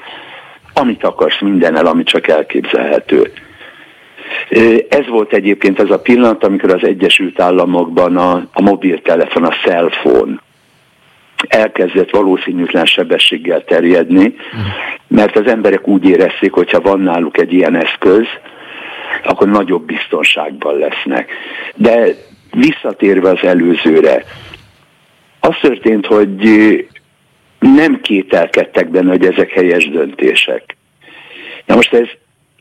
amit 0.73 1.03
akarsz 1.03 1.41
mindennel, 1.41 1.85
ami 1.85 2.03
csak 2.03 2.27
elképzelhető. 2.27 3.31
Ez 4.89 5.07
volt 5.07 5.33
egyébként 5.33 5.79
az 5.79 5.91
a 5.91 5.99
pillanat, 5.99 6.43
amikor 6.43 6.73
az 6.73 6.83
Egyesült 6.83 7.39
Államokban 7.39 8.17
a, 8.17 8.47
a 8.53 8.61
mobiltelefon, 8.61 9.43
a 9.43 9.53
cellphone 9.63 10.43
elkezdett 11.47 12.09
valószínűtlen 12.09 12.85
sebességgel 12.85 13.63
terjedni, 13.63 14.35
mert 15.07 15.37
az 15.37 15.47
emberek 15.47 15.87
úgy 15.87 16.05
érezték, 16.05 16.51
hogyha 16.51 16.81
van 16.81 16.99
náluk 16.99 17.37
egy 17.37 17.53
ilyen 17.53 17.75
eszköz, 17.75 18.25
akkor 19.23 19.47
nagyobb 19.47 19.85
biztonságban 19.85 20.77
lesznek. 20.77 21.31
De 21.75 22.15
visszatérve 22.55 23.29
az 23.29 23.43
előzőre, 23.43 24.23
az 25.39 25.55
történt, 25.61 26.05
hogy 26.05 26.29
nem 27.59 28.01
kételkedtek 28.01 28.89
benne, 28.89 29.09
hogy 29.09 29.25
ezek 29.25 29.49
helyes 29.49 29.89
döntések. 29.89 30.77
Na 31.65 31.75
most 31.75 31.93
ez 31.93 32.07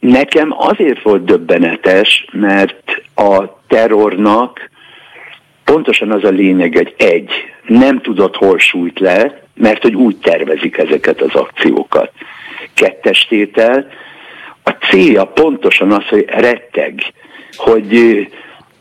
nekem 0.00 0.54
azért 0.56 1.02
volt 1.02 1.24
döbbenetes, 1.24 2.26
mert 2.32 3.02
a 3.14 3.60
terrornak 3.66 4.70
pontosan 5.64 6.10
az 6.10 6.24
a 6.24 6.28
lényeg, 6.28 6.76
hogy 6.76 6.94
egy, 6.96 7.30
nem 7.66 8.00
tudott 8.00 8.36
hol 8.36 8.58
sújt 8.58 8.98
le, 8.98 9.42
mert 9.54 9.82
hogy 9.82 9.94
úgy 9.94 10.16
tervezik 10.16 10.78
ezeket 10.78 11.20
az 11.20 11.34
akciókat. 11.34 12.12
Kettes 12.74 13.26
tétel, 13.26 13.86
a 14.62 14.70
célja 14.70 15.24
pontosan 15.24 15.92
az, 15.92 16.08
hogy 16.08 16.24
retteg, 16.28 17.02
hogy, 17.56 18.26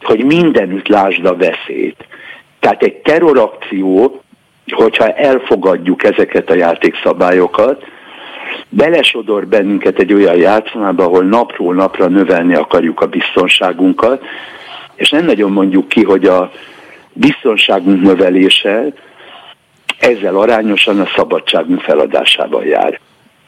hogy 0.05 0.23
mindenütt 0.23 0.88
lásd 0.88 1.25
a 1.25 1.35
veszélyt. 1.35 2.07
Tehát 2.59 2.84
egy 2.84 2.95
terrorakció, 2.95 4.21
hogyha 4.71 5.13
elfogadjuk 5.13 6.03
ezeket 6.03 6.49
a 6.49 6.55
játékszabályokat, 6.55 7.84
belesodor 8.69 9.47
bennünket 9.47 9.99
egy 9.99 10.13
olyan 10.13 10.35
játszmába, 10.38 11.03
ahol 11.03 11.23
napról 11.23 11.73
napra 11.73 12.07
növelni 12.07 12.55
akarjuk 12.55 13.01
a 13.01 13.07
biztonságunkat, 13.07 14.23
és 14.95 15.09
nem 15.09 15.25
nagyon 15.25 15.51
mondjuk 15.51 15.88
ki, 15.88 16.03
hogy 16.03 16.25
a 16.25 16.51
biztonságunk 17.13 18.01
növelése 18.01 18.85
ezzel 19.99 20.38
arányosan 20.38 20.99
a 20.99 21.07
szabadságunk 21.15 21.81
feladásával 21.81 22.65
jár. 22.65 22.99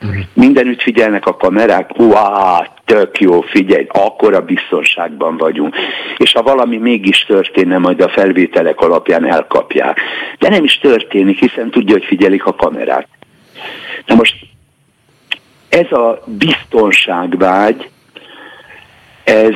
Uh-huh. 0.06 0.24
Mindenütt 0.34 0.82
figyelnek 0.82 1.26
a 1.26 1.36
kamerák, 1.36 2.00
uá, 2.00 2.68
tök 2.86 3.20
jó, 3.20 3.42
figyelj, 3.42 3.86
akkor 3.90 4.34
a 4.34 4.42
biztonságban 4.42 5.38
vagyunk. 5.38 5.76
És 6.18 6.32
ha 6.32 6.42
valami 6.42 6.78
mégis 6.78 7.26
történne, 7.28 7.78
majd 7.78 8.02
a 8.02 8.10
felvételek 8.10 8.80
alapján 8.80 9.26
elkapják. 9.26 10.00
De 10.40 10.50
nem 10.50 10.64
is 10.64 10.78
történik, 10.78 11.40
hiszen 11.40 11.70
tudja, 11.70 11.94
hogy 11.94 12.06
figyelik 12.06 12.46
a 12.46 12.56
kamerát. 12.56 13.08
Na 14.06 14.16
most 14.16 14.36
ez 15.70 15.92
a 15.92 16.24
biztonságvágy, 16.26 17.90
ez 19.24 19.54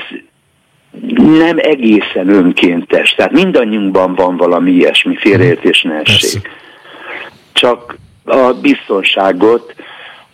nem 1.15 1.57
egészen 1.57 2.29
önkéntes. 2.29 3.15
Tehát 3.15 3.31
mindannyiunkban 3.31 4.15
van 4.15 4.37
valami 4.37 4.71
ilyesmi 4.71 5.15
félreértés 5.15 5.81
ne 5.81 5.99
essék. 5.99 6.49
Csak 7.53 7.97
a 8.25 8.53
biztonságot 8.61 9.75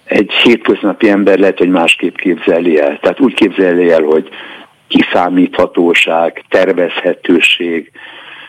egy 0.06 0.32
hétköznapi 0.32 1.10
ember 1.10 1.40
lehet, 1.40 1.58
hogy 1.58 1.70
másképp 1.70 2.16
képzeli 2.16 2.80
el. 2.80 3.00
Tehát 3.00 3.20
úgy 3.20 3.34
képzeli 3.34 3.92
el, 3.92 4.02
hogy 4.02 4.30
kiszámíthatóság, 4.88 6.44
tervezhetőség, 6.50 7.92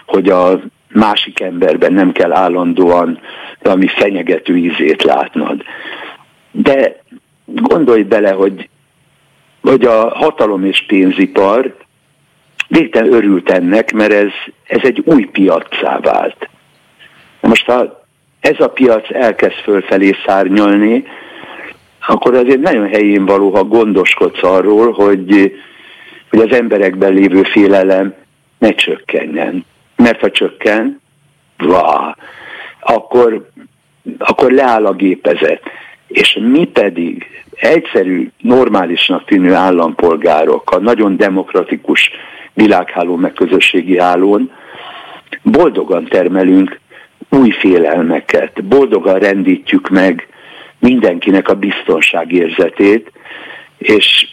hogy 0.07 0.28
a 0.28 0.61
másik 0.93 1.41
emberben 1.41 1.93
nem 1.93 2.12
kell 2.12 2.33
állandóan 2.33 3.20
valami 3.62 3.87
fenyegető 3.87 4.57
ízét 4.57 5.03
látnod. 5.03 5.62
De 6.51 6.97
gondolj 7.45 8.03
bele, 8.03 8.31
hogy, 8.31 8.69
hogy 9.62 9.85
a 9.85 10.09
hatalom 10.09 10.65
és 10.65 10.85
pénzipar 10.87 11.77
végtelen 12.69 13.12
örült 13.12 13.51
ennek, 13.51 13.93
mert 13.93 14.12
ez, 14.12 14.31
ez 14.66 14.81
egy 14.83 15.03
új 15.05 15.24
piacá 15.24 15.99
vált. 15.99 16.49
Most 17.41 17.66
ha 17.66 18.05
ez 18.41 18.61
a 18.61 18.69
piac 18.69 19.11
elkezd 19.11 19.55
fölfelé 19.55 20.16
szárnyalni, 20.27 21.05
akkor 22.07 22.35
azért 22.35 22.61
nagyon 22.61 22.89
helyén 22.89 23.24
való, 23.24 23.51
ha 23.51 23.65
gondoskodsz 23.65 24.43
arról, 24.43 24.93
hogy, 24.93 25.53
hogy 26.31 26.41
az 26.41 26.57
emberekben 26.57 27.12
lévő 27.12 27.43
félelem 27.43 28.15
ne 28.59 28.74
csökkenjen. 28.74 29.65
Mert 29.97 30.20
ha 30.20 30.31
csökken, 30.31 31.01
vá, 31.57 32.16
akkor, 32.81 33.51
akkor 34.19 34.51
leáll 34.51 34.87
a 34.87 34.93
gépezet. 34.93 35.62
És 36.07 36.39
mi 36.41 36.65
pedig 36.65 37.27
egyszerű, 37.55 38.31
normálisnak 38.41 39.24
tűnő 39.24 39.55
állampolgárok 39.55 40.70
a 40.70 40.78
nagyon 40.78 41.16
demokratikus 41.16 42.11
világháló 42.55 43.16
meg 43.16 43.33
közösségi 43.33 43.99
hálón 43.99 44.51
boldogan 45.43 46.05
termelünk 46.05 46.81
új 47.31 47.51
félelmeket, 47.51 48.65
boldogan 48.65 49.19
rendítjük 49.19 49.89
meg 49.89 50.28
mindenkinek 50.78 51.48
a 51.48 51.55
biztonságérzetét, 51.55 53.12
és, 53.78 54.27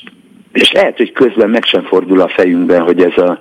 és 0.52 0.72
lehet, 0.72 0.98
hogy 0.98 1.12
közben 1.12 1.50
meg 1.50 1.64
sem 1.66 1.84
fordul 1.84 2.22
a 2.22 2.28
fejünkben, 2.28 2.82
hogy 2.82 3.02
ez 3.02 3.18
a 3.18 3.40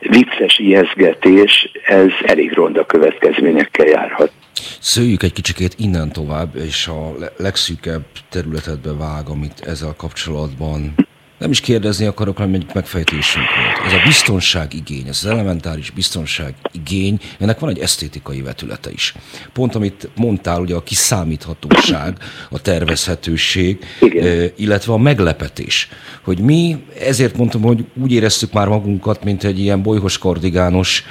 vicces 0.00 0.58
ijeszgetés, 0.58 1.70
ez 1.84 2.10
elég 2.24 2.52
ronda 2.52 2.86
következményekkel 2.86 3.86
járhat. 3.86 4.32
Szőjük 4.80 5.22
egy 5.22 5.32
kicsikét 5.32 5.74
innen 5.78 6.12
tovább, 6.12 6.56
és 6.56 6.86
a 6.86 7.14
legszűkebb 7.36 8.04
területedbe 8.30 8.92
vág, 8.98 9.28
amit 9.28 9.60
ezzel 9.66 9.94
kapcsolatban 9.96 10.94
nem 11.38 11.50
is 11.50 11.60
kérdezni 11.60 12.06
akarok, 12.06 12.36
hanem 12.36 12.54
egy 12.54 12.66
megfejtésünk 12.74 13.44
volt. 13.46 13.86
Ez 13.86 14.00
a 14.00 14.02
biztonság 14.06 14.74
igény, 14.74 15.08
ez 15.08 15.20
az 15.22 15.30
elementáris 15.30 15.90
biztonság 15.90 16.54
igény, 16.72 17.20
ennek 17.38 17.58
van 17.58 17.70
egy 17.70 17.78
esztétikai 17.78 18.42
vetülete 18.42 18.90
is. 18.90 19.14
Pont 19.52 19.74
amit 19.74 20.08
mondtál, 20.16 20.60
ugye 20.60 20.74
a 20.74 20.82
kiszámíthatóság, 20.82 22.16
a 22.50 22.60
tervezhetőség, 22.60 23.78
Igen. 24.00 24.50
illetve 24.56 24.92
a 24.92 24.98
meglepetés. 24.98 25.88
Hogy 26.22 26.38
mi, 26.38 26.84
ezért 27.00 27.36
mondtam, 27.36 27.62
hogy 27.62 27.84
úgy 28.02 28.12
éreztük 28.12 28.52
már 28.52 28.68
magunkat, 28.68 29.24
mint 29.24 29.44
egy 29.44 29.60
ilyen 29.60 29.82
bolyhos 29.82 30.18
kardigános 30.18 31.04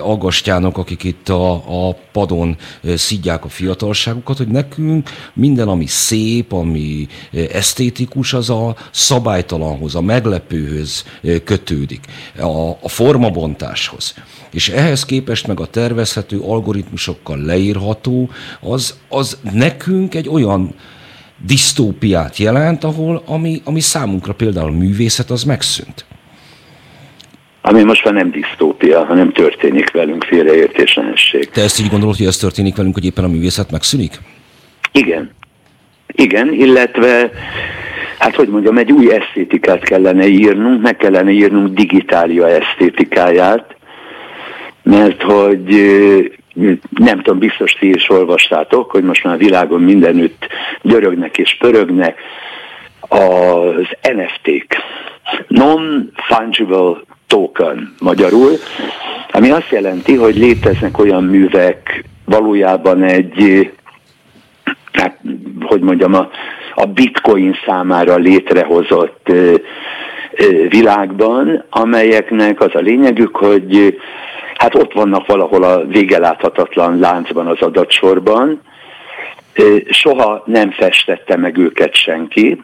aggastyánok, 0.00 0.78
akik 0.78 1.04
itt 1.04 1.28
a, 1.28 1.52
a 1.88 1.96
padon 2.12 2.56
szidják 2.94 3.44
a 3.44 3.48
fiatalságukat, 3.48 4.36
hogy 4.36 4.48
nekünk 4.48 5.10
minden, 5.34 5.68
ami 5.68 5.86
szép, 5.86 6.52
ami 6.52 7.08
esztétikus, 7.52 8.32
az 8.32 8.50
a 8.50 8.76
szabálytalan 8.90 9.61
izgalomhoz, 9.62 9.94
a 9.94 10.00
meglepőhöz 10.00 11.04
kötődik, 11.44 12.00
a, 12.38 12.68
a 12.68 12.88
formabontáshoz. 12.88 14.14
És 14.52 14.68
ehhez 14.68 15.04
képest 15.04 15.46
meg 15.46 15.60
a 15.60 15.66
tervezhető 15.66 16.38
algoritmusokkal 16.38 17.38
leírható, 17.38 18.30
az, 18.60 19.00
az 19.08 19.38
nekünk 19.52 20.14
egy 20.14 20.28
olyan 20.28 20.74
disztópiát 21.46 22.36
jelent, 22.36 22.84
ahol 22.84 23.22
ami, 23.26 23.60
ami 23.64 23.80
számunkra 23.80 24.32
például 24.32 24.68
a 24.68 24.76
művészet 24.76 25.30
az 25.30 25.44
megszűnt. 25.44 26.04
Ami 27.64 27.82
most 27.82 28.04
már 28.04 28.14
nem 28.14 28.30
disztópia, 28.30 29.04
hanem 29.04 29.32
történik 29.32 29.90
velünk 29.90 30.24
félreértésenesség. 30.24 31.50
Te 31.50 31.62
ezt 31.62 31.80
így 31.80 31.88
gondolod, 31.88 32.16
hogy 32.16 32.26
ez 32.26 32.36
történik 32.36 32.76
velünk, 32.76 32.94
hogy 32.94 33.04
éppen 33.04 33.24
a 33.24 33.28
művészet 33.28 33.70
megszűnik? 33.70 34.20
Igen. 34.92 35.30
Igen, 36.06 36.52
illetve 36.52 37.30
hát 38.22 38.34
hogy 38.34 38.48
mondjam, 38.48 38.78
egy 38.78 38.92
új 38.92 39.14
esztétikát 39.14 39.84
kellene 39.84 40.26
írnunk, 40.26 40.82
meg 40.82 40.96
kellene 40.96 41.30
írnunk 41.30 41.74
digitália 41.74 42.48
esztétikáját, 42.48 43.76
mert 44.82 45.22
hogy 45.22 45.64
nem 46.90 47.16
tudom, 47.16 47.38
biztos 47.38 47.72
ti 47.72 47.88
is 47.88 48.10
olvastátok, 48.10 48.90
hogy 48.90 49.04
most 49.04 49.24
már 49.24 49.34
a 49.34 49.38
világon 49.38 49.80
mindenütt 49.80 50.46
dörögnek 50.82 51.38
és 51.38 51.56
pörögnek 51.58 52.18
az 53.08 53.86
NFT-k. 54.02 54.76
Non-fungible 55.48 57.00
token 57.26 57.94
magyarul, 57.98 58.50
ami 59.30 59.50
azt 59.50 59.70
jelenti, 59.70 60.14
hogy 60.14 60.36
léteznek 60.36 60.98
olyan 60.98 61.24
művek, 61.24 62.04
valójában 62.24 63.02
egy, 63.02 63.70
hát, 64.92 65.18
hogy 65.60 65.80
mondjam, 65.80 66.14
a 66.14 66.30
a 66.82 66.86
bitcoin 66.86 67.56
számára 67.66 68.16
létrehozott 68.16 69.32
világban, 70.68 71.64
amelyeknek 71.70 72.60
az 72.60 72.74
a 72.74 72.78
lényegük, 72.78 73.36
hogy 73.36 73.98
hát 74.54 74.74
ott 74.74 74.92
vannak 74.92 75.26
valahol 75.26 75.62
a 75.62 75.86
végeláthatatlan 75.86 76.98
láncban 76.98 77.46
az 77.46 77.60
adatsorban, 77.60 78.60
soha 79.90 80.42
nem 80.46 80.70
festette 80.70 81.36
meg 81.36 81.56
őket 81.56 81.94
senki, 81.94 82.62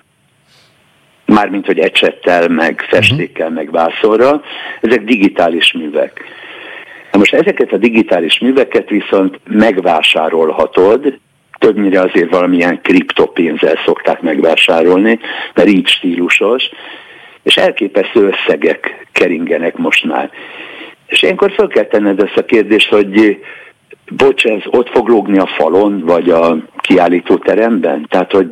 mármint 1.25 1.67
hogy 1.67 1.79
ecsettel, 1.79 2.49
meg 2.49 2.85
festékkel, 2.89 3.51
meg 3.51 3.71
vászorra, 3.71 4.43
ezek 4.81 5.05
digitális 5.05 5.73
művek. 5.73 6.25
Na 7.13 7.19
most 7.19 7.35
ezeket 7.35 7.73
a 7.73 7.77
digitális 7.77 8.39
műveket 8.39 8.89
viszont 8.89 9.41
megvásárolhatod 9.45 11.19
többnyire 11.69 12.01
azért 12.01 12.31
valamilyen 12.31 12.81
kriptopénzzel 12.83 13.79
szokták 13.85 14.21
megvásárolni, 14.21 15.19
mert 15.55 15.69
így 15.69 15.87
stílusos, 15.87 16.71
és 17.43 17.57
elképesztő 17.57 18.31
összegek 18.33 19.07
keringenek 19.13 19.77
most 19.77 20.05
már. 20.05 20.31
És 21.07 21.23
ilyenkor 21.23 21.53
fel 21.53 21.67
kell 21.67 21.85
tenned 21.85 22.23
ezt 22.23 22.37
a 22.37 22.45
kérdést, 22.45 22.89
hogy 22.89 23.39
bocs, 24.17 24.45
ez 24.45 24.63
ott 24.65 24.89
fog 24.89 25.09
lógni 25.09 25.39
a 25.39 25.47
falon, 25.47 26.01
vagy 26.05 26.31
a 26.31 26.57
kiállítóteremben? 26.81 28.07
Tehát, 28.09 28.33
hogy, 28.33 28.51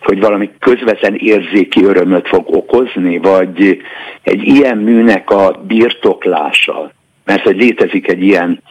hogy 0.00 0.20
valami 0.20 0.50
közvetlen 0.58 1.14
érzéki 1.14 1.84
örömöt 1.84 2.28
fog 2.28 2.56
okozni, 2.56 3.18
vagy 3.18 3.82
egy 4.22 4.42
ilyen 4.42 4.78
műnek 4.78 5.30
a 5.30 5.60
birtoklása, 5.66 6.92
mert 7.24 7.42
hogy 7.42 7.56
létezik 7.56 8.08
egy 8.08 8.22
ilyen 8.22 8.62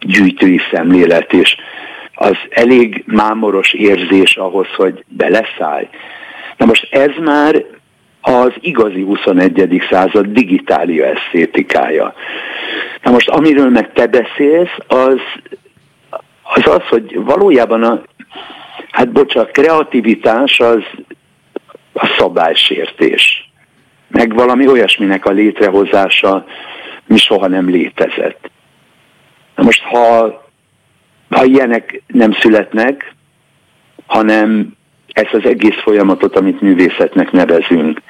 gyűjtői 0.00 0.60
szemlélet, 0.72 1.32
és 1.32 1.56
az 2.22 2.36
elég 2.50 3.04
mámoros 3.06 3.72
érzés 3.72 4.36
ahhoz, 4.36 4.66
hogy 4.76 5.04
beleszállj. 5.08 5.88
Na 6.56 6.66
most 6.66 6.94
ez 6.94 7.10
már 7.20 7.64
az 8.20 8.52
igazi 8.60 9.02
21. 9.02 9.82
század 9.90 10.26
digitália 10.26 11.06
esztétikája. 11.06 12.14
Na 13.02 13.10
most 13.10 13.28
amiről 13.28 13.70
meg 13.70 13.92
te 13.92 14.06
beszélsz, 14.06 14.76
az 14.86 15.20
az, 16.42 16.66
az 16.66 16.88
hogy 16.88 17.24
valójában 17.24 17.82
a, 17.82 18.02
hát 18.90 19.12
bocsánat, 19.12 19.48
a 19.48 19.52
kreativitás 19.52 20.60
az 20.60 20.82
a 21.92 22.06
szabálysértés. 22.18 23.50
Meg 24.08 24.34
valami 24.34 24.68
olyasminek 24.68 25.26
a 25.26 25.30
létrehozása 25.30 26.44
mi 27.06 27.16
soha 27.16 27.46
nem 27.46 27.68
létezett. 27.68 28.50
Na 29.56 29.62
most, 29.62 29.82
ha, 29.82 30.49
ha 31.30 31.44
ilyenek 31.44 32.02
nem 32.06 32.32
születnek, 32.32 33.14
hanem 34.06 34.72
ezt 35.12 35.32
az 35.32 35.44
egész 35.44 35.80
folyamatot, 35.82 36.36
amit 36.36 36.60
művészetnek 36.60 37.30
nevezünk, 37.30 38.00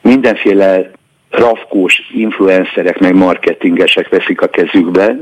mindenféle 0.00 0.90
rafkós 1.30 2.10
influencerek 2.14 2.98
meg 2.98 3.14
marketingesek 3.14 4.08
veszik 4.08 4.40
a 4.40 4.48
kezükbe, 4.48 5.16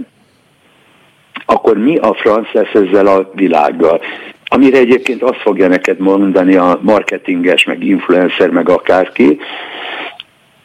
akkor 1.46 1.78
mi 1.78 1.96
a 1.96 2.14
franc 2.14 2.52
lesz 2.52 2.74
ezzel 2.74 3.06
a 3.06 3.30
világgal? 3.34 4.00
Amire 4.44 4.78
egyébként 4.78 5.22
azt 5.22 5.40
fogja 5.40 5.68
neked 5.68 5.98
mondani 5.98 6.54
a 6.54 6.78
marketinges, 6.82 7.64
meg 7.64 7.84
influencer, 7.84 8.50
meg 8.50 8.68
akárki, 8.68 9.38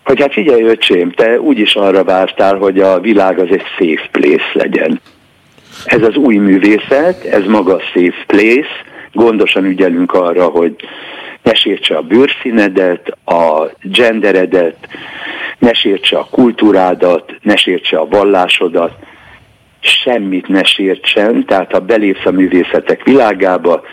hogy 0.04 0.22
hát 0.22 0.34
figyelj 0.34 0.64
öcsém, 0.64 1.12
te 1.12 1.40
úgyis 1.40 1.76
arra 1.76 2.04
vártál, 2.04 2.56
hogy 2.56 2.80
a 2.80 3.00
világ 3.00 3.40
az 3.40 3.48
egy 3.50 3.64
safe 3.78 4.08
place 4.12 4.50
legyen. 4.54 5.02
Ez 5.86 6.02
az 6.02 6.16
új 6.16 6.36
művészet, 6.36 7.24
ez 7.24 7.46
maga 7.46 7.80
safe 7.80 8.24
place, 8.28 8.70
gondosan 9.12 9.66
ügyelünk 9.66 10.14
arra, 10.14 10.46
hogy 10.46 10.76
ne 11.44 11.54
sértse 11.54 11.98
a 11.98 12.02
bőrszínedet, 12.02 13.18
a 13.26 13.70
genderedet, 13.82 14.88
ne 15.60 15.74
sértse 15.74 16.18
a 16.18 16.28
kultúrádat, 16.32 17.34
ne 17.42 17.56
sértse 17.56 17.98
a 17.98 18.08
vallásodat, 18.08 18.94
semmit 19.80 20.48
ne 20.48 20.64
sértsen, 20.64 21.46
tehát 21.46 21.72
ha 21.72 21.80
belépsz 21.80 22.26
a 22.26 22.32
művészetek 22.32 23.04
világába, 23.04 23.84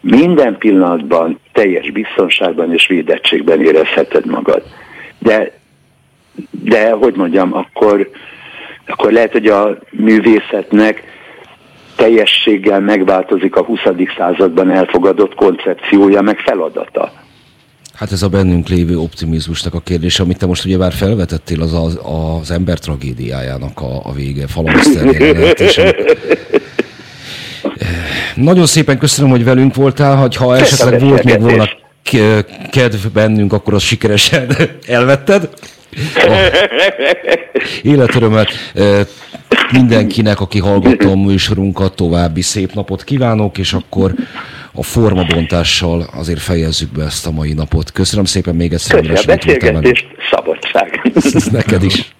minden 0.00 0.58
pillanatban 0.58 1.40
teljes 1.52 1.90
biztonságban 1.90 2.72
és 2.72 2.86
védettségben 2.86 3.64
érezheted 3.64 4.26
magad. 4.26 4.62
De, 5.18 5.52
de 6.50 6.90
hogy 6.90 7.14
mondjam, 7.14 7.54
akkor, 7.54 8.10
akkor 8.86 9.12
lehet, 9.12 9.32
hogy 9.32 9.46
a 9.46 9.78
művészetnek 9.90 11.09
teljességgel 12.00 12.80
megváltozik 12.80 13.56
a 13.56 13.62
20. 13.62 13.78
században 14.16 14.70
elfogadott 14.70 15.34
koncepciója, 15.34 16.20
meg 16.20 16.38
feladata. 16.38 17.12
Hát 17.94 18.12
ez 18.12 18.22
a 18.22 18.28
bennünk 18.28 18.68
lévő 18.68 18.98
optimizmusnak 18.98 19.74
a 19.74 19.80
kérdés, 19.80 20.20
amit 20.20 20.38
te 20.38 20.46
most 20.46 20.64
ugye 20.64 20.76
már 20.76 20.92
felvetettél, 20.92 21.62
az 21.62 21.74
az, 21.74 22.00
az 22.40 22.50
ember 22.50 22.78
tragédiájának 22.78 23.80
a, 23.80 24.00
a 24.04 24.12
vége, 24.12 24.46
falameszter 24.46 25.04
Nagyon 28.34 28.66
szépen 28.66 28.98
köszönöm, 28.98 29.30
hogy 29.30 29.44
velünk 29.44 29.74
voltál, 29.74 30.16
hogy 30.16 30.36
ha 30.36 30.56
esetleg 30.56 31.00
volt 31.00 31.24
még 31.24 31.40
volna 31.40 31.68
kedv 32.70 33.06
bennünk, 33.12 33.52
akkor 33.52 33.74
az 33.74 33.82
sikeresen 33.82 34.56
elvetted. 34.86 35.48
Életörömet 37.82 38.50
mindenkinek, 39.72 40.40
aki 40.40 40.58
hallgatta 40.58 41.08
a 41.08 41.16
műsorunkat, 41.16 41.96
további 41.96 42.42
szép 42.42 42.72
napot 42.72 43.04
kívánok, 43.04 43.58
és 43.58 43.72
akkor 43.72 44.14
a 44.72 44.82
formabontással 44.82 46.06
azért 46.14 46.40
fejezzük 46.40 46.92
be 46.92 47.04
ezt 47.04 47.26
a 47.26 47.30
mai 47.30 47.52
napot. 47.52 47.92
Köszönöm 47.92 48.24
szépen 48.24 48.54
még 48.54 48.72
egyszer. 48.72 49.00
Köszönöm 49.00 49.16
a 49.22 49.34
beszélgetést, 49.36 50.06
szabadság. 50.30 51.12
Neked 51.58 51.82
is. 51.82 52.12